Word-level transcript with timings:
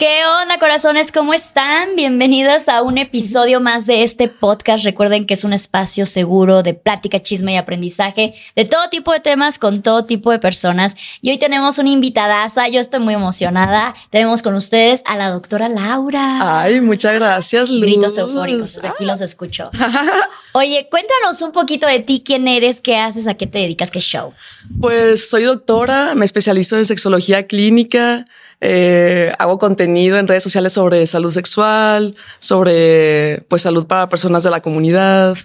¿Qué 0.00 0.22
onda, 0.42 0.58
corazones? 0.58 1.12
¿Cómo 1.12 1.34
están? 1.34 1.94
Bienvenidos 1.94 2.70
a 2.70 2.80
un 2.80 2.96
episodio 2.96 3.60
más 3.60 3.84
de 3.84 4.02
este 4.02 4.28
podcast. 4.28 4.82
Recuerden 4.82 5.26
que 5.26 5.34
es 5.34 5.44
un 5.44 5.52
espacio 5.52 6.06
seguro 6.06 6.62
de 6.62 6.72
plática, 6.72 7.22
chisme 7.22 7.52
y 7.52 7.56
aprendizaje 7.58 8.32
de 8.56 8.64
todo 8.64 8.88
tipo 8.88 9.12
de 9.12 9.20
temas 9.20 9.58
con 9.58 9.82
todo 9.82 10.06
tipo 10.06 10.32
de 10.32 10.38
personas. 10.38 10.96
Y 11.20 11.28
hoy 11.28 11.38
tenemos 11.38 11.76
una 11.76 11.90
invitadaza. 11.90 12.66
Yo 12.68 12.80
estoy 12.80 13.00
muy 13.00 13.12
emocionada. 13.12 13.94
Tenemos 14.08 14.40
con 14.42 14.54
ustedes 14.54 15.02
a 15.04 15.18
la 15.18 15.28
doctora 15.28 15.68
Laura. 15.68 16.62
Ay, 16.62 16.80
muchas 16.80 17.12
gracias, 17.12 17.68
Luz. 17.68 17.82
Gritos 17.82 18.16
eufóricos. 18.16 18.76
Desde 18.76 18.88
aquí 18.88 19.04
los 19.04 19.20
escucho. 19.20 19.68
Oye, 20.52 20.88
cuéntanos 20.90 21.42
un 21.42 21.52
poquito 21.52 21.86
de 21.86 22.00
ti, 22.00 22.22
quién 22.24 22.48
eres, 22.48 22.80
qué 22.80 22.96
haces, 22.96 23.26
a 23.26 23.34
qué 23.34 23.46
te 23.46 23.58
dedicas, 23.58 23.90
qué 23.90 24.00
show. 24.00 24.32
Pues 24.80 25.28
soy 25.28 25.44
doctora, 25.44 26.14
me 26.14 26.24
especializo 26.24 26.78
en 26.78 26.86
sexología 26.86 27.46
clínica. 27.46 28.24
Eh, 28.60 29.32
hago 29.38 29.58
contenido 29.58 30.18
en 30.18 30.28
redes 30.28 30.42
sociales 30.42 30.72
sobre 30.72 31.06
salud 31.06 31.30
sexual, 31.30 32.14
sobre 32.38 33.42
pues 33.48 33.62
salud 33.62 33.86
para 33.86 34.08
personas 34.08 34.42
de 34.42 34.50
la 34.50 34.60
comunidad 34.60 35.36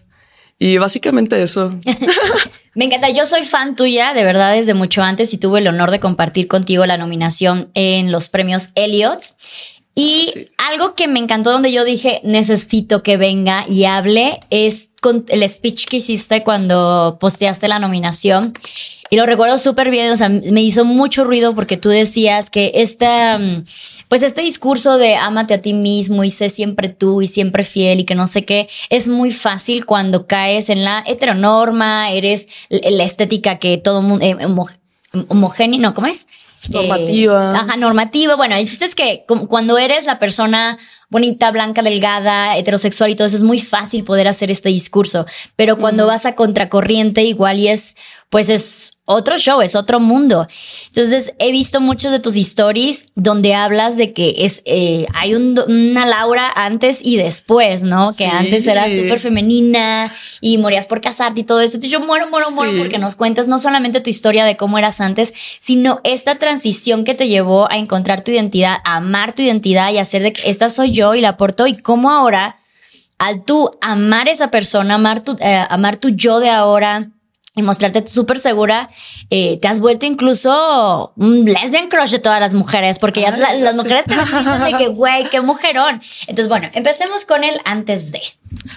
y 0.59 0.77
básicamente 0.77 1.41
eso. 1.41 1.73
Me 2.75 2.85
encanta, 2.85 3.09
yo 3.09 3.25
soy 3.25 3.43
fan 3.43 3.77
tuya, 3.77 4.13
de 4.13 4.25
verdad, 4.25 4.51
desde 4.53 4.73
mucho 4.73 5.01
antes 5.01 5.33
y 5.33 5.37
tuve 5.37 5.59
el 5.59 5.67
honor 5.67 5.91
de 5.91 6.01
compartir 6.01 6.47
contigo 6.49 6.85
la 6.85 6.97
nominación 6.97 7.69
en 7.73 8.11
los 8.11 8.27
premios 8.27 8.69
Elliots. 8.75 9.35
Y 9.97 10.29
Sí. 10.33 10.49
algo 10.57 10.93
que 10.93 11.07
me 11.07 11.19
encantó 11.19 11.51
donde 11.51 11.71
yo 11.71 11.85
dije, 11.85 12.19
necesito 12.25 13.01
que 13.01 13.15
venga 13.15 13.63
y 13.65 13.85
hable, 13.85 14.41
es 14.49 14.89
con 15.01 15.23
el 15.29 15.47
speech 15.47 15.85
que 15.85 15.97
hiciste 15.97 16.43
cuando 16.43 17.15
posteaste 17.17 17.69
la 17.69 17.79
nominación. 17.79 18.53
Y 19.11 19.17
lo 19.17 19.25
recuerdo 19.27 19.57
súper 19.59 19.91
bien, 19.91 20.11
o 20.11 20.15
sea, 20.17 20.29
me 20.29 20.61
hizo 20.63 20.83
mucho 20.83 21.23
ruido 21.23 21.53
porque 21.53 21.77
tú 21.77 21.89
decías 21.89 22.49
que 22.49 22.71
esta, 22.75 23.37
mm, 23.37 23.65
pues 24.09 24.23
este 24.23 24.41
discurso 24.41 24.97
de 24.97 25.15
ámate 25.15 25.53
a 25.53 25.61
ti 25.61 25.73
mismo 25.73 26.23
y 26.23 26.31
sé 26.31 26.49
siempre 26.49 26.89
tú 26.89 27.21
y 27.21 27.27
siempre 27.27 27.63
fiel 27.63 27.99
y 27.99 28.03
que 28.05 28.15
no 28.15 28.25
sé 28.25 28.45
qué, 28.45 28.67
es 28.89 29.07
muy 29.07 29.31
fácil 29.31 29.85
cuando 29.85 30.25
caes 30.25 30.69
en 30.69 30.83
la 30.83 31.03
heteronorma, 31.05 32.09
eres 32.11 32.47
la 32.69 33.03
estética 33.03 33.59
que 33.59 33.77
todo 33.77 34.01
mundo, 34.01 34.25
eh, 34.25 34.35
homo- 34.43 34.69
homogéneo, 35.27 35.79
no, 35.79 35.93
¿cómo 35.93 36.07
es? 36.07 36.25
Es 36.61 36.71
normativa. 36.71 37.53
Eh, 37.53 37.57
ajá, 37.57 37.77
normativa. 37.77 38.35
Bueno, 38.35 38.55
el 38.55 38.65
chiste 38.67 38.85
es 38.85 38.95
que 38.95 39.25
cuando 39.49 39.77
eres 39.77 40.05
la 40.05 40.17
persona 40.19 40.77
bonita, 41.09 41.51
blanca, 41.51 41.83
delgada, 41.83 42.57
heterosexual 42.57 43.11
y 43.11 43.15
todo 43.15 43.27
eso, 43.27 43.35
es 43.35 43.43
muy 43.43 43.59
fácil 43.59 44.03
poder 44.03 44.27
hacer 44.27 44.49
este 44.49 44.69
discurso. 44.69 45.25
Pero 45.55 45.77
cuando 45.77 46.07
vas 46.07 46.25
a 46.25 46.33
contracorriente, 46.33 47.21
igual 47.23 47.59
y 47.59 47.67
es, 47.67 47.95
pues 48.29 48.49
es 48.49 48.97
otro 49.05 49.37
show, 49.37 49.61
es 49.61 49.75
otro 49.75 49.99
mundo. 49.99 50.47
Entonces, 50.87 51.33
he 51.39 51.51
visto 51.51 51.79
muchos 51.79 52.11
de 52.11 52.19
tus 52.19 52.35
stories 52.35 53.05
donde 53.15 53.53
hablas 53.53 53.97
de 53.97 54.13
que 54.13 54.33
es, 54.39 54.61
eh, 54.65 55.05
hay 55.13 55.35
un- 55.35 55.57
una 55.67 56.05
Laura 56.07 56.51
antes 56.55 56.99
y 57.03 57.15
después, 57.17 57.83
¿no? 57.83 58.13
Que 58.15 58.25
antes 58.25 58.65
era 58.67 58.87
súper 58.89 59.19
femenina 59.19 60.11
y 60.41 60.57
morías 60.57 60.87
por 60.87 61.01
casarte 61.01 61.41
y 61.41 61.43
todo 61.43 61.61
eso. 61.61 61.75
Entonces, 61.75 61.91
yo 61.91 61.99
muero, 61.99 62.27
muero, 62.29 62.49
muero 62.51 62.71
porque 62.79 62.97
nos 62.97 63.13
cuentas 63.15 63.47
no 63.47 63.59
solamente 63.59 64.01
tu 64.01 64.09
historia 64.09 64.43
de 64.43 64.57
cómo 64.57 64.77
eras 64.79 64.99
antes, 65.01 65.31
sino 65.59 66.01
esta 66.03 66.35
transición 66.39 67.03
que 67.03 67.13
te 67.13 67.27
llevó 67.27 67.71
a 67.71 67.77
encontrar 67.77 68.21
tu 68.21 68.31
identidad, 68.31 68.77
a 68.83 68.95
amar 68.97 69.33
tu 69.33 69.43
identidad 69.43 69.91
y 69.91 69.99
hacer 69.99 70.23
de 70.23 70.33
que 70.33 70.49
esta 70.49 70.69
soy 70.69 70.91
yo 70.91 71.13
y 71.15 71.21
la 71.21 71.29
aporto 71.29 71.67
y 71.67 71.77
cómo 71.77 72.09
ahora, 72.11 72.57
al 73.19 73.45
tú 73.45 73.69
amar 73.81 74.27
esa 74.27 74.49
persona, 74.51 74.95
amar 74.95 75.21
tu, 75.21 75.37
eh, 75.39 75.63
amar 75.69 75.97
tu 75.97 76.09
yo 76.09 76.39
de 76.39 76.49
ahora 76.49 77.11
y 77.55 77.61
mostrarte 77.61 78.05
súper 78.07 78.37
segura, 78.37 78.89
eh, 79.29 79.57
te 79.61 79.67
has 79.69 79.79
vuelto 79.79 80.05
incluso 80.05 81.13
un 81.15 81.45
lesbian 81.45 81.87
crush 81.87 82.11
de 82.11 82.19
todas 82.19 82.39
las 82.41 82.53
mujeres, 82.53 82.99
porque 82.99 83.21
ya 83.21 83.29
Ay, 83.33 83.39
la- 83.39 83.53
las 83.53 83.75
mujeres 83.77 84.03
te 84.05 84.13
dicen 84.15 84.63
de 84.65 84.73
que, 84.77 84.87
güey, 84.89 85.29
qué 85.29 85.39
mujerón. 85.41 86.01
Entonces, 86.27 86.49
bueno, 86.49 86.69
empecemos 86.73 87.25
con 87.25 87.43
el 87.43 87.59
antes 87.65 88.11
de. 88.11 88.21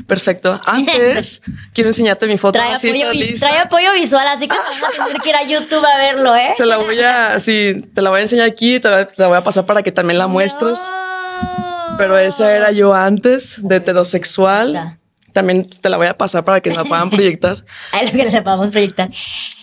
Perfecto. 0.06 0.61
Antes 0.66 1.43
quiero 1.72 1.91
enseñarte 1.91 2.27
mi 2.27 2.39
foto. 2.39 2.53
Trae 2.59 2.75
Así 2.75 2.89
apoyo, 2.89 3.05
está 3.05 3.15
lista. 3.15 3.47
trae 3.49 3.59
apoyo 3.61 3.93
visual, 3.93 4.27
así 4.27 4.49
que 4.49 4.56
van 4.56 4.93
a 5.03 5.05
tener 5.06 5.22
que 5.22 5.28
ir 5.28 5.37
a 5.37 5.43
YouTube 5.45 5.84
a 5.84 5.97
verlo, 5.99 6.34
¿eh? 6.34 6.50
Se 6.55 6.65
la 6.66 6.78
voy 6.78 7.00
a, 7.00 7.39
sí, 7.41 7.81
te 7.95 8.03
la 8.03 8.10
voy 8.10 8.21
a 8.21 8.22
enseñar 8.22 8.47
aquí, 8.47 8.81
te 8.81 8.89
la, 8.91 9.06
te 9.06 9.15
la 9.22 9.28
voy 9.28 9.37
a 9.39 9.43
pasar 9.43 9.66
para 9.66 9.83
que 9.83 9.93
también 9.93 10.19
la 10.19 10.27
muestres. 10.27 10.81
No. 10.91 11.97
Pero 11.99 12.16
esa 12.19 12.53
era 12.55 12.71
yo 12.72 12.95
antes 12.95 13.60
de 13.66 13.77
heterosexual. 13.77 14.97
También 15.38 15.65
te 15.65 15.88
la 15.88 15.97
voy 15.97 16.09
a 16.09 16.19
pasar 16.19 16.44
para 16.44 16.60
que 16.60 16.69
la 16.69 16.82
puedan 16.82 17.10
proyectar. 17.10 17.65
Ahí 17.93 18.06
lo 18.06 18.25
que 18.25 18.28
le 18.28 18.43
podemos 18.43 18.72
proyectar. 18.72 19.09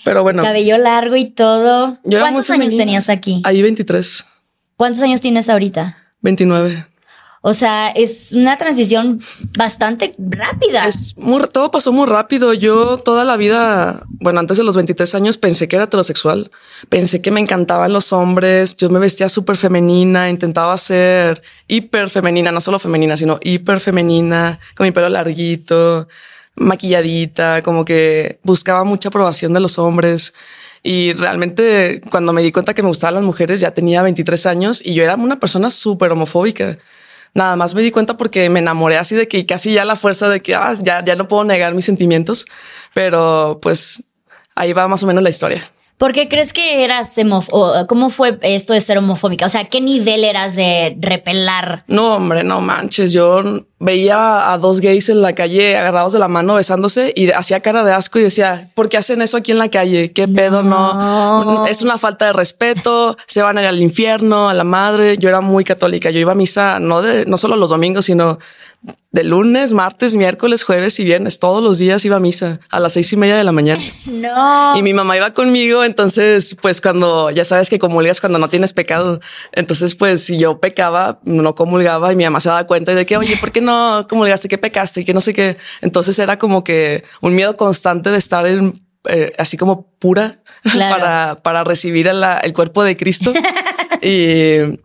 Pero 0.05 0.23
bueno, 0.23 0.41
Cabello 0.41 0.77
largo 0.77 1.17
y 1.17 1.25
todo. 1.25 1.97
yo 2.05 2.19
¿Cuántos 2.19 2.49
años 2.49 2.77
tenías 2.77 3.09
aquí? 3.09 3.41
Ahí 3.43 3.61
23, 3.61 4.25
¿Cuántos 4.77 5.01
años 5.03 5.19
tienes 5.19 5.49
ahorita? 5.49 5.97
29. 6.21 6.85
O 7.47 7.53
sea, 7.53 7.89
es 7.89 8.33
una 8.33 8.57
transición 8.57 9.21
bastante 9.55 10.15
rápida. 10.17 10.87
Es 10.87 11.13
todo 11.53 11.69
pasó 11.69 11.91
muy 11.91 12.07
rápido. 12.07 12.53
Yo 12.53 12.97
toda 12.97 13.23
la 13.23 13.37
vida, 13.37 14.01
bueno, 14.09 14.39
antes 14.39 14.57
de 14.57 14.63
los 14.63 14.75
23 14.75 15.13
años 15.13 15.37
pensé 15.37 15.67
que 15.67 15.75
era 15.75 15.85
heterosexual. 15.85 16.49
Pensé 16.89 17.21
que 17.21 17.29
me 17.29 17.39
encantaban 17.39 17.93
los 17.93 18.11
hombres. 18.13 18.75
Yo 18.77 18.89
me 18.89 18.97
vestía 18.97 19.29
súper 19.29 19.57
femenina, 19.57 20.27
intentaba 20.27 20.75
ser 20.79 21.39
hiper 21.67 22.09
femenina, 22.09 22.51
no 22.51 22.59
solo 22.61 22.79
femenina, 22.79 23.15
sino 23.15 23.37
hiper 23.43 23.79
femenina, 23.79 24.59
con 24.75 24.87
mi 24.87 24.91
pelo 24.91 25.07
larguito, 25.09 26.07
maquilladita, 26.55 27.61
como 27.61 27.85
que 27.85 28.39
buscaba 28.41 28.83
mucha 28.85 29.09
aprobación 29.09 29.53
de 29.53 29.59
los 29.59 29.77
hombres. 29.77 30.33
Y 30.81 31.13
realmente 31.13 32.01
cuando 32.09 32.33
me 32.33 32.41
di 32.41 32.51
cuenta 32.51 32.73
que 32.73 32.81
me 32.81 32.87
gustaban 32.87 33.13
las 33.13 33.23
mujeres 33.23 33.59
ya 33.59 33.69
tenía 33.69 34.01
23 34.01 34.47
años 34.47 34.81
y 34.83 34.95
yo 34.95 35.03
era 35.03 35.13
una 35.13 35.39
persona 35.39 35.69
súper 35.69 36.11
homofóbica. 36.11 36.79
Nada 37.35 37.57
más 37.57 37.75
me 37.75 37.81
di 37.81 37.91
cuenta 37.91 38.15
porque 38.15 38.49
me 38.49 38.59
enamoré 38.59 38.97
así 38.97 39.13
de 39.13 39.27
que 39.27 39.45
casi 39.45 39.73
ya 39.73 39.83
la 39.83 39.97
fuerza 39.97 40.29
de 40.29 40.41
que 40.41 40.55
ah, 40.55 40.73
ya, 40.81 41.03
ya 41.03 41.17
no 41.17 41.27
puedo 41.27 41.43
negar 41.43 41.73
mis 41.75 41.83
sentimientos, 41.83 42.45
pero 42.93 43.59
pues 43.61 44.03
ahí 44.55 44.71
va 44.71 44.87
más 44.87 45.03
o 45.03 45.07
menos 45.07 45.21
la 45.21 45.29
historia. 45.29 45.63
¿Por 45.97 46.11
qué 46.11 46.27
crees 46.27 46.51
que 46.51 46.83
eras 46.83 47.17
homofóbica? 47.17 47.87
¿Cómo 47.87 48.09
fue 48.09 48.37
esto 48.41 48.73
de 48.73 48.81
ser 48.81 48.97
homofóbica? 48.97 49.45
O 49.45 49.49
sea, 49.49 49.65
¿qué 49.65 49.79
nivel 49.79 50.25
eras 50.25 50.55
de 50.55 50.97
repelar? 50.99 51.85
No, 51.87 52.15
hombre, 52.15 52.43
no 52.43 52.59
manches. 52.59 53.13
Yo 53.13 53.41
veía 53.79 54.51
a 54.51 54.57
dos 54.57 54.81
gays 54.81 55.07
en 55.07 55.21
la 55.21 55.31
calle 55.31 55.77
agarrados 55.77 56.11
de 56.11 56.19
la 56.19 56.27
mano 56.27 56.55
besándose 56.55 57.13
y 57.15 57.31
hacía 57.31 57.61
cara 57.61 57.85
de 57.85 57.93
asco 57.93 58.19
y 58.19 58.23
decía, 58.23 58.69
¿por 58.73 58.89
qué 58.89 58.97
hacen 58.97 59.21
eso 59.21 59.37
aquí 59.37 59.53
en 59.53 59.59
la 59.59 59.69
calle? 59.69 60.11
¿Qué 60.11 60.27
pedo? 60.27 60.63
No, 60.63 61.65
es 61.65 61.81
una 61.81 61.97
falta 61.97 62.25
de 62.25 62.33
respeto. 62.33 63.15
Se 63.27 63.41
van 63.41 63.57
a 63.57 63.61
ir 63.61 63.67
al 63.67 63.81
infierno, 63.81 64.49
a 64.49 64.53
la 64.53 64.65
madre. 64.65 65.17
Yo 65.17 65.29
era 65.29 65.39
muy 65.39 65.63
católica. 65.63 66.09
Yo 66.11 66.19
iba 66.19 66.33
a 66.33 66.35
misa 66.35 66.79
no 66.79 67.01
de, 67.01 67.25
no 67.25 67.37
solo 67.37 67.55
los 67.55 67.69
domingos, 67.69 68.05
sino 68.05 68.37
de 69.11 69.23
lunes, 69.23 69.71
martes, 69.71 70.13
miércoles, 70.15 70.63
jueves 70.63 70.99
y 70.99 71.03
viernes. 71.03 71.39
Todos 71.39 71.63
los 71.63 71.77
días 71.77 72.03
iba 72.05 72.17
a 72.17 72.19
misa 72.19 72.59
a 72.69 72.79
las 72.79 72.93
seis 72.93 73.11
y 73.13 73.17
media 73.17 73.37
de 73.37 73.43
la 73.43 73.51
mañana. 73.51 73.81
No. 74.05 74.77
Y 74.77 74.81
mi 74.81 74.93
mamá 74.93 75.17
iba 75.17 75.33
conmigo, 75.33 75.83
entonces, 75.83 76.55
pues 76.61 76.81
cuando 76.81 77.29
ya 77.31 77.43
sabes 77.43 77.69
que 77.69 77.77
comulgas 77.77 78.21
cuando 78.21 78.39
no 78.39 78.47
tienes 78.47 78.73
pecado, 78.73 79.19
entonces, 79.51 79.93
pues 79.93 80.23
si 80.23 80.39
yo 80.39 80.59
pecaba, 80.59 81.19
no 81.25 81.53
comulgaba 81.53 82.11
y 82.11 82.15
mi 82.15 82.23
mamá 82.23 82.39
se 82.39 82.49
daba 82.49 82.65
cuenta 82.65 82.95
de 82.95 83.05
que, 83.05 83.17
oye, 83.17 83.35
¿por 83.37 83.51
qué 83.51 83.61
no 83.61 84.07
comulgaste? 84.09 84.47
¿Qué 84.47 84.57
pecaste? 84.57 85.01
Y 85.01 85.05
que 85.05 85.13
no 85.13 85.21
sé 85.21 85.33
qué. 85.33 85.57
Entonces 85.81 86.17
era 86.17 86.39
como 86.39 86.63
que 86.63 87.03
un 87.21 87.35
miedo 87.35 87.55
constante 87.57 88.09
de 88.09 88.17
estar 88.17 88.47
en 88.47 88.73
eh, 89.07 89.33
así 89.37 89.57
como 89.57 89.91
pura 89.99 90.39
Claro. 90.63 90.95
para, 90.95 91.35
para 91.43 91.63
recibir 91.63 92.07
el, 92.07 92.23
el 92.41 92.53
cuerpo 92.53 92.83
de 92.83 92.97
Cristo. 92.97 93.33
y, 94.01 94.79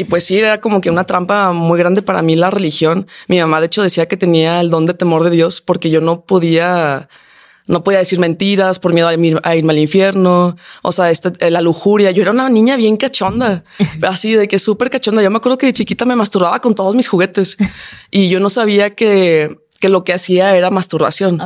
y 0.00 0.04
pues 0.04 0.24
sí, 0.24 0.38
era 0.38 0.60
como 0.60 0.80
que 0.80 0.90
una 0.90 1.04
trampa 1.04 1.52
muy 1.52 1.78
grande 1.78 2.02
para 2.02 2.22
mí 2.22 2.36
la 2.36 2.50
religión. 2.50 3.06
Mi 3.28 3.38
mamá 3.40 3.60
de 3.60 3.66
hecho 3.66 3.82
decía 3.82 4.06
que 4.06 4.16
tenía 4.16 4.60
el 4.60 4.70
don 4.70 4.86
de 4.86 4.94
temor 4.94 5.22
de 5.24 5.30
Dios 5.30 5.60
porque 5.60 5.90
yo 5.90 6.00
no 6.00 6.22
podía 6.22 7.08
no 7.66 7.84
podía 7.84 7.98
decir 7.98 8.18
mentiras 8.18 8.80
por 8.80 8.92
miedo 8.92 9.06
a, 9.06 9.14
ir- 9.14 9.40
a 9.44 9.54
irme 9.54 9.72
al 9.72 9.78
infierno. 9.78 10.56
O 10.82 10.90
sea, 10.90 11.08
este, 11.10 11.30
eh, 11.46 11.50
la 11.52 11.60
lujuria. 11.60 12.10
Yo 12.10 12.22
era 12.22 12.32
una 12.32 12.48
niña 12.48 12.74
bien 12.74 12.96
cachonda, 12.96 13.62
así 14.08 14.32
de 14.34 14.48
que 14.48 14.58
súper 14.58 14.90
cachonda. 14.90 15.22
Yo 15.22 15.30
me 15.30 15.36
acuerdo 15.36 15.56
que 15.58 15.66
de 15.66 15.72
chiquita 15.72 16.04
me 16.04 16.16
masturbaba 16.16 16.60
con 16.60 16.74
todos 16.74 16.96
mis 16.96 17.06
juguetes 17.06 17.56
y 18.10 18.28
yo 18.28 18.40
no 18.40 18.48
sabía 18.50 18.90
que, 18.90 19.56
que 19.78 19.88
lo 19.88 20.02
que 20.02 20.12
hacía 20.12 20.56
era 20.56 20.70
masturbación. 20.70 21.40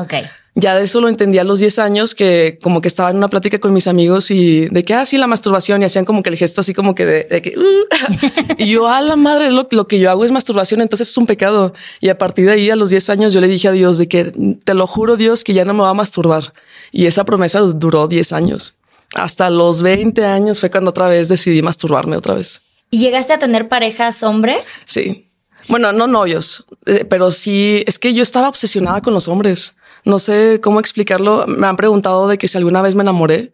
Ya 0.56 0.76
de 0.76 0.84
eso 0.84 1.00
lo 1.00 1.08
entendí 1.08 1.38
a 1.38 1.44
los 1.44 1.58
10 1.58 1.80
años, 1.80 2.14
que 2.14 2.60
como 2.62 2.80
que 2.80 2.86
estaba 2.86 3.10
en 3.10 3.16
una 3.16 3.26
plática 3.26 3.58
con 3.58 3.72
mis 3.72 3.88
amigos 3.88 4.30
y 4.30 4.66
de 4.68 4.84
que, 4.84 4.94
ah, 4.94 5.04
sí, 5.04 5.18
la 5.18 5.26
masturbación 5.26 5.82
y 5.82 5.84
hacían 5.84 6.04
como 6.04 6.22
que 6.22 6.30
el 6.30 6.36
gesto 6.36 6.60
así 6.60 6.72
como 6.74 6.94
que 6.94 7.04
de, 7.04 7.24
de 7.24 7.42
que, 7.42 7.58
"Uh". 7.58 7.86
y 8.58 8.66
yo, 8.68 8.86
a 8.88 9.00
la 9.00 9.16
madre, 9.16 9.50
lo, 9.50 9.66
lo 9.72 9.88
que 9.88 9.98
yo 9.98 10.10
hago 10.10 10.24
es 10.24 10.30
masturbación, 10.30 10.80
entonces 10.80 11.08
es 11.08 11.16
un 11.18 11.26
pecado. 11.26 11.72
Y 12.00 12.08
a 12.08 12.18
partir 12.18 12.46
de 12.46 12.52
ahí, 12.52 12.70
a 12.70 12.76
los 12.76 12.90
10 12.90 13.10
años, 13.10 13.32
yo 13.32 13.40
le 13.40 13.48
dije 13.48 13.66
a 13.66 13.72
Dios 13.72 13.98
de 13.98 14.06
que, 14.06 14.32
te 14.64 14.74
lo 14.74 14.86
juro, 14.86 15.16
Dios, 15.16 15.42
que 15.42 15.54
ya 15.54 15.64
no 15.64 15.74
me 15.74 15.80
va 15.80 15.90
a 15.90 15.94
masturbar. 15.94 16.52
Y 16.92 17.06
esa 17.06 17.24
promesa 17.24 17.58
duró 17.58 18.06
10 18.06 18.32
años. 18.32 18.76
Hasta 19.14 19.50
los 19.50 19.82
20 19.82 20.24
años 20.24 20.60
fue 20.60 20.70
cuando 20.70 20.90
otra 20.90 21.08
vez 21.08 21.28
decidí 21.28 21.62
masturbarme 21.62 22.16
otra 22.16 22.34
vez. 22.34 22.62
¿Y 22.90 22.98
llegaste 23.00 23.32
a 23.32 23.38
tener 23.40 23.68
parejas 23.68 24.22
hombres? 24.22 24.62
Sí. 24.86 25.30
Bueno, 25.68 25.92
no 25.92 26.06
novios, 26.06 26.64
eh, 26.86 27.04
pero 27.08 27.30
sí, 27.30 27.82
es 27.86 27.98
que 27.98 28.12
yo 28.12 28.22
estaba 28.22 28.48
obsesionada 28.48 29.00
con 29.00 29.14
los 29.14 29.28
hombres. 29.28 29.76
No 30.04 30.18
sé 30.18 30.60
cómo 30.62 30.80
explicarlo. 30.80 31.46
Me 31.46 31.66
han 31.66 31.76
preguntado 31.76 32.28
de 32.28 32.38
que 32.38 32.48
si 32.48 32.58
alguna 32.58 32.82
vez 32.82 32.94
me 32.94 33.02
enamoré 33.02 33.52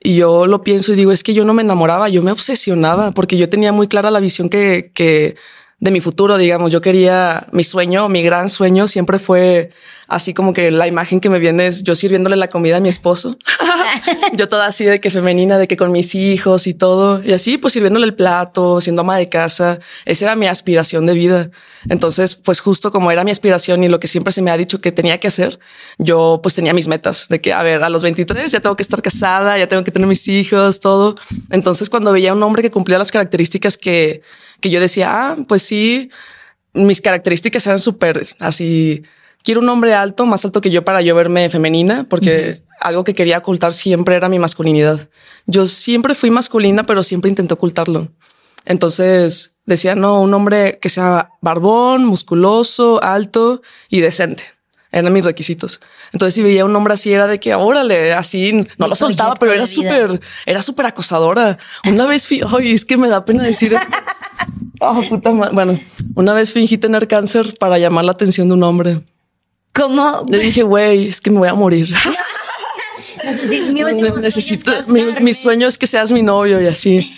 y 0.00 0.16
yo 0.16 0.46
lo 0.46 0.62
pienso 0.62 0.92
y 0.92 0.96
digo, 0.96 1.12
es 1.12 1.22
que 1.22 1.34
yo 1.34 1.44
no 1.44 1.54
me 1.54 1.62
enamoraba, 1.62 2.08
yo 2.08 2.22
me 2.22 2.32
obsesionaba 2.32 3.12
porque 3.12 3.36
yo 3.36 3.48
tenía 3.48 3.72
muy 3.72 3.88
clara 3.88 4.10
la 4.10 4.20
visión 4.20 4.48
que, 4.48 4.90
que 4.94 5.36
de 5.84 5.90
mi 5.90 6.00
futuro, 6.00 6.38
digamos, 6.38 6.72
yo 6.72 6.80
quería 6.80 7.46
mi 7.52 7.62
sueño, 7.62 8.08
mi 8.08 8.22
gran 8.22 8.48
sueño 8.48 8.88
siempre 8.88 9.18
fue 9.18 9.68
así 10.08 10.32
como 10.32 10.54
que 10.54 10.70
la 10.70 10.86
imagen 10.86 11.20
que 11.20 11.28
me 11.28 11.38
viene 11.38 11.66
es 11.66 11.84
yo 11.84 11.94
sirviéndole 11.94 12.36
la 12.36 12.48
comida 12.48 12.78
a 12.78 12.80
mi 12.80 12.88
esposo. 12.88 13.36
yo 14.32 14.48
toda 14.48 14.66
así 14.66 14.84
de 14.84 15.00
que 15.00 15.10
femenina, 15.10 15.58
de 15.58 15.68
que 15.68 15.76
con 15.76 15.92
mis 15.92 16.14
hijos 16.14 16.66
y 16.66 16.74
todo. 16.74 17.22
Y 17.22 17.32
así, 17.32 17.58
pues 17.58 17.72
sirviéndole 17.72 18.06
el 18.06 18.14
plato, 18.14 18.80
siendo 18.80 19.02
ama 19.02 19.16
de 19.16 19.28
casa. 19.28 19.78
Esa 20.04 20.26
era 20.26 20.36
mi 20.36 20.46
aspiración 20.46 21.06
de 21.06 21.14
vida. 21.14 21.50
Entonces, 21.88 22.34
pues 22.34 22.60
justo 22.60 22.90
como 22.90 23.10
era 23.10 23.24
mi 23.24 23.30
aspiración 23.30 23.84
y 23.84 23.88
lo 23.88 24.00
que 24.00 24.06
siempre 24.06 24.32
se 24.32 24.42
me 24.42 24.50
ha 24.50 24.56
dicho 24.56 24.80
que 24.80 24.92
tenía 24.92 25.18
que 25.20 25.28
hacer, 25.28 25.58
yo 25.98 26.40
pues 26.42 26.54
tenía 26.54 26.72
mis 26.72 26.88
metas 26.88 27.28
de 27.28 27.40
que, 27.40 27.52
a 27.52 27.62
ver, 27.62 27.82
a 27.82 27.88
los 27.88 28.02
23 28.02 28.50
ya 28.50 28.60
tengo 28.60 28.76
que 28.76 28.82
estar 28.82 29.02
casada, 29.02 29.58
ya 29.58 29.68
tengo 29.68 29.84
que 29.84 29.90
tener 29.90 30.08
mis 30.08 30.26
hijos, 30.28 30.80
todo. 30.80 31.16
Entonces, 31.50 31.90
cuando 31.90 32.12
veía 32.12 32.30
a 32.30 32.34
un 32.34 32.42
hombre 32.42 32.62
que 32.62 32.70
cumplía 32.70 32.98
las 32.98 33.12
características 33.12 33.76
que, 33.76 34.22
que 34.64 34.70
yo 34.70 34.80
decía, 34.80 35.10
ah, 35.12 35.36
pues 35.46 35.62
sí, 35.62 36.10
mis 36.72 37.02
características 37.02 37.66
eran 37.66 37.78
súper 37.78 38.26
así. 38.38 39.02
Quiero 39.42 39.60
un 39.60 39.68
hombre 39.68 39.92
alto, 39.92 40.24
más 40.24 40.42
alto 40.46 40.62
que 40.62 40.70
yo 40.70 40.86
para 40.86 41.02
yo 41.02 41.14
verme 41.14 41.50
femenina, 41.50 42.06
porque 42.08 42.54
algo 42.80 43.04
que 43.04 43.12
quería 43.12 43.36
ocultar 43.36 43.74
siempre 43.74 44.16
era 44.16 44.30
mi 44.30 44.38
masculinidad. 44.38 45.10
Yo 45.44 45.66
siempre 45.66 46.14
fui 46.14 46.30
masculina, 46.30 46.82
pero 46.82 47.02
siempre 47.02 47.28
intenté 47.28 47.52
ocultarlo. 47.52 48.08
Entonces 48.64 49.54
decía, 49.66 49.94
no, 49.96 50.22
un 50.22 50.32
hombre 50.32 50.78
que 50.80 50.88
sea 50.88 51.28
barbón, 51.42 52.06
musculoso, 52.06 53.02
alto 53.02 53.60
y 53.90 54.00
decente. 54.00 54.44
Eran 54.94 55.12
mis 55.12 55.24
requisitos. 55.24 55.80
Entonces, 56.12 56.34
si 56.34 56.42
veía 56.42 56.64
un 56.64 56.74
hombre 56.76 56.94
así, 56.94 57.12
era 57.12 57.26
de 57.26 57.40
que 57.40 57.54
órale, 57.54 58.12
así 58.12 58.52
no 58.52 58.86
Mi 58.86 58.88
lo 58.88 58.94
soltaba, 58.94 59.34
pero 59.34 59.52
era 59.52 59.66
súper, 59.66 60.20
era 60.46 60.62
súper 60.62 60.86
acosadora. 60.86 61.58
Una 61.88 62.06
vez 62.06 62.28
fui, 62.28 62.40
ay, 62.46 62.72
es 62.72 62.84
que 62.84 62.96
me 62.96 63.08
da 63.08 63.24
pena 63.24 63.42
decir. 63.44 63.76
Oh, 64.80 65.00
puta 65.02 65.30
madre. 65.30 65.54
Bueno, 65.54 65.80
una 66.14 66.34
vez 66.34 66.52
fingí 66.52 66.76
tener 66.76 67.06
cáncer 67.08 67.54
para 67.58 67.78
llamar 67.78 68.04
la 68.04 68.12
atención 68.12 68.48
de 68.48 68.54
un 68.54 68.62
hombre. 68.64 69.00
¿Cómo? 69.72 70.24
Le 70.28 70.38
dije, 70.38 70.62
güey, 70.62 71.08
es 71.08 71.20
que 71.22 71.30
me 71.30 71.38
voy 71.38 71.48
a 71.48 71.54
morir. 71.54 71.88
Necesito- 73.24 73.72
mi 73.72 73.82
último 73.84 74.08
sueño 74.08 74.18
es 74.18 74.22
Necesito, 74.24 74.72
mi, 74.88 75.02
mi 75.22 75.32
sueño 75.32 75.66
es 75.68 75.78
que 75.78 75.86
seas 75.86 76.10
mi 76.12 76.22
novio 76.22 76.60
y 76.60 76.66
así. 76.66 77.16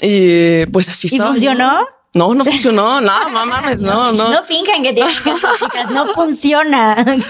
Y 0.00 0.64
pues 0.66 0.88
así 0.88 1.08
¿Y 1.10 1.14
estaba 1.14 1.30
yo. 1.30 1.34
funcionó? 1.34 1.86
No, 2.14 2.34
no 2.34 2.44
funcionó. 2.44 3.00
No, 3.00 3.28
no 3.30 3.46
mames, 3.46 3.80
no, 3.80 4.12
no. 4.12 4.30
No 4.30 4.42
finjan 4.44 4.82
que 4.82 4.92
tienen 4.92 5.14
chicas, 5.58 5.90
no 5.92 6.06
funciona. 6.08 7.04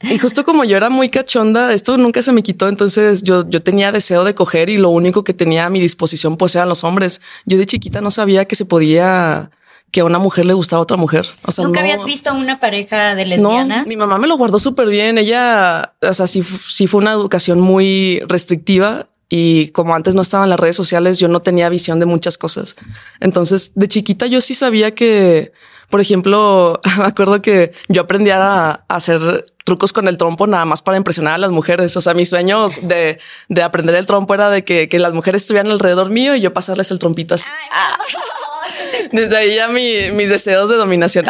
Y 0.00 0.18
justo 0.18 0.46
como 0.46 0.64
yo 0.64 0.78
era 0.78 0.88
muy 0.88 1.10
cachonda, 1.10 1.74
esto 1.74 1.98
nunca 1.98 2.22
se 2.22 2.32
me 2.32 2.42
quitó. 2.42 2.68
Entonces 2.68 3.22
yo, 3.22 3.46
yo 3.46 3.62
tenía 3.62 3.92
deseo 3.92 4.24
de 4.24 4.34
coger 4.34 4.70
y 4.70 4.78
lo 4.78 4.88
único 4.88 5.24
que 5.24 5.34
tenía 5.34 5.66
a 5.66 5.68
mi 5.68 5.78
disposición 5.78 6.38
pues 6.38 6.54
eran 6.54 6.70
los 6.70 6.84
hombres. 6.84 7.20
Yo 7.44 7.58
de 7.58 7.66
chiquita 7.66 8.00
no 8.00 8.10
sabía 8.10 8.46
que 8.46 8.56
se 8.56 8.64
podía, 8.64 9.50
que 9.90 10.00
a 10.00 10.06
una 10.06 10.18
mujer 10.18 10.46
le 10.46 10.54
gustaba 10.54 10.80
a 10.80 10.84
otra 10.84 10.96
mujer. 10.96 11.26
O 11.44 11.52
sea, 11.52 11.66
¿Nunca 11.66 11.80
no- 11.80 11.84
habías 11.86 12.02
visto 12.06 12.32
una 12.32 12.58
pareja 12.60 13.14
de 13.14 13.26
No, 13.36 13.50
lesbianas? 13.50 13.86
mi 13.86 13.96
mamá 13.96 14.16
me 14.16 14.26
lo 14.26 14.38
guardó 14.38 14.58
súper 14.58 14.88
bien. 14.88 15.18
Ella, 15.18 15.92
o 16.00 16.14
sea, 16.14 16.26
sí, 16.26 16.42
sí 16.42 16.86
fue 16.86 17.02
una 17.02 17.12
educación 17.12 17.60
muy 17.60 18.20
restrictiva 18.26 19.08
y 19.36 19.68
como 19.70 19.94
antes 19.96 20.14
no 20.14 20.22
estaban 20.22 20.48
las 20.48 20.60
redes 20.60 20.76
sociales, 20.76 21.18
yo 21.18 21.26
no 21.28 21.40
tenía 21.42 21.68
visión 21.68 21.98
de 21.98 22.06
muchas 22.06 22.38
cosas. 22.38 22.76
Entonces, 23.20 23.72
de 23.74 23.88
chiquita 23.88 24.26
yo 24.26 24.40
sí 24.40 24.54
sabía 24.54 24.94
que, 24.94 25.50
por 25.90 26.00
ejemplo, 26.00 26.80
me 26.98 27.04
acuerdo 27.06 27.42
que 27.42 27.72
yo 27.88 28.02
aprendí 28.02 28.30
a, 28.30 28.70
a 28.70 28.84
hacer 28.88 29.44
trucos 29.64 29.92
con 29.92 30.06
el 30.06 30.18
trompo 30.18 30.46
nada 30.46 30.64
más 30.66 30.82
para 30.82 30.98
impresionar 30.98 31.34
a 31.34 31.38
las 31.38 31.50
mujeres. 31.50 31.96
O 31.96 32.00
sea, 32.00 32.14
mi 32.14 32.24
sueño 32.24 32.68
de, 32.82 33.18
de 33.48 33.62
aprender 33.62 33.94
el 33.96 34.06
trompo 34.06 34.34
era 34.34 34.50
de 34.50 34.62
que, 34.62 34.88
que 34.88 34.98
las 35.00 35.14
mujeres 35.14 35.42
estuvieran 35.42 35.72
alrededor 35.72 36.10
mío 36.10 36.36
y 36.36 36.40
yo 36.40 36.52
pasarles 36.52 36.90
el 36.92 36.98
trompito 37.00 37.34
así. 37.34 37.48
Desde 39.12 39.36
ahí 39.36 39.54
ya 39.56 39.68
mi- 39.68 40.10
mis 40.12 40.30
deseos 40.30 40.68
de 40.70 40.76
dominación. 40.76 41.26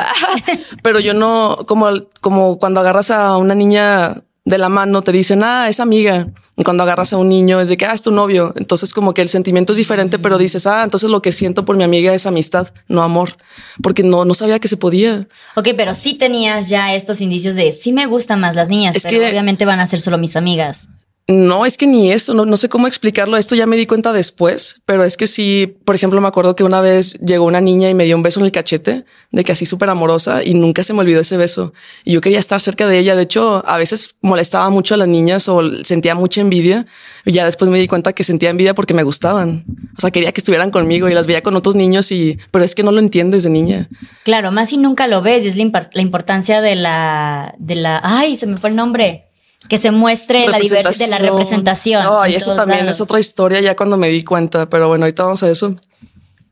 Pero 0.83 1.00
yo 1.00 1.15
no, 1.15 1.65
como, 1.67 1.89
como 2.21 2.59
cuando 2.59 2.81
agarras 2.81 3.11
a 3.11 3.37
una 3.37 3.55
niña 3.55 4.23
de 4.46 4.58
la 4.58 4.69
mano, 4.69 5.00
te 5.02 5.11
dicen, 5.11 5.43
ah, 5.43 5.69
es 5.70 5.81
amiga. 5.81 6.29
Y 6.56 6.64
cuando 6.64 6.82
agarras 6.82 7.12
a 7.14 7.17
un 7.17 7.31
niño 7.31 7.61
es 7.61 7.70
de 7.70 7.76
que, 7.79 7.87
ah, 7.87 7.94
es 7.94 8.02
tu 8.02 8.11
novio. 8.11 8.52
Entonces 8.56 8.93
como 8.93 9.14
que 9.14 9.23
el 9.23 9.29
sentimiento 9.31 9.73
es 9.73 9.79
diferente, 9.79 10.19
pero 10.19 10.37
dices, 10.37 10.67
ah, 10.67 10.85
entonces 10.85 11.08
lo 11.08 11.23
que 11.23 11.32
siento 11.32 11.64
por 11.64 11.76
mi 11.79 11.85
amiga 11.85 12.12
es 12.12 12.26
amistad, 12.26 12.69
no 12.87 13.02
amor. 13.02 13.37
Porque 13.82 14.02
no, 14.02 14.25
no 14.26 14.35
sabía 14.35 14.58
que 14.58 14.69
se 14.69 14.76
podía. 14.76 15.26
Ok, 15.56 15.69
pero 15.76 15.94
sí 15.94 16.14
tenías 16.14 16.69
ya 16.69 16.94
estos 16.94 17.23
indicios 17.23 17.55
de 17.55 17.73
sí 17.73 17.93
me 17.93 18.05
gustan 18.06 18.38
más 18.41 18.55
las 18.55 18.69
niñas, 18.69 18.96
Es 18.96 19.05
pero 19.05 19.19
que- 19.20 19.31
obviamente 19.31 19.64
van 19.64 19.81
a 19.81 19.87
ser 19.87 19.99
solo 20.00 20.19
mis 20.19 20.37
amigas. 20.37 20.88
No, 21.26 21.65
es 21.65 21.79
que 21.79 21.87
ni 21.87 22.12
eso, 22.12 22.35
no, 22.35 22.44
no 22.44 22.59
sé 22.59 22.69
cómo 22.69 22.87
explicarlo. 22.87 23.38
Esto 23.38 23.55
ya 23.55 23.65
me 23.65 23.79
di 23.79 23.87
cuenta 23.87 24.12
después, 24.12 24.83
pero 24.85 25.04
es 25.04 25.16
que 25.16 25.26
sí, 25.26 25.75
por 25.87 25.95
ejemplo, 25.95 26.21
me 26.21 26.28
acuerdo 26.28 26.54
que 26.54 26.64
una 26.64 26.83
vez 26.83 27.14
llegó 27.14 27.47
una 27.47 27.62
niña 27.62 27.88
y 27.88 27.95
me 27.95 28.04
dio 28.04 28.14
un 28.14 28.23
beso 28.23 28.40
en 28.40 28.47
el 28.47 28.52
cachete, 28.52 29.07
de 29.33 29.45
que 29.45 29.52
así 29.52 29.64
súper 29.64 29.88
amorosa, 29.88 30.45
y 30.45 30.52
nunca 30.52 30.83
se 30.83 30.93
me 30.93 31.00
olvidó 31.00 31.21
ese 31.21 31.38
beso. 31.38 31.73
Y 32.04 32.12
yo 32.12 32.21
quería 32.21 32.38
estar 32.38 32.61
cerca 32.61 32.87
de 32.87 32.99
ella. 32.99 33.16
De 33.16 33.23
hecho, 33.23 33.66
a 33.66 33.78
veces 33.78 34.16
molestaba 34.21 34.69
mucho 34.69 34.95
a 34.95 34.99
las 34.99 35.09
niñas 35.09 35.49
o 35.49 35.62
sentía 35.83 36.14
mucha 36.14 36.43
envidia. 36.43 36.87
Y 37.25 37.33
ya 37.33 37.47
después 37.47 37.71
me 37.71 37.78
di 37.78 37.88
cuenta 37.88 38.12
que 38.12 38.23
sentía 38.23 38.50
envidia 38.50 38.75
porque 38.75 38.93
me 38.93 39.02
gustaban. 39.02 39.64
O 39.97 40.02
sea, 40.02 40.11
quería 40.11 40.31
que 40.33 40.40
estuvieran 40.43 40.71
conmigo 40.71 41.09
y 41.09 41.14
las 41.14 41.26
veía 41.26 41.43
con 41.43 41.57
otros 41.57 41.75
niños 41.75 42.12
y, 42.12 42.38
pero 42.50 42.66
es 42.66 42.75
que 42.75 42.83
no 42.83 42.93
lo 42.93 42.99
entiendes 42.99 43.45
de 43.45 43.50
niña. 43.50 43.88
Claro, 44.25 44.52
más 44.52 44.69
si 44.69 44.76
nunca 44.76 45.07
lo 45.07 45.23
ves, 45.23 45.45
y 45.45 45.49
es 45.49 45.57
la, 45.57 45.88
la 45.90 46.02
importancia 46.02 46.61
de 46.61 46.75
la, 46.75 47.54
de 47.59 47.76
la, 47.76 48.00
ay, 48.04 48.37
se 48.37 48.47
me 48.47 48.59
fue 48.59 48.69
el 48.69 48.76
nombre, 48.76 49.25
que 49.68 49.78
se 49.78 49.90
muestre 49.90 50.47
la 50.49 50.59
diversidad 50.59 51.06
de 51.06 51.11
la 51.11 51.18
representación. 51.18 52.04
No, 52.04 52.26
y 52.26 52.35
eso 52.35 52.54
también 52.54 52.80
lados. 52.80 52.97
es 52.97 53.00
otra 53.00 53.18
historia 53.18 53.61
ya 53.61 53.76
cuando 53.76 53.97
me 53.97 54.09
di 54.09 54.23
cuenta, 54.23 54.68
pero 54.68 54.88
bueno, 54.88 55.04
ahorita 55.04 55.23
vamos 55.23 55.42
a 55.42 55.50
eso. 55.50 55.76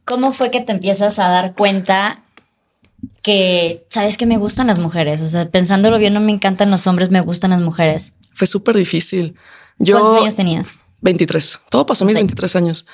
¿Cómo 0.04 0.32
fue 0.32 0.50
que 0.50 0.60
te 0.60 0.72
empiezas 0.72 1.18
a 1.18 1.28
dar 1.28 1.54
cuenta 1.54 2.22
que, 3.22 3.84
sabes 3.88 4.16
que 4.16 4.26
me 4.26 4.36
gustan 4.36 4.66
las 4.66 4.78
mujeres? 4.78 5.22
O 5.22 5.26
sea, 5.28 5.48
pensándolo 5.48 5.98
bien, 5.98 6.14
no 6.14 6.20
me 6.20 6.32
encantan 6.32 6.70
los 6.70 6.86
hombres, 6.86 7.10
me 7.10 7.20
gustan 7.20 7.50
las 7.50 7.60
mujeres. 7.60 8.14
Fue 8.32 8.46
súper 8.46 8.76
difícil. 8.76 9.36
Yo, 9.78 9.98
¿Cuántos 9.98 10.22
años 10.22 10.36
tenías? 10.36 10.80
23. 11.02 11.60
Todo 11.70 11.86
pasó 11.86 12.04
a 12.04 12.06
mis 12.06 12.12
Sí. 12.12 12.18
23 12.18 12.56
años. 12.56 12.86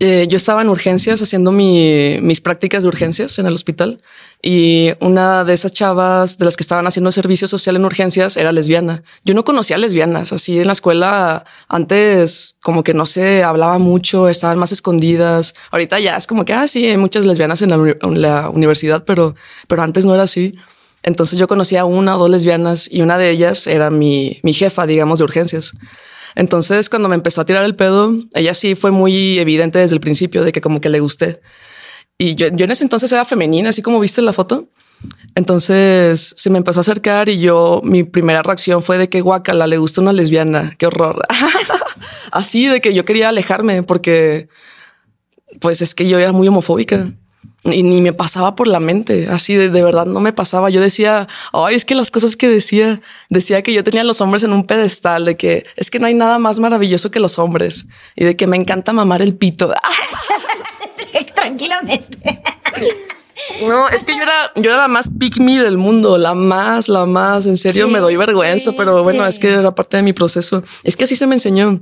Eh, 0.00 0.26
yo 0.28 0.36
estaba 0.36 0.60
en 0.60 0.68
urgencias 0.68 1.22
haciendo 1.22 1.52
mi- 1.52 2.18
mis 2.20 2.40
prácticas 2.40 2.82
de 2.82 2.88
urgencias 2.88 3.38
en 3.38 3.46
el 3.46 3.54
hospital 3.54 3.98
y 4.42 4.90
una 5.00 5.44
de 5.44 5.52
esas 5.54 5.72
chavas 5.72 6.36
de 6.36 6.44
las 6.44 6.56
que 6.56 6.64
estaban 6.64 6.84
haciendo 6.88 7.12
servicio 7.12 7.46
social 7.46 7.76
en 7.76 7.84
urgencias 7.84 8.36
era 8.36 8.50
lesbiana. 8.50 9.04
Yo 9.24 9.34
no 9.34 9.44
conocía 9.44 9.78
lesbianas 9.78 10.32
así 10.32 10.58
en 10.58 10.66
la 10.66 10.72
escuela. 10.72 11.44
Antes 11.68 12.56
como 12.60 12.82
que 12.82 12.92
no 12.92 13.06
se 13.06 13.44
hablaba 13.44 13.78
mucho, 13.78 14.28
estaban 14.28 14.58
más 14.58 14.72
escondidas. 14.72 15.54
Ahorita 15.70 16.00
ya 16.00 16.16
es 16.16 16.26
como 16.26 16.44
que, 16.44 16.52
ah, 16.54 16.66
sí, 16.66 16.84
hay 16.86 16.96
muchas 16.96 17.24
lesbianas 17.24 17.62
en 17.62 17.70
la, 17.70 17.78
uni- 17.78 17.94
en 18.02 18.20
la 18.20 18.50
universidad, 18.50 19.04
pero, 19.04 19.36
pero 19.68 19.82
antes 19.82 20.04
no 20.06 20.14
era 20.14 20.24
así. 20.24 20.56
Entonces 21.04 21.38
yo 21.38 21.46
conocía 21.46 21.82
a 21.82 21.84
una 21.84 22.16
o 22.16 22.18
dos 22.18 22.30
lesbianas 22.30 22.88
y 22.90 23.02
una 23.02 23.16
de 23.16 23.30
ellas 23.30 23.66
era 23.68 23.90
mi, 23.90 24.40
mi 24.42 24.52
jefa, 24.54 24.86
digamos, 24.86 25.18
de 25.20 25.24
urgencias. 25.24 25.72
Entonces, 26.34 26.90
cuando 26.90 27.08
me 27.08 27.14
empezó 27.14 27.40
a 27.40 27.46
tirar 27.46 27.64
el 27.64 27.76
pedo, 27.76 28.14
ella 28.34 28.54
sí 28.54 28.74
fue 28.74 28.90
muy 28.90 29.38
evidente 29.38 29.78
desde 29.78 29.94
el 29.94 30.00
principio 30.00 30.44
de 30.44 30.52
que 30.52 30.60
como 30.60 30.80
que 30.80 30.90
le 30.90 31.00
gusté. 31.00 31.40
Y 32.18 32.34
yo, 32.34 32.48
yo 32.48 32.64
en 32.64 32.70
ese 32.70 32.84
entonces 32.84 33.12
era 33.12 33.24
femenina, 33.24 33.70
así 33.70 33.82
como 33.82 34.00
viste 34.00 34.20
en 34.20 34.26
la 34.26 34.32
foto. 34.32 34.68
Entonces 35.34 36.34
se 36.36 36.50
me 36.50 36.58
empezó 36.58 36.80
a 36.80 36.82
acercar 36.82 37.28
y 37.28 37.38
yo, 37.40 37.80
mi 37.82 38.04
primera 38.04 38.42
reacción 38.42 38.82
fue 38.82 38.98
de 38.98 39.08
que 39.08 39.20
guacala, 39.20 39.66
le 39.66 39.78
gusta 39.78 40.00
una 40.00 40.12
lesbiana, 40.12 40.72
qué 40.78 40.86
horror. 40.86 41.20
Así 42.30 42.66
de 42.68 42.80
que 42.80 42.94
yo 42.94 43.04
quería 43.04 43.28
alejarme 43.28 43.82
porque 43.82 44.48
pues 45.60 45.82
es 45.82 45.94
que 45.94 46.08
yo 46.08 46.18
era 46.18 46.32
muy 46.32 46.48
homofóbica 46.48 47.12
y 47.64 47.82
ni 47.82 48.00
me 48.00 48.12
pasaba 48.12 48.54
por 48.54 48.68
la 48.68 48.78
mente, 48.78 49.28
así 49.30 49.54
de, 49.54 49.70
de, 49.70 49.82
verdad 49.82 50.06
no 50.06 50.20
me 50.20 50.32
pasaba. 50.32 50.68
Yo 50.70 50.80
decía, 50.80 51.26
ay, 51.52 51.74
es 51.74 51.84
que 51.84 51.94
las 51.94 52.10
cosas 52.10 52.36
que 52.36 52.48
decía, 52.48 53.00
decía 53.30 53.62
que 53.62 53.72
yo 53.72 53.82
tenía 53.82 54.02
a 54.02 54.04
los 54.04 54.20
hombres 54.20 54.42
en 54.42 54.52
un 54.52 54.66
pedestal, 54.66 55.24
de 55.24 55.36
que 55.36 55.64
es 55.76 55.90
que 55.90 55.98
no 55.98 56.06
hay 56.06 56.14
nada 56.14 56.38
más 56.38 56.58
maravilloso 56.58 57.10
que 57.10 57.20
los 57.20 57.38
hombres 57.38 57.86
y 58.16 58.24
de 58.24 58.36
que 58.36 58.46
me 58.46 58.56
encanta 58.56 58.92
mamar 58.92 59.22
el 59.22 59.34
pito. 59.34 59.72
Tranquilamente. 61.34 62.42
No, 63.66 63.88
es 63.88 64.04
que 64.04 64.16
yo 64.16 64.22
era, 64.22 64.52
yo 64.56 64.70
era 64.70 64.76
la 64.76 64.88
más 64.88 65.10
pick 65.18 65.38
me 65.38 65.58
del 65.58 65.78
mundo, 65.78 66.18
la 66.18 66.34
más, 66.34 66.88
la 66.88 67.06
más, 67.06 67.46
en 67.46 67.56
serio 67.56 67.88
me 67.88 67.98
doy 67.98 68.16
vergüenza, 68.16 68.72
pero 68.76 69.02
bueno, 69.02 69.26
es 69.26 69.38
que 69.38 69.52
era 69.52 69.74
parte 69.74 69.96
de 69.96 70.02
mi 70.02 70.12
proceso. 70.12 70.62
Es 70.82 70.96
que 70.96 71.04
así 71.04 71.16
se 71.16 71.26
me 71.26 71.34
enseñó. 71.34 71.80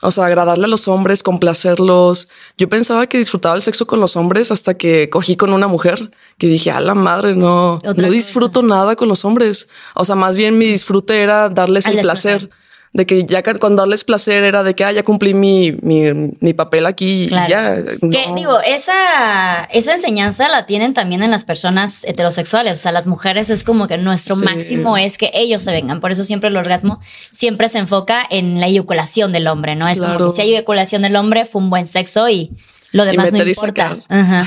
O 0.00 0.10
sea, 0.12 0.26
agradarle 0.26 0.66
a 0.66 0.68
los 0.68 0.86
hombres, 0.86 1.22
complacerlos. 1.24 2.28
Yo 2.56 2.68
pensaba 2.68 3.08
que 3.08 3.18
disfrutaba 3.18 3.56
el 3.56 3.62
sexo 3.62 3.86
con 3.86 4.00
los 4.00 4.16
hombres 4.16 4.52
hasta 4.52 4.74
que 4.74 5.10
cogí 5.10 5.36
con 5.36 5.52
una 5.52 5.66
mujer 5.66 6.12
que 6.38 6.46
dije, 6.46 6.70
a 6.70 6.80
la 6.80 6.94
madre, 6.94 7.34
no, 7.34 7.80
no 7.82 8.10
disfruto 8.10 8.62
nada 8.62 8.94
con 8.94 9.08
los 9.08 9.24
hombres. 9.24 9.68
O 9.94 10.04
sea, 10.04 10.14
más 10.14 10.36
bien 10.36 10.56
mi 10.56 10.66
disfrute 10.66 11.20
era 11.20 11.48
darles 11.48 11.86
el 11.86 12.00
placer 12.00 12.48
de 12.92 13.06
que 13.06 13.26
ya 13.26 13.42
cuando 13.42 13.82
darles 13.82 14.04
placer 14.04 14.44
era 14.44 14.62
de 14.62 14.74
que 14.74 14.84
ah, 14.84 14.92
ya 14.92 15.02
cumplí 15.02 15.34
mi, 15.34 15.72
mi, 15.82 16.32
mi 16.40 16.54
papel 16.54 16.86
aquí 16.86 17.24
y 17.24 17.28
ya. 17.28 17.76
Que 18.00 18.32
digo, 18.34 18.58
esa, 18.60 19.64
esa 19.72 19.92
enseñanza 19.92 20.48
la 20.48 20.66
tienen 20.66 20.94
también 20.94 21.22
en 21.22 21.30
las 21.30 21.44
personas 21.44 22.04
heterosexuales. 22.04 22.78
O 22.78 22.80
sea, 22.80 22.92
las 22.92 23.06
mujeres 23.06 23.50
es 23.50 23.64
como 23.64 23.86
que 23.86 23.98
nuestro 23.98 24.36
máximo 24.36 24.96
es 24.96 25.18
que 25.18 25.30
ellos 25.34 25.62
se 25.62 25.72
vengan. 25.72 26.00
Por 26.00 26.12
eso 26.12 26.24
siempre 26.24 26.48
el 26.48 26.56
orgasmo 26.56 27.00
siempre 27.30 27.68
se 27.68 27.78
enfoca 27.78 28.26
en 28.28 28.60
la 28.60 28.66
eyaculación 28.66 29.32
del 29.32 29.48
hombre, 29.48 29.76
¿no? 29.76 29.88
Es 29.88 30.00
como 30.00 30.16
que 30.16 30.30
si 30.30 30.40
hay 30.42 30.50
eyaculación 30.50 31.02
del 31.02 31.16
hombre, 31.16 31.44
fue 31.44 31.60
un 31.60 31.70
buen 31.70 31.86
sexo 31.86 32.28
y 32.28 32.50
lo 32.92 33.04
demás 33.04 33.32
no 33.32 33.44
importa. 33.44 33.98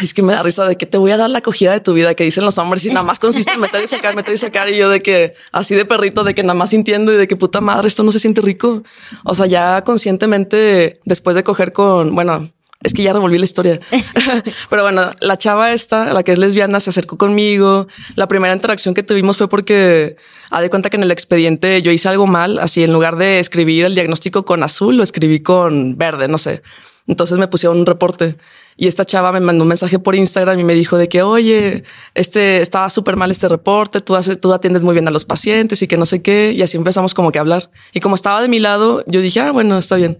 Es 0.01 0.13
que 0.13 0.21
me 0.21 0.33
da 0.33 0.43
risa 0.43 0.65
de 0.65 0.75
que 0.75 0.85
te 0.85 0.97
voy 0.97 1.11
a 1.11 1.17
dar 1.17 1.29
la 1.29 1.39
acogida 1.39 1.71
de 1.71 1.79
tu 1.79 1.93
vida 1.93 2.13
que 2.15 2.23
dicen 2.23 2.43
los 2.43 2.57
hombres 2.57 2.85
y 2.85 2.89
nada 2.89 3.03
más 3.03 3.19
consiste 3.19 3.53
en 3.53 3.59
meter 3.59 3.83
y 3.83 3.87
sacar, 3.87 4.15
meter 4.15 4.33
y 4.33 4.37
sacar. 4.37 4.69
Y 4.69 4.77
yo 4.77 4.89
de 4.89 5.01
que 5.01 5.35
así 5.51 5.75
de 5.75 5.85
perrito, 5.85 6.23
de 6.23 6.33
que 6.33 6.43
nada 6.43 6.55
más 6.55 6.71
sintiendo 6.71 7.13
y 7.13 7.17
de 7.17 7.27
que 7.27 7.35
puta 7.35 7.61
madre, 7.61 7.87
esto 7.87 8.03
no 8.03 8.11
se 8.11 8.19
siente 8.19 8.41
rico. 8.41 8.83
O 9.23 9.35
sea, 9.35 9.45
ya 9.45 9.83
conscientemente 9.83 10.99
después 11.05 11.35
de 11.35 11.43
coger 11.43 11.71
con, 11.71 12.15
bueno, 12.15 12.49
es 12.83 12.93
que 12.93 13.03
ya 13.03 13.13
revolví 13.13 13.37
la 13.37 13.43
historia. 13.43 13.79
Pero 14.69 14.81
bueno, 14.81 15.11
la 15.19 15.37
chava 15.37 15.71
esta, 15.71 16.11
la 16.13 16.23
que 16.23 16.31
es 16.31 16.39
lesbiana, 16.39 16.79
se 16.79 16.89
acercó 16.89 17.17
conmigo. 17.17 17.87
La 18.15 18.27
primera 18.27 18.53
interacción 18.53 18.95
que 18.95 19.03
tuvimos 19.03 19.37
fue 19.37 19.47
porque 19.47 20.15
ha 20.49 20.61
de 20.61 20.69
cuenta 20.69 20.89
que 20.89 20.97
en 20.97 21.03
el 21.03 21.11
expediente 21.11 21.81
yo 21.83 21.91
hice 21.91 22.09
algo 22.09 22.25
mal. 22.25 22.57
Así 22.57 22.83
en 22.83 22.91
lugar 22.91 23.17
de 23.17 23.39
escribir 23.39 23.85
el 23.85 23.93
diagnóstico 23.93 24.45
con 24.45 24.63
azul, 24.63 24.97
lo 24.97 25.03
escribí 25.03 25.41
con 25.41 25.97
verde, 25.97 26.27
no 26.27 26.39
sé. 26.39 26.63
Entonces 27.07 27.37
me 27.37 27.47
pusieron 27.47 27.79
un 27.79 27.85
reporte 27.85 28.35
y 28.77 28.87
esta 28.87 29.05
chava 29.05 29.31
me 29.31 29.41
mandó 29.41 29.63
un 29.63 29.67
mensaje 29.67 29.99
por 29.99 30.15
Instagram 30.15 30.59
y 30.59 30.63
me 30.63 30.73
dijo 30.73 30.97
de 30.97 31.09
que, 31.09 31.21
oye, 31.21 31.83
este 32.13 32.61
estaba 32.61 32.89
súper 32.89 33.15
mal 33.15 33.31
este 33.31 33.47
reporte, 33.47 34.01
tú, 34.01 34.15
haces, 34.15 34.39
tú 34.39 34.53
atiendes 34.53 34.83
muy 34.83 34.93
bien 34.93 35.07
a 35.07 35.11
los 35.11 35.25
pacientes 35.25 35.81
y 35.81 35.87
que 35.87 35.97
no 35.97 36.05
sé 36.05 36.21
qué. 36.21 36.51
Y 36.55 36.61
así 36.61 36.77
empezamos 36.77 37.13
como 37.13 37.31
que 37.31 37.39
a 37.39 37.41
hablar. 37.41 37.69
Y 37.93 37.99
como 37.99 38.15
estaba 38.15 38.41
de 38.41 38.47
mi 38.47 38.59
lado, 38.59 39.03
yo 39.07 39.21
dije, 39.21 39.39
ah, 39.41 39.51
bueno, 39.51 39.77
está 39.77 39.97
bien. 39.97 40.19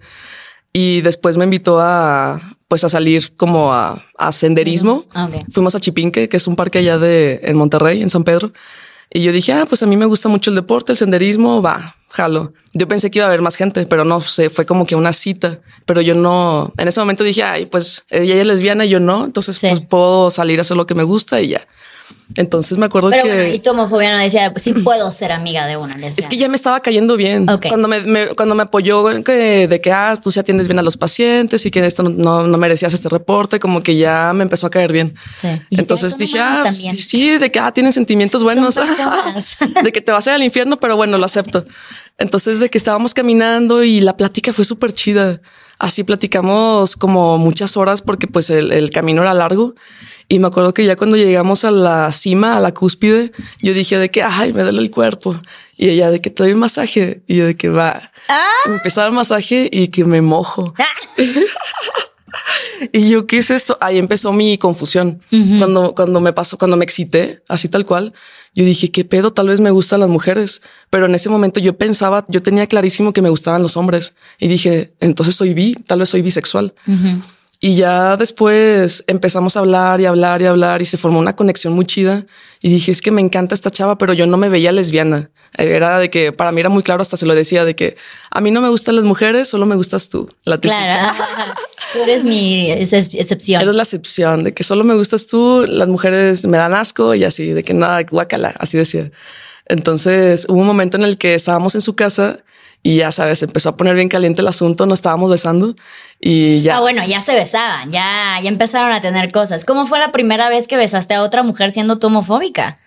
Y 0.72 1.00
después 1.00 1.36
me 1.36 1.44
invitó 1.44 1.80
a, 1.80 2.56
pues 2.68 2.84
a 2.84 2.88
salir 2.88 3.34
como 3.36 3.72
a, 3.72 4.02
a 4.16 4.32
senderismo. 4.32 5.00
Ah, 5.14 5.28
Fuimos 5.50 5.74
a 5.74 5.80
Chipinque, 5.80 6.28
que 6.28 6.36
es 6.36 6.46
un 6.46 6.56
parque 6.56 6.78
allá 6.78 6.98
de, 6.98 7.40
en 7.42 7.56
Monterrey, 7.56 8.02
en 8.02 8.10
San 8.10 8.24
Pedro. 8.24 8.52
Y 9.10 9.22
yo 9.22 9.32
dije, 9.32 9.52
ah, 9.52 9.66
pues 9.68 9.82
a 9.82 9.86
mí 9.86 9.96
me 9.96 10.06
gusta 10.06 10.28
mucho 10.28 10.50
el 10.50 10.56
deporte, 10.56 10.92
el 10.92 10.98
senderismo, 10.98 11.60
va, 11.60 11.96
jalo. 12.12 12.52
Yo 12.72 12.88
pensé 12.88 13.10
que 13.10 13.18
iba 13.18 13.26
a 13.26 13.28
haber 13.28 13.42
más 13.42 13.56
gente, 13.56 13.84
pero 13.86 14.04
no 14.04 14.20
sé, 14.20 14.50
fue 14.50 14.64
como 14.64 14.86
que 14.86 14.94
una 14.94 15.12
cita. 15.12 15.58
Pero 15.84 16.00
yo 16.00 16.14
no, 16.14 16.72
en 16.78 16.88
ese 16.88 17.00
momento 17.00 17.24
dije, 17.24 17.42
ay, 17.42 17.66
pues 17.66 18.04
ella 18.10 18.34
es 18.36 18.46
lesbiana 18.46 18.84
y 18.84 18.90
yo 18.90 19.00
no, 19.00 19.24
entonces 19.24 19.58
pues 19.58 19.80
puedo 19.80 20.30
salir 20.30 20.58
a 20.58 20.62
hacer 20.62 20.76
lo 20.76 20.86
que 20.86 20.94
me 20.94 21.02
gusta 21.02 21.40
y 21.40 21.48
ya. 21.48 21.66
Entonces 22.36 22.78
me 22.78 22.86
acuerdo 22.86 23.10
que. 23.10 23.54
y 23.54 23.58
tu 23.58 23.70
homofobia 23.70 24.12
no 24.12 24.18
decía, 24.18 24.52
pues 24.52 24.62
sí 24.62 24.72
puedo 24.74 25.10
ser 25.10 25.32
amiga 25.32 25.66
de 25.66 25.76
una 25.76 25.94
lesbiana. 25.94 26.14
Es 26.16 26.26
que 26.26 26.36
ya 26.36 26.48
me 26.48 26.56
estaba 26.56 26.80
cayendo 26.80 27.16
bien. 27.16 27.46
Cuando 27.68 27.88
me, 27.88 28.28
cuando 28.36 28.54
me 28.54 28.62
apoyó 28.62 29.04
que, 29.22 29.68
de 29.68 29.80
que 29.80 29.92
ah, 29.92 30.14
tú 30.22 30.30
sí 30.30 30.40
atiendes 30.40 30.66
bien 30.66 30.78
a 30.78 30.82
los 30.82 30.96
pacientes 30.96 31.64
y 31.66 31.70
que 31.70 31.84
esto 31.84 32.02
no, 32.02 32.46
no, 32.46 32.58
merecías 32.58 32.94
este 32.94 33.08
reporte, 33.08 33.58
como 33.58 33.82
que 33.82 33.96
ya 33.96 34.32
me 34.34 34.42
empezó 34.42 34.66
a 34.66 34.70
caer 34.70 34.92
bien. 34.92 35.14
Entonces 35.70 36.16
dije, 36.18 36.38
ah, 36.40 36.72
sí, 36.72 36.96
sí, 36.98 37.38
de 37.38 37.50
que 37.50 37.58
ah, 37.58 37.72
tienen 37.72 37.92
sentimientos 37.92 38.42
buenos, 38.42 38.78
de 39.82 39.92
que 39.92 40.00
te 40.00 40.12
vas 40.12 40.26
a 40.26 40.30
ir 40.30 40.34
al 40.36 40.42
infierno, 40.42 40.80
pero 40.80 40.96
bueno, 40.96 41.18
lo 41.18 41.24
acepto. 41.24 41.64
Entonces 42.18 42.60
de 42.60 42.70
que 42.70 42.78
estábamos 42.78 43.14
caminando 43.14 43.82
y 43.82 44.00
la 44.00 44.16
plática 44.16 44.52
fue 44.52 44.64
súper 44.64 44.92
chida. 44.92 45.40
Así 45.78 46.04
platicamos 46.04 46.96
como 46.96 47.38
muchas 47.38 47.76
horas 47.76 48.02
porque 48.02 48.28
pues 48.28 48.50
el, 48.50 48.70
el 48.70 48.90
camino 48.90 49.22
era 49.22 49.34
largo. 49.34 49.74
Y 50.32 50.38
me 50.38 50.46
acuerdo 50.46 50.72
que 50.72 50.86
ya 50.86 50.96
cuando 50.96 51.18
llegamos 51.18 51.66
a 51.66 51.70
la 51.70 52.10
cima, 52.10 52.56
a 52.56 52.60
la 52.60 52.72
cúspide, 52.72 53.32
yo 53.60 53.74
dije 53.74 53.98
de 53.98 54.10
que, 54.10 54.22
ay, 54.22 54.54
me 54.54 54.62
duele 54.62 54.80
el 54.80 54.90
cuerpo. 54.90 55.38
Y 55.76 55.90
ella 55.90 56.10
de 56.10 56.22
que 56.22 56.30
te 56.30 56.42
doy 56.42 56.54
un 56.54 56.60
masaje. 56.60 57.22
Y 57.26 57.36
yo 57.36 57.44
de 57.44 57.54
que 57.54 57.68
va. 57.68 58.10
Ah. 58.30 58.46
Empezar 58.64 59.08
el 59.08 59.12
masaje 59.12 59.68
y 59.70 59.88
que 59.88 60.06
me 60.06 60.22
mojo. 60.22 60.72
Ah. 60.78 60.86
y 62.94 63.10
yo, 63.10 63.26
¿qué 63.26 63.36
es 63.36 63.50
esto? 63.50 63.76
Ahí 63.78 63.98
empezó 63.98 64.32
mi 64.32 64.56
confusión. 64.56 65.20
Cuando, 65.58 65.94
cuando 65.94 66.18
me 66.22 66.32
pasó, 66.32 66.56
cuando 66.56 66.78
me 66.78 66.84
excité, 66.84 67.42
así 67.46 67.68
tal 67.68 67.84
cual, 67.84 68.14
yo 68.54 68.64
dije, 68.64 68.90
¿qué 68.90 69.04
pedo? 69.04 69.34
Tal 69.34 69.48
vez 69.48 69.60
me 69.60 69.70
gustan 69.70 70.00
las 70.00 70.08
mujeres. 70.08 70.62
Pero 70.88 71.04
en 71.04 71.14
ese 71.14 71.28
momento 71.28 71.60
yo 71.60 71.76
pensaba, 71.76 72.24
yo 72.28 72.40
tenía 72.40 72.66
clarísimo 72.66 73.12
que 73.12 73.20
me 73.20 73.28
gustaban 73.28 73.62
los 73.62 73.76
hombres. 73.76 74.16
Y 74.38 74.48
dije, 74.48 74.94
entonces 74.98 75.36
soy 75.36 75.52
bi, 75.52 75.74
tal 75.74 75.98
vez 75.98 76.08
soy 76.08 76.22
bisexual. 76.22 76.72
Y 77.64 77.76
ya 77.76 78.16
después 78.16 79.04
empezamos 79.06 79.56
a 79.56 79.60
hablar 79.60 80.00
y 80.00 80.06
hablar 80.06 80.42
y 80.42 80.46
hablar 80.46 80.82
y 80.82 80.84
se 80.84 80.98
formó 80.98 81.20
una 81.20 81.36
conexión 81.36 81.72
muy 81.74 81.86
chida. 81.86 82.26
Y 82.60 82.68
dije, 82.70 82.90
es 82.90 83.00
que 83.00 83.12
me 83.12 83.20
encanta 83.20 83.54
esta 83.54 83.70
chava, 83.70 83.98
pero 83.98 84.12
yo 84.14 84.26
no 84.26 84.36
me 84.36 84.48
veía 84.48 84.72
lesbiana. 84.72 85.30
Era 85.56 86.00
de 86.00 86.10
que 86.10 86.32
para 86.32 86.50
mí 86.50 86.58
era 86.58 86.70
muy 86.70 86.82
claro, 86.82 87.02
hasta 87.02 87.16
se 87.16 87.24
lo 87.24 87.36
decía, 87.36 87.64
de 87.64 87.76
que 87.76 87.96
a 88.32 88.40
mí 88.40 88.50
no 88.50 88.60
me 88.60 88.68
gustan 88.68 88.96
las 88.96 89.04
mujeres, 89.04 89.46
solo 89.46 89.64
me 89.64 89.76
gustas 89.76 90.08
tú. 90.08 90.28
La 90.44 90.58
claro, 90.58 91.14
tú 91.92 92.02
eres 92.02 92.24
mi 92.24 92.68
excepción. 92.72 93.62
Eres 93.62 93.76
la 93.76 93.84
excepción, 93.84 94.42
de 94.42 94.54
que 94.54 94.64
solo 94.64 94.82
me 94.82 94.96
gustas 94.96 95.28
tú, 95.28 95.64
las 95.64 95.86
mujeres 95.86 96.44
me 96.44 96.58
dan 96.58 96.74
asco 96.74 97.14
y 97.14 97.22
así, 97.22 97.52
de 97.52 97.62
que 97.62 97.74
nada, 97.74 98.02
guacala, 98.02 98.56
así 98.58 98.76
decía. 98.76 99.12
Entonces 99.66 100.46
hubo 100.48 100.58
un 100.58 100.66
momento 100.66 100.96
en 100.96 101.04
el 101.04 101.16
que 101.16 101.36
estábamos 101.36 101.76
en 101.76 101.80
su 101.80 101.94
casa 101.94 102.40
y 102.82 102.96
ya 102.96 103.12
sabes, 103.12 103.42
empezó 103.42 103.70
a 103.70 103.76
poner 103.76 103.94
bien 103.94 104.08
caliente 104.08 104.40
el 104.40 104.48
asunto, 104.48 104.86
nos 104.86 104.98
estábamos 104.98 105.30
besando 105.30 105.74
y 106.20 106.62
ya. 106.62 106.78
Ah, 106.78 106.80
bueno, 106.80 107.06
ya 107.06 107.20
se 107.20 107.34
besaban, 107.34 107.92
ya, 107.92 108.38
ya 108.42 108.48
empezaron 108.48 108.92
a 108.92 109.00
tener 109.00 109.30
cosas. 109.30 109.64
¿Cómo 109.64 109.86
fue 109.86 109.98
la 109.98 110.10
primera 110.10 110.48
vez 110.48 110.66
que 110.66 110.76
besaste 110.76 111.14
a 111.14 111.22
otra 111.22 111.42
mujer 111.42 111.70
siendo 111.70 111.98
tú 111.98 112.08
homofóbica? 112.08 112.78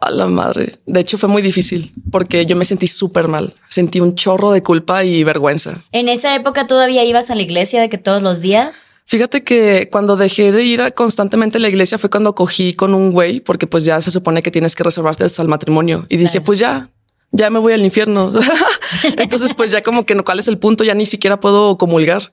A 0.00 0.10
la 0.10 0.26
madre. 0.26 0.76
De 0.86 1.00
hecho, 1.00 1.18
fue 1.18 1.28
muy 1.28 1.42
difícil 1.42 1.92
porque 2.10 2.46
yo 2.46 2.56
me 2.56 2.64
sentí 2.64 2.88
súper 2.88 3.28
mal. 3.28 3.54
Sentí 3.68 4.00
un 4.00 4.14
chorro 4.14 4.50
de 4.50 4.62
culpa 4.62 5.04
y 5.04 5.22
vergüenza. 5.24 5.82
¿En 5.92 6.08
esa 6.08 6.34
época 6.34 6.66
todavía 6.66 7.04
ibas 7.04 7.30
a 7.30 7.34
la 7.34 7.42
iglesia 7.42 7.80
de 7.80 7.88
que 7.88 7.98
todos 7.98 8.22
los 8.22 8.40
días? 8.40 8.94
Fíjate 9.04 9.42
que 9.42 9.88
cuando 9.90 10.16
dejé 10.16 10.52
de 10.52 10.64
ir 10.64 10.92
constantemente 10.94 11.56
a 11.56 11.60
la 11.60 11.68
iglesia 11.68 11.96
fue 11.96 12.10
cuando 12.10 12.34
cogí 12.34 12.74
con 12.74 12.92
un 12.94 13.12
güey, 13.12 13.40
porque 13.40 13.66
pues 13.66 13.84
ya 13.84 14.00
se 14.00 14.10
supone 14.10 14.42
que 14.42 14.50
tienes 14.50 14.74
que 14.74 14.84
reservarte 14.84 15.24
hasta 15.24 15.40
el 15.40 15.48
matrimonio. 15.48 16.04
Y 16.10 16.18
dije, 16.18 16.42
pues 16.42 16.58
ya, 16.58 16.90
ya 17.32 17.50
me 17.50 17.58
voy 17.58 17.72
al 17.72 17.82
infierno. 17.82 18.32
Entonces, 19.18 19.54
pues 19.54 19.70
ya 19.70 19.82
como 19.82 20.06
que 20.06 20.14
no, 20.14 20.24
cuál 20.24 20.38
es 20.38 20.48
el 20.48 20.58
punto, 20.58 20.84
ya 20.84 20.94
ni 20.94 21.06
siquiera 21.06 21.40
puedo 21.40 21.78
comulgar. 21.78 22.32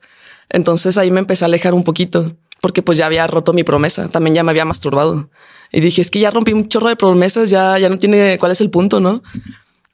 Entonces 0.50 0.98
ahí 0.98 1.12
me 1.12 1.20
empecé 1.20 1.44
a 1.44 1.48
alejar 1.48 1.74
un 1.74 1.84
poquito 1.84 2.36
porque 2.62 2.82
pues 2.82 2.98
ya 2.98 3.06
había 3.06 3.28
roto 3.28 3.54
mi 3.54 3.64
promesa, 3.64 4.10
también 4.10 4.36
ya 4.36 4.44
me 4.44 4.52
había 4.52 4.66
masturbado. 4.66 5.30
Y 5.72 5.82
dije, 5.82 6.02
es 6.02 6.10
que 6.10 6.20
ya 6.20 6.32
rompí 6.32 6.54
un 6.54 6.68
chorro 6.68 6.88
de 6.88 6.96
promesas, 6.96 7.50
ya, 7.50 7.78
ya 7.78 7.90
no 7.90 8.00
tiene 8.00 8.38
cuál 8.40 8.52
es 8.52 8.62
el 8.62 8.70
punto, 8.70 9.00
¿no? 9.00 9.22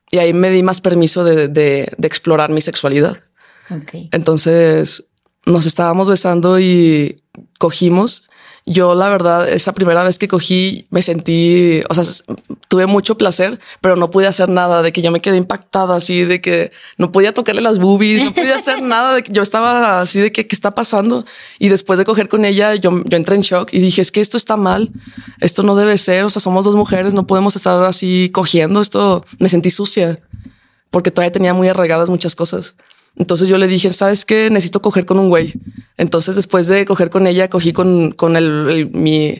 Y 0.10 0.20
ahí 0.20 0.32
me 0.34 0.50
di 0.50 0.64
más 0.64 0.80
permiso 0.80 1.24
de, 1.24 1.48
de, 1.48 1.92
de 1.98 2.08
explorar 2.08 2.50
mi 2.50 2.62
sexualidad. 2.62 3.20
Okay. 3.70 4.10
Entonces 4.12 5.08
nos 5.46 5.66
estábamos 5.66 6.08
besando 6.08 6.60
y 6.60 7.24
cogimos 7.58 8.24
yo, 8.72 8.96
la 8.96 9.10
verdad, 9.10 9.48
esa 9.50 9.74
primera 9.74 10.04
vez 10.04 10.18
que 10.18 10.28
cogí, 10.28 10.88
me 10.90 11.02
sentí, 11.02 11.82
o 11.90 11.94
sea, 11.94 12.04
tuve 12.68 12.86
mucho 12.86 13.18
placer, 13.18 13.60
pero 13.82 13.96
no 13.96 14.12
pude 14.12 14.28
hacer 14.28 14.50
nada, 14.50 14.82
de 14.82 14.92
que 14.92 15.02
yo 15.02 15.12
me 15.12 15.22
quedé 15.22 15.38
impactada 15.38 15.96
así, 15.96 16.24
de 16.24 16.42
que 16.42 16.72
no 16.98 17.12
podía 17.12 17.34
tocarle 17.34 17.62
las 17.62 17.80
boobies, 17.80 18.24
no 18.24 18.34
podía 18.34 18.56
hacer 18.56 18.82
nada, 18.84 19.16
de 19.16 19.24
que 19.24 19.32
yo 19.32 19.42
estaba 19.42 20.02
así 20.02 20.20
de 20.20 20.32
que, 20.32 20.48
¿qué 20.48 20.56
está 20.56 20.72
pasando? 20.72 21.26
Y 21.60 21.70
después 21.70 22.00
de 22.00 22.06
coger 22.06 22.30
con 22.30 22.46
ella, 22.46 22.76
yo, 22.76 23.04
yo 23.06 23.18
entré 23.18 23.36
en 23.36 23.42
shock 23.42 23.70
y 23.74 23.80
dije, 23.80 24.02
es 24.02 24.12
que 24.12 24.22
esto 24.22 24.38
está 24.38 24.58
mal, 24.58 24.92
esto 25.40 25.64
no 25.64 25.76
debe 25.76 25.98
ser, 25.98 26.24
o 26.24 26.30
sea, 26.30 26.42
somos 26.42 26.66
dos 26.66 26.76
mujeres, 26.76 27.14
no 27.14 27.28
podemos 27.28 27.56
estar 27.56 27.84
así 27.84 28.30
cogiendo, 28.34 28.82
esto 28.82 29.26
me 29.40 29.50
sentí 29.50 29.70
sucia, 29.70 30.20
porque 30.90 31.12
todavía 31.12 31.32
tenía 31.32 31.54
muy 31.54 31.68
arraigadas 31.68 32.10
muchas 32.10 32.36
cosas. 32.36 32.76
Entonces 33.16 33.50
yo 33.50 33.58
le 33.58 33.68
dije, 33.68 33.90
¿sabes 33.90 34.26
qué? 34.26 34.50
Necesito 34.50 34.82
coger 34.82 35.06
con 35.06 35.20
un 35.20 35.30
güey. 35.30 35.54
Entonces 35.98 36.36
después 36.36 36.68
de 36.68 36.86
coger 36.86 37.10
con 37.10 37.28
ella, 37.28 37.50
cogí 37.50 37.74
con, 37.74 38.12
con 38.12 38.36
el, 38.36 38.90
mi, 38.94 39.40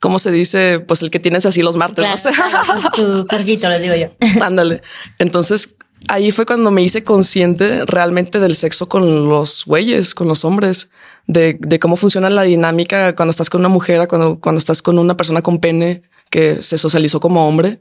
¿cómo 0.00 0.18
se 0.18 0.30
dice? 0.30 0.80
Pues 0.80 1.02
el 1.02 1.10
que 1.10 1.20
tienes 1.20 1.46
así 1.46 1.62
los 1.62 1.76
martes, 1.76 2.06
no 2.06 2.16
sé. 2.16 2.30
Tu 2.94 3.26
corguito, 3.26 3.68
le 3.68 3.80
digo 3.80 3.94
yo. 3.94 4.08
Ándale. 4.44 4.82
Entonces 5.18 5.76
ahí 6.08 6.30
fue 6.32 6.44
cuando 6.44 6.70
me 6.70 6.82
hice 6.82 7.04
consciente 7.04 7.86
realmente 7.86 8.40
del 8.40 8.54
sexo 8.54 8.88
con 8.88 9.28
los 9.28 9.64
güeyes, 9.64 10.14
con 10.14 10.28
los 10.28 10.44
hombres, 10.44 10.90
de, 11.26 11.56
de 11.58 11.78
cómo 11.78 11.96
funciona 11.96 12.28
la 12.28 12.42
dinámica 12.42 13.14
cuando 13.14 13.30
estás 13.30 13.48
con 13.48 13.60
una 13.60 13.68
mujer, 13.68 14.06
cuando, 14.08 14.38
cuando 14.40 14.58
estás 14.58 14.82
con 14.82 14.98
una 14.98 15.16
persona 15.16 15.40
con 15.40 15.60
pene 15.60 16.02
que 16.34 16.62
se 16.62 16.78
socializó 16.78 17.20
como 17.20 17.46
hombre 17.46 17.78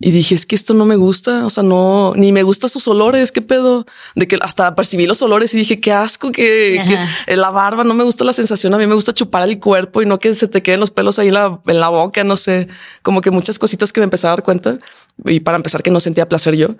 y 0.00 0.10
dije, 0.10 0.34
es 0.34 0.44
que 0.44 0.54
esto 0.54 0.74
no 0.74 0.84
me 0.84 0.96
gusta, 0.96 1.46
o 1.46 1.48
sea, 1.48 1.62
no, 1.62 2.12
ni 2.14 2.30
me 2.30 2.42
gustan 2.42 2.68
sus 2.68 2.86
olores, 2.88 3.32
qué 3.32 3.40
pedo, 3.40 3.86
de 4.14 4.28
que 4.28 4.36
hasta 4.42 4.74
percibí 4.74 5.06
los 5.06 5.22
olores 5.22 5.54
y 5.54 5.56
dije, 5.56 5.80
qué 5.80 5.94
asco, 5.94 6.30
que, 6.30 6.78
la 7.26 7.48
barba, 7.48 7.84
no 7.84 7.94
me 7.94 8.04
gusta 8.04 8.22
la 8.22 8.34
sensación, 8.34 8.74
a 8.74 8.76
mí 8.76 8.86
me 8.86 8.94
gusta 8.94 9.14
chupar 9.14 9.48
el 9.48 9.58
cuerpo 9.58 10.02
y 10.02 10.04
no 10.04 10.18
que 10.18 10.34
se 10.34 10.46
te 10.46 10.62
queden 10.62 10.80
los 10.80 10.90
pelos 10.90 11.18
ahí 11.18 11.28
en 11.28 11.34
la, 11.34 11.58
en 11.66 11.80
la 11.80 11.88
boca, 11.88 12.22
no 12.22 12.36
sé, 12.36 12.68
como 13.00 13.22
que 13.22 13.30
muchas 13.30 13.58
cositas 13.58 13.94
que 13.94 14.00
me 14.00 14.04
empecé 14.04 14.26
a 14.26 14.30
dar 14.30 14.42
cuenta 14.42 14.76
y 15.24 15.40
para 15.40 15.56
empezar 15.56 15.82
que 15.82 15.90
no 15.90 15.98
sentía 15.98 16.28
placer 16.28 16.54
yo. 16.54 16.74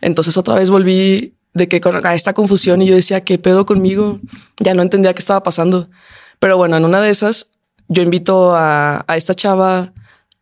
Entonces 0.00 0.38
otra 0.38 0.54
vez 0.54 0.70
volví 0.70 1.34
de 1.52 1.68
que 1.68 1.82
con 1.82 2.00
esta 2.06 2.32
confusión 2.32 2.80
y 2.80 2.86
yo 2.86 2.94
decía, 2.94 3.20
¿qué 3.20 3.36
pedo 3.36 3.66
conmigo? 3.66 4.20
Ya 4.58 4.72
no 4.72 4.80
entendía 4.80 5.12
qué 5.12 5.18
estaba 5.18 5.42
pasando. 5.42 5.90
Pero 6.38 6.56
bueno, 6.56 6.78
en 6.78 6.86
una 6.86 7.02
de 7.02 7.10
esas, 7.10 7.50
yo 7.88 8.02
invito 8.02 8.56
a, 8.56 9.04
a 9.06 9.16
esta 9.18 9.34
chava 9.34 9.92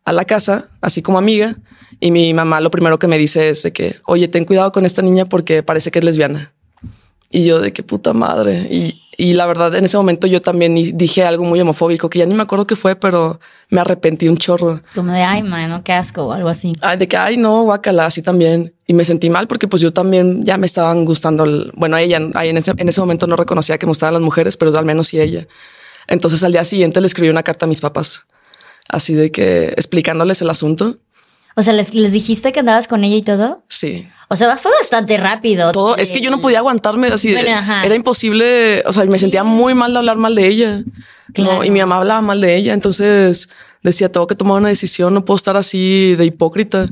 a 0.05 0.11
la 0.11 0.25
casa, 0.25 0.67
así 0.81 1.01
como 1.01 1.17
amiga, 1.17 1.55
y 1.99 2.11
mi 2.11 2.33
mamá 2.33 2.59
lo 2.59 2.71
primero 2.71 2.99
que 2.99 3.07
me 3.07 3.17
dice 3.17 3.49
es 3.49 3.63
de 3.63 3.71
que, 3.71 3.97
oye, 4.05 4.27
ten 4.27 4.45
cuidado 4.45 4.71
con 4.71 4.85
esta 4.85 5.01
niña 5.01 5.25
porque 5.25 5.63
parece 5.63 5.91
que 5.91 5.99
es 5.99 6.05
lesbiana. 6.05 6.51
Y 7.29 7.45
yo 7.45 7.61
de 7.61 7.71
qué 7.71 7.81
puta 7.81 8.11
madre. 8.11 8.67
Y, 8.69 9.03
y 9.17 9.35
la 9.35 9.45
verdad, 9.45 9.73
en 9.75 9.85
ese 9.85 9.95
momento 9.95 10.27
yo 10.27 10.41
también 10.41 10.75
dije 10.97 11.23
algo 11.23 11.45
muy 11.45 11.61
homofóbico, 11.61 12.09
que 12.09 12.19
ya 12.19 12.25
ni 12.25 12.33
me 12.33 12.43
acuerdo 12.43 12.67
qué 12.67 12.75
fue, 12.75 12.95
pero 12.95 13.39
me 13.69 13.79
arrepentí 13.79 14.27
un 14.27 14.35
chorro. 14.35 14.81
Como 14.95 15.13
de, 15.13 15.21
ay, 15.21 15.43
mano, 15.43 15.81
qué 15.83 15.93
asco 15.93 16.23
o 16.23 16.31
algo 16.33 16.49
así. 16.49 16.73
Ay, 16.81 16.97
de 16.97 17.07
que, 17.07 17.15
ay, 17.15 17.37
no, 17.37 17.61
guacala, 17.63 18.07
así 18.07 18.21
también. 18.21 18.73
Y 18.85 18.93
me 18.93 19.05
sentí 19.05 19.29
mal 19.29 19.47
porque 19.47 19.67
pues 19.67 19.81
yo 19.81 19.93
también 19.93 20.43
ya 20.43 20.57
me 20.57 20.65
estaban 20.65 21.05
gustando, 21.05 21.45
el, 21.45 21.71
bueno, 21.75 21.95
ella 21.95 22.19
ahí 22.33 22.49
en 22.49 22.57
ese, 22.57 22.73
en 22.75 22.89
ese 22.89 22.99
momento 22.99 23.27
no 23.27 23.37
reconocía 23.37 23.77
que 23.77 23.85
me 23.85 23.91
gustaban 23.91 24.15
las 24.15 24.23
mujeres, 24.23 24.57
pero 24.57 24.77
al 24.77 24.85
menos 24.85 25.07
sí 25.07 25.21
ella. 25.21 25.47
Entonces 26.07 26.43
al 26.43 26.51
día 26.51 26.65
siguiente 26.65 26.99
le 26.99 27.07
escribí 27.07 27.29
una 27.29 27.43
carta 27.43 27.65
a 27.65 27.69
mis 27.69 27.79
papás 27.79 28.25
así 28.91 29.13
de 29.13 29.31
que 29.31 29.69
explicándoles 29.69 30.41
el 30.41 30.49
asunto. 30.49 30.97
O 31.55 31.63
sea, 31.63 31.73
¿les, 31.73 31.93
les 31.93 32.11
dijiste 32.11 32.51
que 32.51 32.61
andabas 32.61 32.87
con 32.87 33.03
ella 33.03 33.15
y 33.15 33.21
todo? 33.23 33.63
Sí. 33.67 34.07
O 34.29 34.35
sea, 34.37 34.55
fue 34.55 34.71
bastante 34.71 35.17
rápido. 35.17 35.71
Todo, 35.71 35.97
es 35.97 36.11
que 36.11 36.21
yo 36.21 36.31
no 36.31 36.39
podía 36.39 36.59
aguantarme 36.59 37.07
así. 37.07 37.33
era 37.33 37.95
imposible. 37.95 38.83
O 38.85 38.93
sea, 38.93 39.03
me 39.05 39.19
sentía 39.19 39.43
muy 39.43 39.73
mal 39.73 39.91
de 39.91 39.99
hablar 39.99 40.17
mal 40.17 40.35
de 40.35 40.47
ella. 40.47 40.83
y 41.35 41.69
mi 41.69 41.79
mamá 41.79 41.97
hablaba 41.97 42.21
mal 42.21 42.39
de 42.39 42.55
ella. 42.55 42.73
Entonces 42.73 43.49
decía, 43.83 44.09
tengo 44.11 44.27
que 44.27 44.35
tomar 44.35 44.57
una 44.57 44.69
decisión. 44.69 45.13
No 45.13 45.25
puedo 45.25 45.35
estar 45.35 45.57
así 45.57 46.15
de 46.15 46.25
hipócrita 46.25 46.87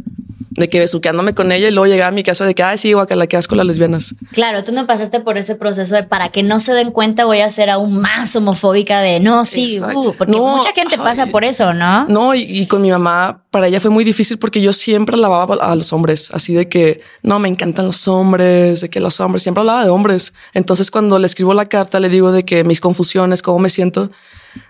de 0.59 0.69
que 0.69 0.79
besuqueándome 0.79 1.33
con 1.33 1.51
ella 1.51 1.67
y 1.67 1.71
luego 1.71 1.87
llegaba 1.87 2.09
a 2.09 2.11
mi 2.11 2.23
casa 2.23 2.45
de 2.45 2.53
que, 2.53 2.63
ay, 2.63 2.77
sí, 2.77 2.93
guacala, 2.93 3.27
que 3.27 3.37
asco 3.37 3.55
las 3.55 3.65
lesbianas. 3.65 4.15
Claro, 4.31 4.63
tú 4.63 4.71
no 4.73 4.85
pasaste 4.85 5.19
por 5.19 5.37
ese 5.37 5.55
proceso 5.55 5.95
de 5.95 6.03
para 6.03 6.29
que 6.29 6.43
no 6.43 6.59
se 6.59 6.73
den 6.73 6.91
cuenta 6.91 7.25
voy 7.25 7.39
a 7.41 7.49
ser 7.49 7.69
aún 7.69 7.99
más 7.99 8.35
homofóbica 8.35 9.01
de 9.01 9.19
no, 9.19 9.45
sí, 9.45 9.79
uh, 9.81 10.13
porque 10.17 10.37
mucha 10.37 10.73
gente 10.73 10.97
pasa 10.97 11.27
por 11.27 11.43
eso, 11.43 11.73
¿no? 11.73 12.05
No, 12.07 12.35
y, 12.35 12.65
con 12.67 12.81
mi 12.81 12.91
mamá, 12.91 13.43
para 13.51 13.67
ella 13.67 13.79
fue 13.79 13.89
muy 13.89 14.03
difícil 14.03 14.37
porque 14.37 14.61
yo 14.61 14.73
siempre 14.73 15.17
lavaba 15.17 15.55
a 15.55 15.75
los 15.75 15.93
hombres, 15.93 16.29
así 16.33 16.53
de 16.53 16.67
que 16.67 17.01
no, 17.23 17.39
me 17.39 17.47
encantan 17.47 17.85
los 17.85 18.07
hombres, 18.07 18.81
de 18.81 18.89
que 18.89 18.99
los 18.99 19.19
hombres, 19.19 19.43
siempre 19.43 19.61
hablaba 19.61 19.83
de 19.83 19.89
hombres. 19.89 20.33
Entonces, 20.53 20.91
cuando 20.91 21.17
le 21.19 21.25
escribo 21.25 21.53
la 21.53 21.65
carta, 21.65 21.99
le 21.99 22.09
digo 22.09 22.31
de 22.31 22.43
que 22.43 22.63
mis 22.63 22.81
confusiones, 22.81 23.41
cómo 23.41 23.59
me 23.59 23.69
siento, 23.69 24.11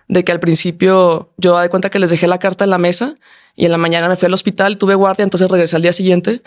de 0.08 0.24
que 0.24 0.32
al 0.32 0.40
principio 0.40 1.32
yo 1.38 1.58
de 1.60 1.70
cuenta 1.70 1.90
que 1.90 2.00
les 2.00 2.10
dejé 2.10 2.28
la 2.28 2.40
carta 2.40 2.64
en 2.64 2.70
la 2.70 2.78
mesa 2.78 3.16
y 3.56 3.66
en 3.66 3.72
la 3.72 3.78
mañana 3.78 4.08
me 4.08 4.16
fui 4.16 4.26
al 4.28 4.34
hospital, 4.34 4.78
tuve 4.78 4.96
guardia, 4.96 5.24
entonces 5.24 5.50
regresé 5.50 5.76
al 5.76 5.82
día 5.82 5.94
siguiente 5.94 6.42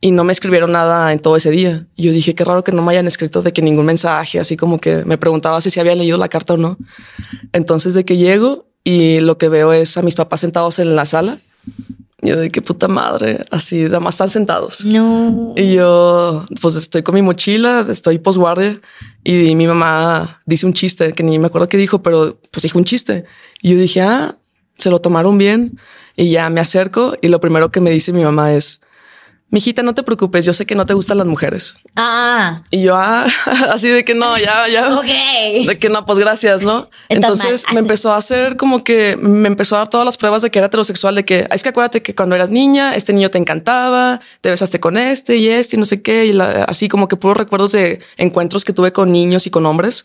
y 0.00 0.10
no 0.10 0.24
me 0.24 0.32
escribieron 0.32 0.72
nada 0.72 1.12
en 1.12 1.18
todo 1.18 1.36
ese 1.36 1.50
día. 1.50 1.86
Y 1.96 2.04
yo 2.04 2.12
dije, 2.12 2.34
qué 2.34 2.44
raro 2.44 2.64
que 2.64 2.72
no 2.72 2.82
me 2.82 2.92
hayan 2.92 3.06
escrito 3.06 3.42
de 3.42 3.52
que 3.52 3.62
ningún 3.62 3.86
mensaje, 3.86 4.38
así 4.38 4.56
como 4.56 4.78
que 4.78 5.04
me 5.04 5.18
preguntaba 5.18 5.60
si 5.60 5.70
se 5.70 5.80
había 5.80 5.94
leído 5.94 6.18
la 6.18 6.28
carta 6.28 6.54
o 6.54 6.56
no. 6.56 6.76
Entonces 7.52 7.94
de 7.94 8.04
que 8.04 8.16
llego 8.16 8.66
y 8.82 9.20
lo 9.20 9.38
que 9.38 9.48
veo 9.48 9.72
es 9.72 9.96
a 9.96 10.02
mis 10.02 10.14
papás 10.14 10.40
sentados 10.40 10.78
en 10.78 10.94
la 10.94 11.06
sala. 11.06 11.38
Y 12.20 12.28
yo 12.28 12.36
de 12.36 12.50
qué 12.50 12.62
puta 12.62 12.88
madre, 12.88 13.40
así, 13.50 13.84
nada 13.84 14.00
más 14.00 14.14
están 14.14 14.28
sentados. 14.28 14.84
No. 14.84 15.54
Y 15.56 15.74
yo, 15.74 16.44
pues 16.60 16.74
estoy 16.76 17.02
con 17.02 17.14
mi 17.14 17.22
mochila, 17.22 17.86
estoy 17.88 18.18
posguardia 18.18 18.80
y 19.24 19.54
mi 19.56 19.66
mamá 19.66 20.42
dice 20.44 20.66
un 20.66 20.74
chiste 20.74 21.14
que 21.14 21.22
ni 21.22 21.38
me 21.38 21.46
acuerdo 21.46 21.68
qué 21.68 21.78
dijo, 21.78 22.02
pero 22.02 22.38
pues 22.50 22.62
dijo 22.62 22.78
un 22.78 22.84
chiste. 22.84 23.24
Y 23.62 23.70
yo 23.70 23.78
dije, 23.78 24.02
ah, 24.02 24.36
se 24.76 24.90
lo 24.90 25.00
tomaron 25.00 25.38
bien. 25.38 25.78
Y 26.14 26.30
ya 26.30 26.50
me 26.50 26.60
acerco 26.60 27.16
y 27.22 27.28
lo 27.28 27.40
primero 27.40 27.70
que 27.70 27.80
me 27.80 27.90
dice 27.90 28.12
mi 28.12 28.22
mamá 28.22 28.52
es, 28.52 28.80
mijita, 29.54 29.84
no 29.84 29.94
te 29.94 30.02
preocupes, 30.02 30.44
yo 30.44 30.52
sé 30.52 30.66
que 30.66 30.74
no 30.74 30.84
te 30.84 30.94
gustan 30.94 31.16
las 31.16 31.28
mujeres. 31.28 31.76
Ah. 31.94 32.62
Y 32.72 32.82
yo, 32.82 32.96
ah, 32.96 33.24
así 33.72 33.88
de 33.88 34.04
que 34.04 34.12
no, 34.12 34.36
ya, 34.36 34.68
ya. 34.68 34.98
Ok. 34.98 35.66
De 35.68 35.78
que 35.78 35.88
no, 35.88 36.04
pues 36.04 36.18
gracias, 36.18 36.62
¿no? 36.62 36.90
Entonces 37.08 37.64
me 37.72 37.78
empezó 37.78 38.12
a 38.12 38.16
hacer 38.16 38.56
como 38.56 38.82
que 38.82 39.16
me 39.16 39.46
empezó 39.46 39.76
a 39.76 39.78
dar 39.78 39.88
todas 39.88 40.04
las 40.04 40.16
pruebas 40.16 40.42
de 40.42 40.50
que 40.50 40.58
era 40.58 40.66
heterosexual, 40.66 41.14
de 41.14 41.24
que 41.24 41.46
es 41.48 41.62
que 41.62 41.68
acuérdate 41.68 42.02
que 42.02 42.16
cuando 42.16 42.34
eras 42.34 42.50
niña, 42.50 42.96
este 42.96 43.12
niño 43.12 43.30
te 43.30 43.38
encantaba, 43.38 44.18
te 44.40 44.50
besaste 44.50 44.80
con 44.80 44.96
este 44.98 45.36
y 45.36 45.48
este 45.48 45.76
y 45.76 45.78
no 45.78 45.84
sé 45.84 46.02
qué, 46.02 46.26
y 46.26 46.36
así 46.66 46.88
como 46.88 47.06
que 47.06 47.14
puros 47.14 47.36
recuerdos 47.36 47.72
de 47.72 48.00
encuentros 48.16 48.64
que 48.64 48.72
tuve 48.72 48.92
con 48.92 49.12
niños 49.12 49.46
y 49.46 49.50
con 49.50 49.64
hombres. 49.66 50.04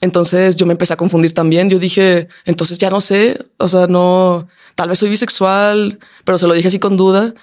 Entonces 0.00 0.56
yo 0.56 0.64
me 0.64 0.72
empecé 0.72 0.94
a 0.94 0.96
confundir 0.96 1.34
también. 1.34 1.68
Yo 1.68 1.78
dije, 1.78 2.28
entonces 2.46 2.78
ya 2.78 2.88
no 2.88 3.02
sé, 3.02 3.44
o 3.58 3.68
sea, 3.68 3.86
no, 3.88 4.48
tal 4.74 4.88
vez 4.88 4.98
soy 4.98 5.10
bisexual, 5.10 5.98
pero 6.24 6.38
se 6.38 6.46
lo 6.46 6.54
dije 6.54 6.68
así 6.68 6.78
con 6.78 6.96
duda 6.96 7.34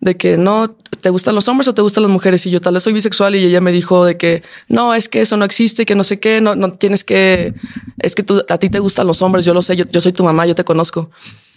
de 0.00 0.16
que 0.16 0.36
no 0.36 0.76
te 1.00 1.10
gustan 1.10 1.34
los 1.34 1.48
hombres 1.48 1.68
o 1.68 1.74
te 1.74 1.82
gustan 1.82 2.02
las 2.02 2.12
mujeres 2.12 2.44
y 2.46 2.50
yo 2.50 2.60
tal 2.60 2.74
vez 2.74 2.82
soy 2.82 2.92
bisexual 2.92 3.34
y 3.34 3.44
ella 3.44 3.60
me 3.60 3.72
dijo 3.72 4.04
de 4.04 4.16
que 4.16 4.42
no 4.68 4.94
es 4.94 5.08
que 5.08 5.22
eso 5.22 5.36
no 5.36 5.44
existe 5.44 5.86
que 5.86 5.94
no 5.94 6.04
sé 6.04 6.20
qué 6.20 6.40
no 6.40 6.54
no 6.54 6.72
tienes 6.74 7.02
que 7.02 7.54
es 7.98 8.14
que 8.14 8.22
tú, 8.22 8.44
a 8.48 8.58
ti 8.58 8.68
te 8.68 8.78
gustan 8.78 9.06
los 9.06 9.22
hombres 9.22 9.44
yo 9.44 9.54
lo 9.54 9.62
sé 9.62 9.74
yo, 9.74 9.84
yo 9.90 10.00
soy 10.00 10.12
tu 10.12 10.22
mamá 10.22 10.46
yo 10.46 10.54
te 10.54 10.64
conozco 10.64 11.10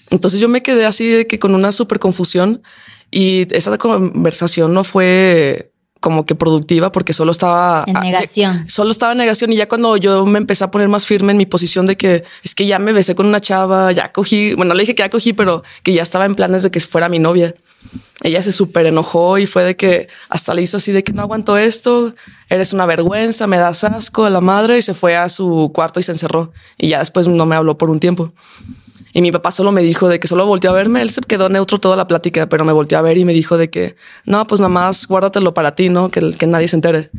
entonces 0.09 0.39
yo 0.39 0.47
me 0.47 0.63
quedé 0.63 0.85
así 0.85 1.07
de 1.07 1.27
que 1.27 1.37
con 1.37 1.53
una 1.53 1.71
súper 1.71 1.99
confusión 1.99 2.61
y 3.11 3.53
esa 3.53 3.77
conversación 3.77 4.73
no 4.73 4.83
fue 4.83 5.71
como 5.99 6.25
que 6.25 6.35
productiva 6.35 6.91
porque 6.91 7.13
solo 7.13 7.31
estaba 7.31 7.83
en 7.85 7.93
negación. 7.93 8.69
Solo 8.69 8.91
estaba 8.91 9.11
en 9.11 9.17
negación 9.17 9.51
y 9.51 9.57
ya 9.57 9.67
cuando 9.67 9.97
yo 9.97 10.25
me 10.25 10.37
empecé 10.37 10.63
a 10.63 10.71
poner 10.71 10.87
más 10.87 11.05
firme 11.05 11.31
en 11.31 11.37
mi 11.37 11.45
posición 11.45 11.87
de 11.87 11.97
que 11.97 12.23
es 12.43 12.55
que 12.55 12.65
ya 12.65 12.79
me 12.79 12.93
besé 12.93 13.15
con 13.15 13.25
una 13.25 13.41
chava, 13.41 13.91
ya 13.91 14.11
cogí, 14.11 14.53
bueno, 14.53 14.73
le 14.73 14.81
dije 14.81 14.95
que 14.95 15.03
ya 15.03 15.09
cogí, 15.09 15.33
pero 15.33 15.63
que 15.83 15.93
ya 15.93 16.01
estaba 16.01 16.25
en 16.25 16.35
planes 16.35 16.63
de 16.63 16.71
que 16.71 16.79
fuera 16.79 17.09
mi 17.09 17.19
novia. 17.19 17.53
Ella 18.21 18.43
se 18.43 18.51
súper 18.51 18.85
enojó 18.85 19.37
y 19.37 19.45
fue 19.45 19.63
de 19.63 19.75
que 19.77 20.09
hasta 20.27 20.53
le 20.53 20.61
hizo 20.61 20.77
así 20.77 20.91
de 20.91 21.03
que 21.03 21.13
no 21.13 21.21
aguanto 21.21 21.57
esto, 21.57 22.13
eres 22.49 22.73
una 22.73 22.85
vergüenza, 22.85 23.47
me 23.47 23.57
das 23.57 23.83
asco 23.85 24.25
de 24.25 24.29
la 24.29 24.41
madre 24.41 24.77
y 24.77 24.81
se 24.81 24.93
fue 24.93 25.15
a 25.15 25.29
su 25.29 25.71
cuarto 25.73 25.99
y 26.01 26.03
se 26.03 26.11
encerró 26.11 26.51
y 26.77 26.89
ya 26.89 26.99
después 26.99 27.27
no 27.27 27.45
me 27.45 27.55
habló 27.55 27.77
por 27.77 27.89
un 27.89 27.99
tiempo. 27.99 28.33
Y 29.13 29.21
mi 29.21 29.31
papá 29.31 29.51
solo 29.51 29.71
me 29.71 29.81
dijo 29.81 30.07
de 30.07 30.19
que 30.19 30.27
solo 30.27 30.45
volteó 30.45 30.69
a 30.69 30.73
verme. 30.73 31.01
Él 31.01 31.09
se 31.09 31.21
quedó 31.21 31.49
neutro 31.49 31.79
toda 31.79 31.95
la 31.95 32.05
plática, 32.05 32.47
pero 32.47 32.63
me 32.63 32.71
volteó 32.71 32.99
a 32.99 33.01
ver 33.01 33.17
y 33.17 33.25
me 33.25 33.33
dijo 33.33 33.57
de 33.57 33.69
que 33.69 33.95
no, 34.25 34.45
pues 34.45 34.61
nada 34.61 34.69
más 34.69 35.07
guárdatelo 35.07 35.53
para 35.53 35.73
ti, 35.73 35.89
no 35.89 36.09
que, 36.09 36.31
que 36.31 36.45
nadie 36.45 36.67
se 36.67 36.75
entere. 36.75 37.09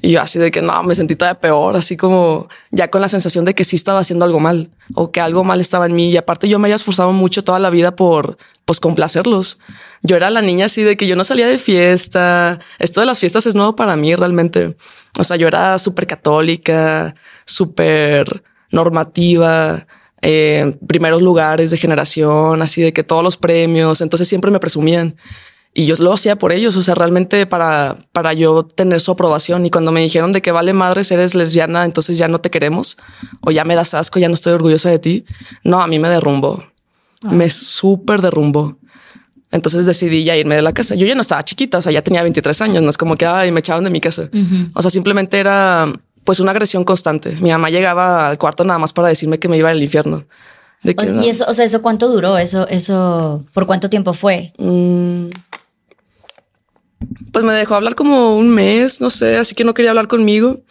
Y 0.00 0.12
yo 0.12 0.22
así 0.22 0.38
de 0.38 0.50
que 0.50 0.62
no, 0.62 0.82
me 0.84 0.94
sentí 0.94 1.16
todavía 1.16 1.40
peor, 1.40 1.76
así 1.76 1.96
como 1.96 2.48
ya 2.70 2.90
con 2.90 3.00
la 3.00 3.08
sensación 3.08 3.44
de 3.44 3.54
que 3.54 3.64
sí 3.64 3.76
estaba 3.76 3.98
haciendo 3.98 4.24
algo 4.24 4.40
mal 4.40 4.70
o 4.94 5.10
que 5.10 5.20
algo 5.20 5.44
mal 5.44 5.60
estaba 5.60 5.86
en 5.86 5.94
mí. 5.94 6.10
Y 6.10 6.16
aparte 6.16 6.48
yo 6.48 6.58
me 6.58 6.68
había 6.68 6.76
esforzado 6.76 7.12
mucho 7.12 7.44
toda 7.44 7.58
la 7.58 7.70
vida 7.70 7.94
por 7.94 8.38
pues 8.64 8.80
complacerlos. 8.80 9.58
Yo 10.02 10.16
era 10.16 10.30
la 10.30 10.42
niña 10.42 10.66
así 10.66 10.82
de 10.82 10.96
que 10.96 11.06
yo 11.06 11.16
no 11.16 11.24
salía 11.24 11.46
de 11.46 11.58
fiesta. 11.58 12.60
Esto 12.78 13.00
de 13.00 13.06
las 13.06 13.18
fiestas 13.20 13.46
es 13.46 13.54
nuevo 13.54 13.76
para 13.76 13.96
mí 13.96 14.14
realmente. 14.14 14.76
O 15.18 15.24
sea, 15.24 15.36
yo 15.36 15.48
era 15.48 15.78
súper 15.78 16.06
católica, 16.06 17.14
súper 17.44 18.42
normativa 18.70 19.86
eh, 20.26 20.74
primeros 20.86 21.20
lugares 21.20 21.70
de 21.70 21.76
generación, 21.76 22.62
así 22.62 22.80
de 22.80 22.94
que 22.94 23.04
todos 23.04 23.22
los 23.22 23.36
premios, 23.36 24.00
entonces 24.00 24.26
siempre 24.26 24.50
me 24.50 24.58
presumían. 24.58 25.16
Y 25.74 25.84
yo 25.84 25.96
lo 25.98 26.14
hacía 26.14 26.36
por 26.36 26.52
ellos, 26.52 26.78
o 26.78 26.82
sea, 26.82 26.94
realmente 26.94 27.46
para, 27.46 27.96
para 28.12 28.32
yo 28.32 28.62
tener 28.62 29.02
su 29.02 29.10
aprobación. 29.10 29.66
Y 29.66 29.70
cuando 29.70 29.92
me 29.92 30.00
dijeron 30.00 30.32
de 30.32 30.40
que 30.40 30.50
vale 30.50 30.72
madres, 30.72 31.10
eres 31.10 31.34
lesbiana, 31.34 31.84
entonces 31.84 32.16
ya 32.16 32.26
no 32.28 32.40
te 32.40 32.50
queremos, 32.50 32.96
o 33.42 33.50
ya 33.50 33.64
me 33.64 33.74
das 33.74 33.92
asco, 33.92 34.18
ya 34.18 34.28
no 34.28 34.34
estoy 34.34 34.54
orgullosa 34.54 34.88
de 34.88 34.98
ti. 34.98 35.24
No, 35.62 35.82
a 35.82 35.86
mí 35.88 35.98
me 35.98 36.08
derrumbó. 36.08 36.64
Me 37.30 37.50
súper 37.50 38.22
derrumbó. 38.22 38.76
Entonces 39.50 39.86
decidí 39.86 40.24
ya 40.24 40.36
irme 40.36 40.56
de 40.56 40.62
la 40.62 40.72
casa. 40.72 40.94
Yo 40.94 41.06
ya 41.06 41.14
no 41.14 41.20
estaba 41.20 41.42
chiquita, 41.44 41.78
o 41.78 41.82
sea, 41.82 41.92
ya 41.92 42.02
tenía 42.02 42.22
23 42.22 42.60
años, 42.62 42.82
no 42.82 42.90
es 42.90 42.98
como 42.98 43.16
que 43.16 43.24
ay, 43.24 43.52
me 43.52 43.60
echaban 43.60 43.84
de 43.84 43.90
mi 43.90 44.00
casa. 44.00 44.28
O 44.74 44.82
sea, 44.82 44.90
simplemente 44.90 45.38
era 45.38 45.92
pues 46.24 46.40
una 46.40 46.50
agresión 46.50 46.84
constante. 46.84 47.36
Mi 47.40 47.50
mamá 47.50 47.70
llegaba 47.70 48.26
al 48.26 48.38
cuarto 48.38 48.64
nada 48.64 48.78
más 48.78 48.92
para 48.92 49.08
decirme 49.08 49.38
que 49.38 49.48
me 49.48 49.56
iba 49.56 49.70
al 49.70 49.82
infierno. 49.82 50.24
y 50.82 51.28
eso, 51.28 51.44
o 51.46 51.54
sea, 51.54 51.64
eso 51.64 51.82
cuánto 51.82 52.08
duró? 52.08 52.36
Eso, 52.36 52.66
eso, 52.68 53.44
¿por 53.52 53.66
cuánto 53.66 53.88
tiempo 53.88 54.12
fue? 54.12 54.52
Mm, 54.58 55.28
pues 57.32 57.44
me 57.44 57.52
dejó 57.52 57.74
hablar 57.74 57.94
como 57.94 58.36
un 58.36 58.48
mes, 58.48 59.00
no 59.00 59.10
sé, 59.10 59.36
así 59.36 59.54
que 59.54 59.64
no 59.64 59.74
quería 59.74 59.90
hablar 59.90 60.08
conmigo. 60.08 60.62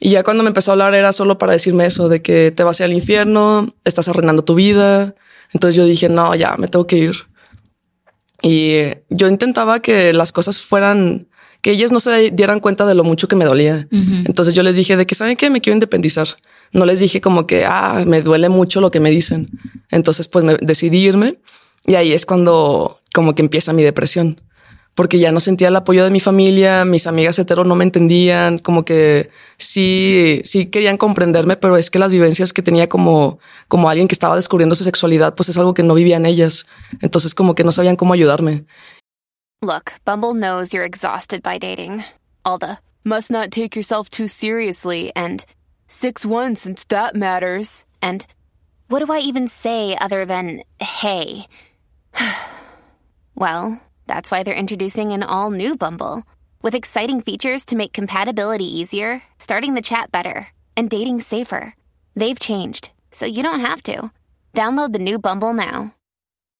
Y 0.00 0.08
ya 0.08 0.22
cuando 0.22 0.42
me 0.42 0.48
empezó 0.48 0.70
a 0.70 0.72
hablar 0.72 0.94
era 0.94 1.12
solo 1.12 1.36
para 1.36 1.52
decirme 1.52 1.84
eso, 1.84 2.08
de 2.08 2.22
que 2.22 2.50
te 2.50 2.62
vas 2.62 2.80
al 2.80 2.92
infierno, 2.92 3.74
estás 3.84 4.08
arruinando 4.08 4.42
tu 4.42 4.54
vida. 4.54 5.14
Entonces 5.52 5.76
yo 5.76 5.84
dije, 5.84 6.08
no, 6.08 6.34
ya, 6.34 6.56
me 6.56 6.68
tengo 6.68 6.86
que 6.86 6.96
ir. 6.96 7.16
Y 8.42 8.80
yo 9.10 9.28
intentaba 9.28 9.80
que 9.80 10.14
las 10.14 10.32
cosas 10.32 10.58
fueran, 10.62 11.28
que 11.60 11.72
ellas 11.72 11.92
no 11.92 12.00
se 12.00 12.30
dieran 12.30 12.60
cuenta 12.60 12.86
de 12.86 12.94
lo 12.94 13.04
mucho 13.04 13.28
que 13.28 13.36
me 13.36 13.44
dolía. 13.44 13.86
Entonces 13.90 14.54
yo 14.54 14.62
les 14.62 14.76
dije 14.76 14.96
de 14.96 15.04
que, 15.04 15.14
¿saben 15.14 15.36
qué? 15.36 15.50
Me 15.50 15.60
quiero 15.60 15.74
independizar. 15.74 16.28
No 16.72 16.86
les 16.86 17.00
dije 17.00 17.20
como 17.20 17.46
que, 17.46 17.66
ah, 17.66 18.02
me 18.06 18.22
duele 18.22 18.48
mucho 18.48 18.80
lo 18.80 18.90
que 18.90 19.00
me 19.00 19.10
dicen. 19.10 19.50
Entonces 19.90 20.28
pues 20.28 20.44
me 20.46 20.56
decidí 20.62 20.98
irme 20.98 21.38
y 21.86 21.96
ahí 21.96 22.12
es 22.12 22.24
cuando 22.24 23.00
como 23.12 23.34
que 23.34 23.42
empieza 23.42 23.74
mi 23.74 23.82
depresión 23.82 24.40
porque 24.94 25.18
ya 25.18 25.32
no 25.32 25.40
sentía 25.40 25.68
el 25.68 25.76
apoyo 25.76 26.04
de 26.04 26.10
mi 26.10 26.20
familia, 26.20 26.84
mis 26.84 27.06
amigas 27.06 27.38
hetero 27.38 27.64
no 27.64 27.74
me 27.74 27.84
entendían, 27.84 28.58
como 28.58 28.84
que 28.84 29.30
sí, 29.56 30.40
sí 30.44 30.66
querían 30.66 30.96
comprenderme, 30.96 31.56
pero 31.56 31.76
es 31.76 31.90
que 31.90 31.98
las 31.98 32.10
vivencias 32.10 32.52
que 32.52 32.62
tenía 32.62 32.88
como, 32.88 33.38
como 33.68 33.88
alguien 33.88 34.08
que 34.08 34.14
estaba 34.14 34.36
descubriendo 34.36 34.74
su 34.74 34.84
sexualidad, 34.84 35.34
pues 35.34 35.48
es 35.48 35.58
algo 35.58 35.74
que 35.74 35.82
no 35.82 35.94
vivían 35.94 36.26
ellas. 36.26 36.66
Entonces 37.00 37.34
como 37.34 37.54
que 37.54 37.64
no 37.64 37.72
sabían 37.72 37.96
cómo 37.96 38.14
ayudarme. 38.14 38.64
Look, 39.62 39.92
Bumble 40.04 40.34
knows 40.34 40.72
you're 40.72 40.86
exhausted 40.86 41.42
by 41.42 41.58
dating. 41.58 42.04
All 42.44 42.58
the 42.58 42.78
must 43.04 43.30
not 43.30 43.50
take 43.50 43.76
yourself 43.76 44.08
too 44.08 44.26
seriously 44.26 45.12
and 45.14 45.44
6-1 45.88 46.56
since 46.56 46.84
that 46.88 47.14
matters. 47.14 47.84
And 48.02 48.24
what 48.88 49.04
do 49.04 49.12
I 49.12 49.20
even 49.20 49.48
say 49.48 49.96
other 50.00 50.24
than 50.24 50.62
hey? 50.80 51.46
well, 53.34 53.80
That's 54.10 54.28
why 54.28 54.42
they're 54.42 54.64
introducing 54.64 55.12
an 55.12 55.22
all 55.22 55.52
new 55.52 55.76
Bumble 55.76 56.24
with 56.62 56.74
exciting 56.74 57.20
features 57.20 57.66
to 57.66 57.76
make 57.76 57.92
compatibility 57.92 58.64
easier, 58.64 59.22
starting 59.38 59.74
the 59.74 59.88
chat 59.90 60.10
better, 60.10 60.48
and 60.76 60.90
dating 60.90 61.20
safer. 61.20 61.76
They've 62.16 62.40
changed, 62.50 62.90
so 63.12 63.24
you 63.24 63.44
don't 63.44 63.60
have 63.60 63.84
to. 63.84 64.10
Download 64.52 64.92
the 64.92 64.98
new 64.98 65.20
Bumble 65.20 65.52
now. 65.52 65.94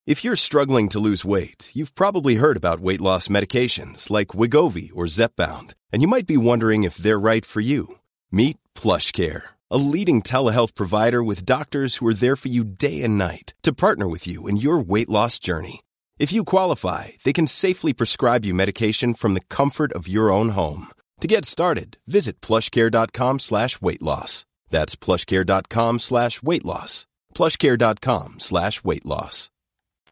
If 0.06 0.22
you're 0.22 0.36
struggling 0.36 0.90
to 0.90 1.00
lose 1.00 1.24
weight, 1.24 1.72
you've 1.74 1.96
probably 1.96 2.36
heard 2.36 2.56
about 2.56 2.78
weight 2.78 3.00
loss 3.00 3.26
medications 3.26 4.10
like 4.10 4.28
Wigovi 4.28 4.90
or 4.94 5.06
Zepbound, 5.06 5.74
and 5.90 6.02
you 6.02 6.06
might 6.06 6.28
be 6.28 6.36
wondering 6.36 6.84
if 6.84 6.98
they're 6.98 7.18
right 7.18 7.44
for 7.44 7.60
you. 7.60 7.96
Meet 8.30 8.58
PlushCare, 8.76 9.42
a 9.72 9.76
leading 9.76 10.22
telehealth 10.22 10.76
provider 10.76 11.20
with 11.20 11.44
doctors 11.44 11.96
who 11.96 12.06
are 12.06 12.14
there 12.14 12.36
for 12.36 12.46
you 12.46 12.62
day 12.62 13.02
and 13.02 13.18
night 13.18 13.54
to 13.64 13.72
partner 13.72 14.08
with 14.08 14.28
you 14.28 14.46
in 14.46 14.56
your 14.56 14.78
weight 14.78 15.08
loss 15.08 15.40
journey. 15.40 15.80
If 16.20 16.34
you 16.34 16.44
qualify, 16.44 17.16
they 17.24 17.32
can 17.32 17.46
safely 17.46 17.94
prescribe 17.94 18.44
you 18.44 18.52
medication 18.52 19.14
from 19.14 19.32
the 19.32 19.40
comfort 19.48 19.90
of 19.94 20.06
your 20.06 20.30
own 20.30 20.50
home. 20.50 20.88
To 21.22 21.26
get 21.26 21.46
started, 21.46 21.96
visit 22.06 22.42
plushcare.com 22.42 23.38
slash 23.38 23.80
weight 23.80 24.02
loss. 24.02 24.44
That's 24.68 24.96
plushcare.com 24.96 25.98
slash 25.98 26.42
weight 26.42 26.66
loss. 26.66 27.06
Plushcare.com 27.34 28.34
slash 28.38 28.84
weight 28.84 29.06
loss. 29.06 29.48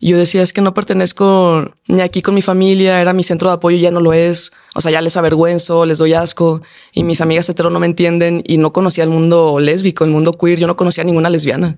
Yo 0.01 0.17
decía, 0.17 0.41
es 0.41 0.55
que 0.55 0.63
no 0.63 0.73
pertenezco 0.73 1.75
ni 1.89 2.01
aquí 2.01 2.23
con 2.23 2.35
mi 2.35 2.41
familia, 2.41 3.03
era 3.03 3.13
mi 3.13 3.23
centro 3.23 3.51
de 3.51 3.57
apoyo, 3.57 3.77
ya 3.77 3.91
no 3.91 4.01
lo 4.01 4.15
es. 4.15 4.51
O 4.75 4.81
sea, 4.81 4.91
ya 4.91 5.03
les 5.03 5.19
avergüenzo, 5.19 5.85
les 5.85 5.99
doy 5.99 6.15
asco. 6.15 6.63
Y 6.95 7.03
mis 7.03 7.21
amigas 7.21 7.51
hetero 7.51 7.69
no 7.69 7.81
me 7.81 7.87
entienden 7.87 8.43
y 8.47 8.57
no 8.57 8.73
conocía 8.73 9.05
el 9.05 9.11
mundo 9.11 9.59
lésbico, 9.61 10.05
el 10.05 10.11
mundo 10.11 10.33
queer. 10.33 10.59
Yo 10.59 10.67
no 10.69 10.77
conocía 10.77 11.05
ninguna 11.05 11.29
lesbiana. 11.29 11.77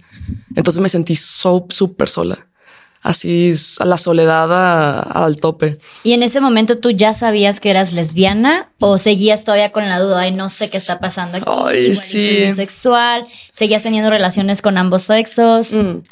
Entonces 0.54 0.80
me 0.80 0.88
sentí 0.88 1.16
súper 1.16 2.08
sola 2.08 2.49
así 3.02 3.52
a 3.78 3.84
la 3.84 3.98
soledad 3.98 5.24
al 5.24 5.36
tope. 5.36 5.78
¿Y 6.02 6.12
en 6.12 6.22
ese 6.22 6.40
momento 6.40 6.78
tú 6.78 6.90
ya 6.90 7.14
sabías 7.14 7.60
que 7.60 7.70
eras 7.70 7.92
lesbiana 7.92 8.72
o 8.78 8.98
seguías 8.98 9.44
todavía 9.44 9.72
con 9.72 9.88
la 9.88 9.98
duda, 9.98 10.20
ay, 10.20 10.32
no 10.32 10.48
sé 10.48 10.70
qué 10.70 10.76
está 10.76 11.00
pasando 11.00 11.38
aquí? 11.38 11.46
Ay, 11.48 11.94
sí. 11.94 12.52
sexual, 12.54 13.24
seguías 13.52 13.82
teniendo 13.82 14.10
relaciones 14.10 14.62
con 14.62 14.76
ambos 14.78 15.02
sexos. 15.02 15.74
Mm. 15.74 16.02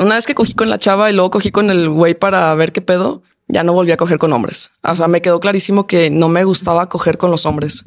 Una 0.00 0.14
vez 0.14 0.26
que 0.26 0.34
cogí 0.34 0.54
con 0.54 0.70
la 0.70 0.78
chava 0.78 1.10
y 1.10 1.14
luego 1.14 1.30
cogí 1.30 1.50
con 1.50 1.70
el 1.70 1.88
güey 1.88 2.14
para 2.14 2.54
ver 2.54 2.72
qué 2.72 2.80
pedo, 2.80 3.22
ya 3.48 3.64
no 3.64 3.72
volví 3.72 3.90
a 3.90 3.96
coger 3.96 4.18
con 4.18 4.32
hombres. 4.32 4.70
O 4.82 4.94
sea, 4.94 5.08
me 5.08 5.22
quedó 5.22 5.40
clarísimo 5.40 5.86
que 5.86 6.10
no 6.10 6.28
me 6.28 6.44
gustaba 6.44 6.88
coger 6.88 7.18
con 7.18 7.30
los 7.30 7.46
hombres, 7.46 7.84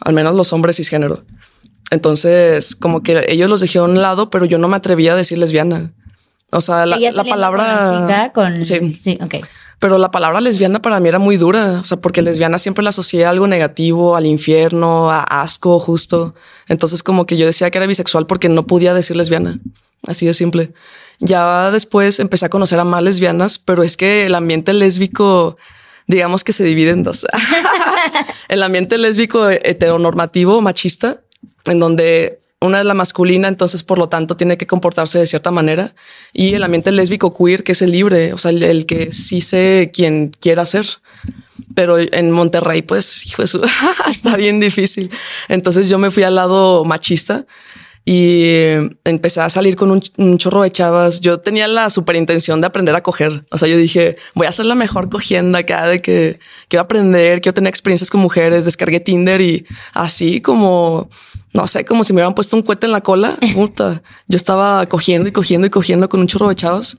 al 0.00 0.12
menos 0.12 0.34
los 0.34 0.52
hombres 0.52 0.76
cisgénero. 0.76 1.24
Entonces, 1.90 2.76
como 2.76 3.02
que 3.02 3.24
ellos 3.28 3.48
los 3.48 3.60
dejé 3.60 3.78
a 3.78 3.84
un 3.84 4.00
lado, 4.00 4.30
pero 4.30 4.44
yo 4.44 4.58
no 4.58 4.68
me 4.68 4.76
atrevía 4.76 5.14
a 5.14 5.16
decir 5.16 5.38
lesbiana. 5.38 5.92
O 6.52 6.60
sea, 6.60 6.86
la, 6.86 7.24
palabra. 7.24 8.30
Con 8.34 8.64
Sí. 8.64 8.94
Sí, 8.94 9.18
ok. 9.22 9.36
Pero 9.78 9.96
la 9.96 10.10
palabra 10.10 10.42
lesbiana 10.42 10.82
para 10.82 11.00
mí 11.00 11.08
era 11.08 11.18
muy 11.18 11.36
dura. 11.36 11.78
O 11.80 11.84
sea, 11.84 11.98
porque 11.98 12.20
lesbiana 12.20 12.58
siempre 12.58 12.84
la 12.84 12.90
asocié 12.90 13.24
a 13.24 13.30
algo 13.30 13.46
negativo, 13.46 14.14
al 14.14 14.26
infierno, 14.26 15.10
a 15.10 15.22
asco, 15.22 15.78
justo. 15.80 16.34
Entonces, 16.68 17.02
como 17.02 17.24
que 17.24 17.38
yo 17.38 17.46
decía 17.46 17.70
que 17.70 17.78
era 17.78 17.86
bisexual 17.86 18.26
porque 18.26 18.48
no 18.48 18.66
podía 18.66 18.92
decir 18.92 19.16
lesbiana. 19.16 19.58
Así 20.06 20.26
de 20.26 20.34
simple. 20.34 20.72
Ya 21.18 21.70
después 21.70 22.20
empecé 22.20 22.46
a 22.46 22.50
conocer 22.50 22.78
a 22.78 22.84
más 22.84 23.02
lesbianas, 23.02 23.58
pero 23.58 23.82
es 23.82 23.96
que 23.96 24.26
el 24.26 24.34
ambiente 24.34 24.72
lésbico, 24.72 25.56
digamos 26.06 26.44
que 26.44 26.52
se 26.52 26.64
divide 26.64 26.90
en 26.90 27.02
dos. 27.02 27.26
el 28.48 28.62
ambiente 28.62 28.98
lésbico 28.98 29.48
heteronormativo, 29.48 30.60
machista, 30.60 31.20
en 31.66 31.80
donde 31.80 32.40
una 32.60 32.80
es 32.80 32.84
la 32.84 32.94
masculina, 32.94 33.48
entonces 33.48 33.82
por 33.82 33.98
lo 33.98 34.08
tanto 34.08 34.36
tiene 34.36 34.58
que 34.58 34.66
comportarse 34.66 35.18
de 35.18 35.26
cierta 35.26 35.50
manera. 35.50 35.94
Y 36.32 36.54
el 36.54 36.62
ambiente 36.62 36.92
lésbico 36.92 37.34
queer, 37.34 37.64
que 37.64 37.72
es 37.72 37.82
el 37.82 37.92
libre, 37.92 38.32
o 38.34 38.38
sea, 38.38 38.50
el, 38.50 38.86
que 38.86 39.12
sí 39.12 39.40
sé 39.40 39.90
quien 39.92 40.28
quiera 40.28 40.66
ser. 40.66 40.86
Pero 41.74 41.98
en 41.98 42.30
Monterrey, 42.30 42.82
pues, 42.82 43.26
hijo, 43.26 43.42
está 44.08 44.36
bien 44.36 44.60
difícil. 44.60 45.10
Entonces 45.48 45.88
yo 45.88 45.98
me 45.98 46.10
fui 46.10 46.22
al 46.22 46.34
lado 46.34 46.84
machista 46.84 47.46
y 48.12 48.42
empecé 49.04 49.40
a 49.40 49.48
salir 49.48 49.76
con 49.76 49.92
un, 49.92 50.36
chorro 50.36 50.62
de 50.62 50.72
chavas. 50.72 51.20
Yo 51.20 51.38
tenía 51.38 51.68
la 51.68 51.88
super 51.90 52.16
intención 52.16 52.60
de 52.60 52.66
aprender 52.66 52.92
a 52.96 53.04
coger. 53.04 53.44
O 53.52 53.56
sea, 53.56 53.68
yo 53.68 53.76
dije, 53.76 54.16
voy 54.34 54.48
a 54.48 54.52
ser 54.52 54.66
la 54.66 54.74
mejor 54.74 55.08
cogienda 55.08 55.60
acá 55.60 55.86
de 55.86 56.02
que 56.02 56.40
quiero 56.66 56.82
aprender, 56.82 57.40
quiero 57.40 57.54
tener 57.54 57.68
experiencias 57.68 58.10
con 58.10 58.20
mujeres. 58.20 58.64
Descargué 58.64 58.98
Tinder 58.98 59.40
y 59.40 59.64
así 59.94 60.40
como 60.40 61.08
no 61.52 61.68
sé, 61.68 61.84
como 61.84 62.02
si 62.02 62.12
me 62.12 62.16
hubieran 62.16 62.34
puesto 62.34 62.56
un 62.56 62.64
cohete 62.64 62.86
en 62.86 62.92
la 62.92 63.00
cola. 63.00 63.36
Puta. 63.54 64.02
Yo 64.26 64.36
estaba 64.36 64.84
cogiendo 64.86 65.28
y 65.28 65.32
cogiendo 65.32 65.68
y 65.68 65.70
cogiendo 65.70 66.08
con 66.08 66.18
un 66.18 66.26
chorro 66.26 66.48
de 66.48 66.56
chavos. 66.56 66.98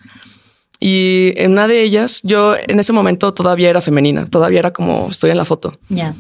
Y 0.80 1.34
en 1.36 1.52
una 1.52 1.68
de 1.68 1.82
ellas, 1.82 2.22
yo 2.24 2.56
en 2.56 2.80
ese 2.80 2.94
momento 2.94 3.34
todavía 3.34 3.70
era 3.70 3.82
femenina, 3.82 4.30
todavía 4.30 4.60
era 4.60 4.72
como 4.72 5.10
estoy 5.12 5.32
en 5.32 5.38
la 5.38 5.46
foto. 5.46 5.74
Ya. 5.90 6.16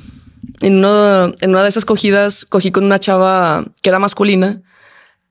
En, 0.59 0.83
en 0.83 1.49
una 1.49 1.63
de 1.63 1.69
esas 1.69 1.85
cogidas, 1.85 2.43
cogí 2.43 2.73
con 2.73 2.83
una 2.83 2.99
chava 2.99 3.63
que 3.81 3.87
era 3.87 3.97
masculina 3.97 4.61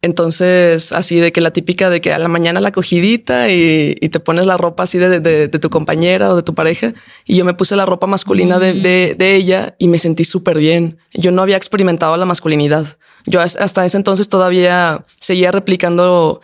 entonces, 0.03 0.93
así 0.93 1.17
de 1.17 1.31
que 1.31 1.43
la 1.43 1.51
típica 1.51 1.91
de 1.91 2.01
que 2.01 2.13
a 2.13 2.19
la 2.19 2.29
mañana 2.29 2.61
la 2.61 2.73
cogidita 2.73 3.51
y, 3.51 3.95
te 3.95 4.19
pones 4.19 4.47
la 4.47 4.57
ropa 4.57 4.85
así 4.85 4.97
de, 4.97 5.49
tu 5.49 5.69
compañera 5.69 6.31
o 6.31 6.37
de 6.37 6.43
tu 6.43 6.55
pareja. 6.55 6.95
Y 7.27 7.37
yo 7.37 7.45
me 7.45 7.53
puse 7.53 7.77
la 7.77 7.85
ropa 7.85 8.07
masculina 8.07 8.59
de, 8.59 9.17
ella 9.21 9.75
y 9.79 9.89
me 9.89 9.99
sentí 9.99 10.25
súper 10.25 10.59
bien. 10.59 10.99
Yo 11.13 11.33
no 11.33 11.43
había 11.43 11.59
experimentado 11.59 12.17
la 12.17 12.25
masculinidad. 12.25 12.97
Yo 13.27 13.41
hasta 13.41 13.85
ese 13.85 13.99
entonces 13.99 14.31
todavía 14.31 15.05
seguía 15.21 15.53
replicando 15.53 16.41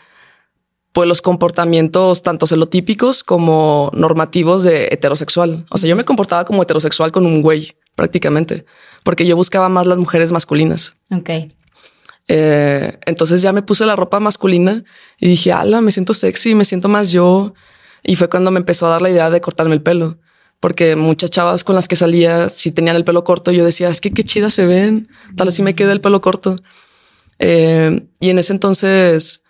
pues 0.92 1.08
los 1.08 1.22
comportamientos 1.22 2.22
tanto 2.22 2.46
celotípicos 2.46 3.24
como 3.24 3.90
normativos 3.94 4.64
de 4.64 4.88
heterosexual. 4.90 5.64
O 5.70 5.78
sea, 5.78 5.88
yo 5.88 5.96
me 5.96 6.04
comportaba 6.04 6.44
como 6.44 6.62
heterosexual 6.62 7.12
con 7.12 7.24
un 7.24 7.40
güey 7.40 7.72
prácticamente, 7.94 8.66
porque 9.02 9.26
yo 9.26 9.36
buscaba 9.36 9.70
más 9.70 9.86
las 9.86 9.98
mujeres 9.98 10.32
masculinas. 10.32 10.94
Ok. 11.10 11.30
Eh, 12.28 12.98
entonces 13.06 13.42
ya 13.42 13.52
me 13.52 13.62
puse 13.62 13.86
la 13.86 13.96
ropa 13.96 14.20
masculina 14.20 14.82
y 15.18 15.28
dije, 15.28 15.52
ala, 15.52 15.80
me 15.80 15.92
siento 15.92 16.14
sexy, 16.14 16.54
me 16.54 16.64
siento 16.64 16.88
más 16.88 17.12
yo. 17.12 17.54
Y 18.02 18.16
fue 18.16 18.28
cuando 18.28 18.50
me 18.50 18.58
empezó 18.58 18.86
a 18.86 18.90
dar 18.90 19.02
la 19.02 19.10
idea 19.10 19.30
de 19.30 19.40
cortarme 19.40 19.74
el 19.74 19.82
pelo. 19.82 20.18
Porque 20.60 20.96
muchas 20.96 21.30
chavas 21.30 21.64
con 21.64 21.74
las 21.74 21.86
que 21.86 21.96
salía, 21.96 22.48
si 22.48 22.70
tenían 22.70 22.96
el 22.96 23.04
pelo 23.04 23.24
corto, 23.24 23.52
yo 23.52 23.64
decía, 23.64 23.88
es 23.88 24.00
que 24.00 24.12
qué 24.12 24.24
chidas 24.24 24.54
se 24.54 24.64
ven, 24.64 25.08
tal 25.36 25.46
vez 25.46 25.54
si 25.54 25.62
me 25.62 25.74
queda 25.74 25.92
el 25.92 26.00
pelo 26.00 26.20
corto. 26.20 26.56
Eh, 27.38 28.06
y 28.20 28.30
en 28.30 28.38
ese 28.38 28.54
entonces, 28.54 29.42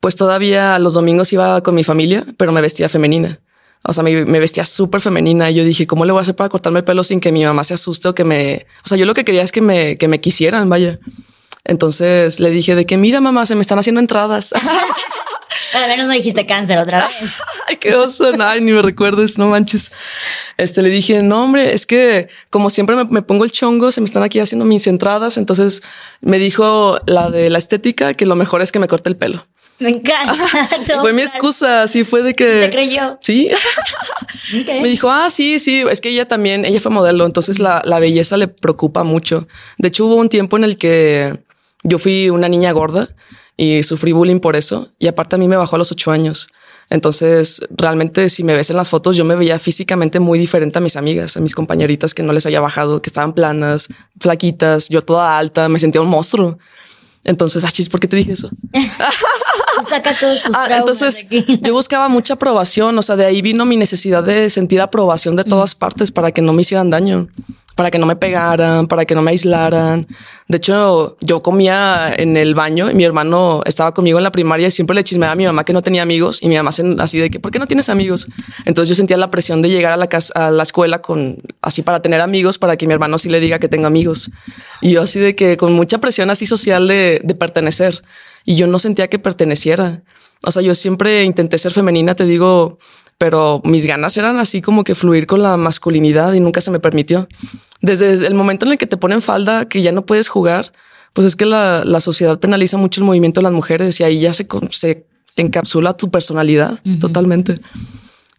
pues 0.00 0.14
todavía 0.16 0.78
los 0.78 0.94
domingos 0.94 1.32
iba 1.32 1.60
con 1.62 1.74
mi 1.74 1.82
familia, 1.82 2.24
pero 2.36 2.52
me 2.52 2.60
vestía 2.60 2.88
femenina. 2.88 3.40
O 3.82 3.92
sea, 3.92 4.02
me, 4.04 4.24
me 4.24 4.38
vestía 4.38 4.64
súper 4.64 5.00
femenina. 5.00 5.50
Y 5.50 5.56
yo 5.56 5.64
dije, 5.64 5.86
¿cómo 5.86 6.04
le 6.04 6.12
voy 6.12 6.20
a 6.20 6.22
hacer 6.22 6.36
para 6.36 6.48
cortarme 6.48 6.78
el 6.78 6.84
pelo 6.84 7.04
sin 7.04 7.20
que 7.20 7.32
mi 7.32 7.44
mamá 7.44 7.64
se 7.64 7.74
asuste 7.74 8.08
o 8.08 8.14
que 8.14 8.24
me... 8.24 8.66
O 8.84 8.88
sea, 8.88 8.96
yo 8.96 9.04
lo 9.06 9.12
que 9.12 9.24
quería 9.24 9.42
es 9.42 9.52
que 9.52 9.60
me, 9.60 9.98
que 9.98 10.08
me 10.08 10.20
quisieran, 10.20 10.68
vaya. 10.68 11.00
Entonces 11.64 12.40
le 12.40 12.50
dije 12.50 12.74
de 12.74 12.86
que 12.86 12.96
mira 12.96 13.20
mamá, 13.20 13.46
se 13.46 13.54
me 13.54 13.62
están 13.62 13.78
haciendo 13.78 14.00
entradas. 14.00 14.52
Al 15.74 15.88
menos 15.88 16.06
no 16.06 16.12
dijiste 16.12 16.46
cáncer 16.46 16.78
otra 16.78 17.06
vez. 17.06 17.16
Ay, 17.68 17.76
qué 17.76 17.94
oso. 17.94 18.30
Ay, 18.38 18.60
ni 18.60 18.72
me 18.72 18.82
recuerdes, 18.82 19.38
no 19.38 19.48
manches. 19.48 19.92
Este 20.56 20.82
le 20.82 20.88
dije, 20.88 21.22
no, 21.22 21.44
hombre, 21.44 21.72
es 21.72 21.86
que 21.86 22.28
como 22.50 22.70
siempre 22.70 22.96
me, 22.96 23.22
pongo 23.22 23.44
el 23.44 23.52
chongo, 23.52 23.90
se 23.90 24.00
me 24.00 24.06
están 24.06 24.22
aquí 24.22 24.38
haciendo 24.40 24.64
mis 24.64 24.86
entradas. 24.86 25.36
Entonces 25.36 25.82
me 26.20 26.38
dijo 26.38 26.98
la 27.06 27.30
de 27.30 27.50
la 27.50 27.58
estética 27.58 28.14
que 28.14 28.26
lo 28.26 28.36
mejor 28.36 28.62
es 28.62 28.70
que 28.70 28.78
me 28.78 28.88
corte 28.88 29.08
el 29.08 29.16
pelo. 29.16 29.46
Me 29.80 29.90
encanta. 29.90 30.36
fue 31.00 31.12
mi 31.12 31.22
excusa, 31.22 31.82
así 31.82 32.04
fue 32.04 32.22
de 32.22 32.34
que... 32.34 32.44
¿Te 32.44 32.70
creyó? 32.70 33.18
Sí. 33.20 33.50
Me 34.52 34.88
dijo, 34.88 35.10
ah, 35.10 35.28
sí, 35.30 35.58
sí, 35.58 35.82
es 35.90 36.00
que 36.00 36.10
ella 36.10 36.28
también, 36.28 36.64
ella 36.64 36.78
fue 36.78 36.92
modelo, 36.92 37.26
entonces 37.26 37.58
la, 37.58 37.82
la 37.84 37.98
belleza 37.98 38.36
le 38.36 38.46
preocupa 38.46 39.02
mucho. 39.02 39.48
De 39.78 39.88
hecho, 39.88 40.06
hubo 40.06 40.14
un 40.14 40.28
tiempo 40.28 40.56
en 40.56 40.64
el 40.64 40.78
que 40.78 41.40
yo 41.84 41.98
fui 41.98 42.30
una 42.30 42.48
niña 42.48 42.72
gorda 42.72 43.08
y 43.56 43.82
sufrí 43.82 44.12
bullying 44.12 44.40
por 44.40 44.56
eso. 44.56 44.88
Y 44.98 45.06
aparte 45.06 45.36
a 45.36 45.38
mí 45.38 45.46
me 45.46 45.56
bajó 45.56 45.76
a 45.76 45.78
los 45.78 45.92
ocho 45.92 46.10
años. 46.10 46.48
Entonces, 46.90 47.62
realmente, 47.70 48.28
si 48.28 48.44
me 48.44 48.54
ves 48.54 48.70
en 48.70 48.76
las 48.76 48.88
fotos, 48.88 49.16
yo 49.16 49.24
me 49.24 49.36
veía 49.36 49.58
físicamente 49.58 50.20
muy 50.20 50.38
diferente 50.38 50.78
a 50.78 50.82
mis 50.82 50.96
amigas, 50.96 51.36
a 51.36 51.40
mis 51.40 51.54
compañeritas 51.54 52.12
que 52.12 52.22
no 52.22 52.32
les 52.32 52.44
había 52.44 52.60
bajado, 52.60 53.00
que 53.00 53.08
estaban 53.08 53.32
planas, 53.32 53.88
flaquitas, 54.20 54.88
yo 54.88 55.02
toda 55.02 55.38
alta, 55.38 55.68
me 55.68 55.78
sentía 55.78 56.00
un 56.02 56.08
monstruo. 56.08 56.58
Entonces, 57.24 57.64
ah, 57.64 57.70
chis, 57.70 57.88
¿por 57.88 58.00
qué 58.00 58.08
te 58.08 58.16
dije 58.16 58.32
eso? 58.32 58.50
Saca 59.88 60.16
todos 60.18 60.42
tus 60.42 60.54
Ah, 60.54 60.66
entonces 60.76 61.26
yo 61.30 61.72
buscaba 61.72 62.08
mucha 62.08 62.34
aprobación, 62.34 62.96
o 62.98 63.02
sea, 63.02 63.16
de 63.16 63.24
ahí 63.24 63.40
vino 63.40 63.64
mi 63.64 63.76
necesidad 63.76 64.22
de 64.22 64.50
sentir 64.50 64.80
aprobación 64.80 65.34
de 65.34 65.44
todas 65.44 65.74
partes 65.74 66.12
para 66.12 66.32
que 66.32 66.42
no 66.42 66.52
me 66.52 66.62
hicieran 66.62 66.90
daño, 66.90 67.28
para 67.74 67.90
que 67.90 67.98
no 67.98 68.06
me 68.06 68.16
pegaran, 68.16 68.86
para 68.86 69.04
que 69.04 69.14
no 69.14 69.22
me 69.22 69.32
aislaran. 69.32 70.06
De 70.48 70.58
hecho, 70.58 71.16
yo 71.20 71.42
comía 71.42 72.12
en 72.16 72.36
el 72.36 72.54
baño 72.54 72.90
y 72.90 72.94
mi 72.94 73.04
hermano 73.04 73.62
estaba 73.64 73.92
conmigo 73.92 74.18
en 74.18 74.24
la 74.24 74.32
primaria 74.32 74.68
y 74.68 74.70
siempre 74.70 74.94
le 74.94 75.04
chismeaba 75.04 75.32
a 75.32 75.36
mi 75.36 75.44
mamá 75.44 75.64
que 75.64 75.72
no 75.72 75.82
tenía 75.82 76.02
amigos 76.02 76.42
y 76.42 76.48
mi 76.48 76.56
mamá 76.56 76.70
así 76.70 77.18
de 77.18 77.30
que, 77.30 77.40
¿por 77.40 77.50
qué 77.50 77.58
no 77.58 77.66
tienes 77.66 77.88
amigos? 77.88 78.28
Entonces 78.64 78.88
yo 78.90 78.94
sentía 78.94 79.16
la 79.16 79.30
presión 79.30 79.62
de 79.62 79.70
llegar 79.70 79.92
a 79.92 79.96
la 79.96 80.06
casa, 80.06 80.46
a 80.46 80.50
la 80.50 80.62
escuela 80.62 81.00
con 81.00 81.36
así 81.62 81.82
para 81.82 82.00
tener 82.00 82.20
amigos, 82.20 82.58
para 82.58 82.76
que 82.76 82.86
mi 82.86 82.92
hermano 82.92 83.18
sí 83.18 83.28
le 83.28 83.40
diga 83.40 83.58
que 83.58 83.68
tengo 83.68 83.86
amigos. 83.86 84.30
Y 84.80 84.92
yo 84.92 85.02
así 85.02 85.18
de 85.18 85.34
que 85.34 85.56
con 85.56 85.72
mucha 85.72 85.98
presión 85.98 86.30
así 86.30 86.46
social 86.46 86.86
de, 86.86 87.20
de 87.24 87.34
pertenecer 87.34 88.02
y 88.44 88.56
yo 88.56 88.66
no 88.66 88.78
sentía 88.78 89.08
que 89.08 89.18
perteneciera. 89.18 90.02
O 90.46 90.50
sea, 90.50 90.62
yo 90.62 90.74
siempre 90.74 91.24
intenté 91.24 91.56
ser 91.58 91.72
femenina, 91.72 92.14
te 92.14 92.26
digo, 92.26 92.78
pero 93.18 93.60
mis 93.64 93.86
ganas 93.86 94.16
eran 94.16 94.38
así 94.38 94.62
como 94.62 94.84
que 94.84 94.94
fluir 94.94 95.26
con 95.26 95.42
la 95.42 95.56
masculinidad 95.56 96.32
y 96.32 96.40
nunca 96.40 96.60
se 96.60 96.70
me 96.70 96.80
permitió. 96.80 97.28
Desde 97.80 98.26
el 98.26 98.34
momento 98.34 98.66
en 98.66 98.72
el 98.72 98.78
que 98.78 98.86
te 98.86 98.96
ponen 98.96 99.22
falda, 99.22 99.68
que 99.68 99.82
ya 99.82 99.92
no 99.92 100.06
puedes 100.06 100.28
jugar, 100.28 100.72
pues 101.12 101.26
es 101.26 101.36
que 101.36 101.46
la, 101.46 101.84
la 101.84 102.00
sociedad 102.00 102.38
penaliza 102.38 102.76
mucho 102.76 103.00
el 103.00 103.06
movimiento 103.06 103.40
de 103.40 103.44
las 103.44 103.52
mujeres 103.52 104.00
y 104.00 104.04
ahí 104.04 104.20
ya 104.20 104.32
se, 104.32 104.46
se 104.70 105.06
encapsula 105.36 105.96
tu 105.96 106.10
personalidad 106.10 106.78
totalmente. 107.00 107.54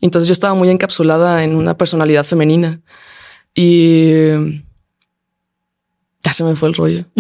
Entonces 0.02 0.28
yo 0.28 0.34
estaba 0.34 0.54
muy 0.54 0.70
encapsulada 0.70 1.44
en 1.44 1.56
una 1.56 1.78
personalidad 1.78 2.26
femenina 2.26 2.82
y 3.54 4.28
ya 6.22 6.34
se 6.34 6.44
me 6.44 6.56
fue 6.56 6.70
el 6.70 6.76
rollo. 6.76 7.06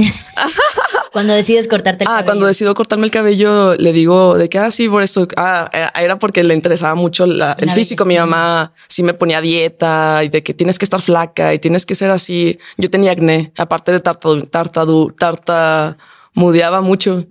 Cuando 1.15 1.33
decides 1.33 1.69
cortarte 1.69 2.03
el 2.03 2.09
Ah, 2.09 2.11
cabello. 2.15 2.25
cuando 2.25 2.45
decido 2.47 2.75
cortarme 2.75 3.05
el 3.05 3.11
cabello, 3.11 3.75
le 3.75 3.93
digo 3.93 4.37
de 4.37 4.49
que, 4.49 4.59
ah, 4.59 4.69
sí, 4.69 4.89
por 4.89 5.01
esto. 5.01 5.29
Ah, 5.37 5.69
eh, 5.71 5.87
era 6.03 6.19
porque 6.19 6.43
le 6.43 6.53
interesaba 6.53 6.93
mucho 6.93 7.25
la- 7.25 7.55
el 7.57 7.69
físico. 7.69 8.03
Mi 8.03 8.17
mamá 8.17 8.73
sí 8.89 9.01
me 9.01 9.13
ponía 9.13 9.39
dieta 9.39 10.25
y 10.25 10.27
de 10.27 10.43
que 10.43 10.53
tienes 10.53 10.77
que 10.77 10.83
estar 10.83 11.01
flaca 11.01 11.53
y 11.53 11.59
tienes 11.59 11.85
que 11.85 11.95
ser 11.95 12.09
así. 12.11 12.59
Yo 12.77 12.89
tenía 12.89 13.13
acné, 13.13 13.53
aparte 13.57 13.93
de 13.93 14.01
tartadu, 14.01 14.41
tartadu, 14.41 15.11
tartamudeaba 15.17 16.81
mucho. 16.81 17.25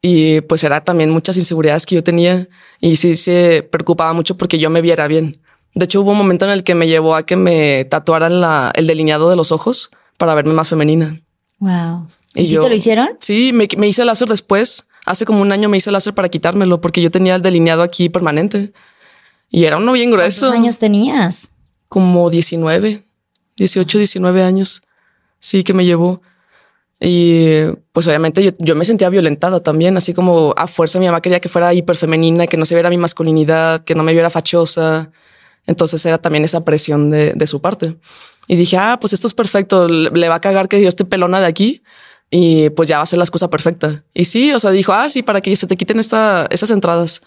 Y 0.00 0.40
pues 0.42 0.62
era 0.62 0.82
también 0.84 1.10
muchas 1.10 1.36
inseguridades 1.36 1.86
que 1.86 1.96
yo 1.96 2.04
tenía 2.04 2.46
y 2.80 2.94
sí 2.96 3.16
se 3.16 3.66
preocupaba 3.68 4.12
mucho 4.12 4.36
porque 4.36 4.58
yo 4.60 4.70
me 4.70 4.80
viera 4.80 5.08
bien. 5.08 5.36
De 5.74 5.86
hecho, 5.86 6.02
hubo 6.02 6.12
un 6.12 6.18
momento 6.18 6.44
en 6.44 6.52
el 6.52 6.62
que 6.62 6.76
me 6.76 6.86
llevó 6.86 7.16
a 7.16 7.24
que 7.26 7.34
me 7.34 7.84
tatuaran 7.86 8.40
la, 8.40 8.70
el 8.74 8.86
delineado 8.86 9.28
de 9.28 9.34
los 9.36 9.50
ojos 9.50 9.90
para 10.16 10.34
verme 10.34 10.54
más 10.54 10.68
femenina. 10.68 11.20
Wow. 11.58 12.06
¿Y, 12.34 12.42
Y 12.42 12.46
si 12.46 12.52
yo- 12.54 12.62
te 12.62 12.68
lo 12.68 12.74
hicieron? 12.74 13.08
Sí, 13.20 13.52
me, 13.52 13.66
me 13.76 13.88
hice 13.88 14.04
láser 14.04 14.28
después. 14.28 14.86
Hace 15.06 15.24
como 15.24 15.40
un 15.40 15.52
año 15.52 15.68
me 15.68 15.76
hice 15.78 15.90
láser 15.90 16.14
para 16.14 16.28
quitármelo 16.28 16.80
porque 16.80 17.00
yo 17.00 17.10
tenía 17.10 17.34
el 17.36 17.42
delineado 17.42 17.82
aquí 17.82 18.08
permanente. 18.08 18.72
Y 19.50 19.64
era 19.64 19.78
uno 19.78 19.92
bien 19.92 20.10
grueso. 20.10 20.46
¿Cuántos 20.46 20.60
años 20.60 20.78
tenías? 20.78 21.48
Como 21.88 22.28
19, 22.28 23.04
18, 23.56 23.98
19 23.98 24.42
años. 24.42 24.82
Sí, 25.40 25.62
que 25.62 25.72
me 25.72 25.84
llevó. 25.86 26.20
Y 27.00 27.60
pues 27.92 28.08
obviamente 28.08 28.42
yo, 28.42 28.50
yo 28.58 28.74
me 28.74 28.84
sentía 28.84 29.08
violentada 29.08 29.60
también, 29.60 29.96
así 29.96 30.12
como 30.14 30.52
a 30.56 30.66
fuerza 30.66 30.98
mi 30.98 31.06
mamá 31.06 31.20
quería 31.20 31.38
que 31.40 31.48
fuera 31.48 31.72
hiperfemenina, 31.72 32.48
que 32.48 32.56
no 32.56 32.64
se 32.64 32.74
viera 32.74 32.90
mi 32.90 32.98
masculinidad, 32.98 33.84
que 33.84 33.94
no 33.94 34.02
me 34.02 34.12
viera 34.12 34.30
fachosa. 34.30 35.10
Entonces 35.66 36.04
era 36.06 36.18
también 36.18 36.44
esa 36.44 36.64
presión 36.64 37.08
de, 37.08 37.34
de 37.34 37.46
su 37.46 37.60
parte. 37.60 37.96
Y 38.48 38.56
dije, 38.56 38.76
ah, 38.78 38.98
pues 39.00 39.12
esto 39.12 39.28
es 39.28 39.34
perfecto, 39.34 39.86
le, 39.86 40.10
le 40.10 40.28
va 40.28 40.36
a 40.36 40.40
cagar 40.40 40.68
que 40.68 40.82
yo 40.82 40.88
esté 40.88 41.04
pelona 41.04 41.40
de 41.40 41.46
aquí 41.46 41.82
y 42.30 42.70
pues 42.70 42.88
ya 42.88 42.98
va 42.98 43.02
a 43.04 43.06
ser 43.06 43.18
la 43.18 43.24
excusa 43.24 43.48
perfecta. 43.48 44.04
Y 44.12 44.24
sí, 44.24 44.52
o 44.52 44.58
sea, 44.58 44.70
dijo, 44.70 44.92
ah, 44.92 45.08
sí, 45.08 45.22
para 45.22 45.40
que 45.40 45.54
se 45.56 45.66
te 45.66 45.76
quiten 45.76 45.98
esta, 45.98 46.46
esas 46.50 46.70
entradas. 46.70 47.22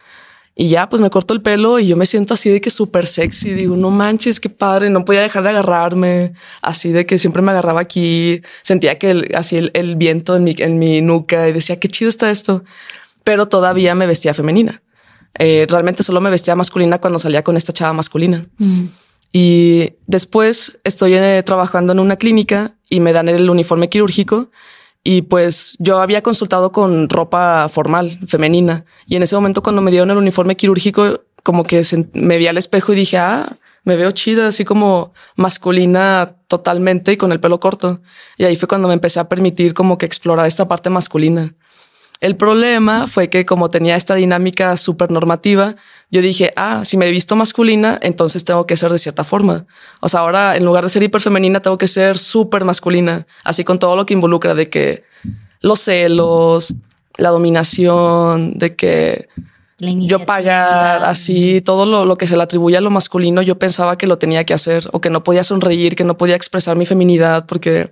Y 0.56 0.68
ya, 0.68 0.90
pues 0.90 1.02
me 1.02 1.10
corto 1.10 1.34
el 1.34 1.42
pelo 1.42 1.80
y 1.80 1.88
yo 1.88 1.96
me 1.96 2.06
siento 2.06 2.34
así 2.34 2.50
de 2.50 2.60
que 2.60 2.70
súper 2.70 3.08
sexy. 3.08 3.52
Digo, 3.52 3.76
no 3.78 3.90
manches, 3.90 4.40
qué 4.40 4.50
padre. 4.50 4.90
No 4.90 5.06
podía 5.06 5.22
dejar 5.22 5.44
de 5.44 5.50
agarrarme. 5.50 6.34
Así 6.62 6.92
de 6.92 7.06
que 7.06 7.18
siempre 7.18 7.42
me 7.42 7.52
agarraba 7.52 7.82
aquí. 7.82 8.42
Sentía 8.62 9.00
que 9.00 9.12
el, 9.12 9.32
así 9.34 9.58
el, 9.58 9.72
el 9.74 9.96
viento 9.96 10.36
en 10.36 10.44
mi, 10.44 10.56
en 10.58 10.78
mi 10.78 11.02
nuca 11.02 11.48
y 11.48 11.54
decía, 11.54 11.80
qué 11.80 11.88
chido 11.88 12.10
está 12.10 12.30
esto. 12.30 12.64
Pero 13.24 13.48
todavía 13.48 13.96
me 13.96 14.08
vestía 14.08 14.34
femenina. 14.34 14.84
Eh, 15.40 15.66
realmente 15.70 16.04
solo 16.04 16.20
me 16.20 16.30
vestía 16.30 16.56
masculina 16.56 17.00
cuando 17.00 17.18
salía 17.18 17.44
con 17.44 17.56
esta 17.56 17.72
chava 17.72 17.94
masculina. 17.94 18.46
Y 19.32 19.94
después 20.06 20.80
estoy 20.84 21.14
eh, 21.16 21.42
trabajando 21.46 21.94
en 21.94 22.00
una 22.00 22.18
clínica 22.18 22.76
y 22.90 23.00
me 23.00 23.14
dan 23.14 23.30
el 23.30 23.50
uniforme 23.50 23.88
quirúrgico 23.88 24.52
y 25.04 25.24
pues 25.24 25.76
yo 25.80 26.00
había 26.00 26.22
consultado 26.22 26.72
con 26.72 27.10
ropa 27.10 27.68
formal, 27.70 28.20
femenina. 28.28 28.86
Y 29.08 29.16
en 29.16 29.24
ese 29.24 29.36
momento 29.36 29.64
cuando 29.64 29.82
me 29.82 29.92
dieron 29.92 30.12
el 30.12 30.18
uniforme 30.18 30.56
quirúrgico, 30.56 31.22
como 31.44 31.64
que 31.64 31.82
me 32.14 32.38
vi 32.38 32.48
al 32.48 32.58
espejo 32.58 32.94
y 32.94 32.98
dije, 32.98 33.18
ah, 33.18 33.58
me 33.84 33.96
veo 33.96 34.12
chida, 34.12 34.48
así 34.48 34.64
como 34.64 35.14
masculina 35.36 36.36
totalmente 36.48 37.14
y 37.14 37.18
con 37.18 37.32
el 37.32 37.40
pelo 37.40 37.60
corto. 37.60 38.02
Y 38.38 38.44
ahí 38.44 38.56
fue 38.56 38.68
cuando 38.68 38.88
me 38.88 38.94
empecé 38.94 39.20
a 39.20 39.28
permitir 39.28 39.74
como 39.74 39.98
que 39.98 40.06
explorar 40.06 40.46
esta 40.46 40.68
parte 40.68 40.90
masculina. 40.90 41.56
El 42.22 42.36
problema 42.36 43.08
fue 43.08 43.30
que 43.30 43.48
como 43.48 43.72
tenía 43.72 43.96
esta 43.96 44.14
dinámica 44.14 44.78
súper 44.78 45.10
normativa, 45.10 45.76
yo 46.12 46.22
dije, 46.22 46.54
ah, 46.56 46.84
si 46.86 46.96
me 46.96 47.08
he 47.08 47.12
visto 47.12 47.36
masculina, 47.36 47.98
entonces 48.04 48.46
tengo 48.46 48.68
que 48.68 48.78
ser 48.78 48.92
de 48.92 49.00
cierta 49.00 49.24
forma. 49.24 49.66
O 50.02 50.08
sea, 50.08 50.20
ahora 50.20 50.56
en 50.56 50.64
lugar 50.64 50.84
de 50.84 50.90
ser 50.90 51.02
hiperfemenina, 51.02 51.62
tengo 51.62 51.80
que 51.80 51.88
ser 51.88 52.20
súper 52.20 52.64
masculina, 52.64 53.26
así 53.44 53.64
con 53.64 53.80
todo 53.80 53.96
lo 53.96 54.06
que 54.06 54.14
involucra 54.14 54.54
de 54.54 54.70
que 54.70 55.04
los 55.62 55.80
celos, 55.80 56.76
la 57.18 57.30
dominación, 57.30 58.54
de 58.54 58.76
que 58.76 59.28
yo 59.80 60.24
pagar 60.24 61.04
así 61.04 61.62
todo 61.62 61.88
lo, 61.88 62.06
lo 62.06 62.18
que 62.18 62.28
se 62.28 62.38
le 62.38 62.44
atribuye 62.44 62.78
a 62.78 62.82
lo 62.82 62.92
masculino, 62.92 63.42
yo 63.42 63.58
pensaba 63.58 63.98
que 63.98 64.06
lo 64.06 64.20
tenía 64.20 64.44
que 64.44 64.54
hacer 64.54 64.88
o 64.92 65.02
que 65.02 65.10
no 65.10 65.24
podía 65.24 65.44
sonreír, 65.44 65.96
que 65.96 66.04
no 66.04 66.18
podía 66.18 66.36
expresar 66.36 66.78
mi 66.78 66.86
feminidad 66.86 67.48
porque 67.48 67.90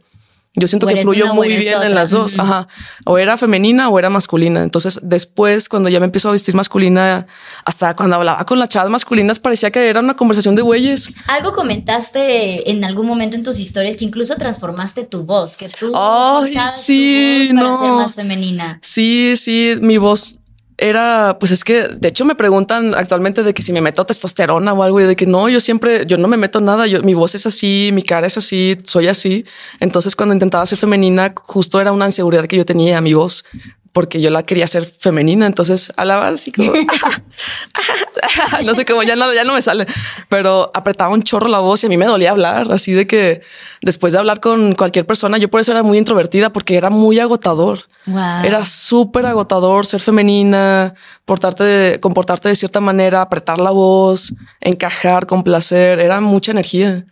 yo 0.55 0.67
siento 0.67 0.87
O 0.87 0.89
que 0.89 1.03
o 1.05 1.33
muy 1.35 1.49
bien 1.49 1.75
otra. 1.75 1.87
en 1.87 1.95
las 1.95 2.09
dos. 2.09 2.35
Ajá. 2.39 2.67
O 3.05 3.17
era 3.19 3.37
femenina 3.37 3.87
o 3.89 3.99
era 3.99 4.09
masculina. 4.09 4.63
Entonces, 4.63 4.99
después, 5.03 5.69
cuando 5.69 5.89
ya 5.89 5.99
me 5.99 6.05
empezó 6.05 6.29
a 6.29 6.31
vestir 6.31 6.55
masculina, 6.55 7.27
hasta 7.65 7.95
cuando 7.95 8.15
hablaba 8.15 8.43
con 8.45 8.57
las 8.57 8.67
chavas 8.69 8.89
masculinas, 8.89 9.39
parecía 9.39 9.69
que 9.69 9.87
era 9.87 9.99
una 9.99 10.15
conversación 10.15 10.55
de 10.55 10.63
güeyes. 10.63 11.13
Algo 11.27 11.53
comentaste 11.53 12.71
en 12.71 12.83
algún 12.83 13.05
momento 13.05 13.35
en 13.37 13.43
tus 13.43 13.59
historias 13.59 13.95
que 13.95 14.05
incluso 14.05 14.35
transformaste 14.35 15.03
tu 15.03 15.23
voz, 15.23 15.55
que 15.55 15.69
tú 15.69 15.91
Ay, 15.95 16.51
usabas 16.51 16.81
sí, 16.81 17.45
tu 17.49 17.53
voz 17.55 17.61
para 17.63 17.69
no. 17.69 17.79
ser 17.83 17.91
más 17.91 18.15
femenina. 18.15 18.79
Sí, 18.81 19.33
sí, 19.35 19.75
mi 19.79 19.97
voz 19.97 20.38
era, 20.79 21.37
pues 21.39 21.51
es 21.51 21.63
que 21.63 21.87
de 21.89 22.07
hecho 22.07 22.25
me 22.25 22.35
preguntan 22.35 22.95
actualmente 22.95 23.43
de 23.43 23.53
que 23.53 23.61
si 23.61 23.73
me 23.73 23.81
meto 23.81 24.05
testosterona 24.05 24.73
o 24.73 24.83
algo 24.83 24.99
y 25.01 25.03
de 25.03 25.15
que 25.15 25.25
no, 25.25 25.49
yo 25.49 25.59
siempre, 25.59 26.05
yo 26.05 26.17
no 26.17 26.27
me 26.27 26.37
meto 26.37 26.61
nada, 26.61 26.87
yo, 26.87 27.01
mi 27.01 27.13
voz 27.13 27.35
es 27.35 27.45
así, 27.45 27.91
mi 27.93 28.01
cara 28.01 28.27
es 28.27 28.37
así, 28.37 28.77
soy 28.83 29.07
así. 29.07 29.45
Entonces 29.79 30.15
cuando 30.15 30.33
intentaba 30.33 30.65
ser 30.65 30.77
femenina, 30.77 31.33
justo 31.35 31.81
era 31.81 31.91
una 31.91 32.05
inseguridad 32.05 32.45
que 32.45 32.57
yo 32.57 32.65
tenía, 32.65 33.01
mi 33.01 33.13
voz, 33.13 33.43
porque 33.91 34.21
yo 34.21 34.29
la 34.29 34.43
quería 34.43 34.67
ser 34.67 34.85
femenina. 34.85 35.45
Entonces 35.47 35.91
hablaba 35.97 36.27
así 36.29 36.51
como, 36.51 36.71
no 38.65 38.75
sé 38.75 38.85
cómo, 38.85 39.03
ya 39.03 39.15
no, 39.15 39.33
ya 39.33 39.43
no 39.43 39.53
me 39.53 39.61
sale, 39.61 39.87
pero 40.29 40.71
apretaba 40.73 41.13
un 41.13 41.23
chorro 41.23 41.47
la 41.47 41.59
voz 41.59 41.83
y 41.83 41.87
a 41.87 41.89
mí 41.89 41.97
me 41.97 42.05
dolía 42.05 42.31
hablar, 42.31 42.67
así 42.71 42.91
de 42.93 43.07
que 43.07 43.41
después 43.81 44.13
de 44.13 44.19
hablar 44.19 44.39
con 44.39 44.75
cualquier 44.75 45.05
persona, 45.05 45.37
yo 45.37 45.49
por 45.49 45.61
eso 45.61 45.71
era 45.71 45.83
muy 45.83 45.97
introvertida 45.97 46.51
porque 46.51 46.75
era 46.77 46.89
muy 46.89 47.19
agotador. 47.19 47.79
Wow. 48.05 48.43
Era 48.43 48.65
súper 48.65 49.25
agotador 49.25 49.85
ser 49.85 49.99
femenina, 50.01 50.93
portarte 51.25 51.63
de- 51.63 51.99
comportarte 51.99 52.49
de 52.49 52.55
cierta 52.55 52.79
manera, 52.79 53.21
apretar 53.21 53.59
la 53.59 53.71
voz, 53.71 54.33
encajar, 54.61 55.27
complacer. 55.27 55.99
Era 55.99 56.19
mucha 56.21 56.51
energía. 56.51 57.05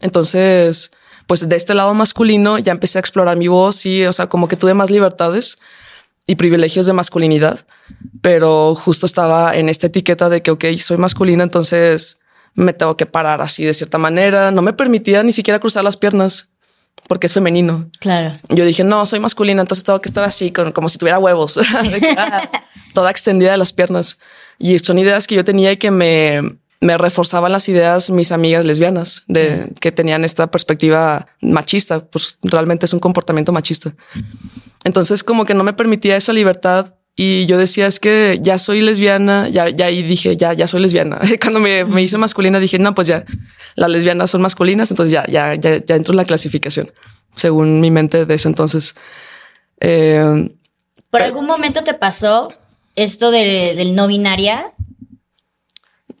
Entonces, 0.00 0.90
pues 1.26 1.48
de 1.48 1.54
este 1.56 1.74
lado 1.74 1.94
masculino 1.94 2.58
ya 2.58 2.72
empecé 2.72 2.98
a 2.98 3.00
explorar 3.00 3.36
mi 3.36 3.46
voz 3.48 3.86
y, 3.86 4.04
o 4.06 4.12
sea, 4.12 4.28
como 4.28 4.48
que 4.48 4.56
tuve 4.56 4.74
más 4.74 4.90
libertades 4.90 5.58
y 6.30 6.36
privilegios 6.36 6.86
de 6.86 6.92
masculinidad, 6.92 7.66
pero 8.22 8.76
justo 8.76 9.04
estaba 9.04 9.56
en 9.56 9.68
esta 9.68 9.88
etiqueta 9.88 10.28
de 10.28 10.42
que, 10.42 10.52
ok, 10.52 10.64
soy 10.78 10.96
masculina, 10.96 11.42
entonces 11.42 12.20
me 12.54 12.72
tengo 12.72 12.96
que 12.96 13.04
parar 13.04 13.42
así 13.42 13.64
de 13.64 13.74
cierta 13.74 13.98
manera. 13.98 14.52
No 14.52 14.62
me 14.62 14.72
permitía 14.72 15.24
ni 15.24 15.32
siquiera 15.32 15.58
cruzar 15.58 15.82
las 15.82 15.96
piernas 15.96 16.48
porque 17.08 17.26
es 17.26 17.32
femenino. 17.32 17.90
Claro. 17.98 18.38
Yo 18.48 18.64
dije, 18.64 18.84
no, 18.84 19.04
soy 19.06 19.18
masculina, 19.18 19.60
entonces 19.60 19.82
tengo 19.82 20.00
que 20.00 20.08
estar 20.08 20.22
así, 20.22 20.52
con, 20.52 20.70
como 20.70 20.88
si 20.88 20.98
tuviera 20.98 21.18
huevos, 21.18 21.58
ah, 22.16 22.48
toda 22.94 23.10
extendida 23.10 23.50
de 23.50 23.56
las 23.56 23.72
piernas. 23.72 24.20
Y 24.56 24.78
son 24.78 25.00
ideas 25.00 25.26
que 25.26 25.34
yo 25.34 25.44
tenía 25.44 25.72
y 25.72 25.78
que 25.78 25.90
me, 25.90 26.59
me 26.80 26.96
reforzaban 26.96 27.52
las 27.52 27.68
ideas 27.68 28.10
mis 28.10 28.32
amigas 28.32 28.64
lesbianas 28.64 29.24
de 29.28 29.70
que 29.80 29.92
tenían 29.92 30.24
esta 30.24 30.50
perspectiva 30.50 31.26
machista, 31.42 32.06
pues 32.06 32.38
realmente 32.42 32.86
es 32.86 32.94
un 32.94 33.00
comportamiento 33.00 33.52
machista. 33.52 33.94
Entonces 34.84 35.22
como 35.22 35.44
que 35.44 35.54
no 35.54 35.62
me 35.62 35.74
permitía 35.74 36.16
esa 36.16 36.32
libertad 36.32 36.94
y 37.16 37.44
yo 37.46 37.58
decía 37.58 37.86
es 37.86 38.00
que 38.00 38.38
ya 38.40 38.58
soy 38.58 38.80
lesbiana, 38.80 39.48
ya 39.48 39.68
ya 39.68 39.86
ahí 39.86 40.02
dije 40.02 40.36
ya 40.36 40.54
ya 40.54 40.66
soy 40.66 40.80
lesbiana. 40.80 41.20
Cuando 41.40 41.60
me, 41.60 41.84
me 41.84 42.02
hice 42.02 42.16
masculina 42.16 42.58
dije 42.60 42.78
no 42.78 42.94
pues 42.94 43.08
ya 43.08 43.24
las 43.74 43.90
lesbianas 43.90 44.30
son 44.30 44.40
masculinas, 44.40 44.90
entonces 44.90 45.12
ya 45.12 45.26
ya 45.26 45.54
ya 45.54 45.84
ya 45.84 45.96
entro 45.96 46.12
en 46.12 46.16
la 46.16 46.24
clasificación 46.24 46.90
según 47.36 47.80
mi 47.80 47.90
mente 47.90 48.26
de 48.26 48.34
ese 48.34 48.48
entonces. 48.48 48.94
Eh, 49.80 50.50
¿Por 51.10 51.22
algún 51.22 51.46
momento 51.46 51.82
te 51.82 51.94
pasó 51.94 52.52
esto 52.96 53.30
de, 53.30 53.74
del 53.76 53.94
no 53.94 54.06
binaria? 54.06 54.72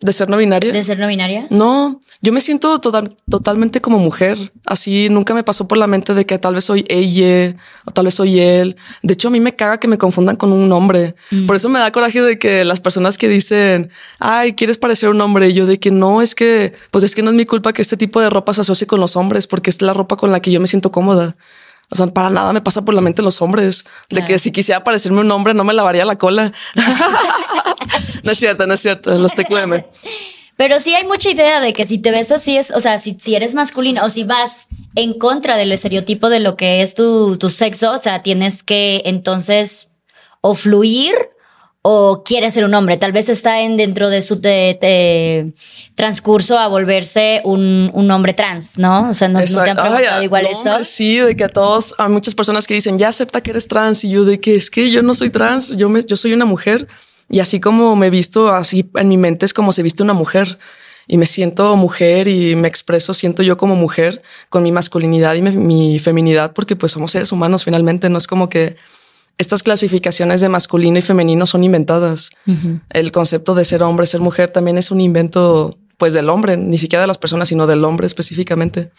¿De 0.00 0.12
ser 0.14 0.30
no 0.30 0.38
binaria? 0.38 0.72
¿De 0.72 0.82
ser 0.82 0.98
no 0.98 1.06
binaria? 1.06 1.46
No, 1.50 2.00
yo 2.22 2.32
me 2.32 2.40
siento 2.40 2.80
total, 2.80 3.14
totalmente 3.28 3.82
como 3.82 3.98
mujer. 3.98 4.38
Así 4.64 5.10
nunca 5.10 5.34
me 5.34 5.42
pasó 5.42 5.68
por 5.68 5.76
la 5.76 5.86
mente 5.86 6.14
de 6.14 6.24
que 6.24 6.38
tal 6.38 6.54
vez 6.54 6.64
soy 6.64 6.86
ella 6.88 7.56
o 7.84 7.90
tal 7.90 8.06
vez 8.06 8.14
soy 8.14 8.40
él. 8.40 8.76
De 9.02 9.12
hecho, 9.12 9.28
a 9.28 9.30
mí 9.30 9.40
me 9.40 9.54
caga 9.54 9.78
que 9.78 9.88
me 9.88 9.98
confundan 9.98 10.36
con 10.36 10.52
un 10.52 10.72
hombre. 10.72 11.14
Mm. 11.30 11.46
Por 11.46 11.56
eso 11.56 11.68
me 11.68 11.78
da 11.78 11.92
coraje 11.92 12.22
de 12.22 12.38
que 12.38 12.64
las 12.64 12.80
personas 12.80 13.18
que 13.18 13.28
dicen, 13.28 13.90
ay, 14.18 14.54
quieres 14.54 14.78
parecer 14.78 15.10
un 15.10 15.20
hombre. 15.20 15.50
Y 15.50 15.52
yo 15.52 15.66
de 15.66 15.78
que 15.78 15.90
no, 15.90 16.22
es 16.22 16.34
que, 16.34 16.72
pues 16.90 17.04
es 17.04 17.14
que 17.14 17.22
no 17.22 17.30
es 17.30 17.36
mi 17.36 17.44
culpa 17.44 17.74
que 17.74 17.82
este 17.82 17.98
tipo 17.98 18.20
de 18.20 18.30
ropa 18.30 18.54
se 18.54 18.62
asocie 18.62 18.86
con 18.86 19.00
los 19.00 19.16
hombres 19.16 19.46
porque 19.46 19.68
es 19.68 19.82
la 19.82 19.92
ropa 19.92 20.16
con 20.16 20.32
la 20.32 20.40
que 20.40 20.50
yo 20.50 20.60
me 20.60 20.66
siento 20.66 20.90
cómoda. 20.90 21.36
O 21.90 21.96
sea, 21.96 22.06
para 22.06 22.30
nada 22.30 22.52
me 22.52 22.60
pasa 22.60 22.84
por 22.84 22.94
la 22.94 23.00
mente 23.00 23.20
los 23.20 23.42
hombres 23.42 23.84
de 24.10 24.24
que 24.24 24.38
si 24.38 24.52
quisiera 24.52 24.84
parecerme 24.84 25.20
un 25.20 25.30
hombre 25.32 25.54
no 25.54 25.64
me 25.64 25.74
lavaría 25.74 26.04
la 26.04 26.16
cola. 26.16 26.52
no 28.22 28.32
es 28.32 28.38
cierto, 28.38 28.66
no 28.66 28.74
es 28.74 28.80
cierto. 28.80 29.16
Los 29.18 29.34
TQM. 29.34 29.82
Pero 30.56 30.78
sí 30.78 30.94
hay 30.94 31.06
mucha 31.06 31.30
idea 31.30 31.60
de 31.60 31.72
que 31.72 31.86
si 31.86 31.98
te 31.98 32.10
ves 32.10 32.30
así 32.30 32.56
es, 32.56 32.70
o 32.70 32.80
sea, 32.80 32.98
si, 32.98 33.16
si 33.18 33.34
eres 33.34 33.54
masculino 33.54 34.04
o 34.04 34.10
si 34.10 34.24
vas 34.24 34.66
en 34.94 35.18
contra 35.18 35.56
del 35.56 35.72
estereotipo 35.72 36.28
de 36.28 36.38
lo 36.38 36.56
que 36.56 36.82
es 36.82 36.94
tu, 36.94 37.38
tu 37.38 37.50
sexo, 37.50 37.92
o 37.92 37.98
sea, 37.98 38.22
tienes 38.22 38.62
que 38.62 39.02
entonces 39.06 39.90
o 40.42 40.54
fluir 40.54 41.14
o 41.82 42.22
quieres 42.24 42.52
ser 42.54 42.64
un 42.66 42.74
hombre. 42.74 42.96
Tal 42.98 43.12
vez 43.12 43.28
está 43.30 43.62
en 43.62 43.76
dentro 43.78 44.10
de 44.10 44.20
su 44.20 44.38
de- 44.40 44.78
de 44.80 45.52
transcurso 45.94 46.58
a 46.58 46.68
volverse 46.68 47.40
un, 47.44 47.90
un 47.94 48.10
hombre 48.10 48.34
trans, 48.34 48.76
¿no? 48.76 49.10
O 49.10 49.14
sea, 49.14 49.28
no, 49.28 49.38
no 49.40 49.44
te 49.44 49.70
han 49.70 49.76
preguntado 49.76 50.18
Ay, 50.18 50.24
igual 50.24 50.44
no, 50.44 50.50
eso. 50.50 50.84
Sí, 50.84 51.16
de 51.16 51.34
que 51.36 51.44
a 51.44 51.48
todos, 51.48 51.94
hay 51.98 52.08
muchas 52.10 52.34
personas 52.34 52.66
que 52.66 52.74
dicen, 52.74 52.98
ya 52.98 53.08
acepta 53.08 53.40
que 53.42 53.50
eres 53.50 53.66
trans. 53.66 54.04
Y 54.04 54.10
yo 54.10 54.24
de 54.24 54.40
que 54.40 54.56
es 54.56 54.70
que 54.70 54.90
yo 54.90 55.02
no 55.02 55.14
soy 55.14 55.30
trans, 55.30 55.70
yo, 55.76 55.88
me, 55.88 56.02
yo 56.04 56.16
soy 56.16 56.32
una 56.34 56.44
mujer. 56.44 56.86
Y 57.30 57.40
así 57.40 57.60
como 57.60 57.96
me 57.96 58.08
he 58.08 58.10
visto, 58.10 58.48
así 58.48 58.90
en 58.96 59.08
mi 59.08 59.16
mente 59.16 59.46
es 59.46 59.54
como 59.54 59.72
se 59.72 59.82
viste 59.82 60.02
una 60.02 60.14
mujer. 60.14 60.58
Y 61.06 61.16
me 61.16 61.26
siento 61.26 61.74
mujer 61.76 62.28
y 62.28 62.54
me 62.56 62.68
expreso, 62.68 63.14
siento 63.14 63.42
yo 63.42 63.56
como 63.56 63.74
mujer 63.74 64.22
con 64.48 64.62
mi 64.62 64.70
masculinidad 64.70 65.34
y 65.34 65.42
mi, 65.42 65.50
mi 65.56 65.98
feminidad, 65.98 66.52
porque 66.52 66.76
pues 66.76 66.92
somos 66.92 67.10
seres 67.12 67.32
humanos 67.32 67.64
finalmente. 67.64 68.08
No 68.10 68.18
es 68.18 68.26
como 68.26 68.48
que 68.48 68.76
estas 69.40 69.62
clasificaciones 69.62 70.42
de 70.42 70.50
masculino 70.50 70.98
y 70.98 71.02
femenino 71.02 71.46
son 71.46 71.64
inventadas. 71.64 72.30
El 72.90 73.10
concepto 73.10 73.54
de 73.54 73.64
ser 73.64 73.82
hombre, 73.82 74.06
ser 74.06 74.20
mujer 74.20 74.50
también 74.50 74.76
es 74.76 74.90
un 74.90 75.00
invento 75.00 75.78
pues 75.96 76.12
del 76.12 76.28
hombre, 76.28 76.58
ni 76.58 76.76
siquiera 76.76 77.00
de 77.00 77.06
las 77.06 77.16
personas, 77.16 77.48
sino 77.48 77.66
del 77.66 77.84
hombre 77.86 78.06
específicamente. 78.06 78.90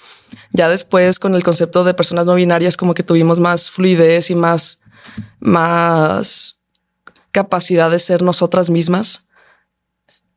Ya 0.51 0.67
después 0.67 1.19
con 1.19 1.36
el 1.36 1.43
concepto 1.43 1.84
de 1.84 1.93
personas 1.93 2.25
no 2.25 2.34
binarias 2.34 2.75
como 2.75 2.95
que 2.95 3.04
tuvimos 3.04 3.39
más 3.39 3.69
fluidez 3.69 4.32
y 4.32 4.36
más 4.36 4.82
más 5.39 6.60
capacidad 7.32 7.91
de 7.91 7.99
ser 7.99 8.23
nosotras 8.23 8.71
mismas, 8.71 9.27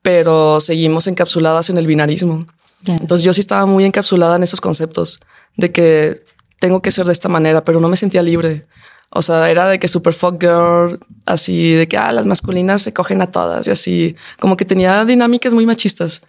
pero 0.02 0.60
seguimos 0.60 1.06
encapsuladas 1.06 1.70
en 1.70 1.78
el 1.78 1.86
binarismo. 1.86 2.46
Entonces 2.86 3.24
yo 3.24 3.32
sí 3.32 3.40
estaba 3.40 3.64
muy 3.64 3.84
encapsulada 3.84 4.36
en 4.36 4.42
esos 4.42 4.60
conceptos 4.60 5.20
de 5.56 5.72
que 5.72 6.20
tengo 6.60 6.82
que 6.82 6.90
ser 6.90 7.06
de 7.06 7.12
esta 7.12 7.30
manera, 7.30 7.64
pero 7.64 7.80
no 7.80 7.88
me 7.88 7.96
sentía 7.96 8.22
libre. 8.22 8.66
O 9.10 9.22
sea, 9.22 9.48
era 9.50 9.68
de 9.68 9.78
que 9.78 9.86
super 9.88 10.12
fuck 10.12 10.40
girl, 10.40 10.98
así 11.26 11.72
de 11.72 11.86
que 11.86 11.96
ah, 11.96 12.10
las 12.12 12.26
masculinas 12.26 12.82
se 12.82 12.92
cogen 12.92 13.22
a 13.22 13.30
todas 13.30 13.66
y 13.68 13.70
así, 13.70 14.16
como 14.40 14.56
que 14.56 14.64
tenía 14.64 15.04
dinámicas 15.04 15.52
muy 15.52 15.66
machistas. 15.66 16.22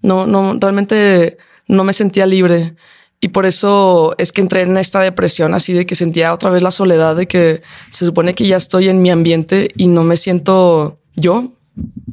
No, 0.00 0.26
no, 0.26 0.56
realmente 0.58 1.36
no 1.68 1.84
me 1.84 1.92
sentía 1.92 2.26
libre. 2.26 2.74
Y 3.20 3.28
por 3.28 3.46
eso 3.46 4.14
es 4.18 4.32
que 4.32 4.40
entré 4.40 4.62
en 4.62 4.76
esta 4.78 5.00
depresión 5.00 5.54
así 5.54 5.72
de 5.72 5.86
que 5.86 5.94
sentía 5.94 6.32
otra 6.34 6.50
vez 6.50 6.60
la 6.62 6.72
soledad 6.72 7.14
de 7.14 7.28
que 7.28 7.62
se 7.90 8.04
supone 8.04 8.34
que 8.34 8.46
ya 8.48 8.56
estoy 8.56 8.88
en 8.88 9.00
mi 9.00 9.10
ambiente 9.10 9.68
y 9.76 9.86
no 9.86 10.02
me 10.02 10.16
siento 10.16 10.98
yo. 11.14 11.52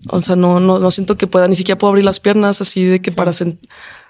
O 0.10 0.19
sea, 0.19 0.36
no, 0.36 0.60
no, 0.60 0.78
no 0.80 0.91
siento 0.91 1.17
que 1.17 1.26
pueda, 1.28 1.48
ni 1.48 1.56
siquiera 1.56 1.80
puedo 1.80 1.89
abrir 1.89 2.06
las 2.06 2.19
piernas 2.19 2.62
así 2.62 2.84
de 2.86 3.02
que 3.02 3.12
para 3.12 3.32
sen- 3.32 3.58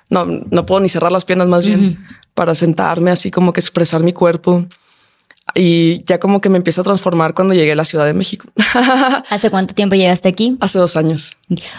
no, 0.09 0.25
no 0.25 0.65
puedo 0.65 0.81
ni 0.81 0.89
cerrar 0.89 1.11
las 1.11 1.23
piernas 1.23 1.47
más 1.47 1.65
bien 1.65 2.05
para 2.33 2.53
sentarme 2.53 3.11
así 3.11 3.31
como 3.31 3.53
que 3.53 3.59
expresar 3.61 4.03
mi 4.03 4.11
cuerpo. 4.11 4.65
Y 5.55 6.03
ya 6.05 6.19
como 6.19 6.41
que 6.41 6.49
me 6.49 6.57
empieza 6.57 6.81
a 6.81 6.83
transformar 6.83 7.33
cuando 7.33 7.53
llegué 7.53 7.71
a 7.71 7.75
la 7.75 7.85
Ciudad 7.85 8.05
de 8.05 8.13
México 8.13 8.47
¿Hace 9.29 9.49
cuánto 9.49 9.73
tiempo 9.73 9.95
llegaste 9.95 10.29
aquí? 10.29 10.57
hace 10.59 10.79
dos 10.79 10.95
años. 10.95 11.33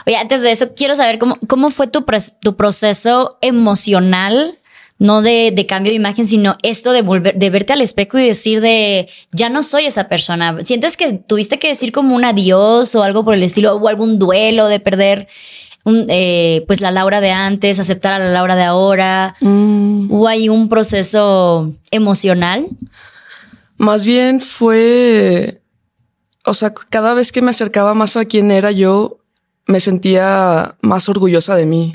Oye, 0.06 0.16
antes 0.16 0.42
de 0.42 0.50
eso, 0.50 0.74
quiero 0.74 0.94
saber 0.94 1.18
cómo, 1.18 1.38
cómo 1.46 1.70
fue 1.70 1.87
tu, 1.87 2.04
proceso 2.04 3.38
emocional, 3.40 4.54
no 4.98 5.22
de, 5.22 5.52
de 5.54 5.66
cambio 5.66 5.90
de 5.90 5.96
imagen, 5.96 6.26
sino 6.26 6.56
esto 6.62 6.92
de 6.92 7.02
volver, 7.02 7.37
de 7.37 7.50
verte 7.50 7.72
al 7.72 7.80
espejo 7.80 8.18
y 8.18 8.26
decir 8.26 8.61
de 8.61 9.09
ya 9.33 9.48
no 9.48 9.62
soy 9.62 9.87
esa 9.87 10.09
persona. 10.09 10.61
¿Sientes 10.62 10.96
que 10.96 11.12
tuviste 11.12 11.59
que 11.59 11.68
decir 11.68 11.92
como 11.92 12.14
un 12.14 12.24
adiós 12.24 12.94
o 12.94 13.02
algo 13.02 13.24
por 13.24 13.35
el 13.35 13.42
estilo, 13.42 13.76
o 13.76 13.88
algún 13.88 14.18
duelo 14.18 14.66
de 14.66 14.80
perder 14.80 15.28
un, 15.85 16.06
eh, 16.09 16.64
pues 16.66 16.80
la 16.80 16.90
Laura 16.90 17.20
de 17.20 17.30
antes, 17.30 17.78
aceptar 17.78 18.14
a 18.14 18.18
la 18.18 18.30
Laura 18.30 18.56
de 18.56 18.64
ahora? 18.64 19.35
¿Hubo 19.40 20.28
ahí 20.28 20.48
un 20.48 20.68
proceso 20.68 21.72
emocional? 21.90 22.66
Más 23.80 24.04
bien 24.04 24.42
fue, 24.42 25.62
o 26.44 26.52
sea, 26.52 26.74
cada 26.74 27.14
vez 27.14 27.32
que 27.32 27.40
me 27.40 27.48
acercaba 27.48 27.94
más 27.94 28.14
a 28.18 28.26
quien 28.26 28.50
era 28.50 28.72
yo, 28.72 29.20
me 29.66 29.80
sentía 29.80 30.76
más 30.82 31.08
orgullosa 31.08 31.54
de 31.54 31.64
mí. 31.64 31.94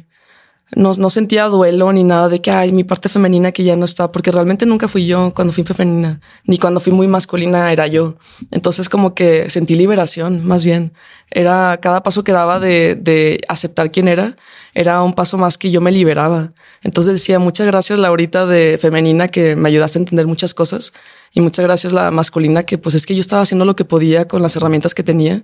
No, 0.71 0.93
no 0.93 1.11
sentía 1.11 1.45
duelo 1.45 1.93
ni 1.93 2.03
nada 2.03 2.27
de 2.27 2.41
que 2.41 2.49
hay 2.49 2.71
mi 2.71 2.83
parte 2.83 3.07
femenina 3.07 3.51
que 3.51 3.63
ya 3.63 3.75
no 3.75 3.85
está, 3.85 4.11
porque 4.11 4.31
realmente 4.31 4.65
nunca 4.65 4.87
fui 4.87 5.05
yo 5.05 5.31
cuando 5.35 5.53
fui 5.53 5.63
femenina, 5.63 6.19
ni 6.45 6.57
cuando 6.57 6.79
fui 6.79 6.91
muy 6.91 7.07
masculina 7.07 7.71
era 7.71 7.85
yo. 7.85 8.15
Entonces 8.51 8.89
como 8.89 9.13
que 9.13 9.49
sentí 9.49 9.75
liberación, 9.75 10.45
más 10.45 10.65
bien. 10.65 10.93
Era 11.29 11.79
cada 11.81 12.01
paso 12.01 12.23
que 12.23 12.31
daba 12.31 12.59
de, 12.59 12.95
de 12.95 13.41
aceptar 13.47 13.91
quién 13.91 14.07
era, 14.07 14.35
era 14.73 15.01
un 15.03 15.13
paso 15.13 15.37
más 15.37 15.57
que 15.57 15.69
yo 15.69 15.81
me 15.81 15.91
liberaba. 15.91 16.53
Entonces 16.81 17.13
decía, 17.13 17.37
muchas 17.37 17.67
gracias 17.67 17.99
Laurita 17.99 18.45
de 18.45 18.77
femenina 18.79 19.27
que 19.27 19.55
me 19.55 19.69
ayudaste 19.69 19.99
a 19.99 20.01
entender 20.01 20.25
muchas 20.25 20.53
cosas 20.53 20.93
y 21.31 21.41
muchas 21.41 21.63
gracias 21.65 21.93
la 21.93 22.09
masculina 22.11 22.63
que 22.63 22.77
pues 22.77 22.95
es 22.95 23.05
que 23.05 23.13
yo 23.13 23.21
estaba 23.21 23.43
haciendo 23.43 23.65
lo 23.65 23.75
que 23.75 23.85
podía 23.85 24.27
con 24.27 24.41
las 24.41 24.55
herramientas 24.55 24.95
que 24.95 25.03
tenía 25.03 25.43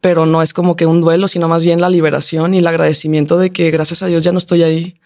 pero 0.00 0.26
no 0.26 0.42
es 0.42 0.52
como 0.54 0.76
que 0.76 0.86
un 0.86 1.00
duelo, 1.00 1.28
sino 1.28 1.48
más 1.48 1.64
bien 1.64 1.80
la 1.80 1.90
liberación 1.90 2.54
y 2.54 2.58
el 2.58 2.66
agradecimiento 2.66 3.38
de 3.38 3.50
que 3.50 3.70
gracias 3.70 4.02
a 4.02 4.06
Dios 4.06 4.22
ya 4.22 4.32
no 4.32 4.38
estoy 4.38 4.62
ahí. 4.62 4.96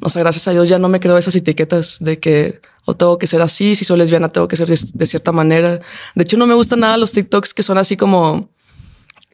O 0.00 0.08
sea, 0.08 0.22
gracias 0.22 0.48
a 0.48 0.52
Dios 0.52 0.68
ya 0.68 0.78
no 0.78 0.88
me 0.88 0.98
creo 0.98 1.16
esas 1.18 1.36
etiquetas 1.36 1.98
de 2.00 2.18
que 2.18 2.60
o 2.84 2.94
tengo 2.94 3.18
que 3.18 3.26
ser 3.26 3.42
así, 3.42 3.74
si 3.76 3.84
soy 3.84 3.98
lesbiana 3.98 4.30
tengo 4.30 4.48
que 4.48 4.56
ser 4.56 4.68
de, 4.68 4.78
de 4.94 5.06
cierta 5.06 5.30
manera. 5.30 5.78
De 6.14 6.22
hecho, 6.22 6.36
no 6.36 6.46
me 6.46 6.54
gustan 6.54 6.80
nada 6.80 6.96
los 6.96 7.12
TikToks 7.12 7.54
que 7.54 7.62
son 7.62 7.78
así 7.78 7.96
como 7.96 8.48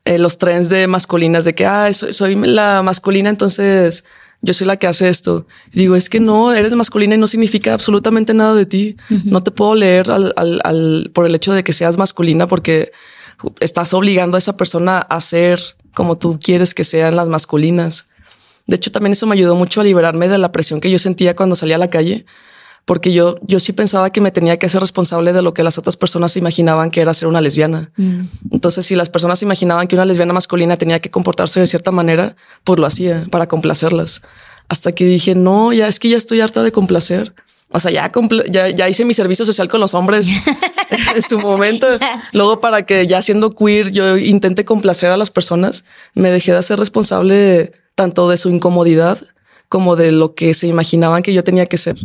eh, 0.04 0.18
los 0.18 0.38
trends 0.38 0.68
de 0.68 0.86
masculinas, 0.86 1.44
de 1.44 1.54
que 1.54 1.64
ah, 1.64 1.90
soy, 1.92 2.12
soy 2.12 2.34
la 2.34 2.82
masculina, 2.82 3.30
entonces 3.30 4.04
yo 4.42 4.52
soy 4.52 4.66
la 4.66 4.76
que 4.76 4.86
hace 4.86 5.08
esto. 5.08 5.46
Y 5.72 5.80
digo, 5.80 5.96
es 5.96 6.08
que 6.08 6.20
no, 6.20 6.52
eres 6.52 6.72
masculina 6.74 7.14
y 7.14 7.18
no 7.18 7.26
significa 7.26 7.72
absolutamente 7.72 8.34
nada 8.34 8.54
de 8.54 8.66
ti. 8.66 8.96
No 9.24 9.42
te 9.42 9.50
puedo 9.50 9.74
leer 9.74 10.10
al, 10.10 10.32
al, 10.36 10.60
al, 10.64 11.10
por 11.12 11.26
el 11.26 11.34
hecho 11.34 11.52
de 11.52 11.64
que 11.64 11.72
seas 11.72 11.96
masculina 11.96 12.46
porque 12.46 12.92
estás 13.60 13.94
obligando 13.94 14.36
a 14.36 14.38
esa 14.38 14.56
persona 14.56 14.98
a 14.98 15.20
ser 15.20 15.60
como 15.94 16.18
tú 16.18 16.38
quieres 16.42 16.74
que 16.74 16.84
sean 16.84 17.16
las 17.16 17.28
masculinas. 17.28 18.08
De 18.66 18.76
hecho, 18.76 18.92
también 18.92 19.12
eso 19.12 19.26
me 19.26 19.34
ayudó 19.34 19.54
mucho 19.54 19.80
a 19.80 19.84
liberarme 19.84 20.28
de 20.28 20.38
la 20.38 20.52
presión 20.52 20.80
que 20.80 20.90
yo 20.90 20.98
sentía 20.98 21.34
cuando 21.34 21.56
salía 21.56 21.76
a 21.76 21.78
la 21.78 21.88
calle, 21.88 22.26
porque 22.84 23.12
yo, 23.12 23.36
yo 23.42 23.60
sí 23.60 23.72
pensaba 23.72 24.10
que 24.10 24.20
me 24.20 24.30
tenía 24.30 24.58
que 24.58 24.66
hacer 24.66 24.80
responsable 24.80 25.32
de 25.32 25.42
lo 25.42 25.54
que 25.54 25.62
las 25.62 25.78
otras 25.78 25.96
personas 25.96 26.36
imaginaban 26.36 26.90
que 26.90 27.00
era 27.00 27.14
ser 27.14 27.28
una 27.28 27.40
lesbiana. 27.40 27.90
Mm. 27.96 28.22
Entonces, 28.50 28.86
si 28.86 28.94
las 28.94 29.08
personas 29.08 29.42
imaginaban 29.42 29.88
que 29.88 29.96
una 29.96 30.04
lesbiana 30.04 30.32
masculina 30.32 30.76
tenía 30.76 31.00
que 31.00 31.10
comportarse 31.10 31.60
de 31.60 31.66
cierta 31.66 31.90
manera, 31.90 32.36
pues 32.64 32.78
lo 32.78 32.86
hacía 32.86 33.26
para 33.30 33.46
complacerlas. 33.46 34.22
Hasta 34.68 34.92
que 34.92 35.04
dije, 35.04 35.34
no, 35.34 35.72
ya 35.72 35.88
es 35.88 35.98
que 35.98 36.10
ya 36.10 36.16
estoy 36.16 36.40
harta 36.40 36.62
de 36.62 36.72
complacer. 36.72 37.34
O 37.70 37.80
sea, 37.80 37.90
ya, 37.90 38.10
ya, 38.50 38.68
ya, 38.70 38.88
hice 38.88 39.04
mi 39.04 39.12
servicio 39.12 39.44
social 39.44 39.68
con 39.68 39.80
los 39.80 39.92
hombres 39.94 40.28
en 41.14 41.22
su 41.22 41.38
momento. 41.38 41.86
Luego, 42.32 42.60
para 42.60 42.86
que 42.86 43.06
ya 43.06 43.20
siendo 43.20 43.50
queer, 43.50 43.90
yo 43.90 44.16
intente 44.16 44.64
complacer 44.64 45.10
a 45.10 45.18
las 45.18 45.30
personas, 45.30 45.84
me 46.14 46.30
dejé 46.30 46.54
de 46.54 46.62
ser 46.62 46.78
responsable 46.78 47.72
tanto 47.94 48.30
de 48.30 48.38
su 48.38 48.48
incomodidad 48.48 49.18
como 49.68 49.96
de 49.96 50.12
lo 50.12 50.34
que 50.34 50.54
se 50.54 50.66
imaginaban 50.66 51.22
que 51.22 51.32
yo 51.32 51.44
tenía 51.44 51.66
que 51.66 51.76
ser. 51.76 51.96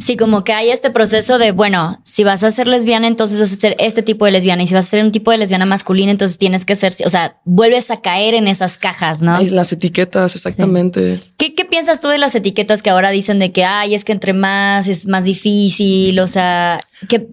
Sí, 0.00 0.16
como 0.16 0.44
que 0.44 0.52
hay 0.52 0.68
este 0.68 0.90
proceso 0.90 1.38
de, 1.38 1.50
bueno, 1.50 1.98
si 2.04 2.24
vas 2.24 2.44
a 2.44 2.50
ser 2.50 2.68
lesbiana, 2.68 3.06
entonces 3.06 3.40
vas 3.40 3.52
a 3.52 3.56
ser 3.56 3.74
este 3.78 4.02
tipo 4.02 4.26
de 4.26 4.30
lesbiana. 4.30 4.62
Y 4.62 4.66
si 4.66 4.74
vas 4.74 4.86
a 4.86 4.90
ser 4.90 5.02
un 5.02 5.10
tipo 5.10 5.30
de 5.30 5.38
lesbiana 5.38 5.64
masculina, 5.64 6.10
entonces 6.10 6.36
tienes 6.36 6.66
que 6.66 6.76
ser, 6.76 6.92
o 7.04 7.10
sea, 7.10 7.40
vuelves 7.44 7.90
a 7.90 8.02
caer 8.02 8.34
en 8.34 8.48
esas 8.48 8.76
cajas, 8.76 9.22
¿no? 9.22 9.40
Las 9.40 9.72
etiquetas, 9.72 10.34
exactamente. 10.34 11.20
¿Qué, 11.38 11.54
¿Qué, 11.54 11.64
piensas 11.64 12.00
tú 12.00 12.08
de 12.08 12.18
las 12.18 12.34
etiquetas 12.34 12.82
que 12.82 12.90
ahora 12.90 13.10
dicen 13.10 13.38
de 13.38 13.52
que, 13.52 13.64
ay, 13.64 13.94
es 13.94 14.04
que 14.04 14.12
entre 14.12 14.34
más 14.34 14.88
es 14.88 15.06
más 15.06 15.24
difícil? 15.24 16.20
O 16.20 16.26
sea, 16.26 16.80
¿qué, 17.08 17.28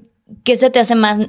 qué 0.45 0.55
se 0.55 0.69
te 0.69 0.79
hace 0.79 0.95
más 0.95 1.19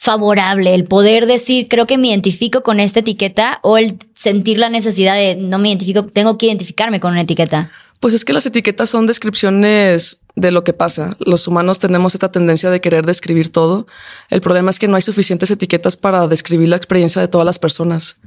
favorable, 0.00 0.74
el 0.74 0.84
poder 0.84 1.26
decir, 1.26 1.68
creo 1.68 1.86
que 1.86 1.98
me 1.98 2.08
identifico 2.08 2.62
con 2.62 2.80
esta 2.80 3.00
etiqueta 3.00 3.58
o 3.62 3.76
el 3.76 3.98
sentir 4.14 4.58
la 4.58 4.70
necesidad 4.70 5.14
de 5.14 5.36
no 5.36 5.58
me 5.58 5.68
identifico, 5.68 6.06
tengo 6.06 6.38
que 6.38 6.46
identificarme 6.46 7.00
con 7.00 7.12
una 7.12 7.20
etiqueta? 7.20 7.70
Pues 8.00 8.14
es 8.14 8.24
que 8.24 8.32
las 8.32 8.46
etiquetas 8.46 8.88
son 8.88 9.06
descripciones 9.06 10.22
de 10.34 10.50
lo 10.50 10.64
que 10.64 10.72
pasa. 10.72 11.18
Los 11.20 11.46
humanos 11.46 11.78
tenemos 11.80 12.14
esta 12.14 12.32
tendencia 12.32 12.70
de 12.70 12.80
querer 12.80 13.04
describir 13.04 13.52
todo. 13.52 13.86
El 14.30 14.40
problema 14.40 14.70
es 14.70 14.78
que 14.78 14.88
no 14.88 14.96
hay 14.96 15.02
suficientes 15.02 15.50
etiquetas 15.50 15.98
para 15.98 16.26
describir 16.26 16.70
la 16.70 16.76
experiencia 16.76 17.20
de 17.20 17.28
todas 17.28 17.44
las 17.44 17.58
personas. 17.58 18.18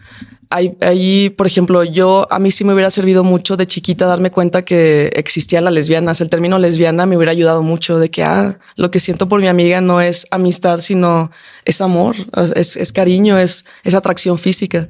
Hay, 0.52 0.78
ahí, 0.82 1.32
por 1.32 1.48
ejemplo, 1.48 1.84
yo 1.84 2.28
a 2.30 2.38
mí 2.38 2.52
sí 2.52 2.64
me 2.64 2.74
hubiera 2.74 2.92
servido 2.92 3.24
mucho 3.24 3.58
de 3.58 3.66
chiquita 3.66 4.06
darme 4.06 4.30
cuenta 4.30 4.64
que 4.64 5.08
existían 5.16 5.64
las 5.64 5.74
lesbianas. 5.74 6.22
El 6.22 6.30
término 6.30 6.60
lesbiana 6.60 7.08
me 7.08 7.18
hubiera 7.18 7.32
ayudado 7.32 7.64
mucho 7.64 7.98
de 7.98 8.12
que, 8.12 8.24
ah, 8.24 8.60
lo 8.76 8.92
que 8.92 9.00
siento 9.00 9.28
por 9.28 9.42
mi 9.42 9.48
amiga 9.48 9.82
no 9.82 10.02
es 10.02 10.28
amistad, 10.30 10.82
sino 10.82 11.32
es 11.66 11.82
amor, 11.82 12.16
es, 12.56 12.78
es 12.78 12.94
cariño, 12.94 13.40
es, 13.40 13.66
es 13.84 13.96
atracción 13.96 14.38
física. 14.38 14.88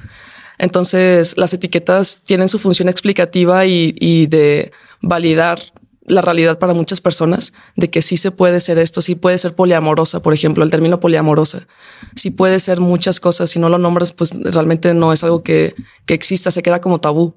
Entonces, 0.58 1.38
las 1.38 1.54
etiquetas 1.54 2.22
tienen 2.24 2.48
su 2.48 2.60
función 2.60 2.90
explicativa 2.90 3.66
y, 3.66 4.28
de 4.28 4.72
validar 5.02 5.60
la 6.06 6.22
realidad 6.22 6.60
para 6.60 6.74
muchas 6.74 7.00
personas 7.00 7.54
de 7.78 7.90
que 7.90 8.02
sí 8.02 8.18
se 8.18 8.32
puede 8.32 8.60
ser 8.60 8.78
esto, 8.78 9.02
sí 9.02 9.16
puede 9.16 9.38
ser 9.38 9.56
poliamorosa, 9.56 10.22
por 10.22 10.34
ejemplo, 10.34 10.64
el 10.64 10.70
término 10.70 11.00
poliamorosa, 11.00 11.68
sí 12.16 12.30
puede 12.30 12.60
ser 12.60 12.82
muchas 12.82 13.22
cosas, 13.22 13.50
si 13.50 13.60
no 13.60 13.70
lo 13.70 13.78
nombras, 13.78 14.12
pues 14.12 14.32
realmente 14.34 14.94
no 14.94 15.14
es 15.14 15.24
algo 15.24 15.44
que, 15.44 15.76
que 16.06 16.14
exista, 16.14 16.52
se 16.52 16.62
queda 16.62 16.82
como 16.82 17.00
tabú. 17.00 17.36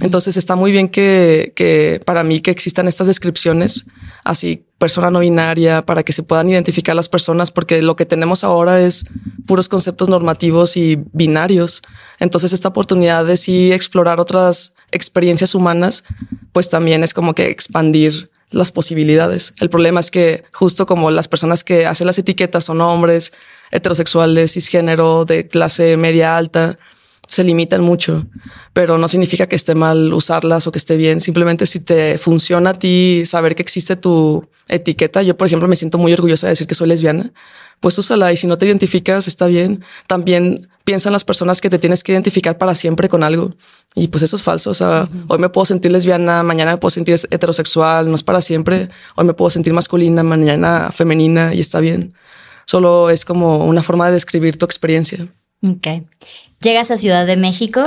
Entonces 0.00 0.38
está 0.38 0.56
muy 0.56 0.72
bien 0.72 0.88
que, 0.88 1.52
que 1.54 2.00
para 2.06 2.22
mí 2.22 2.40
que 2.40 2.50
existan 2.50 2.88
estas 2.88 3.06
descripciones, 3.06 3.84
así 4.26 4.66
persona 4.78 5.10
no 5.10 5.20
binaria, 5.20 5.84
para 5.86 6.02
que 6.02 6.12
se 6.12 6.22
puedan 6.22 6.50
identificar 6.50 6.94
las 6.94 7.08
personas, 7.08 7.50
porque 7.50 7.80
lo 7.80 7.96
que 7.96 8.04
tenemos 8.04 8.44
ahora 8.44 8.80
es 8.80 9.06
puros 9.46 9.68
conceptos 9.68 10.08
normativos 10.08 10.76
y 10.76 10.98
binarios. 11.12 11.82
Entonces 12.18 12.52
esta 12.52 12.68
oportunidad 12.68 13.24
de 13.24 13.36
sí 13.36 13.72
explorar 13.72 14.20
otras 14.20 14.74
experiencias 14.90 15.54
humanas, 15.54 16.04
pues 16.52 16.68
también 16.68 17.02
es 17.02 17.14
como 17.14 17.34
que 17.34 17.48
expandir 17.48 18.30
las 18.50 18.70
posibilidades. 18.70 19.54
El 19.60 19.70
problema 19.70 20.00
es 20.00 20.10
que 20.10 20.44
justo 20.52 20.86
como 20.86 21.10
las 21.10 21.28
personas 21.28 21.64
que 21.64 21.86
hacen 21.86 22.06
las 22.06 22.18
etiquetas 22.18 22.64
son 22.64 22.80
hombres, 22.80 23.32
heterosexuales, 23.70 24.52
cisgénero, 24.52 25.24
de 25.24 25.48
clase 25.48 25.96
media 25.96 26.36
alta, 26.36 26.76
se 27.28 27.44
limitan 27.44 27.82
mucho, 27.82 28.26
pero 28.72 28.98
no 28.98 29.08
significa 29.08 29.46
que 29.48 29.56
esté 29.56 29.74
mal 29.74 30.12
usarlas 30.14 30.66
o 30.66 30.72
que 30.72 30.78
esté 30.78 30.96
bien. 30.96 31.20
Simplemente 31.20 31.66
si 31.66 31.80
te 31.80 32.18
funciona 32.18 32.70
a 32.70 32.74
ti 32.74 33.22
saber 33.24 33.54
que 33.54 33.62
existe 33.62 33.96
tu 33.96 34.48
etiqueta. 34.68 35.22
Yo, 35.22 35.36
por 35.36 35.46
ejemplo, 35.46 35.68
me 35.68 35.76
siento 35.76 35.98
muy 35.98 36.12
orgullosa 36.12 36.46
de 36.46 36.52
decir 36.52 36.66
que 36.66 36.74
soy 36.74 36.88
lesbiana. 36.88 37.32
Pues 37.80 37.98
úsala 37.98 38.32
y 38.32 38.36
si 38.36 38.46
no 38.46 38.56
te 38.56 38.66
identificas, 38.66 39.28
está 39.28 39.46
bien. 39.46 39.82
También 40.06 40.68
piensa 40.84 41.08
en 41.08 41.12
las 41.12 41.24
personas 41.24 41.60
que 41.60 41.68
te 41.68 41.78
tienes 41.78 42.02
que 42.02 42.12
identificar 42.12 42.56
para 42.58 42.74
siempre 42.74 43.08
con 43.08 43.22
algo. 43.22 43.50
Y 43.94 44.08
pues 44.08 44.22
eso 44.22 44.36
es 44.36 44.42
falso. 44.42 44.70
O 44.70 44.74
sea, 44.74 45.08
hoy 45.28 45.38
me 45.38 45.48
puedo 45.48 45.64
sentir 45.64 45.92
lesbiana, 45.92 46.42
mañana 46.42 46.72
me 46.72 46.78
puedo 46.78 46.90
sentir 46.90 47.16
heterosexual, 47.30 48.08
no 48.08 48.14
es 48.14 48.22
para 48.22 48.40
siempre. 48.40 48.88
Hoy 49.16 49.24
me 49.24 49.34
puedo 49.34 49.50
sentir 49.50 49.72
masculina, 49.74 50.22
mañana 50.22 50.90
femenina 50.92 51.54
y 51.54 51.60
está 51.60 51.80
bien. 51.80 52.14
Solo 52.66 53.10
es 53.10 53.24
como 53.24 53.64
una 53.64 53.82
forma 53.82 54.06
de 54.06 54.12
describir 54.12 54.56
tu 54.56 54.64
experiencia. 54.64 55.26
Ok. 55.62 55.86
Llegas 56.66 56.90
a 56.90 56.96
Ciudad 56.96 57.28
de 57.28 57.36
México. 57.36 57.80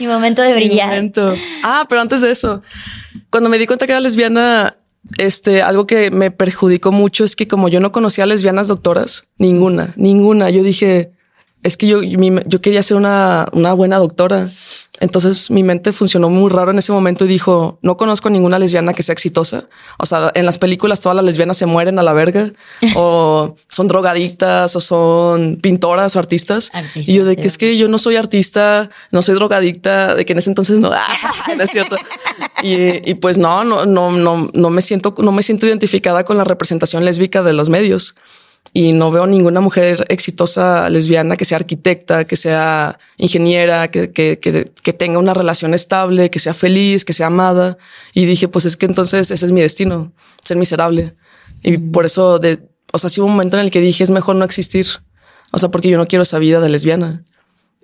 Mi 0.00 0.06
momento 0.06 0.40
de 0.40 0.54
brillar. 0.54 1.10
Ah, 1.62 1.84
pero 1.86 2.00
antes 2.00 2.22
de 2.22 2.30
eso, 2.30 2.62
cuando 3.28 3.50
me 3.50 3.58
di 3.58 3.66
cuenta 3.66 3.84
que 3.84 3.92
era 3.92 4.00
lesbiana, 4.00 4.78
este, 5.18 5.60
algo 5.60 5.86
que 5.86 6.10
me 6.10 6.30
perjudicó 6.30 6.90
mucho 6.90 7.24
es 7.24 7.36
que 7.36 7.46
como 7.46 7.68
yo 7.68 7.80
no 7.80 7.92
conocía 7.92 8.24
lesbianas 8.24 8.68
doctoras, 8.68 9.28
ninguna, 9.36 9.92
ninguna, 9.96 10.48
yo 10.48 10.62
dije, 10.62 11.12
es 11.62 11.76
que 11.76 11.86
yo, 11.86 12.00
yo 12.02 12.62
quería 12.62 12.82
ser 12.82 12.96
una, 12.96 13.48
una 13.52 13.74
buena 13.74 13.98
doctora. 13.98 14.48
Entonces 15.00 15.50
mi 15.50 15.62
mente 15.62 15.92
funcionó 15.92 16.28
muy 16.28 16.50
raro 16.50 16.72
en 16.72 16.78
ese 16.78 16.92
momento 16.92 17.24
y 17.24 17.28
dijo, 17.28 17.78
no 17.82 17.96
conozco 17.96 18.30
ninguna 18.30 18.58
lesbiana 18.58 18.94
que 18.94 19.02
sea 19.02 19.12
exitosa. 19.12 19.68
O 19.98 20.06
sea, 20.06 20.30
en 20.34 20.44
las 20.44 20.58
películas 20.58 21.00
todas 21.00 21.14
las 21.14 21.24
lesbianas 21.24 21.56
se 21.56 21.66
mueren 21.66 21.98
a 21.98 22.02
la 22.02 22.12
verga 22.12 22.52
o 22.96 23.56
son 23.68 23.88
drogadictas 23.88 24.74
o 24.74 24.80
son 24.80 25.56
pintoras 25.56 26.16
o 26.16 26.18
artistas. 26.18 26.70
y 26.94 27.14
yo 27.14 27.24
de 27.24 27.36
que 27.36 27.46
es 27.46 27.58
que 27.58 27.76
yo 27.76 27.88
no 27.88 27.98
soy 27.98 28.16
artista, 28.16 28.90
no 29.10 29.22
soy 29.22 29.34
drogadicta, 29.34 30.14
de 30.14 30.24
que 30.24 30.32
en 30.32 30.38
ese 30.38 30.50
entonces 30.50 30.78
no, 30.78 30.90
no 31.56 31.62
es 31.62 31.70
cierto. 31.70 31.96
Y, 32.62 33.08
y, 33.08 33.14
pues 33.14 33.38
no, 33.38 33.64
no, 33.64 33.86
no, 33.86 34.10
no, 34.10 34.50
no 34.52 34.70
me 34.70 34.80
siento, 34.80 35.14
no 35.18 35.32
me 35.32 35.42
siento 35.42 35.66
identificada 35.66 36.24
con 36.24 36.36
la 36.36 36.44
representación 36.44 37.04
lésbica 37.04 37.42
de 37.42 37.52
los 37.52 37.68
medios 37.68 38.16
y 38.72 38.92
no 38.92 39.10
veo 39.10 39.26
ninguna 39.26 39.60
mujer 39.60 40.04
exitosa 40.08 40.88
lesbiana 40.90 41.36
que 41.36 41.44
sea 41.44 41.56
arquitecta, 41.56 42.26
que 42.26 42.36
sea 42.36 42.98
ingeniera, 43.16 43.88
que, 43.90 44.12
que, 44.12 44.38
que, 44.38 44.92
tenga 44.92 45.18
una 45.18 45.34
relación 45.34 45.74
estable, 45.74 46.30
que 46.30 46.38
sea 46.38 46.54
feliz, 46.54 47.04
que 47.04 47.12
sea 47.12 47.28
amada. 47.28 47.78
Y 48.12 48.26
dije, 48.26 48.48
pues 48.48 48.66
es 48.66 48.76
que 48.76 48.86
entonces 48.86 49.30
ese 49.30 49.46
es 49.46 49.52
mi 49.52 49.60
destino, 49.60 50.12
ser 50.42 50.56
miserable. 50.56 51.16
Y 51.62 51.78
por 51.78 52.04
eso, 52.04 52.38
de, 52.38 52.68
o 52.92 52.98
sea, 52.98 53.10
sí 53.10 53.20
hubo 53.20 53.26
un 53.26 53.32
momento 53.32 53.58
en 53.58 53.64
el 53.64 53.70
que 53.70 53.80
dije, 53.80 54.04
es 54.04 54.10
mejor 54.10 54.36
no 54.36 54.44
existir. 54.44 54.86
O 55.50 55.58
sea, 55.58 55.70
porque 55.70 55.88
yo 55.88 55.96
no 55.96 56.06
quiero 56.06 56.22
esa 56.22 56.38
vida 56.38 56.60
de 56.60 56.68
lesbiana. 56.68 57.24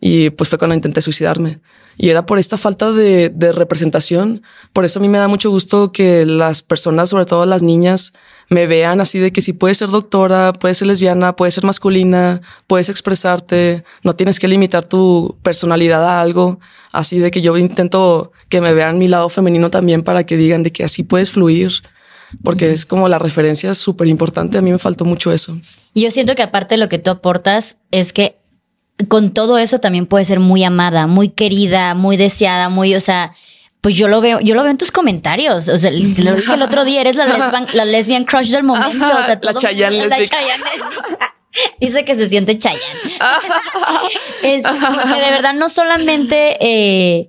Y 0.00 0.30
pues 0.30 0.50
fue 0.50 0.58
cuando 0.58 0.74
intenté 0.74 1.00
suicidarme. 1.00 1.60
Y 1.96 2.10
era 2.10 2.26
por 2.26 2.38
esta 2.38 2.58
falta 2.58 2.92
de, 2.92 3.30
de, 3.30 3.52
representación. 3.52 4.42
Por 4.72 4.84
eso 4.84 4.98
a 4.98 5.02
mí 5.02 5.08
me 5.08 5.18
da 5.18 5.28
mucho 5.28 5.50
gusto 5.50 5.92
que 5.92 6.26
las 6.26 6.62
personas, 6.62 7.08
sobre 7.08 7.24
todo 7.24 7.46
las 7.46 7.62
niñas, 7.62 8.12
me 8.48 8.66
vean 8.66 9.00
así 9.00 9.18
de 9.18 9.32
que 9.32 9.40
si 9.40 9.52
puedes 9.52 9.78
ser 9.78 9.90
doctora, 9.90 10.52
puedes 10.52 10.78
ser 10.78 10.88
lesbiana, 10.88 11.36
puedes 11.36 11.54
ser 11.54 11.64
masculina, 11.64 12.40
puedes 12.66 12.88
expresarte, 12.88 13.84
no 14.02 14.14
tienes 14.14 14.38
que 14.38 14.48
limitar 14.48 14.84
tu 14.84 15.36
personalidad 15.42 16.06
a 16.06 16.20
algo. 16.20 16.60
Así 16.92 17.18
de 17.18 17.30
que 17.30 17.40
yo 17.40 17.56
intento 17.56 18.32
que 18.48 18.60
me 18.60 18.72
vean 18.72 18.98
mi 18.98 19.08
lado 19.08 19.28
femenino 19.28 19.70
también 19.70 20.02
para 20.02 20.24
que 20.24 20.36
digan 20.36 20.62
de 20.62 20.70
que 20.70 20.84
así 20.84 21.02
puedes 21.02 21.32
fluir. 21.32 21.72
Porque 22.42 22.70
es 22.70 22.84
como 22.84 23.08
la 23.08 23.18
referencia 23.18 23.74
súper 23.74 24.08
importante. 24.08 24.58
A 24.58 24.60
mí 24.60 24.72
me 24.72 24.78
faltó 24.78 25.04
mucho 25.04 25.32
eso. 25.32 25.58
Yo 25.94 26.10
siento 26.10 26.34
que 26.34 26.42
aparte 26.42 26.74
de 26.74 26.78
lo 26.78 26.88
que 26.88 26.98
tú 26.98 27.10
aportas 27.10 27.76
es 27.90 28.12
que 28.12 28.38
con 29.08 29.32
todo 29.32 29.58
eso 29.58 29.78
también 29.78 30.06
puede 30.06 30.24
ser 30.24 30.40
muy 30.40 30.64
amada, 30.64 31.06
muy 31.06 31.28
querida, 31.28 31.94
muy 31.94 32.16
deseada, 32.16 32.68
muy, 32.68 32.94
o 32.94 33.00
sea, 33.00 33.34
pues 33.84 33.94
yo 33.96 34.08
lo 34.08 34.22
veo, 34.22 34.40
yo 34.40 34.54
lo 34.54 34.62
veo 34.62 34.70
en 34.70 34.78
tus 34.78 34.90
comentarios. 34.90 35.68
O 35.68 35.76
sea, 35.76 35.90
lo 35.92 36.34
dije 36.34 36.54
el 36.54 36.62
otro 36.62 36.86
día, 36.86 37.02
eres 37.02 37.16
la 37.16 37.26
lesbian, 37.26 37.66
la 37.74 37.84
lesbian 37.84 38.24
crush 38.24 38.50
del 38.50 38.62
momento. 38.62 39.04
o 39.04 39.26
sea, 39.26 39.38
la 39.42 39.52
Chayanne 39.52 40.08
Dice 41.80 42.02
que 42.06 42.16
se 42.16 42.30
siente 42.30 42.56
Chayanne. 42.56 42.80
es, 44.42 44.62
de 44.62 45.30
verdad 45.30 45.52
no 45.52 45.68
solamente 45.68 46.56
eh, 46.60 47.28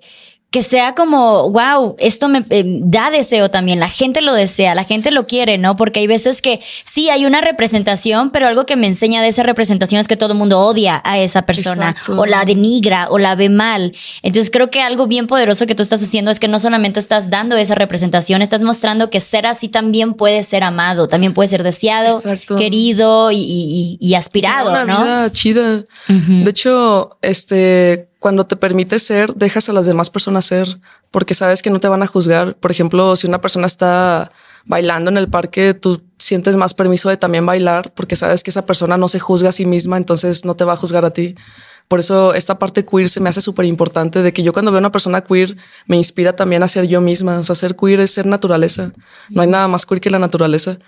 que 0.55 0.63
sea 0.63 0.95
como, 0.95 1.51
wow, 1.51 1.97
esto 1.99 2.29
me 2.29 2.45
eh, 2.49 2.63
da 2.65 3.11
deseo 3.11 3.51
también, 3.51 3.77
la 3.77 3.89
gente 3.89 4.21
lo 4.21 4.31
desea, 4.31 4.73
la 4.73 4.85
gente 4.85 5.11
lo 5.11 5.27
quiere, 5.27 5.57
¿no? 5.57 5.75
Porque 5.75 5.99
hay 5.99 6.07
veces 6.07 6.41
que 6.41 6.61
sí 6.85 7.09
hay 7.09 7.25
una 7.25 7.41
representación, 7.41 8.31
pero 8.31 8.47
algo 8.47 8.65
que 8.65 8.77
me 8.77 8.87
enseña 8.87 9.21
de 9.21 9.27
esa 9.27 9.43
representación 9.43 9.99
es 9.99 10.07
que 10.07 10.15
todo 10.15 10.31
el 10.31 10.39
mundo 10.39 10.61
odia 10.61 11.01
a 11.03 11.19
esa 11.19 11.41
persona 11.41 11.93
o 12.07 12.25
la 12.25 12.45
denigra 12.45 13.09
o 13.09 13.19
la 13.19 13.35
ve 13.35 13.49
mal. 13.49 13.91
Entonces 14.21 14.49
creo 14.49 14.69
que 14.69 14.81
algo 14.81 15.07
bien 15.07 15.27
poderoso 15.27 15.67
que 15.67 15.75
tú 15.75 15.83
estás 15.83 16.01
haciendo 16.01 16.31
es 16.31 16.39
que 16.39 16.47
no 16.47 16.61
solamente 16.61 17.01
estás 17.01 17.29
dando 17.29 17.57
esa 17.57 17.75
representación, 17.75 18.41
estás 18.41 18.61
mostrando 18.61 19.09
que 19.09 19.19
ser 19.19 19.47
así 19.47 19.67
también 19.67 20.13
puede 20.13 20.41
ser 20.43 20.63
amado, 20.63 21.09
también 21.09 21.33
puede 21.33 21.49
ser 21.49 21.63
deseado, 21.63 22.17
querido 22.57 23.29
y, 23.29 24.15
aspirado, 24.15 24.71
una 24.71 24.85
¿no? 24.85 25.03
Vida 25.03 25.31
chida. 25.33 25.83
De 26.07 26.49
hecho, 26.49 27.17
este 27.21 28.07
cuando 28.25 28.47
te 28.47 28.55
permites 28.55 29.03
ser, 29.03 29.35
dejas 29.35 29.69
a 29.69 29.71
las 29.71 29.85
demás 29.85 30.09
personas 30.09 30.45
ser, 30.45 30.79
porque 31.11 31.35
sabes 31.35 31.61
que 31.61 31.69
no 31.69 31.79
te 31.79 31.87
van 31.87 32.01
a 32.01 32.07
juzgar. 32.07 32.55
Por 32.55 32.71
ejemplo, 32.71 33.15
si 33.15 33.27
una 33.27 33.39
persona 33.39 33.67
está 33.67 34.31
bailando 34.65 35.11
en 35.11 35.17
el 35.17 35.29
parque, 35.29 35.75
tú 35.75 36.01
sientes 36.17 36.55
más 36.55 36.73
permiso 36.73 37.07
de 37.07 37.17
también 37.17 37.45
bailar, 37.45 37.93
porque 37.93 38.15
sabes 38.15 38.41
que 38.41 38.49
esa 38.49 38.65
persona 38.65 38.97
no 38.97 39.09
se 39.09 39.19
juzga 39.19 39.49
a 39.49 39.51
sí 39.51 39.67
misma, 39.67 39.97
entonces 39.97 40.43
no 40.43 40.55
te 40.55 40.63
va 40.63 40.73
a 40.73 40.75
juzgar 40.75 41.05
a 41.05 41.11
ti. 41.11 41.35
Por 41.87 41.99
eso 41.99 42.33
esta 42.33 42.57
parte 42.57 42.83
queer 42.83 43.09
se 43.09 43.19
me 43.19 43.29
hace 43.29 43.41
súper 43.41 43.65
importante 43.65 44.23
de 44.23 44.33
que 44.33 44.41
yo 44.41 44.53
cuando 44.53 44.71
veo 44.71 44.79
a 44.79 44.85
una 44.85 44.91
persona 44.91 45.21
queer 45.21 45.55
me 45.85 45.95
inspira 45.95 46.35
también 46.35 46.63
a 46.63 46.67
ser 46.67 46.87
yo 46.87 47.01
misma. 47.01 47.37
O 47.37 47.43
sea, 47.43 47.53
ser 47.53 47.75
queer 47.75 47.99
es 47.99 48.09
ser 48.09 48.25
naturaleza. 48.25 48.91
No 49.29 49.43
hay 49.43 49.47
nada 49.49 49.67
más 49.67 49.85
queer 49.85 50.01
que 50.01 50.09
la 50.09 50.17
naturaleza. 50.17 50.79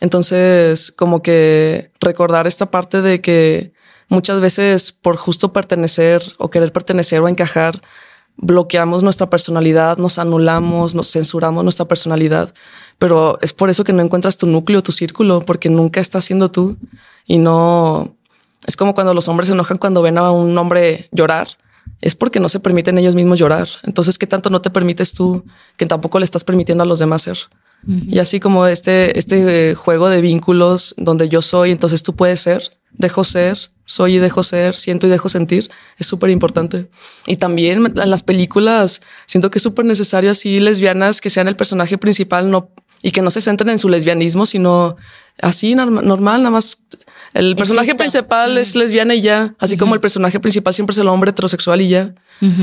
Entonces, 0.00 0.92
como 0.92 1.22
que 1.22 1.90
recordar 2.00 2.46
esta 2.46 2.70
parte 2.70 3.02
de 3.02 3.20
que 3.20 3.72
muchas 4.08 4.40
veces 4.40 4.92
por 4.92 5.16
justo 5.16 5.52
pertenecer 5.52 6.22
o 6.38 6.50
querer 6.50 6.72
pertenecer 6.72 7.20
o 7.20 7.28
encajar, 7.28 7.82
bloqueamos 8.36 9.02
nuestra 9.02 9.28
personalidad, 9.28 9.98
nos 9.98 10.18
anulamos, 10.18 10.94
nos 10.94 11.10
censuramos 11.10 11.64
nuestra 11.64 11.86
personalidad. 11.86 12.54
Pero 12.98 13.38
es 13.42 13.52
por 13.52 13.70
eso 13.70 13.84
que 13.84 13.92
no 13.92 14.02
encuentras 14.02 14.36
tu 14.36 14.46
núcleo, 14.46 14.82
tu 14.82 14.92
círculo, 14.92 15.40
porque 15.40 15.68
nunca 15.68 16.00
estás 16.00 16.24
siendo 16.24 16.50
tú 16.50 16.76
y 17.26 17.38
no 17.38 18.16
es 18.66 18.76
como 18.76 18.94
cuando 18.94 19.14
los 19.14 19.28
hombres 19.28 19.48
se 19.48 19.54
enojan 19.54 19.78
cuando 19.78 20.02
ven 20.02 20.18
a 20.18 20.30
un 20.30 20.56
hombre 20.58 21.08
llorar. 21.12 21.48
Es 22.00 22.14
porque 22.14 22.38
no 22.38 22.48
se 22.48 22.60
permiten 22.60 22.98
ellos 22.98 23.14
mismos 23.14 23.38
llorar. 23.38 23.68
Entonces, 23.82 24.18
¿qué 24.18 24.26
tanto 24.26 24.50
no 24.50 24.60
te 24.60 24.70
permites 24.70 25.14
tú 25.14 25.44
que 25.76 25.86
tampoco 25.86 26.18
le 26.18 26.24
estás 26.24 26.44
permitiendo 26.44 26.84
a 26.84 26.86
los 26.86 26.98
demás 26.98 27.22
ser? 27.22 27.38
Y 27.86 28.18
así 28.18 28.40
como 28.40 28.66
este, 28.66 29.18
este 29.18 29.74
juego 29.74 30.08
de 30.08 30.20
vínculos 30.20 30.94
donde 30.98 31.28
yo 31.28 31.42
soy, 31.42 31.70
entonces 31.70 32.02
tú 32.02 32.14
puedes 32.14 32.40
ser, 32.40 32.76
dejo 32.90 33.22
ser, 33.22 33.70
soy 33.88 34.16
y 34.16 34.18
dejo 34.18 34.42
ser, 34.42 34.74
siento 34.74 35.06
y 35.06 35.10
dejo 35.10 35.30
sentir, 35.30 35.70
es 35.96 36.06
súper 36.06 36.28
importante. 36.28 36.88
Y 37.26 37.36
también 37.36 37.94
en 37.96 38.10
las 38.10 38.22
películas 38.22 39.00
siento 39.24 39.50
que 39.50 39.58
es 39.58 39.62
súper 39.62 39.86
necesario 39.86 40.30
así 40.30 40.60
lesbianas 40.60 41.22
que 41.22 41.30
sean 41.30 41.48
el 41.48 41.56
personaje 41.56 41.96
principal, 41.96 42.50
no 42.50 42.70
y 43.02 43.12
que 43.12 43.22
no 43.22 43.30
se 43.30 43.40
centren 43.40 43.70
en 43.70 43.78
su 43.78 43.88
lesbianismo, 43.88 44.44
sino 44.44 44.96
así 45.40 45.74
normal, 45.74 46.42
nada 46.42 46.50
más. 46.50 46.82
El 47.32 47.56
personaje 47.56 47.94
principal 47.94 48.58
es 48.58 48.74
lesbiana 48.74 49.14
y 49.14 49.22
ya, 49.22 49.54
así 49.58 49.76
como 49.76 49.94
el 49.94 50.00
personaje 50.00 50.40
principal 50.40 50.74
siempre 50.74 50.92
es 50.92 50.98
el 50.98 51.08
hombre 51.08 51.30
heterosexual 51.30 51.80
y 51.80 51.88
ya. 51.88 52.14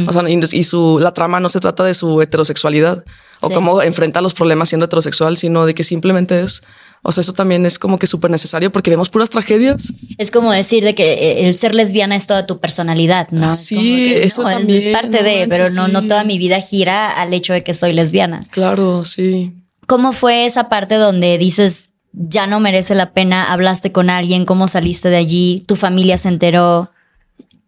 O 0.07 0.13
sea, 0.13 0.23
y, 0.29 0.63
su 0.63 0.99
la 1.01 1.13
trama 1.13 1.39
no 1.39 1.49
se 1.49 1.59
trata 1.59 1.83
de 1.83 1.93
su 1.93 2.21
heterosexualidad 2.21 3.03
o 3.41 3.49
cómo 3.49 3.81
enfrenta 3.81 4.21
los 4.21 4.33
problemas 4.33 4.69
siendo 4.69 4.85
heterosexual, 4.85 5.37
sino 5.37 5.65
de 5.65 5.73
que 5.73 5.83
simplemente 5.83 6.41
es. 6.41 6.63
O 7.07 7.11
sea, 7.11 7.21
eso 7.21 7.33
también 7.33 7.65
es 7.67 7.77
como 7.77 7.99
que 7.99 8.07
súper 8.07 8.31
necesario 8.31 8.71
porque 8.71 8.89
vemos 8.89 9.09
puras 9.09 9.29
tragedias. 9.29 9.93
Es 10.17 10.31
como 10.31 10.51
decir 10.51 10.83
de 10.83 10.95
que 10.95 11.13
eh, 11.13 11.47
el 11.47 11.55
ser 11.55 11.75
lesbiana 11.75 12.15
es 12.15 12.25
toda 12.25 12.47
tu 12.47 12.59
personalidad, 12.59 13.29
¿no? 13.29 13.53
sí, 13.53 14.11
eso 14.15 14.41
también. 14.41 14.87
Es 14.87 14.93
parte 14.93 15.21
de, 15.21 15.45
pero 15.47 15.69
no, 15.69 15.87
no 15.87 16.01
toda 16.01 16.23
mi 16.23 16.39
vida 16.39 16.59
gira 16.61 17.11
al 17.11 17.33
hecho 17.33 17.53
de 17.53 17.63
que 17.63 17.75
soy 17.75 17.93
lesbiana. 17.93 18.43
Claro, 18.49 19.05
sí. 19.05 19.53
¿Cómo 19.85 20.13
fue 20.13 20.45
esa 20.45 20.67
parte 20.67 20.95
donde 20.95 21.37
dices, 21.37 21.91
ya 22.11 22.47
no 22.47 22.59
merece 22.59 22.95
la 22.95 23.13
pena, 23.13 23.51
hablaste 23.51 23.91
con 23.91 24.09
alguien, 24.09 24.45
cómo 24.45 24.67
saliste 24.67 25.09
de 25.09 25.17
allí, 25.17 25.61
tu 25.67 25.75
familia 25.75 26.17
se 26.17 26.29
enteró? 26.29 26.89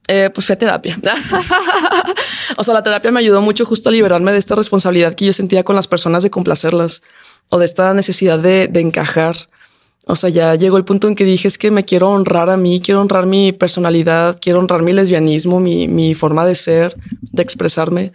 Eh, 0.08 0.30
pues 0.34 0.48
fue 0.48 0.54
a 0.54 0.58
terapia. 0.58 0.98
o 2.58 2.64
sea, 2.64 2.74
la 2.74 2.84
terapia 2.84 3.12
me 3.12 3.20
ayudó 3.20 3.42
mucho 3.42 3.66
justo 3.66 3.90
a 3.90 3.92
liberarme 3.92 4.32
de 4.32 4.38
esta 4.38 4.56
responsabilidad 4.56 5.16
que 5.16 5.26
yo 5.26 5.34
sentía 5.34 5.64
con 5.64 5.76
las 5.76 5.88
personas 5.88 6.24
de 6.24 6.30
complacerlas 6.30 7.02
o 7.50 7.60
de 7.60 7.66
esta 7.66 7.94
necesidad 7.94 8.40
de, 8.40 8.70
encajar. 8.76 9.36
O 10.06 10.16
sea, 10.16 10.30
ya 10.30 10.56
llegó 10.56 10.78
el 10.78 10.86
punto 10.86 11.08
en 11.10 11.16
que 11.16 11.26
dije 11.26 11.50
es 11.50 11.58
que 11.58 11.72
me 11.72 11.84
quiero 11.84 12.10
honrar 12.10 12.50
a 12.50 12.56
mí, 12.56 12.80
quiero 12.80 13.02
honrar 13.02 13.26
mi 13.26 13.52
personalidad, 13.52 14.38
quiero 14.42 14.60
honrar 14.60 14.82
mi 14.82 14.94
lesbianismo, 14.94 15.60
mi 15.60 16.16
forma 16.16 16.46
de 16.46 16.56
ser, 16.56 16.96
de 17.22 17.44
expresarme. 17.44 18.14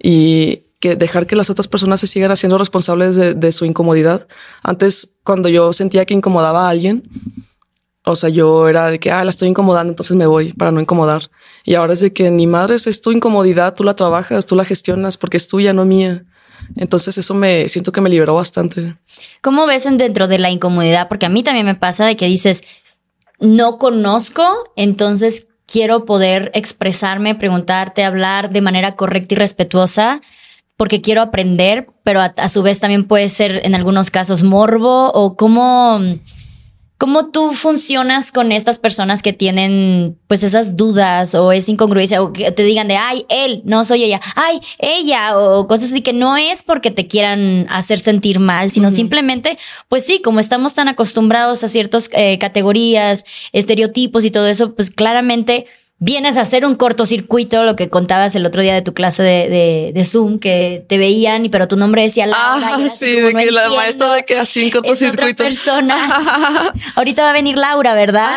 Y, 0.00 0.66
que 0.82 0.96
dejar 0.96 1.28
que 1.28 1.36
las 1.36 1.48
otras 1.48 1.68
personas 1.68 2.00
se 2.00 2.08
sigan 2.08 2.32
haciendo 2.32 2.58
responsables 2.58 3.14
de, 3.14 3.52
su 3.52 3.64
incomodidad. 3.64 4.26
Antes, 4.64 5.14
cuando 5.22 5.48
yo 5.48 5.72
sentía 5.72 6.04
que 6.04 6.12
incomodaba 6.12 6.66
a 6.66 6.70
alguien, 6.70 7.04
o 8.04 8.16
sea, 8.16 8.30
yo 8.30 8.68
era 8.68 8.90
de 8.90 8.98
que, 8.98 9.10
ah, 9.10 9.24
la 9.24 9.30
estoy 9.30 9.48
incomodando, 9.48 9.92
entonces 9.92 10.16
me 10.16 10.26
voy 10.26 10.52
para 10.52 10.70
no 10.70 10.80
incomodar. 10.80 11.30
Y 11.64 11.74
ahora 11.74 11.92
es 11.92 12.00
de 12.00 12.12
que 12.12 12.30
ni 12.30 12.46
madre 12.46 12.74
es 12.74 13.00
tu 13.00 13.12
incomodidad, 13.12 13.74
tú 13.74 13.84
la 13.84 13.94
trabajas, 13.94 14.46
tú 14.46 14.56
la 14.56 14.64
gestionas 14.64 15.16
porque 15.16 15.36
es 15.36 15.46
tuya, 15.48 15.72
no 15.72 15.84
mía. 15.84 16.24
Entonces 16.76 17.18
eso 17.18 17.34
me 17.34 17.68
siento 17.68 17.92
que 17.92 18.00
me 18.00 18.10
liberó 18.10 18.34
bastante. 18.34 18.96
¿Cómo 19.42 19.66
ves 19.66 19.84
dentro 19.84 20.28
de 20.28 20.38
la 20.38 20.50
incomodidad? 20.50 21.08
Porque 21.08 21.26
a 21.26 21.28
mí 21.28 21.42
también 21.42 21.66
me 21.66 21.74
pasa 21.74 22.06
de 22.06 22.16
que 22.16 22.26
dices, 22.26 22.62
no 23.38 23.78
conozco, 23.78 24.44
entonces 24.76 25.46
quiero 25.66 26.04
poder 26.04 26.50
expresarme, 26.54 27.34
preguntarte, 27.34 28.04
hablar 28.04 28.50
de 28.50 28.60
manera 28.60 28.96
correcta 28.96 29.34
y 29.34 29.38
respetuosa 29.38 30.20
porque 30.76 31.00
quiero 31.00 31.22
aprender, 31.22 31.88
pero 32.02 32.20
a, 32.20 32.48
su 32.48 32.62
vez 32.62 32.80
también 32.80 33.04
puede 33.04 33.28
ser 33.28 33.60
en 33.64 33.74
algunos 33.74 34.10
casos 34.10 34.42
morbo 34.42 35.12
o 35.12 35.36
cómo, 35.36 36.00
cómo 37.02 37.30
tú 37.30 37.52
funcionas 37.52 38.30
con 38.30 38.52
estas 38.52 38.78
personas 38.78 39.22
que 39.22 39.32
tienen 39.32 40.16
pues 40.28 40.44
esas 40.44 40.76
dudas 40.76 41.34
o 41.34 41.50
esa 41.50 41.72
incongruencia 41.72 42.22
o 42.22 42.32
que 42.32 42.52
te 42.52 42.62
digan 42.62 42.86
de, 42.86 42.96
ay, 42.96 43.26
él, 43.28 43.60
no 43.64 43.84
soy 43.84 44.04
ella, 44.04 44.20
ay, 44.36 44.60
ella 44.78 45.36
o 45.36 45.66
cosas 45.66 45.90
así 45.90 46.00
que 46.02 46.12
no 46.12 46.36
es 46.36 46.62
porque 46.62 46.92
te 46.92 47.08
quieran 47.08 47.66
hacer 47.70 47.98
sentir 47.98 48.38
mal, 48.38 48.70
sino 48.70 48.92
simplemente, 48.92 49.58
pues 49.88 50.06
sí, 50.06 50.20
como 50.22 50.38
estamos 50.38 50.74
tan 50.74 50.86
acostumbrados 50.86 51.64
a 51.64 51.68
ciertas 51.68 52.08
eh, 52.12 52.38
categorías, 52.38 53.24
estereotipos 53.50 54.24
y 54.24 54.30
todo 54.30 54.46
eso, 54.46 54.72
pues 54.72 54.92
claramente 54.92 55.66
vienes 56.02 56.36
a 56.36 56.40
hacer 56.40 56.66
un 56.66 56.74
cortocircuito, 56.74 57.62
lo 57.62 57.76
que 57.76 57.88
contabas 57.88 58.34
el 58.34 58.44
otro 58.44 58.60
día 58.60 58.74
de 58.74 58.82
tu 58.82 58.92
clase 58.92 59.22
de, 59.22 59.92
de, 59.94 60.04
Zoom, 60.04 60.40
que 60.40 60.84
te 60.88 60.98
veían, 60.98 61.44
y 61.44 61.48
pero 61.48 61.68
tu 61.68 61.76
nombre 61.76 62.02
decía 62.02 62.26
Laura. 62.26 62.74
Ah, 62.74 62.88
sí, 62.90 63.20
de 63.20 63.32
que 63.32 63.52
la 63.52 63.68
maestra 63.68 64.12
de 64.14 64.24
que 64.24 64.36
así 64.36 64.64
un 64.64 64.70
cortocircuito. 64.72 65.26
Es 65.26 65.28
otra 65.28 65.44
persona. 65.44 66.72
Ahorita 66.96 67.22
va 67.22 67.30
a 67.30 67.32
venir 67.32 67.56
Laura, 67.56 67.94
¿verdad? 67.94 68.32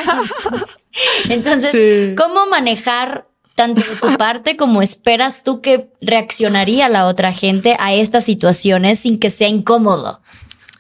Entonces, 1.30 2.14
¿cómo 2.16 2.46
manejar 2.46 3.26
tanto 3.56 3.82
de 3.82 3.96
tu 3.96 4.16
parte 4.16 4.58
como 4.58 4.84
esperas 4.84 5.42
tú 5.44 5.60
que 5.62 5.90
reaccionaría 6.02 6.88
la 6.88 7.08
otra 7.08 7.34
gente 7.34 7.76
a 7.80 7.96
estas 7.96 8.26
situaciones 8.26 9.00
sin 9.00 9.18
que 9.18 9.32
sea 9.32 9.48
incómodo? 9.48 10.22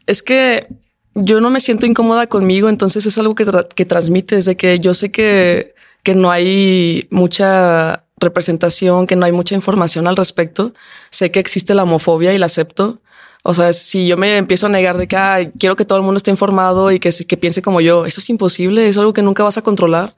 Es 0.05 0.21
que 0.21 0.67
yo 1.15 1.41
no 1.41 1.49
me 1.49 1.61
siento 1.61 1.88
incómoda 1.88 2.27
conmigo, 2.27 2.69
entonces 2.69 3.07
es 3.07 3.17
algo 3.17 3.33
que, 3.33 3.47
que 3.75 3.86
transmites, 3.86 4.45
de 4.45 4.55
que 4.55 4.79
yo 4.79 4.93
sé 4.93 5.09
que 5.09 5.74
que 6.06 6.16
no 6.16 6.32
hay 6.32 7.08
mucha 7.10 8.06
representación, 8.18 9.08
que 9.08 9.18
no 9.18 9.26
hay 9.26 9.34
mucha 9.34 9.56
información 9.56 10.08
al 10.08 10.16
respecto. 10.16 10.74
Sé 11.10 11.32
que 11.32 11.39
existe 11.39 11.74
la 11.74 11.84
homofobia 11.84 12.34
y 12.34 12.38
la 12.38 12.45
acepto. 12.45 13.01
O 13.43 13.53
sea, 13.53 13.74
si 13.74 14.08
yo 14.08 14.16
me 14.16 14.38
empiezo 14.38 14.68
a 14.68 14.70
negar 14.70 14.97
de 14.97 15.08
que 15.08 15.51
quiero 15.60 15.76
que 15.76 15.84
todo 15.84 15.97
el 15.97 16.06
mundo 16.06 16.18
esté 16.18 16.32
informado 16.32 16.91
y 16.91 16.99
que, 16.99 17.12
piense 17.38 17.62
como 17.62 17.82
yo, 17.82 18.06
eso 18.06 18.20
es 18.20 18.30
imposible, 18.30 18.88
es 18.88 18.97
algo 18.97 19.14
que 19.14 19.22
nunca 19.22 19.43
vas 19.43 19.58
a 19.58 19.62
controlar. 19.64 20.16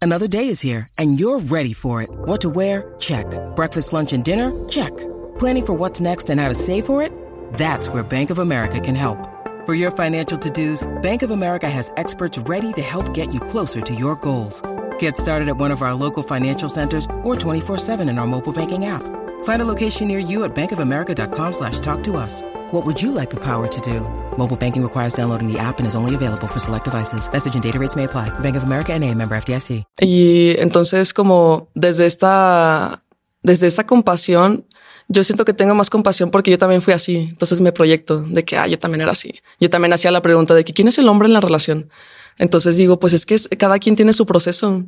Another 0.00 0.28
day 0.28 0.48
is 0.48 0.62
here 0.62 0.88
and 0.98 1.18
you're 1.18 1.38
ready 1.48 1.72
for 1.72 2.02
it. 2.02 2.10
What 2.26 2.40
to 2.40 2.50
wear? 2.50 2.92
Check. 2.98 3.26
Breakfast, 3.54 3.92
lunch 3.92 4.12
and 4.12 4.24
dinner? 4.24 4.52
Check. 4.68 4.92
Planning 5.38 5.64
for 5.64 5.74
what's 5.78 6.00
next 6.00 6.28
and 6.28 6.40
how 6.40 6.48
to 6.48 6.54
save 6.54 6.84
for 6.84 7.02
it? 7.02 7.12
That's 7.56 7.88
where 7.88 8.02
Bank 8.02 8.30
of 8.30 8.40
America 8.40 8.80
can 8.80 8.96
help. 8.96 9.18
For 9.64 9.74
your 9.74 9.92
financial 9.92 10.38
to-dos, 10.38 10.82
Bank 11.02 11.22
of 11.22 11.30
America 11.30 11.70
has 11.70 11.90
experts 11.96 12.36
ready 12.46 12.72
to 12.74 12.82
help 12.82 13.14
get 13.14 13.32
you 13.32 13.40
closer 13.40 13.80
to 13.80 13.94
your 13.94 14.16
goals. 14.16 14.60
Get 14.98 15.16
started 15.16 15.48
at 15.48 15.56
one 15.56 15.70
of 15.70 15.80
our 15.80 15.94
local 15.94 16.22
financial 16.22 16.68
centers 16.68 17.06
or 17.22 17.36
24-7 17.36 18.06
in 18.10 18.18
our 18.18 18.26
mobile 18.26 18.52
banking 18.52 18.84
app. 18.84 19.02
Find 19.44 19.62
a 19.62 19.64
location 19.64 20.08
near 20.08 20.18
you 20.18 20.44
at 20.44 20.54
bankofamerica.com 20.54 21.52
slash 21.52 21.80
talk 21.80 22.02
to 22.04 22.16
us. 22.16 22.42
What 22.72 22.84
would 22.84 23.00
you 23.00 23.10
like 23.12 23.30
the 23.30 23.40
power 23.40 23.66
to 23.66 23.80
do? 23.80 24.00
Mobile 24.36 24.56
banking 24.56 24.82
requires 24.82 25.14
downloading 25.14 25.50
the 25.50 25.58
app 25.58 25.78
and 25.78 25.86
is 25.86 25.94
only 25.94 26.14
available 26.14 26.48
for 26.48 26.58
select 26.58 26.84
devices. 26.84 27.30
Message 27.32 27.54
and 27.54 27.62
data 27.62 27.78
rates 27.78 27.96
may 27.96 28.04
apply. 28.04 28.28
Bank 28.40 28.56
of 28.56 28.64
America 28.64 28.98
NA, 28.98 29.14
member 29.14 29.36
FDIC. 29.36 29.84
Y 30.00 30.56
entonces 30.58 31.14
como 31.14 31.68
desde 31.74 32.06
esta, 32.06 33.02
desde 33.42 33.66
esta 33.66 33.86
compasión, 33.86 34.66
yo 35.08 35.22
siento 35.22 35.44
que 35.44 35.52
tengo 35.52 35.74
más 35.74 35.90
compasión 35.90 36.30
porque 36.30 36.50
yo 36.50 36.58
también 36.58 36.82
fui 36.82 36.94
así. 36.94 37.28
Entonces 37.30 37.60
me 37.60 37.72
proyecto 37.72 38.22
de 38.22 38.44
que, 38.44 38.56
ah, 38.56 38.66
yo 38.66 38.78
también 38.78 39.02
era 39.02 39.12
así. 39.12 39.40
Yo 39.60 39.68
también 39.68 39.92
hacía 39.92 40.10
la 40.10 40.22
pregunta 40.22 40.54
de 40.54 40.64
que 40.64 40.72
quién 40.72 40.88
es 40.88 40.98
el 40.98 41.08
hombre 41.08 41.28
en 41.28 41.34
la 41.34 41.40
relación. 41.40 41.90
Entonces 42.38 42.76
digo, 42.76 42.98
pues 42.98 43.12
es 43.12 43.26
que 43.26 43.36
cada 43.56 43.78
quien 43.78 43.96
tiene 43.96 44.12
su 44.12 44.26
proceso. 44.26 44.84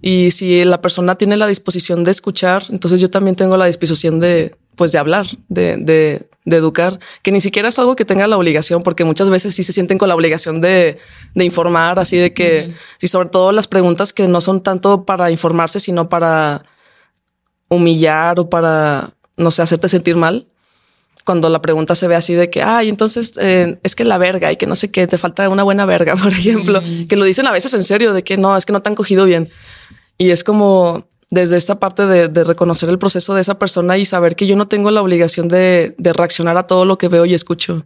Y 0.00 0.30
si 0.30 0.64
la 0.64 0.80
persona 0.80 1.16
tiene 1.16 1.36
la 1.36 1.46
disposición 1.46 2.04
de 2.04 2.12
escuchar, 2.12 2.64
entonces 2.70 3.00
yo 3.00 3.10
también 3.10 3.34
tengo 3.34 3.56
la 3.56 3.66
disposición 3.66 4.20
de, 4.20 4.54
pues 4.76 4.92
de 4.92 4.98
hablar, 4.98 5.26
de, 5.48 5.76
de, 5.76 6.28
de 6.44 6.56
educar, 6.56 7.00
que 7.22 7.32
ni 7.32 7.40
siquiera 7.40 7.68
es 7.68 7.78
algo 7.80 7.96
que 7.96 8.04
tenga 8.04 8.28
la 8.28 8.36
obligación, 8.36 8.84
porque 8.84 9.04
muchas 9.04 9.28
veces 9.28 9.56
sí 9.56 9.64
se 9.64 9.72
sienten 9.72 9.98
con 9.98 10.08
la 10.08 10.14
obligación 10.14 10.60
de, 10.60 10.98
de 11.34 11.44
informar, 11.44 11.98
así 11.98 12.16
de 12.16 12.32
que, 12.32 12.72
y 13.02 13.08
sobre 13.08 13.28
todo 13.28 13.50
las 13.50 13.66
preguntas 13.66 14.12
que 14.12 14.28
no 14.28 14.40
son 14.40 14.62
tanto 14.62 15.04
para 15.04 15.32
informarse, 15.32 15.80
sino 15.80 16.08
para 16.08 16.64
humillar 17.68 18.38
o 18.38 18.48
para, 18.48 19.10
no 19.36 19.50
sé, 19.50 19.62
hacerte 19.62 19.88
sentir 19.88 20.14
mal 20.14 20.46
cuando 21.28 21.50
la 21.50 21.60
pregunta 21.60 21.94
se 21.94 22.08
ve 22.08 22.14
así 22.14 22.32
de 22.32 22.48
que, 22.48 22.62
ay, 22.62 22.88
entonces 22.88 23.34
eh, 23.36 23.78
es 23.82 23.94
que 23.94 24.02
la 24.02 24.16
verga 24.16 24.50
y 24.50 24.56
que 24.56 24.66
no 24.66 24.74
sé 24.74 24.90
qué, 24.90 25.06
te 25.06 25.18
falta 25.18 25.46
una 25.50 25.62
buena 25.62 25.84
verga, 25.84 26.16
por 26.22 26.32
ejemplo, 26.32 26.80
que 27.06 27.16
lo 27.16 27.26
dicen 27.26 27.46
a 27.46 27.52
veces 27.52 27.74
en 27.74 27.82
serio 27.82 28.14
de 28.14 28.22
que 28.24 28.38
no, 28.38 28.56
es 28.56 28.64
que 28.64 28.72
no 28.72 28.80
te 28.80 28.88
han 28.88 28.94
cogido 28.94 29.26
bien. 29.26 29.50
Y 30.16 30.30
es 30.30 30.42
como 30.42 31.06
desde 31.28 31.58
esta 31.58 31.78
parte 31.78 32.06
de, 32.06 32.28
de 32.28 32.44
reconocer 32.44 32.88
el 32.88 32.98
proceso 32.98 33.34
de 33.34 33.42
esa 33.42 33.58
persona 33.58 33.98
y 33.98 34.06
saber 34.06 34.36
que 34.36 34.46
yo 34.46 34.56
no 34.56 34.68
tengo 34.68 34.90
la 34.90 35.02
obligación 35.02 35.48
de, 35.48 35.94
de 35.98 36.12
reaccionar 36.14 36.56
a 36.56 36.66
todo 36.66 36.86
lo 36.86 36.96
que 36.96 37.08
veo 37.08 37.26
y 37.26 37.34
escucho. 37.34 37.84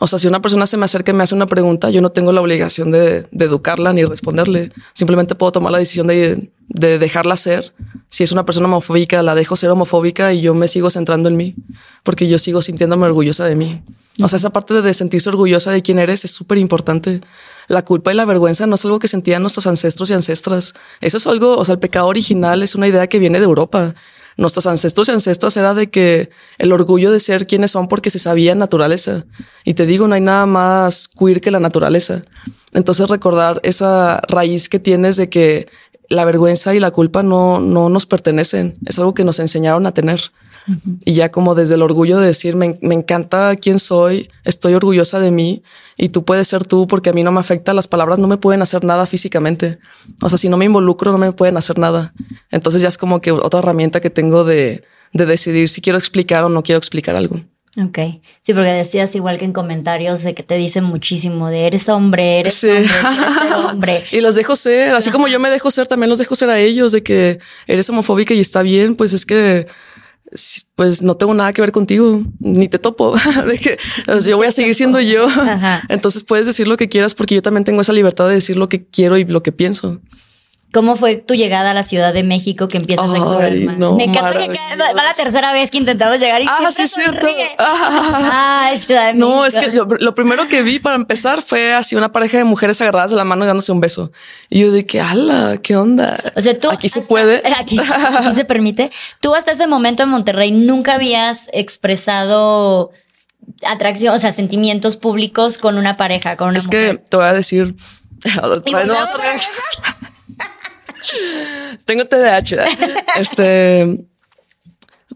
O 0.00 0.06
sea, 0.06 0.18
si 0.18 0.26
una 0.26 0.40
persona 0.40 0.64
se 0.64 0.78
me 0.78 0.86
acerca 0.86 1.12
y 1.12 1.14
me 1.14 1.22
hace 1.22 1.34
una 1.34 1.44
pregunta, 1.44 1.90
yo 1.90 2.00
no 2.00 2.08
tengo 2.12 2.32
la 2.32 2.40
obligación 2.40 2.90
de, 2.90 3.26
de 3.30 3.44
educarla 3.44 3.92
ni 3.92 4.06
responderle. 4.06 4.72
Simplemente 4.94 5.34
puedo 5.34 5.52
tomar 5.52 5.70
la 5.70 5.78
decisión 5.78 6.06
de, 6.06 6.50
de, 6.70 6.98
dejarla 6.98 7.36
ser. 7.36 7.74
Si 8.08 8.24
es 8.24 8.32
una 8.32 8.44
persona 8.44 8.66
homofóbica, 8.66 9.22
la 9.22 9.34
dejo 9.34 9.56
ser 9.56 9.70
homofóbica 9.70 10.32
y 10.32 10.40
yo 10.40 10.54
me 10.54 10.68
sigo 10.68 10.90
centrando 10.90 11.28
en 11.28 11.36
mí, 11.36 11.54
porque 12.02 12.26
yo 12.26 12.38
sigo 12.38 12.62
sintiéndome 12.62 13.06
orgullosa 13.06 13.44
de 13.44 13.56
mí. 13.56 13.82
O 14.22 14.28
sea, 14.28 14.38
esa 14.38 14.50
parte 14.50 14.80
de 14.80 14.94
sentirse 14.94 15.28
orgullosa 15.28 15.70
de 15.70 15.82
quién 15.82 15.98
eres 15.98 16.24
es 16.24 16.30
súper 16.30 16.58
importante. 16.58 17.20
La 17.68 17.84
culpa 17.84 18.12
y 18.12 18.16
la 18.16 18.24
vergüenza 18.24 18.66
no 18.66 18.74
es 18.74 18.84
algo 18.84 18.98
que 18.98 19.08
sentían 19.08 19.42
nuestros 19.42 19.66
ancestros 19.66 20.10
y 20.10 20.14
ancestras. 20.14 20.74
Eso 21.00 21.16
es 21.18 21.26
algo, 21.26 21.56
o 21.56 21.64
sea, 21.64 21.74
el 21.74 21.78
pecado 21.78 22.06
original 22.06 22.62
es 22.62 22.74
una 22.74 22.88
idea 22.88 23.06
que 23.06 23.18
viene 23.18 23.38
de 23.38 23.44
Europa 23.44 23.94
nuestros 24.40 24.66
ancestros 24.66 25.08
y 25.08 25.12
ancestras 25.12 25.56
era 25.56 25.74
de 25.74 25.90
que 25.90 26.30
el 26.58 26.72
orgullo 26.72 27.12
de 27.12 27.20
ser 27.20 27.46
quienes 27.46 27.72
son 27.72 27.88
porque 27.88 28.10
se 28.10 28.18
sabía 28.18 28.54
naturaleza. 28.54 29.26
Y 29.64 29.74
te 29.74 29.86
digo, 29.86 30.08
no 30.08 30.14
hay 30.14 30.20
nada 30.20 30.46
más 30.46 31.08
queer 31.08 31.40
que 31.40 31.50
la 31.50 31.60
naturaleza. 31.60 32.22
Entonces 32.72 33.08
recordar 33.08 33.60
esa 33.64 34.20
raíz 34.28 34.68
que 34.68 34.78
tienes 34.78 35.16
de 35.16 35.28
que 35.28 35.68
la 36.10 36.24
vergüenza 36.24 36.74
y 36.74 36.80
la 36.80 36.90
culpa 36.90 37.22
no, 37.22 37.60
no 37.60 37.88
nos 37.88 38.04
pertenecen, 38.04 38.76
es 38.84 38.98
algo 38.98 39.14
que 39.14 39.24
nos 39.24 39.38
enseñaron 39.38 39.86
a 39.86 39.92
tener. 39.92 40.20
Y 41.04 41.14
ya 41.14 41.30
como 41.30 41.54
desde 41.54 41.74
el 41.74 41.82
orgullo 41.82 42.18
de 42.18 42.26
decir, 42.26 42.54
me, 42.54 42.76
me, 42.82 42.94
encanta 42.94 43.56
quién 43.56 43.78
soy, 43.78 44.28
estoy 44.44 44.74
orgullosa 44.74 45.18
de 45.18 45.30
mí 45.30 45.62
y 45.96 46.10
tú 46.10 46.24
puedes 46.24 46.46
ser 46.48 46.64
tú 46.64 46.86
porque 46.86 47.10
a 47.10 47.12
mí 47.12 47.22
no 47.22 47.32
me 47.32 47.40
afecta, 47.40 47.72
las 47.74 47.88
palabras 47.88 48.18
no 48.18 48.28
me 48.28 48.36
pueden 48.36 48.60
hacer 48.60 48.84
nada 48.84 49.06
físicamente. 49.06 49.78
O 50.22 50.28
sea, 50.28 50.36
si 50.36 50.48
no 50.48 50.56
me 50.56 50.66
involucro, 50.66 51.12
no 51.12 51.18
me 51.18 51.32
pueden 51.32 51.56
hacer 51.56 51.78
nada. 51.78 52.12
Entonces 52.50 52.82
ya 52.82 52.88
es 52.88 52.98
como 52.98 53.20
que 53.20 53.32
otra 53.32 53.60
herramienta 53.60 54.00
que 54.00 54.10
tengo 54.10 54.44
de, 54.44 54.84
de 55.12 55.26
decidir 55.26 55.68
si 55.68 55.80
quiero 55.80 55.98
explicar 55.98 56.44
o 56.44 56.48
no 56.48 56.62
quiero 56.62 56.78
explicar 56.78 57.16
algo. 57.16 57.40
Ok. 57.76 57.98
Sí, 58.42 58.52
porque 58.52 58.70
decías 58.70 59.14
igual 59.14 59.38
que 59.38 59.44
en 59.44 59.52
comentarios 59.52 60.24
de 60.24 60.34
que 60.34 60.42
te 60.42 60.56
dicen 60.56 60.82
muchísimo 60.82 61.50
de 61.50 61.66
eres 61.66 61.88
hombre, 61.88 62.40
eres 62.40 62.64
hombre, 62.64 62.84
eres 62.84 63.52
hombre. 63.54 64.04
y 64.10 64.20
los 64.20 64.34
dejo 64.34 64.56
ser, 64.56 64.94
así 64.94 65.10
como 65.10 65.28
yo 65.28 65.38
me 65.38 65.50
dejo 65.50 65.70
ser, 65.70 65.86
también 65.86 66.10
los 66.10 66.18
dejo 66.18 66.34
ser 66.34 66.50
a 66.50 66.58
ellos 66.58 66.90
de 66.90 67.04
que 67.04 67.38
eres 67.68 67.88
homofóbica 67.88 68.34
y 68.34 68.40
está 68.40 68.62
bien, 68.62 68.96
pues 68.96 69.12
es 69.12 69.24
que 69.24 69.68
pues 70.74 71.02
no 71.02 71.16
tengo 71.16 71.34
nada 71.34 71.52
que 71.52 71.60
ver 71.60 71.72
contigo, 71.72 72.22
ni 72.38 72.68
te 72.68 72.78
topo, 72.78 73.14
de 73.46 73.58
que 73.58 73.78
yo 74.26 74.36
voy 74.36 74.46
a 74.46 74.52
seguir 74.52 74.74
siendo 74.74 75.00
yo. 75.00 75.28
Entonces 75.88 76.22
puedes 76.22 76.46
decir 76.46 76.68
lo 76.68 76.76
que 76.76 76.88
quieras 76.88 77.14
porque 77.14 77.34
yo 77.34 77.42
también 77.42 77.64
tengo 77.64 77.80
esa 77.80 77.92
libertad 77.92 78.28
de 78.28 78.34
decir 78.34 78.56
lo 78.56 78.68
que 78.68 78.86
quiero 78.86 79.16
y 79.16 79.24
lo 79.24 79.42
que 79.42 79.52
pienso. 79.52 80.00
¿Cómo 80.72 80.94
fue 80.94 81.16
tu 81.16 81.34
llegada 81.34 81.72
a 81.72 81.74
la 81.74 81.82
Ciudad 81.82 82.14
de 82.14 82.22
México 82.22 82.68
que 82.68 82.76
empiezas 82.76 83.10
a 83.10 83.16
explorar 83.16 83.52
más? 83.56 83.76
No, 83.76 83.96
Me 83.96 84.04
encanta 84.04 84.38
que 84.38 84.56
va 84.76 84.92
la 84.92 85.12
tercera 85.14 85.52
vez 85.52 85.68
que 85.70 85.78
intentamos 85.78 86.20
llegar 86.20 86.40
y 86.42 86.46
ah, 86.48 86.70
sí, 86.70 86.86
cierto. 86.86 87.26
Ah, 87.58 88.70
Ciudad 88.78 89.08
de 89.08 89.14
México. 89.14 89.28
No, 89.28 89.46
es 89.46 89.56
que 89.56 89.72
lo, 89.72 89.86
lo, 89.86 90.14
primero 90.14 90.46
que 90.46 90.62
vi 90.62 90.78
para 90.78 90.94
empezar 90.94 91.42
fue 91.42 91.74
así 91.74 91.96
una 91.96 92.12
pareja 92.12 92.38
de 92.38 92.44
mujeres 92.44 92.80
agarradas 92.80 93.10
de 93.10 93.16
la 93.16 93.24
mano 93.24 93.42
y 93.42 93.48
dándose 93.48 93.72
un 93.72 93.80
beso. 93.80 94.12
Y 94.48 94.60
yo 94.60 94.70
de 94.70 94.86
que, 94.86 95.00
ala, 95.00 95.58
¿qué 95.60 95.74
onda? 95.74 96.18
O 96.36 96.40
sea, 96.40 96.56
tú 96.56 96.70
aquí 96.70 96.88
se 96.88 97.02
puede. 97.02 97.42
Aquí, 97.58 97.78
aquí 97.78 98.32
se 98.32 98.44
permite. 98.44 98.90
Tú 99.20 99.34
hasta 99.34 99.50
ese 99.52 99.66
momento 99.66 100.04
en 100.04 100.08
Monterrey 100.10 100.52
nunca 100.52 100.94
habías 100.94 101.50
expresado 101.52 102.92
atracción, 103.66 104.14
o 104.14 104.18
sea, 104.18 104.30
sentimientos 104.30 104.96
públicos 104.96 105.58
con 105.58 105.78
una 105.78 105.96
pareja, 105.96 106.36
con 106.36 106.48
una 106.48 106.58
Es 106.58 106.66
mujer. 106.66 106.98
que 106.98 107.04
te 107.08 107.16
voy 107.16 107.26
a 107.26 107.32
decir. 107.32 107.74
Tengo 111.84 112.04
TDAH. 112.04 112.64
Este, 113.18 114.06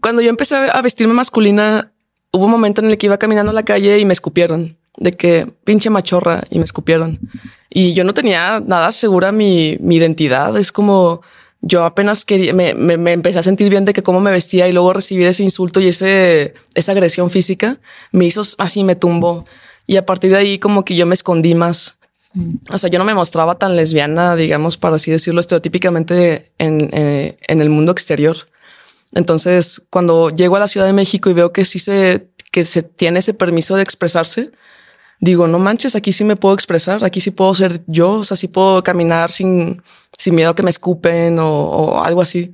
cuando 0.01 0.21
yo 0.21 0.29
empecé 0.29 0.55
a 0.55 0.81
vestirme 0.81 1.13
masculina, 1.13 1.91
hubo 2.31 2.45
un 2.45 2.51
momento 2.51 2.81
en 2.81 2.89
el 2.89 2.97
que 2.97 3.07
iba 3.07 3.17
caminando 3.17 3.51
a 3.51 3.55
la 3.55 3.63
calle 3.63 3.99
y 3.99 4.05
me 4.05 4.13
escupieron 4.13 4.77
de 4.97 5.13
que 5.13 5.47
pinche 5.63 5.89
machorra 5.89 6.43
y 6.49 6.57
me 6.57 6.63
escupieron. 6.63 7.19
Y 7.69 7.93
yo 7.93 8.03
no 8.03 8.13
tenía 8.13 8.61
nada 8.65 8.91
segura 8.91 9.31
mi, 9.31 9.77
mi 9.79 9.97
identidad. 9.97 10.55
Es 10.57 10.71
como 10.71 11.21
yo 11.61 11.83
apenas 11.83 12.25
quería, 12.25 12.53
me, 12.53 12.73
me, 12.73 12.97
me, 12.97 13.11
empecé 13.11 13.39
a 13.39 13.43
sentir 13.43 13.69
bien 13.69 13.85
de 13.85 13.93
que 13.93 14.03
cómo 14.03 14.19
me 14.19 14.31
vestía 14.31 14.67
y 14.67 14.71
luego 14.71 14.93
recibir 14.93 15.27
ese 15.27 15.43
insulto 15.43 15.79
y 15.79 15.87
ese, 15.87 16.53
esa 16.73 16.91
agresión 16.91 17.29
física 17.29 17.77
me 18.11 18.25
hizo 18.25 18.41
así, 18.57 18.83
me 18.83 18.95
tumbó. 18.95 19.45
Y 19.87 19.97
a 19.97 20.05
partir 20.05 20.31
de 20.31 20.37
ahí 20.37 20.59
como 20.59 20.85
que 20.85 20.95
yo 20.95 21.05
me 21.05 21.13
escondí 21.13 21.55
más. 21.55 21.97
O 22.71 22.77
sea, 22.77 22.89
yo 22.89 22.99
no 22.99 23.05
me 23.05 23.13
mostraba 23.13 23.55
tan 23.55 23.75
lesbiana, 23.75 24.35
digamos, 24.35 24.77
para 24.77 24.97
así 24.97 25.11
decirlo, 25.11 25.39
estereotípicamente 25.39 26.51
en, 26.57 26.89
eh, 26.91 27.37
en 27.47 27.61
el 27.61 27.69
mundo 27.69 27.91
exterior. 27.91 28.35
Entonces, 29.13 29.81
cuando 29.89 30.29
llego 30.29 30.57
a 30.57 30.59
la 30.59 30.67
Ciudad 30.67 30.85
de 30.85 30.93
México 30.93 31.29
y 31.29 31.33
veo 31.33 31.53
que 31.53 31.63
sí 31.63 31.79
se, 31.79 32.29
que 32.51 32.65
se 32.65 32.81
tiene 32.81 33.19
ese 33.19 33.33
permiso 33.33 33.75
de 33.75 33.83
expresarse, 33.83 34.51
digo, 35.19 35.47
no 35.47 35.59
manches, 35.59 35.95
aquí 35.95 36.11
sí 36.11 36.25
me 36.25 36.35
puedo 36.35 36.53
expresar, 36.53 37.05
aquí 37.05 37.21
sí 37.21 37.31
puedo 37.31 37.55
ser 37.55 37.83
yo, 37.87 38.11
o 38.11 38.23
sea, 38.23 38.35
sí 38.35 38.49
puedo 38.49 38.83
caminar 38.83 39.31
sin, 39.31 39.81
sin 40.17 40.35
miedo 40.35 40.49
a 40.49 40.55
que 40.55 40.63
me 40.63 40.69
escupen 40.69 41.39
o, 41.39 41.49
o 41.49 42.03
algo 42.03 42.21
así. 42.21 42.53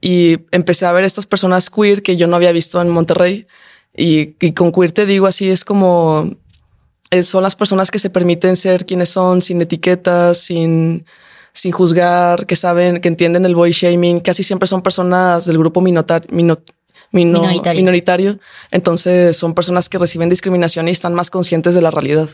Y 0.00 0.38
empecé 0.52 0.86
a 0.86 0.92
ver 0.92 1.04
estas 1.04 1.26
personas 1.26 1.70
queer 1.70 2.02
que 2.02 2.16
yo 2.16 2.28
no 2.28 2.36
había 2.36 2.52
visto 2.52 2.80
en 2.80 2.88
Monterrey. 2.88 3.46
Y, 3.96 4.36
y 4.40 4.52
con 4.52 4.70
queer 4.70 4.92
te 4.92 5.06
digo 5.06 5.26
así, 5.26 5.50
es 5.50 5.64
como 5.64 6.36
son 7.22 7.42
las 7.42 7.56
personas 7.56 7.90
que 7.90 7.98
se 7.98 8.10
permiten 8.10 8.56
ser 8.56 8.84
quienes 8.84 9.08
son 9.08 9.40
sin 9.42 9.60
etiquetas, 9.62 10.38
sin, 10.38 11.06
sin 11.52 11.72
juzgar, 11.72 12.46
que 12.46 12.56
saben, 12.56 13.00
que 13.00 13.08
entienden 13.08 13.46
el 13.46 13.54
boy 13.54 13.70
shaming. 13.70 14.20
Casi 14.20 14.42
siempre 14.42 14.66
son 14.66 14.82
personas 14.82 15.46
del 15.46 15.58
grupo 15.58 15.80
minotar, 15.80 16.30
mino, 16.30 16.58
mino, 17.10 17.40
Minoritario. 17.40 17.80
minoritario. 17.80 18.38
Entonces 18.70 19.36
son 19.36 19.54
personas 19.54 19.88
que 19.88 19.98
reciben 19.98 20.28
discriminación 20.28 20.88
y 20.88 20.90
están 20.90 21.14
más 21.14 21.30
conscientes 21.30 21.74
de 21.74 21.82
la 21.82 21.90
realidad. 21.90 22.28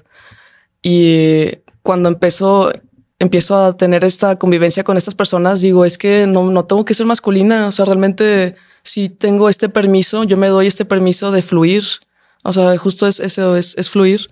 Y 0.83 1.47
cuando 1.83 2.09
empezó, 2.09 2.72
empiezo 3.20 3.57
a 3.57 3.77
tener 3.77 4.05
esta 4.05 4.37
convivencia 4.37 4.83
con 4.83 4.97
estas 4.97 5.14
personas, 5.14 5.61
digo, 5.61 5.85
es 5.85 5.99
que 5.99 6.27
no, 6.27 6.51
no 6.51 6.64
tengo 6.64 6.85
que 6.85 6.95
ser 6.95 7.07
masculina. 7.07 7.68
O 7.68 7.72
sea, 7.72 7.85
realmente 7.85 8.57
si 8.83 9.09
tengo 9.09 9.49
este 9.49 9.68
permiso, 9.68 10.25
yo 10.25 10.37
me 10.37 10.49
doy 10.49 10.66
este 10.66 10.85
permiso 10.85 11.31
de 11.31 11.43
fluir. 11.43 11.85
O 12.43 12.53
sea, 12.53 12.77
justo 12.77 13.07
es, 13.07 13.20
eso 13.20 13.57
es, 13.57 13.77
es 13.79 13.89
fluir 13.89 14.29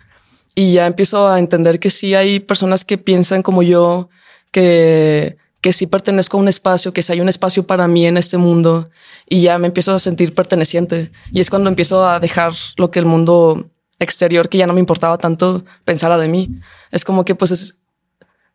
y 0.55 0.73
ya 0.73 0.87
empiezo 0.87 1.29
a 1.29 1.39
entender 1.39 1.81
que 1.81 1.91
sí 1.91 2.15
hay 2.15 2.41
personas 2.41 2.85
que 2.85 2.99
piensan 2.99 3.43
como 3.43 3.63
yo, 3.63 4.11
que, 4.51 5.39
que 5.61 5.73
sí 5.73 5.87
pertenezco 5.87 6.37
a 6.37 6.41
un 6.41 6.49
espacio, 6.49 6.93
que 6.93 7.03
sí 7.03 7.13
hay 7.13 7.21
un 7.21 7.29
espacio 7.29 7.67
para 7.67 7.89
mí 7.89 8.07
en 8.07 8.17
este 8.17 8.37
mundo 8.37 8.91
y 9.29 9.41
ya 9.41 9.59
me 9.59 9.69
empiezo 9.69 9.95
a 9.95 9.99
sentir 9.99 10.35
perteneciente. 10.35 11.11
Y 11.33 11.41
es 11.41 11.49
cuando 11.49 11.71
empiezo 11.71 12.07
a 12.07 12.21
dejar 12.21 12.53
lo 12.77 12.91
que 12.91 12.99
el 12.99 13.07
mundo 13.07 13.71
exterior, 13.99 14.49
que 14.49 14.59
ya 14.59 14.67
no 14.67 14.75
me 14.75 14.81
importaba 14.81 15.17
tanto, 15.17 15.65
pensara 15.85 16.19
de 16.19 16.29
mí. 16.29 16.51
Es 16.91 17.05
como 17.05 17.25
que 17.25 17.35
pues 17.35 17.51
es, 17.53 17.79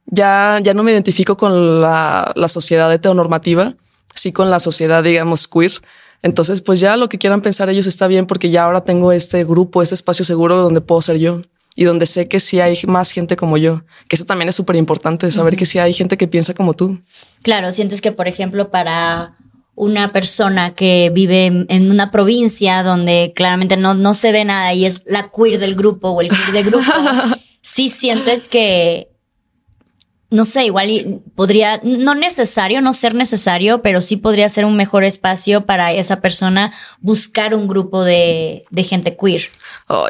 ya, 0.05 0.59
ya 0.61 0.75
no 0.75 0.83
me 0.83 0.91
identifico 0.91 1.35
con 1.35 1.81
la, 1.81 2.31
la 2.35 2.47
sociedad 2.47 2.93
heteronormativa, 2.93 3.73
sí 4.13 4.31
con 4.31 4.51
la 4.51 4.59
sociedad, 4.59 5.03
digamos, 5.03 5.47
queer. 5.47 5.71
Entonces, 6.21 6.61
pues 6.61 6.79
ya 6.79 6.95
lo 6.97 7.09
que 7.09 7.17
quieran 7.17 7.41
pensar 7.41 7.69
ellos 7.69 7.87
está 7.87 8.07
bien 8.07 8.27
porque 8.27 8.51
ya 8.51 8.63
ahora 8.65 8.83
tengo 8.83 9.11
este 9.11 9.43
grupo, 9.45 9.81
este 9.81 9.95
espacio 9.95 10.25
seguro 10.25 10.57
donde 10.57 10.81
puedo 10.81 11.01
ser 11.01 11.17
yo 11.17 11.41
y 11.77 11.85
donde 11.85 12.07
sé 12.07 12.27
que 12.27 12.39
sí 12.39 12.59
hay 12.59 12.75
más 12.87 13.11
gente 13.11 13.37
como 13.37 13.55
yo, 13.55 13.83
que 14.09 14.15
eso 14.15 14.25
también 14.25 14.49
es 14.49 14.55
súper 14.55 14.75
importante, 14.77 15.31
saber 15.31 15.55
que 15.55 15.63
sí 15.63 15.77
hay 15.77 15.93
gente 15.93 16.17
que 16.17 16.27
piensa 16.27 16.55
como 16.55 16.73
tú. 16.73 16.99
Claro, 17.43 17.71
sientes 17.71 18.01
que, 18.01 18.11
por 18.11 18.27
ejemplo, 18.27 18.71
para 18.71 19.37
una 19.75 20.11
persona 20.11 20.73
que 20.73 21.11
vive 21.13 21.45
en 21.45 21.91
una 21.91 22.09
provincia 22.09 22.81
donde 22.81 23.31
claramente 23.35 23.77
no, 23.77 23.93
no 23.93 24.15
se 24.15 24.31
ve 24.31 24.43
nada 24.43 24.73
y 24.73 24.87
es 24.87 25.03
la 25.05 25.29
queer 25.29 25.59
del 25.59 25.75
grupo 25.75 26.09
o 26.09 26.21
el 26.21 26.29
queer 26.29 26.51
del 26.51 26.65
grupo, 26.65 26.83
sí 27.61 27.89
sientes 27.89 28.49
que, 28.49 29.11
no 30.29 30.43
sé, 30.43 30.65
igual 30.65 31.21
podría, 31.35 31.79
no 31.83 32.13
necesario, 32.13 32.81
no 32.81 32.93
ser 32.93 33.15
necesario, 33.15 33.81
pero 33.81 34.01
sí 34.01 34.17
podría 34.17 34.49
ser 34.49 34.65
un 34.65 34.75
mejor 34.75 35.03
espacio 35.05 35.65
para 35.65 35.93
esa 35.93 36.19
persona 36.19 36.73
buscar 36.99 37.55
un 37.55 37.67
grupo 37.67 38.03
de, 38.03 38.65
de 38.69 38.83
gente 38.83 39.15
queer. 39.15 39.43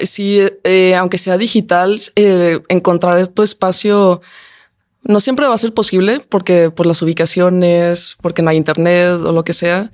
Sí, 0.02 0.40
eh, 0.64 0.96
aunque 0.96 1.20
sea 1.20 1.38
digital, 1.38 2.00
eh, 2.16 2.60
encontrar 2.68 3.28
tu 3.28 3.44
espacio 3.44 4.22
no 5.04 5.20
siempre 5.20 5.48
va 5.48 5.54
a 5.54 5.60
ser 5.60 5.74
posible 5.74 6.20
porque 6.28 6.72
por 6.72 6.86
las 6.86 7.02
ubicaciones, 7.02 8.18
porque 8.22 8.42
no 8.42 8.50
hay 8.50 8.58
internet 8.58 9.14
o 9.24 9.32
lo 9.32 9.44
que 9.44 9.54
sea, 9.54 9.92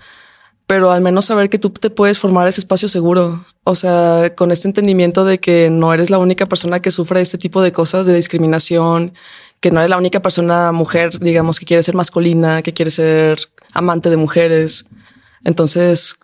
pero 0.67 0.91
al 0.91 1.01
menos 1.01 1.25
saber 1.25 1.49
que 1.49 1.59
tú 1.59 1.69
te 1.69 1.89
puedes 1.89 2.17
formar 2.17 2.47
ese 2.47 2.61
espacio 2.61 2.87
seguro. 2.87 3.45
O 3.63 3.75
sea, 3.75 4.33
con 4.35 4.51
este 4.51 4.67
entendimiento 4.67 5.25
de 5.25 5.39
que 5.39 5.69
no 5.69 5.93
eres 5.93 6.09
la 6.09 6.17
única 6.17 6.45
persona 6.45 6.81
que 6.81 6.91
sufre 6.91 7.21
este 7.21 7.37
tipo 7.37 7.61
de 7.61 7.71
cosas 7.71 8.07
de 8.07 8.15
discriminación, 8.15 9.13
que 9.63 9.71
no 9.71 9.79
eres 9.79 9.89
la 9.89 9.97
única 9.97 10.21
persona 10.21 10.73
mujer, 10.73 11.17
digamos, 11.19 11.57
que 11.57 11.65
quiere 11.65 11.81
ser 11.81 11.95
masculina, 11.95 12.61
que 12.61 12.73
quiere 12.73 12.91
ser 12.91 13.39
amante 13.73 14.09
de 14.09 14.17
mujeres. 14.17 14.87
Entonces, 15.45 16.17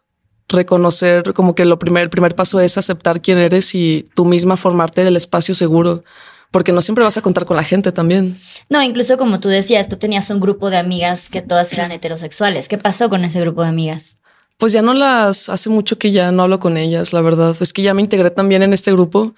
reconocer 0.49 1.33
como 1.33 1.55
que 1.55 1.63
lo 1.63 1.79
primer, 1.79 2.03
el 2.03 2.09
primer 2.09 2.35
paso 2.35 2.59
es 2.59 2.77
aceptar 2.77 3.21
quién 3.21 3.37
eres 3.37 3.73
y 3.75 4.03
tú 4.13 4.25
misma 4.25 4.57
formarte 4.57 5.05
del 5.05 5.15
espacio 5.15 5.55
seguro, 5.55 6.03
porque 6.51 6.73
no 6.73 6.81
siempre 6.81 7.05
vas 7.05 7.15
a 7.15 7.21
contar 7.21 7.45
con 7.45 7.55
la 7.55 7.63
gente 7.63 7.93
también. 7.93 8.37
No, 8.67 8.83
incluso 8.83 9.17
como 9.17 9.39
tú 9.39 9.47
decías, 9.47 9.87
tú 9.87 9.95
tenías 9.95 10.29
un 10.31 10.41
grupo 10.41 10.69
de 10.69 10.77
amigas 10.77 11.29
que 11.29 11.41
todas 11.41 11.71
eran 11.71 11.93
heterosexuales. 11.93 12.67
¿Qué 12.67 12.77
pasó 12.77 13.07
con 13.07 13.23
ese 13.23 13.39
grupo 13.39 13.61
de 13.61 13.69
amigas? 13.69 14.17
Pues 14.57 14.73
ya 14.73 14.81
no 14.81 14.93
las 14.93 15.47
hace 15.47 15.69
mucho 15.69 15.97
que 15.97 16.11
ya 16.11 16.33
no 16.33 16.43
hablo 16.43 16.59
con 16.59 16.75
ellas, 16.75 17.13
la 17.13 17.21
verdad. 17.21 17.55
Es 17.61 17.71
que 17.71 17.83
ya 17.83 17.93
me 17.93 18.01
integré 18.01 18.31
también 18.31 18.63
en 18.63 18.73
este 18.73 18.91
grupo 18.91 19.33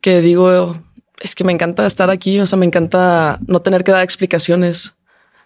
que 0.00 0.20
digo, 0.20 0.76
es 1.20 1.34
que 1.34 1.44
me 1.44 1.52
encanta 1.52 1.86
estar 1.86 2.10
aquí, 2.10 2.40
o 2.40 2.46
sea, 2.46 2.58
me 2.58 2.66
encanta 2.66 3.38
no 3.46 3.60
tener 3.60 3.84
que 3.84 3.92
dar 3.92 4.02
explicaciones 4.02 4.94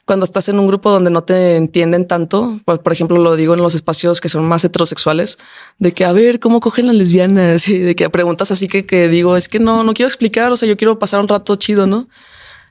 cuando 0.04 0.24
estás 0.24 0.48
en 0.48 0.58
un 0.58 0.66
grupo 0.66 0.90
donde 0.90 1.10
no 1.10 1.24
te 1.24 1.56
entienden 1.56 2.06
tanto, 2.06 2.60
pues, 2.64 2.78
por 2.78 2.92
ejemplo, 2.92 3.16
lo 3.18 3.36
digo 3.36 3.54
en 3.54 3.62
los 3.62 3.74
espacios 3.74 4.20
que 4.20 4.28
son 4.28 4.44
más 4.44 4.64
heterosexuales, 4.64 5.38
de 5.78 5.92
que 5.92 6.04
a 6.04 6.12
ver 6.12 6.40
cómo 6.40 6.60
cogen 6.60 6.86
las 6.86 6.96
lesbianas 6.96 7.68
y 7.68 7.78
de 7.78 7.96
que 7.96 8.08
preguntas 8.10 8.50
así 8.50 8.68
que, 8.68 8.84
que 8.86 9.08
digo, 9.08 9.36
es 9.36 9.48
que 9.48 9.58
no, 9.58 9.82
no 9.82 9.94
quiero 9.94 10.08
explicar, 10.08 10.52
o 10.52 10.56
sea, 10.56 10.68
yo 10.68 10.76
quiero 10.76 10.98
pasar 10.98 11.20
un 11.20 11.28
rato 11.28 11.56
chido, 11.56 11.86
¿no? 11.86 12.08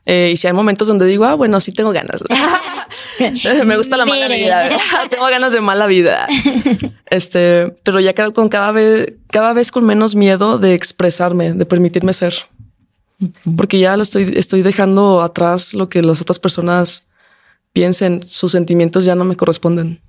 Eh, 0.06 0.30
y 0.32 0.36
si 0.36 0.46
hay 0.46 0.52
momentos 0.52 0.86
donde 0.86 1.06
digo, 1.06 1.24
ah, 1.24 1.34
bueno, 1.34 1.58
sí 1.60 1.72
tengo 1.72 1.90
ganas. 1.90 2.22
Me 3.64 3.76
gusta 3.76 3.96
la 3.96 4.04
mala 4.04 4.28
vida. 4.28 4.68
tengo 5.10 5.24
ganas 5.24 5.52
de 5.52 5.62
mala 5.62 5.86
vida. 5.86 6.26
Este, 7.06 7.74
pero 7.82 8.00
ya 8.00 8.12
con 8.32 8.50
cada 8.50 8.70
vez, 8.70 9.14
cada 9.30 9.54
vez 9.54 9.72
con 9.72 9.84
menos 9.84 10.14
miedo 10.14 10.58
de 10.58 10.74
expresarme, 10.74 11.54
de 11.54 11.64
permitirme 11.64 12.12
ser. 12.12 12.34
Porque 13.56 13.78
ya 13.78 13.96
lo 13.96 14.02
estoy, 14.02 14.32
estoy 14.36 14.62
dejando 14.62 15.22
atrás 15.22 15.74
lo 15.74 15.88
que 15.88 16.02
las 16.02 16.20
otras 16.20 16.38
personas 16.38 17.06
piensen. 17.72 18.22
Sus 18.22 18.52
sentimientos 18.52 19.04
ya 19.04 19.14
no 19.14 19.24
me 19.24 19.36
corresponden. 19.36 20.00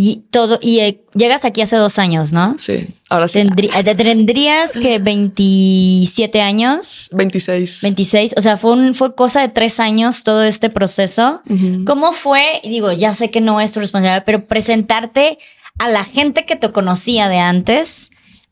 Y 0.00 0.26
todo, 0.30 0.60
y 0.62 0.78
eh, 0.78 1.02
llegas 1.14 1.44
aquí 1.44 1.60
hace 1.60 1.74
dos 1.74 1.98
años, 1.98 2.32
¿no? 2.32 2.54
Sí, 2.56 2.86
ahora 3.08 3.26
sí. 3.26 3.40
Eh, 3.40 3.94
¿Tendrías 3.96 4.70
que 4.70 5.00
27 5.00 6.40
años? 6.40 7.10
26. 7.14 7.80
26. 7.82 8.34
O 8.36 8.40
sea, 8.40 8.56
fue, 8.56 8.74
un, 8.74 8.94
fue 8.94 9.16
cosa 9.16 9.40
de 9.40 9.48
tres 9.48 9.80
años 9.80 10.22
todo 10.22 10.44
este 10.44 10.70
proceso. 10.70 11.42
¿Cómo 11.84 12.12
fue? 12.12 12.60
Digo, 12.62 12.92
ya 12.92 13.12
sé 13.12 13.32
que 13.32 13.40
no 13.40 13.60
es 13.60 13.72
tu 13.72 13.80
responsabilidad, 13.80 14.22
pero 14.24 14.46
presentarte 14.46 15.36
a 15.78 15.88
la 15.88 16.04
gente 16.04 16.46
que 16.46 16.54
te 16.54 16.70
conocía 16.70 17.28
de 17.28 17.38
antes, 17.38 18.10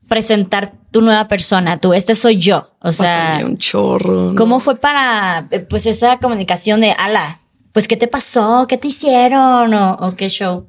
presentar 0.08 0.72
tu 0.90 1.02
nueva 1.02 1.28
persona, 1.28 1.78
tú, 1.78 1.92
este 1.92 2.14
soy 2.14 2.38
yo. 2.38 2.70
O 2.80 2.92
sea, 2.92 3.42
un 3.44 3.56
chorro. 3.56 4.34
¿Cómo 4.36 4.60
fue 4.60 4.76
para, 4.76 5.48
eh, 5.50 5.60
pues, 5.60 5.86
esa 5.86 6.18
comunicación 6.18 6.80
de, 6.80 6.92
ala, 6.92 7.40
pues, 7.72 7.88
¿qué 7.88 7.96
te 7.96 8.08
pasó? 8.08 8.66
¿Qué 8.68 8.78
te 8.78 8.88
hicieron? 8.88 9.74
o 9.74 10.14
qué 10.16 10.28
show? 10.28 10.66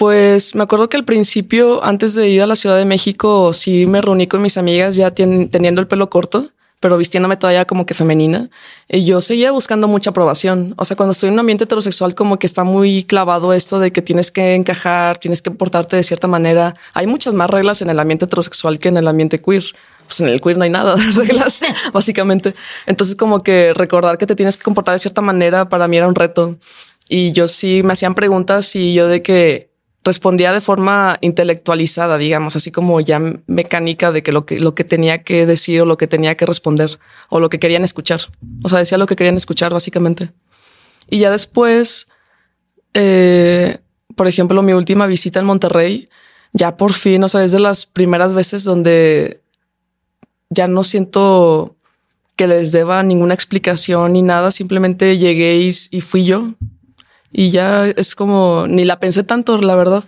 Pues 0.00 0.54
me 0.54 0.62
acuerdo 0.62 0.88
que 0.88 0.96
al 0.96 1.04
principio, 1.04 1.84
antes 1.84 2.14
de 2.14 2.26
ir 2.30 2.40
a 2.40 2.46
la 2.46 2.56
Ciudad 2.56 2.78
de 2.78 2.86
México, 2.86 3.52
sí 3.52 3.84
me 3.84 4.00
reuní 4.00 4.26
con 4.26 4.40
mis 4.40 4.56
amigas 4.56 4.96
ya 4.96 5.10
teniendo 5.10 5.82
el 5.82 5.88
pelo 5.88 6.08
corto, 6.08 6.48
pero 6.80 6.96
vistiéndome 6.96 7.36
todavía 7.36 7.66
como 7.66 7.84
que 7.84 7.92
femenina. 7.94 8.48
Y 8.88 9.04
yo 9.04 9.20
seguía 9.20 9.52
buscando 9.52 9.86
mucha 9.86 10.10
aprobación. 10.10 10.74
O 10.78 10.84
sea, 10.86 10.96
cuando 10.96 11.12
estoy 11.12 11.28
en 11.28 11.34
un 11.34 11.40
ambiente 11.40 11.64
heterosexual, 11.64 12.14
como 12.14 12.38
que 12.38 12.46
está 12.46 12.64
muy 12.64 13.04
clavado 13.04 13.52
esto 13.52 13.78
de 13.78 13.92
que 13.92 14.00
tienes 14.00 14.30
que 14.30 14.54
encajar, 14.54 15.18
tienes 15.18 15.42
que 15.42 15.50
portarte 15.50 15.96
de 15.96 16.02
cierta 16.02 16.26
manera. 16.26 16.74
Hay 16.94 17.06
muchas 17.06 17.34
más 17.34 17.50
reglas 17.50 17.82
en 17.82 17.90
el 17.90 18.00
ambiente 18.00 18.24
heterosexual 18.24 18.78
que 18.78 18.88
en 18.88 18.96
el 18.96 19.06
ambiente 19.06 19.40
queer. 19.40 19.64
Pues 20.06 20.20
en 20.22 20.28
el 20.28 20.40
queer 20.40 20.56
no 20.56 20.64
hay 20.64 20.70
nada 20.70 20.96
de 20.96 21.12
reglas, 21.14 21.60
básicamente. 21.92 22.54
Entonces, 22.86 23.14
como 23.14 23.42
que 23.42 23.74
recordar 23.74 24.16
que 24.16 24.26
te 24.26 24.34
tienes 24.34 24.56
que 24.56 24.64
comportar 24.64 24.94
de 24.94 24.98
cierta 25.00 25.20
manera 25.20 25.68
para 25.68 25.86
mí 25.86 25.98
era 25.98 26.08
un 26.08 26.14
reto. 26.14 26.58
Y 27.10 27.32
yo 27.32 27.46
sí 27.46 27.82
me 27.84 27.92
hacían 27.92 28.14
preguntas 28.14 28.74
y 28.74 28.94
yo 28.94 29.06
de 29.06 29.22
que 29.22 29.69
respondía 30.02 30.52
de 30.52 30.60
forma 30.60 31.18
intelectualizada, 31.20 32.16
digamos, 32.16 32.56
así 32.56 32.72
como 32.72 33.00
ya 33.00 33.20
mecánica 33.46 34.12
de 34.12 34.22
que 34.22 34.32
lo 34.32 34.46
que 34.46 34.58
lo 34.58 34.74
que 34.74 34.84
tenía 34.84 35.22
que 35.22 35.46
decir 35.46 35.82
o 35.82 35.84
lo 35.84 35.98
que 35.98 36.06
tenía 36.06 36.36
que 36.36 36.46
responder 36.46 36.98
o 37.28 37.38
lo 37.38 37.50
que 37.50 37.58
querían 37.58 37.84
escuchar. 37.84 38.20
O 38.62 38.68
sea, 38.68 38.78
decía 38.78 38.98
lo 38.98 39.06
que 39.06 39.16
querían 39.16 39.36
escuchar 39.36 39.72
básicamente. 39.72 40.32
Y 41.08 41.18
ya 41.18 41.30
después, 41.30 42.08
eh, 42.94 43.80
por 44.16 44.26
ejemplo, 44.26 44.62
mi 44.62 44.72
última 44.72 45.06
visita 45.06 45.38
en 45.40 45.46
Monterrey, 45.46 46.08
ya 46.52 46.76
por 46.76 46.92
fin, 46.92 47.22
o 47.22 47.28
sea, 47.28 47.44
es 47.44 47.52
de 47.52 47.60
las 47.60 47.84
primeras 47.84 48.32
veces 48.32 48.64
donde 48.64 49.42
ya 50.48 50.66
no 50.66 50.82
siento 50.82 51.76
que 52.36 52.46
les 52.46 52.72
deba 52.72 53.02
ninguna 53.02 53.34
explicación 53.34 54.14
ni 54.14 54.22
nada, 54.22 54.50
simplemente 54.50 55.18
llegué 55.18 55.56
y 55.58 56.00
fui 56.00 56.24
yo 56.24 56.54
y 57.32 57.50
ya 57.50 57.86
es 57.86 58.14
como, 58.14 58.66
ni 58.68 58.84
la 58.84 59.00
pensé 59.00 59.22
tanto, 59.22 59.58
la 59.58 59.74
verdad. 59.74 60.04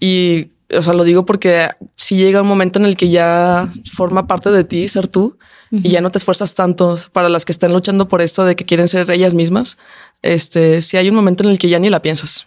Y, 0.00 0.48
o 0.74 0.82
sea, 0.82 0.94
lo 0.94 1.04
digo 1.04 1.24
porque 1.24 1.68
si 1.96 2.16
llega 2.16 2.42
un 2.42 2.48
momento 2.48 2.78
en 2.78 2.84
el 2.84 2.96
que 2.96 3.08
ya 3.08 3.70
forma 3.90 4.26
parte 4.26 4.50
de 4.50 4.64
ti 4.64 4.88
ser 4.88 5.06
tú 5.06 5.38
y 5.70 5.90
ya 5.90 6.00
no 6.00 6.10
te 6.10 6.18
esfuerzas 6.18 6.54
tanto 6.54 6.96
para 7.12 7.28
las 7.28 7.44
que 7.44 7.52
están 7.52 7.72
luchando 7.72 8.08
por 8.08 8.22
esto 8.22 8.44
de 8.46 8.56
que 8.56 8.64
quieren 8.64 8.88
ser 8.88 9.10
ellas 9.10 9.34
mismas. 9.34 9.76
Este, 10.22 10.82
si 10.82 10.96
hay 10.96 11.08
un 11.08 11.14
momento 11.14 11.44
en 11.44 11.50
el 11.50 11.58
que 11.58 11.68
ya 11.68 11.78
ni 11.78 11.90
la 11.90 12.02
piensas. 12.02 12.46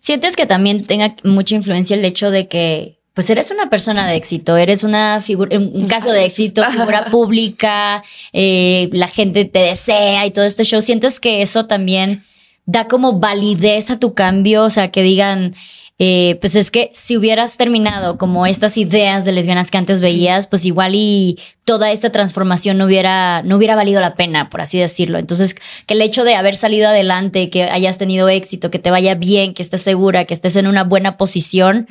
¿Sientes 0.00 0.34
que 0.36 0.46
también 0.46 0.84
tenga 0.84 1.14
mucha 1.24 1.54
influencia 1.54 1.96
el 1.96 2.04
hecho 2.04 2.30
de 2.30 2.48
que 2.48 2.98
pues 3.12 3.30
eres 3.30 3.52
una 3.52 3.70
persona 3.70 4.08
de 4.08 4.16
éxito, 4.16 4.56
eres 4.56 4.82
una 4.82 5.20
figura, 5.20 5.56
un 5.56 5.86
caso 5.86 6.10
de 6.10 6.24
éxito, 6.24 6.64
figura 6.68 7.04
pública, 7.12 8.02
eh, 8.32 8.88
la 8.92 9.06
gente 9.06 9.44
te 9.44 9.60
desea 9.60 10.26
y 10.26 10.32
todo 10.32 10.44
este 10.44 10.64
show. 10.64 10.82
¿Sientes 10.82 11.20
que 11.20 11.40
eso 11.40 11.66
también 11.66 12.24
da 12.66 12.88
como 12.88 13.18
validez 13.18 13.90
a 13.90 13.98
tu 13.98 14.14
cambio, 14.14 14.64
o 14.64 14.70
sea, 14.70 14.90
que 14.90 15.02
digan, 15.02 15.54
eh, 16.00 16.38
pues 16.40 16.56
es 16.56 16.72
que 16.72 16.90
si 16.92 17.16
hubieras 17.16 17.56
terminado 17.56 18.18
como 18.18 18.46
estas 18.46 18.76
ideas 18.76 19.24
de 19.24 19.30
lesbianas 19.30 19.70
que 19.70 19.78
antes 19.78 20.00
veías, 20.00 20.48
pues 20.48 20.64
igual 20.64 20.94
y 20.96 21.38
toda 21.64 21.92
esta 21.92 22.10
transformación 22.10 22.78
no 22.78 22.86
hubiera, 22.86 23.42
no 23.42 23.56
hubiera 23.56 23.76
valido 23.76 24.00
la 24.00 24.16
pena, 24.16 24.50
por 24.50 24.60
así 24.60 24.78
decirlo. 24.78 25.18
Entonces, 25.18 25.54
que 25.86 25.94
el 25.94 26.02
hecho 26.02 26.24
de 26.24 26.34
haber 26.34 26.56
salido 26.56 26.88
adelante, 26.88 27.48
que 27.48 27.64
hayas 27.64 27.96
tenido 27.96 28.28
éxito, 28.28 28.72
que 28.72 28.80
te 28.80 28.90
vaya 28.90 29.14
bien, 29.14 29.54
que 29.54 29.62
estés 29.62 29.82
segura, 29.82 30.24
que 30.24 30.34
estés 30.34 30.56
en 30.56 30.66
una 30.66 30.82
buena 30.82 31.16
posición, 31.16 31.86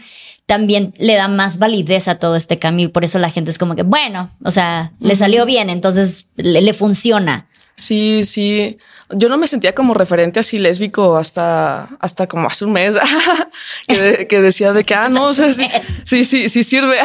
también 0.45 0.93
le 0.97 1.15
da 1.15 1.29
más 1.29 1.57
validez 1.57 2.09
a 2.09 2.15
todo 2.15 2.35
este 2.35 2.59
cambio 2.59 2.87
y 2.87 2.89
por 2.89 3.05
eso 3.05 3.19
la 3.19 3.29
gente 3.29 3.51
es 3.51 3.57
como 3.57 3.75
que, 3.75 3.83
bueno, 3.83 4.31
o 4.43 4.51
sea, 4.51 4.91
le 4.99 5.15
salió 5.15 5.45
bien, 5.45 5.69
entonces 5.69 6.27
le 6.35 6.73
funciona. 6.73 7.47
Sí, 7.75 8.23
sí. 8.23 8.77
Yo 9.09 9.29
no 9.29 9.37
me 9.37 9.47
sentía 9.47 9.73
como 9.73 9.93
referente 9.93 10.39
así 10.39 10.59
lésbico 10.59 11.17
hasta, 11.17 11.89
hasta 11.99 12.27
como 12.27 12.47
hace 12.47 12.65
un 12.65 12.73
mes 12.73 12.97
que, 13.87 14.41
decía 14.41 14.73
de 14.73 14.83
que, 14.83 14.93
ah, 14.93 15.09
no, 15.09 15.33
sí, 15.33 15.67
sí, 16.03 16.23
sí, 16.23 16.49
sí 16.49 16.63
sirve. 16.63 16.97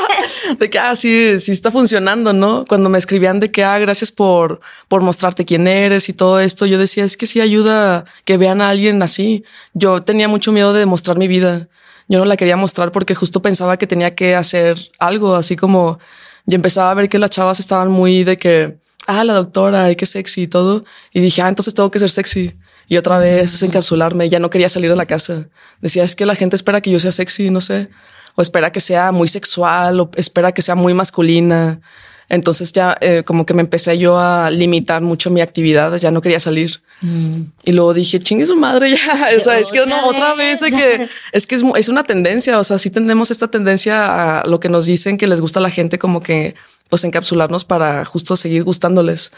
de 0.58 0.70
que, 0.70 0.78
ah, 0.78 0.96
sí, 0.96 1.38
sí 1.38 1.52
está 1.52 1.70
funcionando, 1.70 2.32
¿no? 2.32 2.64
Cuando 2.66 2.88
me 2.88 2.98
escribían 2.98 3.40
de 3.40 3.50
que, 3.50 3.62
ah, 3.62 3.78
gracias 3.78 4.10
por, 4.10 4.60
por 4.88 5.02
mostrarte 5.02 5.44
quién 5.44 5.66
eres 5.66 6.08
y 6.08 6.14
todo 6.14 6.40
esto, 6.40 6.66
yo 6.66 6.78
decía, 6.78 7.04
es 7.04 7.16
que 7.16 7.26
sí 7.26 7.40
ayuda 7.40 8.06
que 8.24 8.38
vean 8.38 8.60
a 8.60 8.70
alguien 8.70 9.02
así. 9.02 9.44
Yo 9.74 10.02
tenía 10.02 10.28
mucho 10.28 10.50
miedo 10.52 10.72
de 10.72 10.86
mostrar 10.86 11.18
mi 11.18 11.28
vida. 11.28 11.68
Yo 12.08 12.18
no 12.18 12.24
la 12.24 12.36
quería 12.36 12.56
mostrar 12.56 12.90
porque 12.92 13.14
justo 13.14 13.42
pensaba 13.42 13.76
que 13.76 13.86
tenía 13.86 14.14
que 14.14 14.34
hacer 14.34 14.78
algo, 14.98 15.34
así 15.34 15.56
como 15.56 15.98
yo 16.46 16.54
empezaba 16.54 16.90
a 16.90 16.94
ver 16.94 17.08
que 17.08 17.18
las 17.18 17.30
chavas 17.30 17.60
estaban 17.60 17.90
muy 17.90 18.22
de 18.24 18.36
que, 18.36 18.78
ah, 19.06 19.24
la 19.24 19.34
doctora, 19.34 19.84
ay, 19.84 19.96
qué 19.96 20.06
sexy 20.06 20.42
y 20.42 20.46
todo. 20.46 20.84
Y 21.12 21.20
dije, 21.20 21.42
ah, 21.42 21.48
entonces 21.48 21.74
tengo 21.74 21.90
que 21.90 21.98
ser 21.98 22.10
sexy. 22.10 22.54
Y 22.88 22.96
otra 22.96 23.18
vez 23.18 23.54
es 23.54 23.62
encapsularme. 23.62 24.28
Ya 24.28 24.38
no 24.38 24.50
quería 24.50 24.68
salir 24.68 24.90
de 24.90 24.96
la 24.96 25.06
casa. 25.06 25.48
Decía, 25.80 26.04
es 26.04 26.14
que 26.14 26.26
la 26.26 26.34
gente 26.34 26.56
espera 26.56 26.80
que 26.80 26.90
yo 26.90 27.00
sea 27.00 27.12
sexy, 27.12 27.50
no 27.50 27.60
sé. 27.60 27.88
O 28.34 28.42
espera 28.42 28.70
que 28.70 28.80
sea 28.80 29.12
muy 29.12 29.28
sexual, 29.28 30.00
o 30.00 30.10
espera 30.14 30.52
que 30.52 30.62
sea 30.62 30.74
muy 30.74 30.94
masculina. 30.94 31.80
Entonces 32.28 32.72
ya 32.72 32.96
eh, 33.00 33.22
como 33.24 33.46
que 33.46 33.54
me 33.54 33.62
empecé 33.62 33.98
yo 33.98 34.18
a 34.18 34.50
limitar 34.50 35.00
mucho 35.00 35.30
mi 35.30 35.40
actividad, 35.40 35.96
ya 35.96 36.10
no 36.10 36.20
quería 36.20 36.40
salir. 36.40 36.80
Mm. 37.00 37.42
Y 37.64 37.72
luego 37.72 37.94
dije, 37.94 38.18
chingue 38.18 38.46
su 38.46 38.56
madre 38.56 38.90
ya. 38.96 39.30
O 39.36 39.40
sea, 39.40 39.58
es 39.58 39.70
que 39.70 39.86
no, 39.86 40.06
otra 40.06 40.34
vez 40.34 40.62
es 40.62 40.74
que 40.74 41.08
es 41.32 41.46
que 41.46 41.54
es, 41.54 41.62
es, 41.76 41.88
una 41.88 42.02
tendencia. 42.02 42.58
O 42.58 42.64
sea, 42.64 42.78
sí 42.78 42.90
tenemos 42.90 43.30
esta 43.30 43.48
tendencia 43.48 44.40
a 44.40 44.46
lo 44.46 44.58
que 44.60 44.68
nos 44.68 44.86
dicen 44.86 45.18
que 45.18 45.26
les 45.26 45.40
gusta 45.40 45.60
a 45.60 45.62
la 45.62 45.70
gente, 45.70 45.98
como 45.98 46.20
que 46.20 46.56
pues 46.88 47.04
encapsularnos 47.04 47.64
para 47.64 48.04
justo 48.04 48.36
seguir 48.36 48.64
gustándoles. 48.64 49.32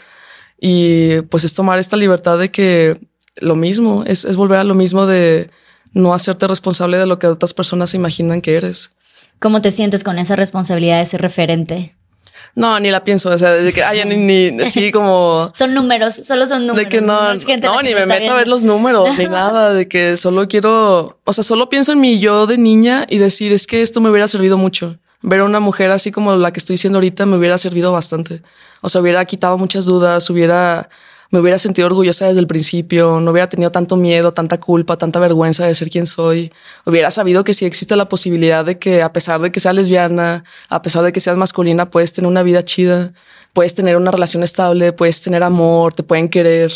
Y 0.59 1.21
pues 1.23 1.43
es 1.43 1.53
tomar 1.53 1.79
esta 1.79 1.97
libertad 1.97 2.37
de 2.37 2.51
que 2.51 2.99
lo 3.37 3.55
mismo, 3.55 4.03
es, 4.05 4.25
es 4.25 4.35
volver 4.35 4.59
a 4.59 4.63
lo 4.63 4.73
mismo 4.73 5.05
de 5.05 5.49
no 5.93 6.13
hacerte 6.13 6.47
responsable 6.47 6.97
de 6.97 7.05
lo 7.05 7.19
que 7.19 7.27
otras 7.27 7.53
personas 7.53 7.93
imaginan 7.93 8.41
que 8.41 8.55
eres. 8.55 8.95
¿Cómo 9.39 9.61
te 9.61 9.71
sientes 9.71 10.03
con 10.03 10.19
esa 10.19 10.35
responsabilidad 10.35 10.99
de 10.99 11.05
ser 11.05 11.21
referente? 11.21 11.95
No, 12.55 12.79
ni 12.79 12.91
la 12.91 13.03
pienso. 13.03 13.29
O 13.29 13.37
sea, 13.37 13.51
de 13.51 13.71
que 13.71 13.83
haya 13.83 14.05
ni, 14.05 14.17
ni 14.51 14.65
sí, 14.69 14.91
como. 14.93 15.49
son 15.53 15.73
números, 15.73 16.15
solo 16.15 16.45
son 16.45 16.67
números. 16.67 16.89
De 16.89 16.97
que 16.97 17.01
no, 17.01 17.33
no, 17.33 17.81
ni 17.81 17.93
me 17.93 18.05
meto 18.05 18.31
a 18.31 18.35
ver 18.35 18.47
los 18.47 18.63
números 18.63 19.17
ni 19.17 19.25
nada. 19.29 19.73
De 19.73 19.87
que 19.87 20.17
solo 20.17 20.47
quiero, 20.47 21.19
o 21.23 21.33
sea, 21.33 21.43
solo 21.43 21.69
pienso 21.69 21.93
en 21.93 22.01
mi 22.01 22.19
yo 22.19 22.47
de 22.47 22.57
niña 22.57 23.05
y 23.09 23.17
decir 23.17 23.53
es 23.53 23.65
que 23.67 23.81
esto 23.81 24.01
me 24.01 24.09
hubiera 24.09 24.27
servido 24.27 24.57
mucho 24.57 24.97
ver 25.21 25.41
a 25.41 25.45
una 25.45 25.59
mujer 25.59 25.91
así 25.91 26.11
como 26.11 26.35
la 26.35 26.51
que 26.51 26.59
estoy 26.59 26.77
siendo 26.77 26.97
ahorita 26.97 27.25
me 27.25 27.37
hubiera 27.37 27.57
servido 27.57 27.91
bastante. 27.91 28.41
O 28.81 28.89
sea, 28.89 29.01
hubiera 29.01 29.23
quitado 29.25 29.57
muchas 29.57 29.85
dudas, 29.85 30.29
hubiera, 30.29 30.89
me 31.31 31.39
hubiera 31.39 31.57
sentido 31.57 31.87
orgullosa 31.87 32.27
desde 32.27 32.39
el 32.39 32.47
principio, 32.47 33.19
no 33.19 33.31
hubiera 33.31 33.49
tenido 33.49 33.71
tanto 33.71 33.97
miedo, 33.97 34.31
tanta 34.31 34.59
culpa, 34.59 34.97
tanta 34.97 35.19
vergüenza 35.19 35.65
de 35.65 35.75
ser 35.75 35.89
quien 35.89 36.07
soy. 36.07 36.51
Hubiera 36.85 37.11
sabido 37.11 37.43
que 37.43 37.53
sí 37.53 37.65
existe 37.65 37.95
la 37.95 38.07
posibilidad 38.07 38.63
de 38.63 38.79
que 38.79 39.01
a 39.01 39.11
pesar 39.11 39.41
de 39.41 39.51
que 39.51 39.59
seas 39.59 39.75
lesbiana, 39.75 40.43
a 40.69 40.81
pesar 40.81 41.03
de 41.03 41.11
que 41.11 41.19
seas 41.19 41.35
masculina, 41.35 41.89
puedes 41.89 42.13
tener 42.13 42.29
una 42.29 42.43
vida 42.43 42.63
chida, 42.63 43.13
puedes 43.53 43.75
tener 43.75 43.97
una 43.97 44.11
relación 44.11 44.43
estable, 44.43 44.93
puedes 44.93 45.21
tener 45.21 45.43
amor, 45.43 45.93
te 45.93 46.03
pueden 46.03 46.29
querer. 46.29 46.71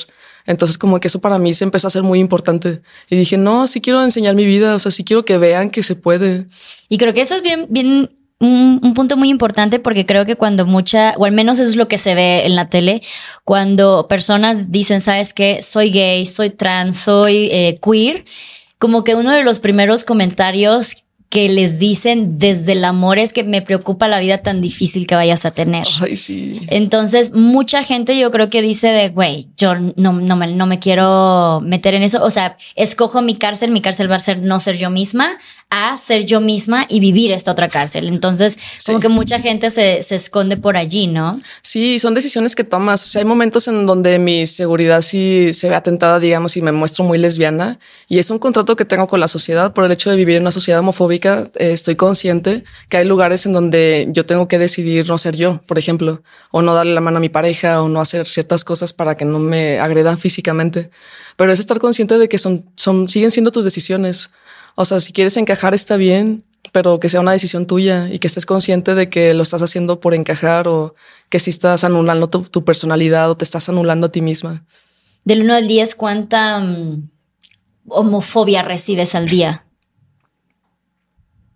Entonces 0.46 0.78
como 0.78 1.00
que 1.00 1.08
eso 1.08 1.22
para 1.22 1.38
mí 1.40 1.54
se 1.54 1.64
empezó 1.64 1.88
a 1.88 1.92
ser 1.92 2.04
muy 2.04 2.20
importante. 2.20 2.82
Y 3.10 3.16
dije, 3.16 3.38
no, 3.38 3.66
sí 3.68 3.80
quiero 3.80 4.04
enseñar 4.04 4.36
mi 4.36 4.46
vida, 4.46 4.76
o 4.76 4.80
sea, 4.80 4.92
sí 4.92 5.06
quiero 5.06 5.24
que 5.24 5.38
vean 5.38 5.70
que 5.70 5.84
se 5.84 5.96
puede. 5.96 6.48
Y 6.90 6.98
creo 6.98 7.14
que 7.14 7.22
eso 7.22 7.36
es 7.36 7.42
bien, 7.42 7.68
bien 7.70 8.10
un, 8.44 8.94
punto 8.94 9.18
muy 9.18 9.30
importante 9.30 9.80
porque 9.80 10.06
creo 10.06 10.26
que 10.26 10.36
cuando 10.36 10.66
mucha, 10.66 11.14
o 11.18 11.26
al 11.26 11.32
menos 11.32 11.60
eso 11.60 11.70
es 11.70 11.76
lo 11.76 11.88
que 11.88 11.98
se 11.98 12.14
ve 12.14 12.46
en 12.46 12.56
la 12.56 12.70
tele, 12.70 13.02
cuando 13.44 14.08
personas 14.08 14.72
dicen, 14.72 15.02
sabes 15.02 15.34
qué, 15.34 15.62
soy 15.62 15.92
gay, 15.92 16.26
soy 16.26 16.50
trans, 16.50 16.98
soy 16.98 17.50
eh, 17.52 17.80
queer, 17.82 18.26
como 18.80 19.04
que 19.04 19.16
uno 19.16 19.32
de 19.32 19.44
los 19.44 19.60
primeros 19.60 20.04
comentarios 20.04 21.03
que 21.34 21.50
les 21.50 21.80
dicen 21.80 22.38
desde 22.38 22.74
el 22.74 22.86
amor 22.86 23.18
es 23.18 23.34
que 23.34 23.44
me 23.44 23.64
preocupa 23.64 24.08
la 24.08 24.20
vida 24.20 24.38
tan 24.38 24.62
difícil 24.62 25.08
que 25.08 25.16
vayas 25.16 25.46
a 25.46 25.52
tener. 25.52 25.88
Ay, 26.00 26.16
sí. 26.16 26.62
Entonces, 26.68 27.34
mucha 27.34 27.84
gente 27.84 28.20
yo 28.20 28.30
creo 28.30 28.52
que 28.52 28.62
dice 28.62 28.90
de, 28.90 29.10
güey, 29.10 29.48
yo 29.58 29.74
no, 29.96 30.14
no, 30.14 30.36
me, 30.36 30.54
no 30.54 30.68
me 30.68 30.78
quiero 30.78 31.60
meter 31.66 31.96
en 31.96 32.04
eso. 32.04 32.24
O 32.24 32.30
sea, 32.30 32.56
escojo 32.76 33.24
mi 33.24 33.34
cárcel, 33.34 33.72
mi 33.72 33.82
cárcel 33.82 34.12
va 34.12 34.18
a 34.18 34.20
ser 34.20 34.44
no 34.44 34.60
ser 34.60 34.78
yo 34.78 34.92
misma, 34.92 35.28
a 35.72 35.98
ser 35.98 36.24
yo 36.24 36.40
misma 36.40 36.86
y 36.88 37.00
vivir 37.00 37.32
esta 37.32 37.54
otra 37.54 37.68
cárcel. 37.68 38.10
Entonces, 38.10 38.56
como 38.86 39.00
que 39.00 39.10
mucha 39.10 39.40
gente 39.40 39.72
se, 39.72 40.04
se 40.04 40.14
esconde 40.14 40.56
por 40.56 40.78
allí, 40.78 41.08
¿no? 41.08 41.36
Sí, 41.64 41.98
son 41.98 42.14
decisiones 42.14 42.56
que 42.56 42.64
tomas. 42.64 43.04
O 43.06 43.08
sea, 43.08 43.22
hay 43.22 43.26
momentos 43.26 43.68
en 43.68 43.88
donde 43.88 44.20
mi 44.20 44.46
seguridad 44.46 45.02
sí 45.02 45.50
se 45.54 45.68
ve 45.68 45.74
atentada, 45.74 46.20
digamos, 46.20 46.56
y 46.58 46.62
me 46.62 46.72
muestro 46.72 47.04
muy 47.06 47.18
lesbiana. 47.18 47.80
Y 48.08 48.20
es 48.20 48.30
un 48.30 48.38
contrato 48.38 48.76
que 48.76 48.86
tengo 48.86 49.08
con 49.08 49.20
la 49.20 49.28
sociedad 49.28 49.74
por 49.74 49.84
el 49.84 49.92
hecho 49.92 50.12
de 50.12 50.16
vivir 50.16 50.36
en 50.36 50.44
una 50.44 50.52
sociedad 50.52 50.80
homofóbica 50.80 51.23
eh, 51.30 51.72
estoy 51.72 51.96
consciente 51.96 52.64
que 52.90 52.98
hay 52.98 53.06
lugares 53.06 53.46
en 53.46 53.54
donde 53.54 54.08
yo 54.12 54.26
tengo 54.26 54.48
que 54.48 54.60
decidir 54.60 55.08
no 55.08 55.18
ser 55.18 55.36
yo, 55.36 55.62
por 55.66 55.80
ejemplo, 55.80 56.22
o 56.52 56.62
no 56.62 56.74
darle 56.74 56.94
la 56.94 57.02
mano 57.02 57.18
a 57.18 57.22
mi 57.22 57.30
pareja 57.30 57.82
o 57.82 57.90
no 57.90 58.02
hacer 58.02 58.28
ciertas 58.28 58.64
cosas 58.64 58.94
para 58.94 59.16
que 59.16 59.26
no 59.26 59.40
me 59.40 59.80
agredan 59.80 60.18
físicamente. 60.18 60.90
Pero 61.38 61.52
es 61.52 61.60
estar 61.60 61.80
consciente 61.80 62.18
de 62.18 62.30
que 62.30 62.38
son, 62.38 62.66
son, 62.76 63.10
siguen 63.10 63.32
siendo 63.32 63.52
tus 63.52 63.64
decisiones. 63.64 64.32
O 64.76 64.86
sea, 64.86 65.00
si 65.00 65.14
quieres 65.14 65.38
encajar 65.38 65.74
está 65.74 65.98
bien, 65.98 66.44
pero 66.72 67.00
que 67.00 67.10
sea 67.10 67.22
una 67.22 67.32
decisión 67.32 67.68
tuya 67.68 68.10
y 68.12 68.20
que 68.20 68.28
estés 68.28 68.46
consciente 68.46 68.96
de 68.96 69.10
que 69.10 69.34
lo 69.34 69.44
estás 69.44 69.62
haciendo 69.62 70.00
por 70.00 70.14
encajar 70.14 70.68
o 70.68 70.96
que 71.30 71.40
si 71.40 71.50
estás 71.50 71.84
anulando 71.84 72.30
tu, 72.30 72.64
personalidad 72.64 73.30
o 73.30 73.38
te 73.38 73.44
estás 73.44 73.70
anulando 73.70 74.08
a 74.08 74.12
ti 74.12 74.22
misma. 74.22 74.66
Del 75.24 75.44
1 75.44 75.54
al 75.54 75.68
10, 75.68 75.96
¿cuánta 75.96 76.58
um, 76.58 77.10
homofobia 77.88 78.62
recibes 78.62 79.16
al 79.16 79.28
día? 79.28 79.66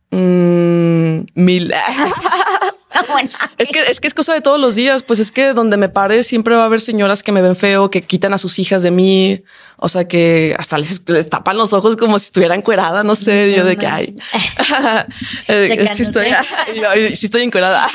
Mm, 0.10 1.26
mil. 1.36 1.74
es 3.58 3.72
que 3.72 3.82
es 3.82 4.00
que 4.00 4.08
es 4.08 4.14
cosa 4.14 4.34
de 4.34 4.42
todos 4.42 4.60
los 4.60 4.76
días. 4.76 5.04
Pues 5.04 5.20
es 5.20 5.32
que 5.32 5.54
donde 5.54 5.76
me 5.76 5.90
pare 5.90 6.24
siempre 6.24 6.56
va 6.56 6.64
a 6.64 6.66
haber 6.66 6.80
señoras 6.80 7.24
que 7.24 7.32
me 7.32 7.42
ven 7.42 7.56
feo, 7.56 7.90
que 7.90 8.02
quitan 8.02 8.34
a 8.34 8.38
sus 8.38 8.58
hijas 8.60 8.84
de 8.84 8.92
mí. 8.92 9.44
O 9.76 9.90
sea, 9.90 10.08
que 10.08 10.56
hasta 10.58 10.78
les, 10.78 11.04
tapan 11.30 11.58
los 11.58 11.74
ojos 11.74 11.98
como 11.98 12.18
si 12.18 12.26
estuviera 12.26 12.56
encuerada. 12.56 13.04
No 13.04 13.16
sé, 13.16 13.54
yo 13.56 13.66
de 13.66 13.78
que 13.78 13.86
hay. 13.86 14.18
eh, 15.48 15.88
sí, 15.94 16.04
estoy, 16.04 16.28
sí 17.14 17.26
estoy 17.26 17.44
encuerada. 17.44 17.88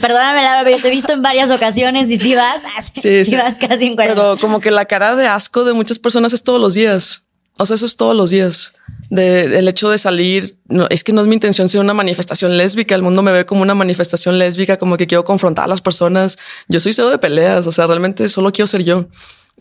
Perdóname, 0.00 0.42
Laura, 0.42 0.64
pero 0.64 0.76
yo 0.76 0.82
te 0.82 0.88
he 0.88 0.90
visto 0.90 1.12
en 1.12 1.22
varias 1.22 1.50
ocasiones 1.50 2.10
y 2.10 2.18
si 2.18 2.34
vas, 2.34 2.62
sí, 3.00 3.24
sí. 3.24 3.36
vas 3.36 3.56
casi 3.58 3.86
encuerada. 3.86 4.14
Pero 4.16 4.36
como 4.38 4.60
que 4.60 4.70
la 4.70 4.86
cara 4.86 5.14
de 5.14 5.28
asco 5.28 5.64
de 5.64 5.72
muchas 5.72 5.98
personas 5.98 6.32
es 6.32 6.42
todos 6.42 6.60
los 6.60 6.74
días. 6.74 7.24
O 7.60 7.66
sea, 7.66 7.74
eso 7.74 7.84
es 7.84 7.96
todos 7.96 8.16
los 8.16 8.30
días. 8.30 8.72
De, 9.10 9.58
el 9.58 9.68
hecho 9.68 9.90
de 9.90 9.98
salir, 9.98 10.56
no, 10.66 10.86
es 10.88 11.04
que 11.04 11.12
no 11.12 11.20
es 11.20 11.26
mi 11.26 11.34
intención 11.34 11.68
ser 11.68 11.82
una 11.82 11.92
manifestación 11.92 12.56
lésbica. 12.56 12.94
El 12.94 13.02
mundo 13.02 13.20
me 13.20 13.32
ve 13.32 13.44
como 13.44 13.60
una 13.60 13.74
manifestación 13.74 14.38
lésbica, 14.38 14.78
como 14.78 14.96
que 14.96 15.06
quiero 15.06 15.26
confrontar 15.26 15.66
a 15.66 15.68
las 15.68 15.82
personas. 15.82 16.38
Yo 16.68 16.80
soy 16.80 16.94
cero 16.94 17.10
de 17.10 17.18
peleas. 17.18 17.66
O 17.66 17.72
sea, 17.72 17.86
realmente 17.86 18.28
solo 18.28 18.50
quiero 18.50 18.66
ser 18.66 18.82
yo. 18.82 19.08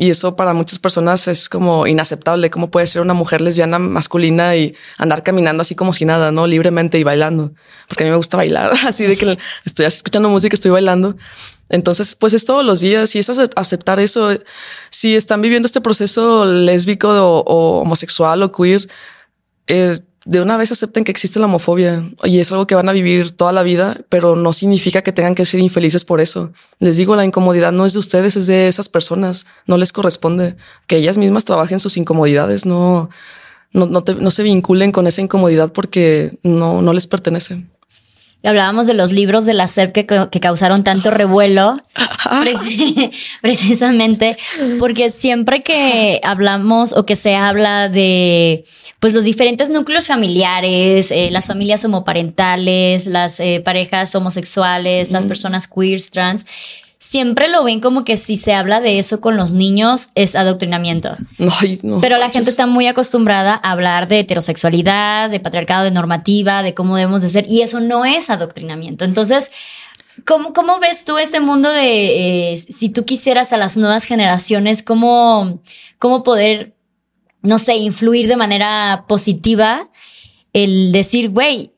Y 0.01 0.09
eso 0.09 0.37
para 0.37 0.53
muchas 0.53 0.79
personas 0.79 1.27
es 1.27 1.49
como 1.49 1.85
inaceptable. 1.85 2.49
¿Cómo 2.49 2.71
puede 2.71 2.87
ser 2.87 3.01
una 3.01 3.13
mujer 3.13 3.41
lesbiana 3.41 3.79
masculina 3.79 4.55
y 4.55 4.73
andar 4.97 5.23
caminando 5.23 5.59
así 5.59 5.75
como 5.75 5.93
si 5.93 6.05
nada, 6.05 6.31
no 6.31 6.47
libremente 6.47 6.97
y 6.97 7.03
bailando? 7.03 7.51
Porque 7.89 8.03
a 8.03 8.05
mí 8.05 8.11
me 8.11 8.15
gusta 8.15 8.37
bailar, 8.37 8.71
así 8.87 9.05
de 9.05 9.17
que 9.17 9.37
estoy 9.65 9.85
escuchando 9.85 10.29
música, 10.29 10.53
estoy 10.53 10.71
bailando. 10.71 11.17
Entonces, 11.67 12.15
pues 12.15 12.33
es 12.33 12.45
todos 12.45 12.65
los 12.65 12.79
días 12.79 13.13
y 13.13 13.19
es 13.19 13.29
aceptar 13.57 13.99
eso. 13.99 14.29
Si 14.89 15.17
están 15.17 15.41
viviendo 15.41 15.65
este 15.65 15.81
proceso 15.81 16.45
lésbico 16.45 17.09
o, 17.09 17.81
homosexual 17.81 18.41
o 18.41 18.53
queer, 18.53 18.87
eh, 19.67 19.99
de 20.29 20.41
una 20.41 20.57
vez 20.57 20.71
acepten 20.71 21.03
que 21.03 21.09
existe 21.09 21.39
la 21.39 21.47
homofobia 21.47 22.07
y 22.23 22.37
es 22.37 22.51
algo 22.51 22.67
que 22.67 22.75
van 22.75 22.87
a 22.87 22.91
vivir 22.91 23.31
toda 23.31 23.51
la 23.51 23.63
vida, 23.63 23.97
pero 24.09 24.35
no 24.35 24.53
significa 24.53 25.01
que 25.01 25.11
tengan 25.11 25.33
que 25.33 25.43
ser 25.43 25.59
infelices 25.59 26.05
por 26.05 26.21
eso. 26.21 26.51
Les 26.77 26.97
digo, 26.97 27.15
la 27.15 27.25
incomodidad 27.25 27.71
no 27.71 27.83
es 27.83 27.93
de 27.93 27.99
ustedes, 27.99 28.37
es 28.37 28.45
de 28.45 28.67
esas 28.67 28.89
personas. 28.89 29.47
No 29.65 29.75
les 29.75 29.91
corresponde 29.91 30.55
que 30.85 30.97
ellas 30.97 31.17
mismas 31.17 31.45
trabajen 31.45 31.79
sus 31.79 31.97
incomodidades, 31.97 32.67
no, 32.67 33.09
no, 33.73 33.87
no, 33.87 34.31
se 34.31 34.43
vinculen 34.43 34.91
con 34.91 35.07
esa 35.07 35.21
incomodidad 35.21 35.73
porque 35.73 36.37
no, 36.43 36.83
no 36.83 36.93
les 36.93 37.07
pertenece 37.07 37.65
hablábamos 38.43 38.87
de 38.87 38.93
los 38.93 39.11
libros 39.11 39.45
de 39.45 39.53
la 39.53 39.67
SEP 39.67 39.91
que, 39.91 40.05
que 40.05 40.39
causaron 40.39 40.83
tanto 40.83 41.11
revuelo, 41.11 41.81
precisamente 43.41 44.37
porque 44.77 45.11
siempre 45.11 45.61
que 45.63 46.21
hablamos 46.23 46.93
o 46.93 47.05
que 47.05 47.15
se 47.15 47.35
habla 47.35 47.89
de 47.89 48.65
pues 48.99 49.13
los 49.13 49.23
diferentes 49.23 49.69
núcleos 49.69 50.07
familiares, 50.07 51.11
eh, 51.11 51.29
las 51.31 51.47
familias 51.47 51.85
homoparentales, 51.85 53.07
las 53.07 53.39
eh, 53.39 53.61
parejas 53.63 54.13
homosexuales, 54.13 55.11
las 55.11 55.25
personas 55.25 55.67
queers, 55.67 56.09
trans, 56.09 56.45
siempre 56.99 57.47
lo 57.47 57.63
ven 57.63 57.79
como 57.79 58.03
que 58.03 58.17
si 58.17 58.37
se 58.37 58.53
habla 58.53 58.81
de 58.81 58.99
eso 58.99 59.21
con 59.21 59.37
los 59.37 59.53
niños 59.53 60.09
es 60.15 60.35
adoctrinamiento. 60.35 61.15
Pero 62.01 62.17
la 62.17 62.29
gente 62.29 62.49
está 62.49 62.67
muy 62.67 62.87
acostumbrada 62.87 63.59
a 63.63 63.71
hablar 63.71 64.07
de 64.07 64.19
heterosexualidad, 64.19 65.29
de 65.29 65.39
patriarcado, 65.39 65.85
de 65.85 65.91
normativa, 65.91 66.61
de 66.61 66.73
cómo 66.73 66.97
debemos 66.97 67.21
de 67.21 67.29
ser, 67.29 67.45
y 67.47 67.61
eso 67.61 67.79
no 67.79 68.05
es 68.05 68.29
adoctrinamiento. 68.29 69.05
Entonces, 69.05 69.49
¿cómo, 70.25 70.53
cómo 70.53 70.79
ves 70.79 71.05
tú 71.05 71.17
este 71.17 71.39
mundo 71.39 71.71
de 71.71 72.53
eh, 72.53 72.57
si 72.57 72.89
tú 72.89 73.05
quisieras 73.05 73.53
a 73.53 73.57
las 73.57 73.77
nuevas 73.77 74.03
generaciones, 74.03 74.83
cómo, 74.83 75.61
cómo 75.99 76.21
poder, 76.23 76.75
no 77.41 77.59
sé, 77.59 77.77
influir 77.77 78.27
de 78.27 78.35
manera 78.35 79.05
positiva? 79.07 79.88
El 80.53 80.91
decir, 80.91 81.29
güey, 81.29 81.71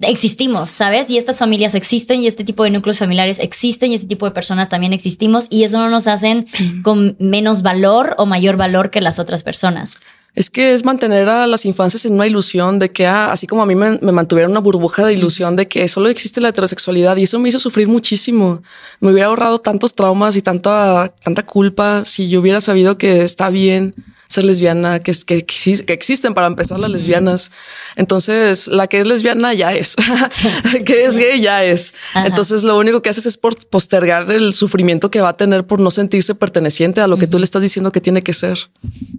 existimos, 0.00 0.70
¿sabes? 0.70 1.10
Y 1.10 1.16
estas 1.16 1.38
familias 1.38 1.74
existen 1.74 2.22
y 2.22 2.26
este 2.26 2.44
tipo 2.44 2.64
de 2.64 2.70
núcleos 2.70 2.98
familiares 2.98 3.38
existen 3.38 3.90
y 3.90 3.94
este 3.94 4.06
tipo 4.06 4.26
de 4.26 4.32
personas 4.32 4.68
también 4.68 4.92
existimos 4.92 5.46
y 5.48 5.64
eso 5.64 5.78
no 5.78 5.88
nos 5.88 6.06
hacen 6.06 6.46
con 6.82 7.16
menos 7.18 7.62
valor 7.62 8.14
o 8.18 8.26
mayor 8.26 8.56
valor 8.56 8.90
que 8.90 9.00
las 9.00 9.18
otras 9.18 9.42
personas. 9.42 10.00
Es 10.34 10.50
que 10.50 10.74
es 10.74 10.84
mantener 10.84 11.30
a 11.30 11.46
las 11.46 11.64
infancias 11.64 12.04
en 12.04 12.12
una 12.12 12.26
ilusión 12.26 12.78
de 12.78 12.92
que, 12.92 13.06
ah, 13.06 13.32
así 13.32 13.46
como 13.46 13.62
a 13.62 13.66
mí 13.66 13.74
me, 13.74 13.98
me 14.02 14.12
mantuvieron 14.12 14.50
una 14.50 14.60
burbuja 14.60 15.06
de 15.06 15.14
ilusión 15.14 15.56
de 15.56 15.66
que 15.66 15.88
solo 15.88 16.10
existe 16.10 16.42
la 16.42 16.50
heterosexualidad 16.50 17.16
y 17.16 17.22
eso 17.22 17.38
me 17.38 17.48
hizo 17.48 17.58
sufrir 17.58 17.88
muchísimo. 17.88 18.62
Me 19.00 19.12
hubiera 19.12 19.28
ahorrado 19.28 19.60
tantos 19.60 19.94
traumas 19.94 20.36
y 20.36 20.42
tanta, 20.42 21.10
tanta 21.24 21.46
culpa 21.46 22.04
si 22.04 22.28
yo 22.28 22.40
hubiera 22.40 22.60
sabido 22.60 22.98
que 22.98 23.22
está 23.22 23.48
bien 23.48 23.94
ser 24.28 24.44
lesbiana, 24.44 25.00
que, 25.00 25.12
que, 25.26 25.44
que 25.44 25.92
existen 25.92 26.34
para 26.34 26.46
empezar 26.46 26.78
las 26.78 26.90
lesbianas. 26.90 27.52
Entonces, 27.96 28.68
la 28.68 28.86
que 28.86 29.00
es 29.00 29.06
lesbiana 29.06 29.54
ya 29.54 29.72
es, 29.72 29.96
que 30.84 31.04
es 31.04 31.18
gay 31.18 31.40
ya 31.40 31.64
es. 31.64 31.94
Entonces, 32.14 32.62
lo 32.62 32.78
único 32.78 33.02
que 33.02 33.08
haces 33.08 33.26
es 33.26 33.36
por 33.36 33.56
postergar 33.68 34.30
el 34.30 34.54
sufrimiento 34.54 35.10
que 35.10 35.20
va 35.20 35.30
a 35.30 35.36
tener 35.36 35.66
por 35.66 35.80
no 35.80 35.90
sentirse 35.90 36.34
perteneciente 36.34 37.00
a 37.00 37.06
lo 37.06 37.18
que 37.18 37.26
tú 37.26 37.38
le 37.38 37.44
estás 37.44 37.62
diciendo 37.62 37.92
que 37.92 38.00
tiene 38.00 38.22
que 38.22 38.32
ser. 38.32 38.58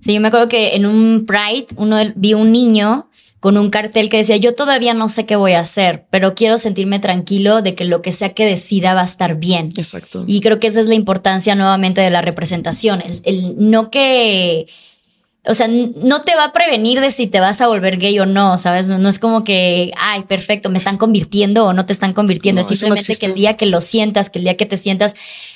Sí, 0.01 0.13
yo 0.13 0.21
me 0.21 0.27
acuerdo 0.27 0.47
que 0.47 0.75
en 0.75 0.85
un 0.85 1.25
Pride 1.25 1.67
uno 1.75 1.97
vi 2.15 2.33
un 2.33 2.51
niño 2.51 3.09
con 3.39 3.57
un 3.57 3.69
cartel 3.69 4.09
que 4.09 4.17
decía, 4.17 4.37
yo 4.37 4.55
todavía 4.55 4.93
no 4.93 5.09
sé 5.09 5.25
qué 5.25 5.35
voy 5.35 5.53
a 5.53 5.59
hacer, 5.59 6.05
pero 6.09 6.33
quiero 6.33 6.57
sentirme 6.57 6.99
tranquilo 6.99 7.61
de 7.61 7.75
que 7.75 7.85
lo 7.85 8.01
que 8.01 8.11
sea 8.11 8.33
que 8.33 8.45
decida 8.45 8.93
va 8.93 9.01
a 9.01 9.05
estar 9.05 9.35
bien. 9.35 9.69
Exacto. 9.77 10.23
Y 10.27 10.41
creo 10.41 10.59
que 10.59 10.67
esa 10.67 10.79
es 10.79 10.87
la 10.87 10.95
importancia 10.95 11.55
nuevamente 11.55 12.01
de 12.01 12.09
la 12.09 12.21
representación, 12.21 13.03
el 13.23 13.55
no 13.57 13.91
que 13.91 14.67
o 15.47 15.53
sea, 15.53 15.67
no 15.67 16.21
te 16.21 16.35
va 16.35 16.45
a 16.45 16.53
prevenir 16.53 16.99
de 16.99 17.11
si 17.11 17.27
te 17.27 17.39
vas 17.39 17.61
a 17.61 17.67
volver 17.67 17.97
gay 17.97 18.19
o 18.19 18.25
no, 18.25 18.57
¿sabes? 18.57 18.87
No, 18.89 19.07
es 19.07 19.19
como 19.19 19.43
que, 19.43 19.91
ay, 19.97 20.23
perfecto, 20.23 20.69
me 20.69 20.77
están 20.77 20.97
convirtiendo 20.97 21.65
o 21.65 21.73
no 21.73 21.85
te 21.85 21.93
están 21.93 22.13
convirtiendo. 22.13 22.61
es 22.61 22.67
simplemente 22.67 23.15
que 23.15 23.25
el 23.25 23.33
día 23.33 23.55
que 23.55 23.65
lo 23.65 23.81
sientas, 23.81 24.29
que 24.29 24.39
el 24.39 24.45
día 24.45 24.57
que 24.57 24.65
te 24.65 24.77
sientas, 24.77 25.15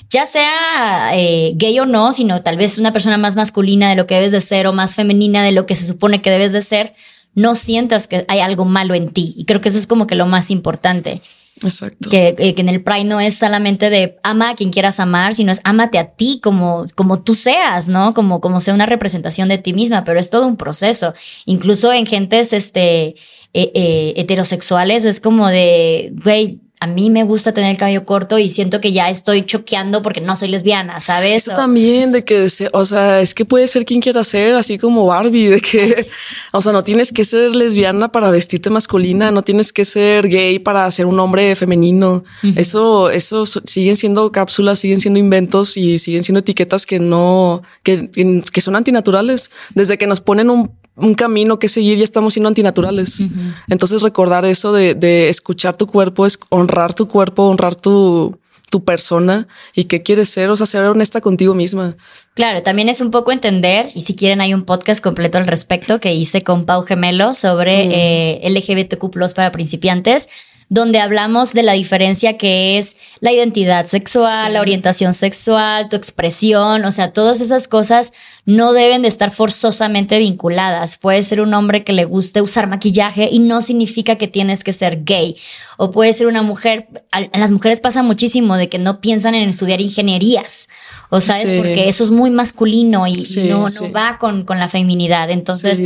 ya 0.10 0.26
sea 0.26 1.12
eh, 1.14 1.54
gay 1.56 1.80
o 1.80 1.86
no, 1.86 2.14
sino 2.14 2.42
tal 2.42 2.58
vez 2.58 2.78
una 2.78 2.94
persona 2.94 3.18
más 3.18 3.36
masculina 3.36 3.90
de 3.90 3.96
lo 3.96 4.08
que 4.08 4.16
debes 4.16 4.32
de 4.32 4.42
ser 4.42 4.68
o 4.68 4.74
más 4.74 4.96
femenina 4.96 5.44
de 5.44 5.52
lo 5.52 5.66
que 5.66 5.76
se 5.76 5.86
supone 5.86 6.22
que 6.22 6.32
debes 6.32 6.54
de 6.54 6.62
ser, 6.62 6.94
no 7.34 7.56
sientas 7.56 8.08
que 8.08 8.26
hay 8.28 8.40
algo 8.40 8.66
malo 8.66 8.94
en 8.94 9.10
ti. 9.10 9.34
Y 9.38 9.46
creo 9.46 9.62
que 9.62 9.70
eso 9.70 9.78
es 9.78 9.88
como 9.88 10.08
que 10.08 10.16
lo 10.16 10.26
más 10.26 10.52
importante. 10.52 11.22
Exacto. 11.64 12.10
Que, 12.10 12.36
eh, 12.38 12.56
que, 12.56 12.62
en 12.62 12.70
el 12.70 12.84
Pride 12.84 13.04
no 13.04 13.20
es 13.20 13.38
solamente 13.38 13.90
de 13.90 14.18
ama 14.24 14.52
a 14.52 14.56
quien 14.56 14.72
quieras 14.72 15.00
amar, 15.00 15.34
sino 15.36 15.52
es 15.52 15.62
amate 15.64 16.00
a 16.00 16.12
ti 16.12 16.40
como, 16.42 16.88
como 16.96 17.22
tú 17.22 17.34
seas, 17.34 17.88
¿no? 17.88 18.14
Como, 18.14 18.42
como 18.42 18.62
sea 18.62 18.74
una 18.74 18.86
representación 18.86 19.50
de 19.50 19.58
ti 19.58 19.74
misma, 19.74 20.04
pero 20.04 20.20
es 20.20 20.30
todo 20.30 20.48
un 20.48 20.58
proceso. 20.58 21.14
Incluso 21.46 21.94
en 21.94 22.06
gentes 22.06 22.54
este, 22.54 23.16
eh, 23.54 23.72
eh, 23.74 24.14
heterosexuales 24.16 25.06
es 25.06 25.20
como 25.20 25.48
de, 25.48 26.14
güey, 26.24 26.62
a 26.82 26.88
mí 26.88 27.12
me 27.12 27.24
gusta 27.24 27.54
tener 27.54 27.70
el 27.70 27.78
cabello 27.78 28.06
corto 28.06 28.40
y 28.40 28.50
siento 28.50 28.82
que 28.82 28.92
ya 28.92 29.08
estoy 29.12 29.46
choqueando 29.46 30.02
porque 30.02 30.20
no 30.20 30.36
soy 30.36 30.48
lesbiana, 30.48 31.00
¿sabes? 31.00 31.46
Eso 31.46 31.56
también 31.56 32.12
de 32.12 32.26
que, 32.26 32.48
o 32.74 32.86
sea, 32.86 33.22
es 33.22 33.36
que 33.36 33.46
puede 33.46 33.68
ser 33.68 33.86
quien 33.86 34.02
quiera 34.02 34.24
ser, 34.24 34.56
así 34.56 34.80
como 34.80 35.06
Barbie, 35.06 35.50
de 35.50 35.62
que, 35.62 36.08
o 36.52 36.60
sea, 36.60 36.74
no 36.74 36.84
tienes 36.84 37.14
que 37.14 37.24
ser 37.24 37.56
lesbiana 37.56 38.12
para 38.12 38.32
vestirte 38.32 38.72
masculina, 38.72 39.30
no 39.30 39.44
tienes 39.44 39.72
que 39.72 39.86
ser 39.86 40.28
gay 40.28 40.58
para 40.58 40.90
ser 40.90 41.06
un 41.06 41.20
hombre 41.20 41.56
femenino. 41.56 42.24
Eso, 42.56 43.12
eso 43.12 43.46
siguen 43.46 43.96
siendo 43.96 44.32
cápsulas, 44.32 44.80
siguen 44.80 45.02
siendo 45.02 45.20
inventos 45.20 45.78
y 45.78 46.00
siguen 46.00 46.24
siendo 46.24 46.40
etiquetas 46.40 46.88
que 46.88 47.00
no, 47.00 47.62
que, 47.84 48.10
que 48.52 48.62
son 48.62 48.76
antinaturales. 48.76 49.52
Desde 49.76 50.00
que 50.00 50.08
nos 50.08 50.20
ponen 50.20 50.50
un 50.50 50.81
un 51.02 51.16
camino 51.16 51.60
que 51.60 51.68
seguir, 51.68 51.98
ya 51.98 52.04
estamos 52.04 52.34
siendo 52.34 52.48
antinaturales. 52.48 53.22
Entonces 53.68 54.02
recordar 54.02 54.46
eso 54.46 54.72
de, 54.72 54.94
de, 54.96 55.30
escuchar 55.30 55.78
tu 55.78 55.88
cuerpo 55.88 56.26
es 56.26 56.40
honrar 56.50 56.94
tu 56.94 57.08
cuerpo, 57.08 57.44
honrar 57.44 57.76
tu, 57.76 58.38
tu 58.72 58.84
persona 58.84 59.48
y 59.76 59.84
qué 59.84 60.02
quieres 60.02 60.30
ser, 60.30 60.50
o 60.50 60.56
sea, 60.56 60.66
ser 60.66 60.84
honesta 60.86 61.22
contigo 61.22 61.54
misma. 61.54 61.98
Claro, 62.34 62.62
también 62.62 62.90
es 62.90 63.02
un 63.02 63.12
poco 63.12 63.32
entender, 63.32 63.88
y 63.94 64.02
si 64.02 64.16
quieren 64.16 64.40
hay 64.42 64.54
un 64.54 64.64
podcast 64.64 65.04
completo 65.04 65.38
al 65.38 65.46
respecto 65.46 66.00
que 66.00 66.14
hice 66.14 66.42
con 66.42 66.66
Pau 66.66 66.84
Gemelo 66.84 67.34
sobre 67.34 67.86
mm. 67.86 67.92
eh, 67.94 68.50
LGBTQ 68.50 69.34
para 69.36 69.52
principiantes 69.52 70.30
donde 70.72 71.02
hablamos 71.02 71.52
de 71.52 71.64
la 71.64 71.74
diferencia 71.74 72.38
que 72.38 72.78
es 72.78 72.96
la 73.20 73.34
identidad 73.34 73.88
sexual, 73.88 74.54
la 74.54 74.62
orientación 74.62 75.14
sexual, 75.14 75.90
tu 75.90 75.98
expresión, 75.98 76.86
o 76.86 76.92
sea, 76.94 77.12
todas 77.12 77.42
esas 77.42 77.68
cosas 77.68 78.14
no 78.46 78.72
deben 78.72 79.02
de 79.02 79.10
estar 79.10 79.32
forzosamente 79.32 80.18
vinculadas. 80.18 80.98
Puede 80.98 81.24
ser 81.24 81.42
un 81.42 81.54
hombre 81.54 81.84
que 81.84 81.92
le 81.92 82.06
guste 82.06 82.42
usar 82.42 82.68
maquillaje 82.68 83.28
y 83.30 83.40
no 83.40 83.62
significa 83.62 84.16
que 84.16 84.30
tienes 84.30 84.64
que 84.64 84.72
ser 84.72 85.04
gay. 85.04 85.36
O 85.76 85.92
puede 85.92 86.14
ser 86.14 86.28
una 86.28 86.42
mujer, 86.42 86.88
a, 87.12 87.20
las 87.38 87.52
mujeres 87.52 87.82
pasa 87.82 88.02
muchísimo 88.02 88.56
de 88.56 88.70
que 88.70 88.80
no 88.80 89.02
piensan 89.02 89.36
en 89.36 89.50
estudiar 89.50 89.82
ingenierías. 89.82 90.70
O 91.10 91.20
sabes, 91.20 91.52
porque 91.52 91.90
eso 91.90 92.06
es 92.06 92.12
muy 92.12 92.30
masculino 92.30 93.06
y, 93.08 93.26
no, 93.50 93.68
no 93.68 93.92
va 93.92 94.18
con, 94.20 94.46
con 94.46 94.58
la 94.58 94.70
feminidad. 94.70 95.32
Entonces, 95.32 95.82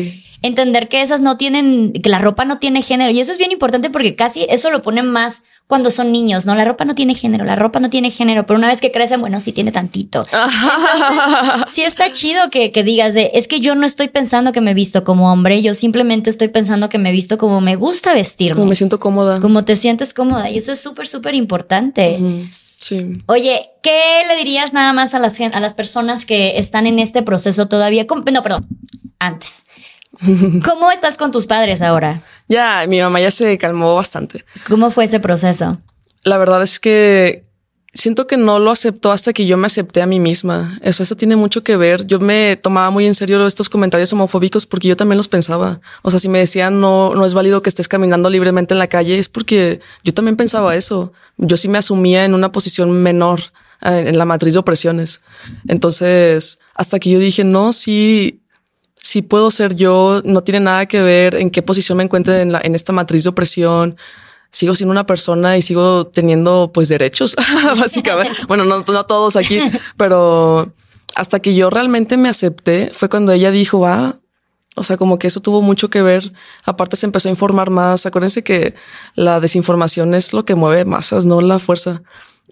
entender 0.47 0.87
que 0.87 1.01
esas 1.01 1.21
no 1.21 1.37
tienen, 1.37 1.93
que 1.93 2.09
la 2.09 2.19
ropa 2.19 2.45
no 2.45 2.59
tiene 2.59 2.81
género. 2.81 3.11
Y 3.11 3.19
eso 3.19 3.31
es 3.31 3.37
bien 3.37 3.51
importante 3.51 3.89
porque 3.89 4.15
casi 4.15 4.45
eso 4.49 4.69
lo 4.71 4.81
ponen 4.81 5.09
más 5.09 5.43
cuando 5.67 5.89
son 5.91 6.11
niños, 6.11 6.45
¿no? 6.45 6.55
La 6.55 6.65
ropa 6.65 6.85
no 6.85 6.95
tiene 6.95 7.15
género, 7.15 7.45
la 7.45 7.55
ropa 7.55 7.79
no 7.79 7.89
tiene 7.89 8.11
género, 8.11 8.45
pero 8.45 8.57
una 8.57 8.67
vez 8.67 8.81
que 8.81 8.91
crecen, 8.91 9.21
bueno, 9.21 9.41
sí 9.41 9.51
tiene 9.51 9.71
tantito. 9.71 10.25
sí 11.67 11.81
está 11.83 12.11
chido 12.11 12.49
que, 12.49 12.71
que 12.71 12.83
digas 12.83 13.13
de, 13.13 13.31
es 13.33 13.47
que 13.47 13.59
yo 13.59 13.75
no 13.75 13.85
estoy 13.85 14.09
pensando 14.09 14.51
que 14.51 14.61
me 14.61 14.73
visto 14.73 15.03
como 15.03 15.31
hombre, 15.31 15.61
yo 15.61 15.73
simplemente 15.73 16.29
estoy 16.29 16.49
pensando 16.49 16.89
que 16.89 16.97
me 16.97 17.11
visto 17.11 17.37
como 17.37 17.61
me 17.61 17.75
gusta 17.75 18.13
vestirme. 18.13 18.55
Como 18.55 18.69
me 18.69 18.75
siento 18.75 18.99
cómoda. 18.99 19.39
Como 19.39 19.65
te 19.65 19.75
sientes 19.75 20.13
cómoda. 20.13 20.49
Y 20.49 20.57
eso 20.57 20.71
es 20.71 20.79
súper, 20.79 21.07
súper 21.07 21.35
importante. 21.35 22.19
Sí. 22.77 23.13
Oye, 23.25 23.71
¿qué 23.81 24.23
le 24.27 24.35
dirías 24.35 24.73
nada 24.73 24.93
más 24.93 25.13
a 25.13 25.19
las, 25.19 25.39
a 25.39 25.59
las 25.59 25.73
personas 25.73 26.25
que 26.25 26.57
están 26.57 26.87
en 26.87 26.99
este 26.99 27.23
proceso 27.23 27.67
todavía? 27.67 28.05
No, 28.09 28.41
perdón, 28.43 28.67
antes. 29.19 29.63
¿Cómo 30.63 30.91
estás 30.91 31.17
con 31.17 31.31
tus 31.31 31.45
padres 31.45 31.81
ahora? 31.81 32.21
Ya, 32.47 32.85
mi 32.87 32.99
mamá 32.99 33.19
ya 33.21 33.31
se 33.31 33.57
calmó 33.57 33.95
bastante. 33.95 34.45
¿Cómo 34.67 34.91
fue 34.91 35.05
ese 35.05 35.19
proceso? 35.19 35.77
La 36.23 36.37
verdad 36.37 36.61
es 36.61 36.79
que 36.79 37.43
siento 37.95 38.27
que 38.27 38.37
no 38.37 38.59
lo 38.59 38.71
aceptó 38.71 39.11
hasta 39.11 39.33
que 39.33 39.45
yo 39.45 39.57
me 39.57 39.67
acepté 39.67 40.01
a 40.01 40.05
mí 40.05 40.19
misma. 40.19 40.77
Eso, 40.81 41.01
eso 41.01 41.15
tiene 41.15 41.35
mucho 41.35 41.63
que 41.63 41.77
ver. 41.77 42.05
Yo 42.05 42.19
me 42.19 42.57
tomaba 42.57 42.91
muy 42.91 43.07
en 43.07 43.13
serio 43.13 43.45
estos 43.47 43.69
comentarios 43.69 44.11
homofóbicos 44.13 44.65
porque 44.65 44.89
yo 44.89 44.97
también 44.97 45.17
los 45.17 45.27
pensaba. 45.27 45.79
O 46.03 46.11
sea, 46.11 46.19
si 46.19 46.29
me 46.29 46.39
decían 46.39 46.79
no, 46.79 47.15
no 47.15 47.25
es 47.25 47.33
válido 47.33 47.61
que 47.61 47.69
estés 47.69 47.87
caminando 47.87 48.29
libremente 48.29 48.73
en 48.73 48.79
la 48.79 48.87
calle, 48.87 49.17
es 49.17 49.29
porque 49.29 49.79
yo 50.03 50.13
también 50.13 50.35
pensaba 50.35 50.75
eso. 50.75 51.13
Yo 51.37 51.57
sí 51.57 51.67
me 51.67 51.77
asumía 51.77 52.25
en 52.25 52.33
una 52.33 52.51
posición 52.51 52.91
menor 52.91 53.39
eh, 53.81 54.05
en 54.07 54.17
la 54.17 54.25
matriz 54.25 54.53
de 54.53 54.59
opresiones. 54.59 55.21
Entonces, 55.67 56.59
hasta 56.75 56.99
que 56.99 57.09
yo 57.09 57.19
dije, 57.19 57.43
no, 57.43 57.71
sí, 57.71 58.41
si 59.05 59.21
puedo 59.21 59.51
ser 59.51 59.75
yo, 59.75 60.23
no 60.25 60.41
tiene 60.41 60.61
nada 60.61 60.87
que 60.87 60.99
ver 60.99 61.35
en 61.35 61.51
qué 61.51 61.61
posición 61.61 61.99
me 61.99 62.03
encuentre 62.03 62.41
en, 62.41 62.51
la, 62.51 62.59
en 62.63 62.73
esta 62.73 62.91
matriz 62.91 63.23
de 63.23 63.29
opresión. 63.29 63.97
Sigo 64.51 64.73
siendo 64.73 64.91
una 64.91 65.05
persona 65.05 65.57
y 65.57 65.61
sigo 65.61 66.07
teniendo 66.07 66.71
pues 66.73 66.89
derechos, 66.89 67.35
básicamente. 67.79 68.35
bueno, 68.47 68.65
no, 68.65 68.79
no 68.79 69.05
todos 69.05 69.35
aquí, 69.35 69.59
pero 69.95 70.73
hasta 71.15 71.39
que 71.39 71.53
yo 71.53 71.69
realmente 71.69 72.17
me 72.17 72.29
acepté 72.29 72.89
fue 72.95 73.07
cuando 73.07 73.31
ella 73.31 73.51
dijo, 73.51 73.79
va, 73.79 74.15
o 74.75 74.81
sea, 74.81 74.97
como 74.97 75.19
que 75.19 75.27
eso 75.27 75.39
tuvo 75.39 75.61
mucho 75.61 75.91
que 75.91 76.01
ver. 76.01 76.33
Aparte 76.65 76.95
se 76.95 77.05
empezó 77.05 77.29
a 77.29 77.31
informar 77.31 77.69
más. 77.69 78.07
Acuérdense 78.07 78.43
que 78.43 78.73
la 79.13 79.39
desinformación 79.39 80.15
es 80.15 80.33
lo 80.33 80.45
que 80.45 80.55
mueve 80.55 80.83
masas, 80.83 81.27
no 81.27 81.41
la 81.41 81.59
fuerza. 81.59 82.01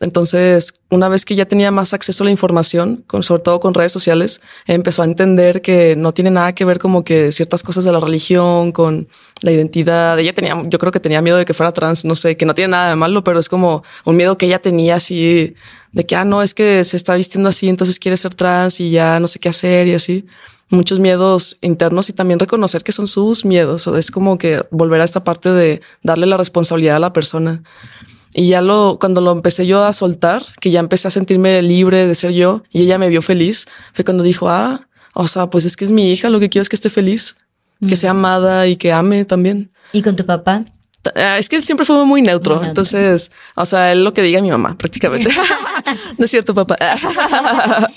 Entonces, 0.02 0.80
una 0.90 1.08
vez 1.08 1.24
que 1.24 1.36
ya 1.36 1.46
tenía 1.46 1.70
más 1.72 1.94
acceso 1.94 2.24
a 2.24 2.26
la 2.26 2.32
información, 2.32 3.04
con, 3.08 3.22
sobre 3.22 3.44
todo 3.44 3.60
con 3.60 3.74
redes 3.74 3.92
sociales, 3.92 4.42
empezó 4.66 5.04
a 5.04 5.06
entender 5.06 5.62
que 5.62 5.96
no 5.96 6.14
tiene 6.14 6.32
nada 6.32 6.54
que 6.54 6.66
ver 6.66 6.80
como 6.80 7.04
que 7.04 7.32
ciertas 7.32 7.64
cosas 7.64 7.86
de 7.86 7.92
la 7.92 8.00
religión, 8.00 8.72
con 8.72 9.08
la 9.42 9.52
identidad. 9.52 10.18
Ella 10.20 10.34
tenía, 10.34 10.62
yo 10.66 10.80
creo 10.80 10.92
que 10.92 11.00
tenía 11.00 11.22
miedo 11.22 11.38
de 11.38 11.46
que 11.46 11.54
fuera 11.54 11.72
trans, 11.72 12.06
no 12.06 12.16
sé, 12.16 12.36
que 12.38 12.46
no 12.46 12.56
tiene 12.56 12.72
nada 12.72 12.90
de 12.90 12.96
malo, 12.96 13.24
pero 13.24 13.40
es 13.40 13.48
como 13.50 13.84
un 14.04 14.16
miedo 14.16 14.38
que 14.38 14.48
ella 14.48 14.62
tenía 14.62 14.96
así, 14.96 15.56
de 15.92 16.06
que, 16.06 16.16
ah, 16.16 16.26
no, 16.26 16.42
es 16.42 16.54
que 16.54 16.84
se 16.84 16.98
está 16.98 17.16
vistiendo 17.16 17.50
así, 17.50 17.70
entonces 17.70 18.00
quiere 18.00 18.18
ser 18.18 18.34
trans 18.34 18.80
y 18.80 18.90
ya 18.90 19.20
no 19.20 19.28
sé 19.28 19.40
qué 19.40 19.50
hacer 19.50 19.88
y 19.88 19.94
así. 19.94 20.26
Muchos 20.70 21.00
miedos 21.00 21.60
internos 21.62 22.10
y 22.10 22.14
también 22.14 22.40
reconocer 22.40 22.84
que 22.84 22.92
son 22.92 23.06
sus 23.06 23.46
miedos. 23.46 23.86
Es 23.86 24.10
como 24.10 24.40
que 24.40 24.60
volver 24.72 25.02
a 25.02 25.04
esta 25.04 25.24
parte 25.24 25.52
de 25.52 25.82
darle 26.02 26.26
la 26.26 26.36
responsabilidad 26.36 26.96
a 26.96 27.00
la 27.00 27.14
persona. 27.14 27.62
Y 28.34 28.48
ya 28.48 28.62
lo, 28.62 28.98
cuando 29.00 29.22
lo 29.22 29.32
empecé 29.32 29.68
yo 29.68 29.84
a 29.84 29.94
soltar, 29.94 30.44
que 30.60 30.72
ya 30.72 30.80
empecé 30.80 31.08
a 31.08 31.12
sentirme 31.12 31.62
libre 31.62 32.08
de 32.08 32.16
ser 32.16 32.32
yo 32.32 32.64
y 32.72 32.82
ella 32.82 32.98
me 32.98 33.10
vio 33.10 33.22
feliz, 33.22 33.68
fue 33.94 34.04
cuando 34.04 34.24
dijo, 34.24 34.50
ah, 34.50 34.88
o 35.14 35.28
sea, 35.28 35.48
pues 35.48 35.66
es 35.66 35.78
que 35.78 35.86
es 35.86 35.92
mi 35.92 36.12
hija, 36.12 36.30
lo 36.30 36.40
que 36.40 36.50
quiero 36.50 36.64
es 36.64 36.70
que 36.70 36.76
esté 36.76 36.90
feliz, 36.90 37.36
que 37.88 37.96
sea 37.96 38.12
amada 38.12 38.68
y 38.68 38.76
que 38.76 38.92
ame 38.92 39.26
también. 39.26 39.70
¿Y 39.92 40.02
con 40.02 40.16
tu 40.16 40.26
papá? 40.26 40.66
Ah, 41.16 41.38
es 41.38 41.50
que 41.50 41.60
siempre 41.60 41.86
fue 41.86 42.06
muy 42.06 42.22
neutro. 42.22 42.64
Entonces, 42.64 43.32
o 43.56 43.66
sea, 43.66 43.92
él 43.92 44.04
lo 44.04 44.14
que 44.14 44.22
diga 44.22 44.42
mi 44.42 44.50
mamá, 44.50 44.78
prácticamente. 44.78 45.30
no 46.18 46.26
es 46.26 46.32
cierto, 46.32 46.54
papá. 46.54 46.78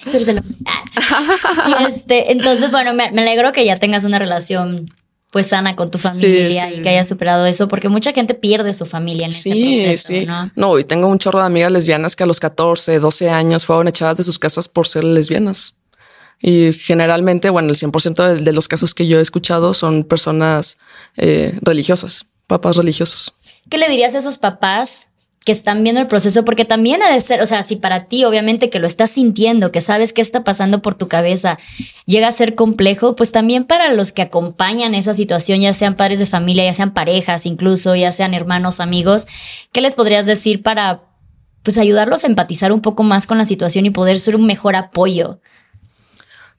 este, 1.89 2.33
entonces, 2.33 2.71
bueno, 2.71 2.95
me, 2.95 3.13
me 3.13 3.23
alegro 3.23 3.53
que 3.53 3.65
ya 3.65 3.77
tengas 3.77 4.05
una 4.05 4.19
relación 4.19 4.91
pues 5.37 5.49
sana 5.49 5.77
con 5.77 5.91
tu 5.91 5.99
familia 5.99 6.73
y 6.73 6.81
que 6.81 6.89
hayas 6.89 7.09
superado 7.09 7.45
eso, 7.45 7.69
porque 7.69 7.91
mucha 7.91 8.15
gente 8.15 8.33
pierde 8.33 8.73
su 8.73 8.87
familia 8.87 9.27
en 9.27 9.33
ese 9.33 9.51
proceso, 9.51 10.15
¿no? 10.27 10.51
No, 10.57 10.79
y 10.79 10.85
tengo 10.85 11.09
un 11.09 11.19
chorro 11.19 11.41
de 11.41 11.45
amigas 11.45 11.71
lesbianas 11.71 12.17
que 12.17 12.23
a 12.23 12.27
los 12.27 12.41
14, 12.41 13.01
12 13.01 13.29
años 13.29 13.67
fueron 13.67 13.87
echadas 13.87 14.17
de 14.17 14.25
sus 14.25 14.39
casas 14.39 14.67
por 14.67 14.89
ser 14.89 15.05
lesbianas. 15.05 15.77
Y 16.41 16.73
generalmente, 16.73 17.51
bueno, 17.51 17.69
el 17.69 17.77
100% 17.77 18.39
de, 18.39 18.53
los 18.55 18.67
casos 18.67 18.95
que 18.95 19.07
yo 19.07 19.19
he 19.19 19.21
escuchado 19.21 19.75
son 19.75 20.05
personas 20.05 20.79
eh, 21.19 21.59
religiosas, 21.61 22.25
papás 22.47 22.77
religiosos. 22.79 23.35
¿Qué 23.69 23.77
le 23.77 23.91
dirías 23.91 24.15
a 24.15 24.19
esos 24.21 24.39
papás 24.39 25.11
que 25.47 25.53
están 25.53 25.85
viendo 25.85 26.01
el 26.01 26.09
proceso, 26.09 26.45
porque 26.45 26.65
también 26.65 27.05
ha 27.05 27.13
de 27.13 27.21
ser, 27.21 27.41
o 27.41 27.47
sea, 27.47 27.63
si 27.63 27.77
para 27.77 28.07
ti 28.07 28.25
obviamente 28.25 28.69
que 28.69 28.81
lo 28.81 28.87
estás 28.89 29.11
sintiendo, 29.11 29.71
que 29.71 29.81
sabes 29.81 30.13
qué 30.13 30.21
está 30.21 30.43
pasando 30.43 30.83
por 30.83 30.97
tu 30.97 31.07
cabeza, 31.07 31.57
llega 32.05 32.27
a 32.27 32.33
ser 32.33 32.57
complejo, 32.57 33.15
pues 33.15 33.31
también 33.31 33.63
para 33.63 33.95
los 33.95 34.11
que 34.11 34.23
acompañan 34.23 34.97
esa 34.97 35.15
situación, 35.15 35.61
ya 35.61 35.73
sean 35.73 35.95
padres 35.95 36.19
de 36.19 36.27
familia, 36.27 36.65
ya 36.65 36.75
sean 36.75 36.93
parejas, 36.93 37.47
incluso, 37.47 37.95
ya 37.95 38.11
sean 38.11 38.35
hermanos, 38.35 38.81
amigos, 38.81 39.29
¿qué 39.71 39.81
les 39.81 39.95
podrías 39.95 40.27
decir 40.27 40.65
para 40.65 41.03
pues 41.63 41.79
ayudarlos 41.79 42.25
a 42.25 42.27
empatizar 42.27 42.73
un 42.73 42.81
poco 42.81 43.05
más 43.05 43.29
con 43.29 43.39
la 43.39 43.45
situación 43.45 43.87
y 43.87 43.91
poder 43.91 44.19
ser 44.19 44.35
un 44.35 44.47
mejor 44.47 44.75
apoyo? 44.75 45.39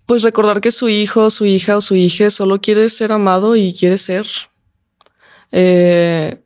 Pues 0.06 0.24
recordar 0.24 0.62
que 0.62 0.72
su 0.72 0.88
hijo, 0.88 1.30
su 1.30 1.44
hija 1.46 1.76
o 1.76 1.82
su 1.82 1.96
hija 1.96 2.30
solo 2.30 2.62
quiere 2.62 2.88
ser 2.88 3.12
amado 3.12 3.58
y 3.58 3.74
quiere 3.74 3.98
ser. 3.98 4.26
Eh, 5.52 6.42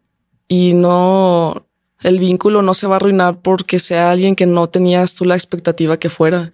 y 0.48 0.74
no, 0.74 1.68
el 2.04 2.20
vínculo 2.20 2.62
no 2.62 2.74
se 2.74 2.88
va 2.88 2.96
a 2.96 2.98
arruinar 2.98 3.40
porque 3.42 3.80
sea 3.80 4.12
alguien 4.12 4.36
que 4.36 4.46
no 4.46 4.68
tenías 4.68 5.14
tú 5.14 5.26
la 5.26 5.36
expectativa 5.36 5.98
que 5.98 6.10
fuera. 6.10 6.52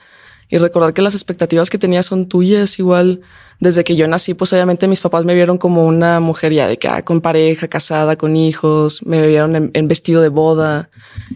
Y 0.49 0.57
recordar 0.57 0.93
que 0.93 1.01
las 1.01 1.13
expectativas 1.13 1.69
que 1.69 1.77
tenías 1.77 2.05
son 2.05 2.29
tuyas, 2.29 2.79
igual 2.79 3.21
desde 3.59 3.83
que 3.83 3.95
yo 3.95 4.07
nací, 4.07 4.33
pues 4.33 4.53
obviamente 4.53 4.87
mis 4.87 5.01
papás 5.01 5.25
me 5.25 5.33
vieron 5.33 5.57
como 5.57 5.85
una 5.85 6.19
mujer 6.19 6.53
ya 6.53 6.67
de 6.67 6.77
que 6.77 6.87
ah, 6.87 7.01
con 7.03 7.21
pareja, 7.21 7.67
casada, 7.67 8.15
con 8.15 8.37
hijos, 8.37 9.01
me 9.05 9.25
vieron 9.27 9.71
en, 9.73 9.87
vestido 9.87 10.21
de 10.21 10.29
boda. 10.29 10.89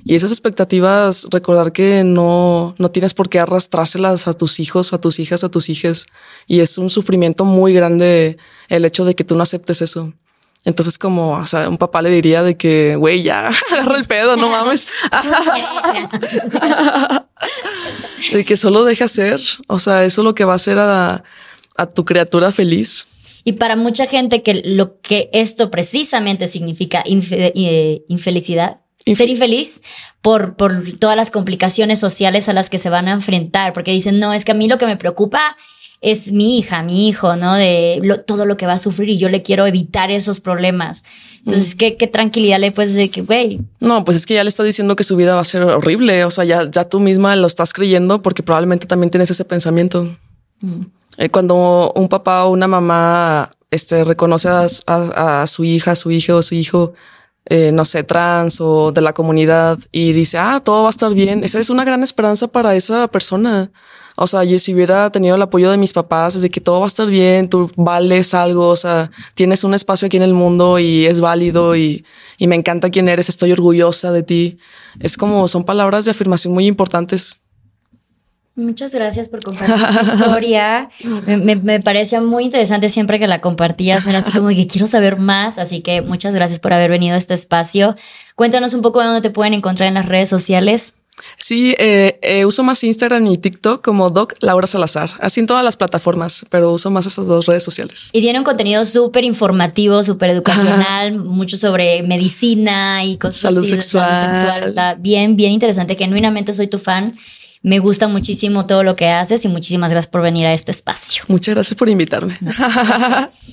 Y 0.06 0.16
esas 0.16 0.32
expectativas, 0.32 1.28
recordar 1.32 1.72
que 1.72 2.04
no, 2.04 2.76
no 2.78 2.92
tienes 2.92 3.14
por 3.14 3.28
qué 3.28 3.40
arrastrárselas 3.40 4.28
a 4.28 4.34
tus 4.34 4.60
hijos, 4.60 4.94
a 4.94 5.02
tus 5.02 5.20
hijas, 5.20 5.44
a 5.44 5.50
tus 5.50 5.70
hijas. 5.70 6.06
Y 6.48 6.60
es 6.60 6.78
un 6.78 6.90
sufrimiento 6.90 7.44
muy 7.44 7.74
grande 7.74 8.38
el 8.70 8.86
hecho 8.86 9.04
de 9.04 9.16
que 9.16 9.24
tú 9.24 9.36
no 9.36 9.44
aceptes 9.44 9.82
eso. 9.82 10.14
Entonces, 10.64 11.00
como, 11.00 11.32
o 11.32 11.46
sea, 11.48 11.68
un 11.68 11.78
papá 11.78 12.04
le 12.04 12.12
diría 12.12 12.44
de 12.44 12.56
que, 12.56 12.96
güey, 12.96 13.24
ya 13.24 13.50
agarra 13.72 13.98
el 13.98 14.06
pedo, 14.06 14.38
no 14.38 14.50
mames. 14.50 14.88
de 18.32 18.46
que 18.46 18.56
solo 18.56 18.84
deja 18.84 19.08
ser. 19.08 19.42
O 19.68 19.80
sea, 19.80 20.04
eso 20.04 20.22
es 20.22 20.26
lo 20.26 20.36
que 20.36 20.46
va 20.46 20.54
a 20.54 20.58
hacer 20.58 20.78
a, 20.80 21.24
tu 21.96 22.06
criatura 22.06 22.52
feliz. 22.52 23.08
Y 23.44 23.54
para 23.54 23.76
mucha 23.76 24.06
gente 24.06 24.44
que 24.44 24.62
lo 24.64 25.02
que 25.02 25.32
esto 25.34 25.72
precisamente 25.72 26.48
significa 26.48 27.04
eh, 27.08 28.04
infelicidad, 28.08 28.82
ser 29.04 29.30
infeliz 29.30 29.82
por, 30.22 30.56
por 30.56 30.84
todas 31.00 31.16
las 31.16 31.32
complicaciones 31.32 32.00
sociales 32.00 32.50
a 32.50 32.54
las 32.54 32.70
que 32.70 32.78
se 32.78 32.92
van 32.92 33.08
a 33.08 33.14
enfrentar, 33.14 33.74
porque 33.74 33.90
dicen, 33.90 34.20
no, 34.20 34.32
es 34.32 34.46
que 34.46 34.52
a 34.52 34.56
mí 34.56 34.68
lo 34.68 34.78
que 34.78 34.86
me 34.86 34.96
preocupa 34.96 35.58
es 36.02 36.32
mi 36.32 36.58
hija, 36.58 36.82
mi 36.82 37.08
hijo, 37.08 37.36
¿no? 37.36 37.54
De 37.54 38.02
todo 38.26 38.46
lo 38.46 38.58
que 38.58 38.66
va 38.66 38.74
a 38.74 38.80
sufrir 38.80 39.10
y 39.10 39.20
yo 39.20 39.30
le 39.30 39.44
quiero 39.44 39.68
evitar 39.68 40.10
esos 40.10 40.40
problemas. 40.40 41.04
Entonces, 41.46 41.76
¿qué, 41.76 41.92
tranquilidad 42.08 42.60
le 42.60 42.72
puedes 42.72 42.96
decir 42.96 43.12
que, 43.12 43.22
güey? 43.22 43.62
No, 43.80 44.04
pues 44.04 44.18
es 44.18 44.26
que 44.26 44.34
ya 44.34 44.44
le 44.44 44.50
está 44.50 44.64
diciendo 44.64 44.96
que 44.96 45.04
su 45.04 45.16
vida 45.16 45.36
va 45.36 45.42
a 45.42 45.46
ser 45.46 45.64
horrible. 45.64 46.26
O 46.26 46.32
sea, 46.32 46.44
ya, 46.44 46.70
ya 46.70 46.86
tú 46.86 47.00
misma 47.00 47.36
lo 47.36 47.46
estás 47.46 47.72
creyendo 47.72 48.22
porque 48.22 48.42
probablemente 48.42 48.88
también 48.88 49.12
tienes 49.12 49.30
ese 49.30 49.46
pensamiento. 49.46 50.18
Mm. 50.60 50.82
Eh, 51.18 51.30
cuando 51.30 51.94
un 51.96 52.10
papá 52.10 52.46
o 52.46 52.52
una 52.52 52.68
mamá 52.68 53.56
este, 53.70 54.04
reconoce 54.04 54.50
a, 54.50 54.66
a, 54.88 55.42
a 55.44 55.48
su 55.48 55.64
hija, 55.64 55.92
a 55.92 55.96
su 55.96 56.10
hijo 56.10 56.36
o 56.36 56.42
su 56.42 56.56
hijo, 56.56 56.94
eh, 57.46 57.72
no 57.72 57.86
sé, 57.86 58.04
trans 58.04 58.60
o 58.60 58.92
de 58.92 59.02
la 59.02 59.14
comunidad 59.14 59.80
y 59.92 60.14
dice, 60.14 60.38
ah, 60.38 60.62
todo 60.64 60.84
va 60.84 60.90
a 60.90 60.92
estar 60.92 61.14
bien. 61.14 61.44
Esa 61.44 61.60
es 61.60 61.70
una 61.70 61.84
gran 61.84 62.02
esperanza 62.04 62.48
para 62.48 62.76
esa 62.76 63.08
persona. 63.08 63.72
O 64.22 64.28
sea, 64.28 64.44
yo 64.44 64.60
si 64.60 64.74
hubiera 64.74 65.12
tenido 65.12 65.36
el 65.36 65.42
apoyo 65.42 65.72
de 65.72 65.78
mis 65.78 65.94
papás, 65.94 66.40
de 66.40 66.52
que 66.52 66.62
todo 66.62 66.80
va 66.80 66.86
a 66.86 66.88
estar 66.88 67.08
bien, 67.08 67.50
tú 67.50 67.72
vales 67.76 68.36
algo, 68.36 68.68
o 68.68 68.76
sea, 68.76 69.10
tienes 69.34 69.64
un 69.64 69.74
espacio 69.74 70.06
aquí 70.06 70.18
en 70.18 70.24
el 70.24 70.36
mundo 70.36 70.78
y 70.78 71.08
es 71.08 71.20
válido 71.20 71.76
y, 71.76 72.06
y 72.38 72.46
me 72.46 72.56
encanta 72.56 72.92
quién 72.92 73.10
eres, 73.10 73.30
estoy 73.30 73.52
orgullosa 73.52 74.12
de 74.12 74.22
ti. 74.22 74.60
Es 75.00 75.18
como, 75.18 75.48
son 75.48 75.64
palabras 75.64 76.06
de 76.06 76.12
afirmación 76.12 76.54
muy 76.54 76.68
importantes. 76.68 77.42
Muchas 78.54 78.94
gracias 78.94 79.28
por 79.28 79.42
compartir 79.42 79.76
tu 79.76 80.16
historia. 80.16 80.90
Me, 81.26 81.56
me, 81.56 81.80
parece 81.80 82.20
muy 82.20 82.44
interesante 82.44 82.90
siempre 82.90 83.18
que 83.18 83.28
la 83.28 83.42
compartías. 83.42 84.06
Era 84.06 84.20
así 84.20 84.32
como 84.32 84.50
que 84.50 84.68
quiero 84.68 84.88
saber 84.88 85.18
más. 85.18 85.58
Así 85.58 85.82
que 85.82 86.02
muchas 86.02 86.36
gracias 86.36 86.60
por 86.60 86.74
haber 86.74 86.92
venido 86.92 87.16
a 87.16 87.18
este 87.18 87.34
espacio. 87.34 87.96
Cuéntanos 88.36 88.74
un 88.74 88.82
poco 88.82 89.00
de 89.00 89.06
dónde 89.06 89.22
te 89.22 89.30
pueden 89.30 89.54
encontrar 89.54 89.88
en 89.88 89.94
las 89.94 90.06
redes 90.06 90.30
sociales. 90.30 90.96
Sí, 91.38 91.76
eh, 91.78 92.20
eh, 92.22 92.46
uso 92.46 92.64
más 92.64 92.84
Instagram 92.84 93.28
y 93.28 93.38
TikTok 93.38 93.84
como 93.84 94.10
Doc 94.10 94.34
Laura 94.42 94.68
Salazar, 94.68 95.12
así 95.20 95.40
en 95.40 95.48
todas 95.48 95.64
las 95.64 95.78
plataformas, 95.78 96.46
pero 96.50 96.72
uso 96.72 96.90
más 96.92 97.06
esas 97.06 97.28
dos 97.28 97.46
redes 97.46 97.64
sociales. 97.64 98.10
Y 98.14 98.22
tiene 98.22 98.40
un 98.40 98.46
contenido 98.46 98.86
súper 98.86 99.24
informativo, 99.24 100.04
súper 100.04 100.30
educacional, 100.30 101.18
mucho 101.18 101.58
sobre 101.58 102.04
medicina 102.04 103.04
y 103.04 103.18
cosas 103.18 103.42
salud 103.42 103.66
sexual. 103.66 104.10
salud 104.10 104.34
sexual. 104.36 104.64
Está 104.70 104.94
bien, 104.96 105.36
bien 105.36 105.52
interesante. 105.52 105.96
Genuinamente 105.96 106.54
soy 106.54 106.68
tu 106.68 106.78
fan. 106.78 107.14
Me 107.64 107.78
gusta 107.78 108.08
muchísimo 108.08 108.66
todo 108.66 108.84
lo 108.84 108.96
que 108.96 109.10
haces 109.10 109.46
y 109.46 109.48
muchísimas 109.48 109.92
gracias 109.92 110.10
por 110.10 110.22
venir 110.22 110.48
a 110.48 110.54
este 110.54 110.72
espacio. 110.72 111.24
Muchas 111.28 111.54
gracias 111.54 111.78
por 111.78 111.90
invitarme. 111.90 112.38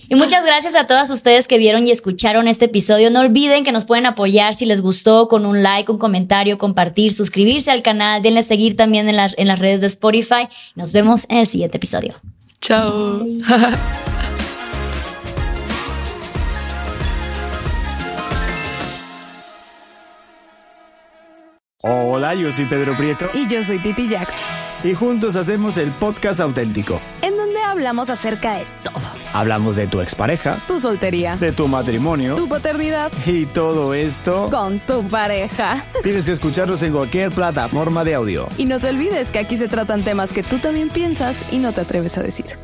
y 0.09 0.15
muchas 0.15 0.47
gracias 0.47 0.75
a 0.75 0.87
todas 0.87 1.11
ustedes 1.11 1.47
que 1.47 1.59
vieron 1.59 1.87
y 1.87 1.91
escucharon 1.91 2.49
este 2.49 2.67
episodio. 2.67 3.11
No 3.11 3.21
olviden 3.21 3.65
que 3.65 3.73
nos 3.73 3.85
pueden 3.85 4.07
apoyar 4.07 4.55
si 4.55 4.65
les 4.65 4.81
gustó 4.81 5.29
con 5.29 5.45
un 5.45 5.63
like, 5.63 5.93
un 5.93 5.99
comentario, 5.99 6.57
compartir, 6.57 7.13
suscribirse 7.13 7.71
al 7.71 7.83
canal, 7.83 8.23
denle 8.23 8.43
seguir 8.43 8.77
también 8.77 9.09
en 9.11 9.17
las, 9.17 9.35
en 9.37 9.47
las 9.47 9.59
redes 9.59 9.83
de 9.83 9.89
Spotify. 9.89 10.49
Nos 10.75 10.95
vemos 10.95 11.27
en 11.29 11.39
el 11.39 11.47
siguiente 11.47 11.77
episodio. 11.77 12.15
Chao. 12.61 13.27
Hola, 21.81 22.35
yo 22.35 22.51
soy 22.51 22.65
Pedro 22.65 22.97
Prieto. 22.97 23.31
Y 23.35 23.47
yo 23.47 23.63
soy 23.63 23.79
Titi 23.79 24.09
Jax. 24.09 24.35
Y 24.83 24.95
juntos 24.95 25.37
hacemos 25.37 25.77
el 25.77 25.93
podcast 25.93 26.41
auténtico. 26.41 27.01
En 27.23 27.37
donde 27.37 27.61
hablamos 27.61 28.11
acerca 28.11 28.57
de 28.57 28.65
todo. 28.83 29.01
Hablamos 29.33 29.77
de 29.77 29.87
tu 29.87 30.01
expareja. 30.01 30.61
Tu 30.67 30.81
soltería. 30.81 31.37
De 31.37 31.53
tu 31.53 31.69
matrimonio. 31.69 32.35
Tu 32.35 32.49
paternidad. 32.49 33.13
Y 33.25 33.47
todo 33.47 33.95
esto. 33.95 34.51
Con 34.51 34.81
tu 34.81 35.05
pareja. 35.05 35.85
Tienes 36.03 36.27
que 36.27 36.33
escucharnos 36.33 36.83
en 36.83 36.93
cualquier 36.95 37.31
plataforma 37.31 38.03
de 38.03 38.17
audio. 38.17 38.49
Y 38.59 38.65
no 38.65 38.81
te 38.81 38.89
olvides 38.89 39.31
que 39.31 39.39
aquí 39.39 39.57
se 39.57 39.69
tratan 39.69 40.03
temas 40.03 40.33
que 40.33 40.43
tú 40.43 40.59
también 40.59 40.89
piensas 40.89 41.45
y 41.53 41.59
no 41.59 41.73
te 41.73 41.83
atreves 41.83 42.19
a 42.19 42.25
decir. 42.25 42.57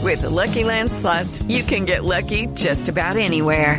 With 0.00 0.22
Lucky 0.22 0.64
Land 0.64 0.90
slots, 0.90 1.44
you 1.48 1.62
can 1.64 1.84
get 1.84 2.04
lucky 2.04 2.48
just 2.54 2.88
about 2.88 3.18
anywhere. 3.18 3.78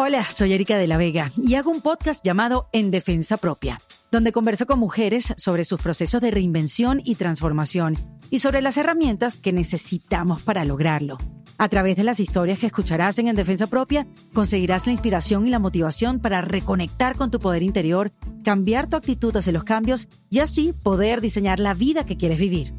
Hola, 0.00 0.24
soy 0.30 0.52
Erika 0.52 0.78
de 0.78 0.86
la 0.86 0.96
Vega 0.96 1.32
y 1.36 1.56
hago 1.56 1.72
un 1.72 1.80
podcast 1.80 2.24
llamado 2.24 2.68
En 2.72 2.92
Defensa 2.92 3.36
Propia, 3.36 3.80
donde 4.12 4.30
converso 4.30 4.64
con 4.64 4.78
mujeres 4.78 5.34
sobre 5.36 5.64
sus 5.64 5.82
procesos 5.82 6.20
de 6.20 6.30
reinvención 6.30 7.00
y 7.02 7.16
transformación 7.16 7.96
y 8.30 8.38
sobre 8.38 8.62
las 8.62 8.76
herramientas 8.76 9.38
que 9.38 9.52
necesitamos 9.52 10.42
para 10.42 10.64
lograrlo. 10.64 11.18
A 11.58 11.68
través 11.68 11.96
de 11.96 12.04
las 12.04 12.20
historias 12.20 12.60
que 12.60 12.66
escucharás 12.66 13.18
en 13.18 13.26
En 13.26 13.34
Defensa 13.34 13.66
Propia, 13.66 14.06
conseguirás 14.34 14.86
la 14.86 14.92
inspiración 14.92 15.48
y 15.48 15.50
la 15.50 15.58
motivación 15.58 16.20
para 16.20 16.42
reconectar 16.42 17.16
con 17.16 17.32
tu 17.32 17.40
poder 17.40 17.64
interior, 17.64 18.12
cambiar 18.44 18.88
tu 18.88 18.96
actitud 18.96 19.36
hacia 19.36 19.52
los 19.52 19.64
cambios 19.64 20.08
y 20.30 20.38
así 20.38 20.72
poder 20.80 21.20
diseñar 21.20 21.58
la 21.58 21.74
vida 21.74 22.06
que 22.06 22.16
quieres 22.16 22.38
vivir. 22.38 22.72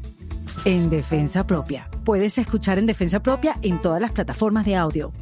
En 0.64 0.88
Defensa 0.88 1.46
Propia. 1.46 1.90
Puedes 2.02 2.38
escuchar 2.38 2.78
En 2.78 2.86
Defensa 2.86 3.22
Propia 3.22 3.58
en 3.60 3.78
todas 3.78 4.00
las 4.00 4.12
plataformas 4.12 4.64
de 4.64 4.76
audio. 4.76 5.12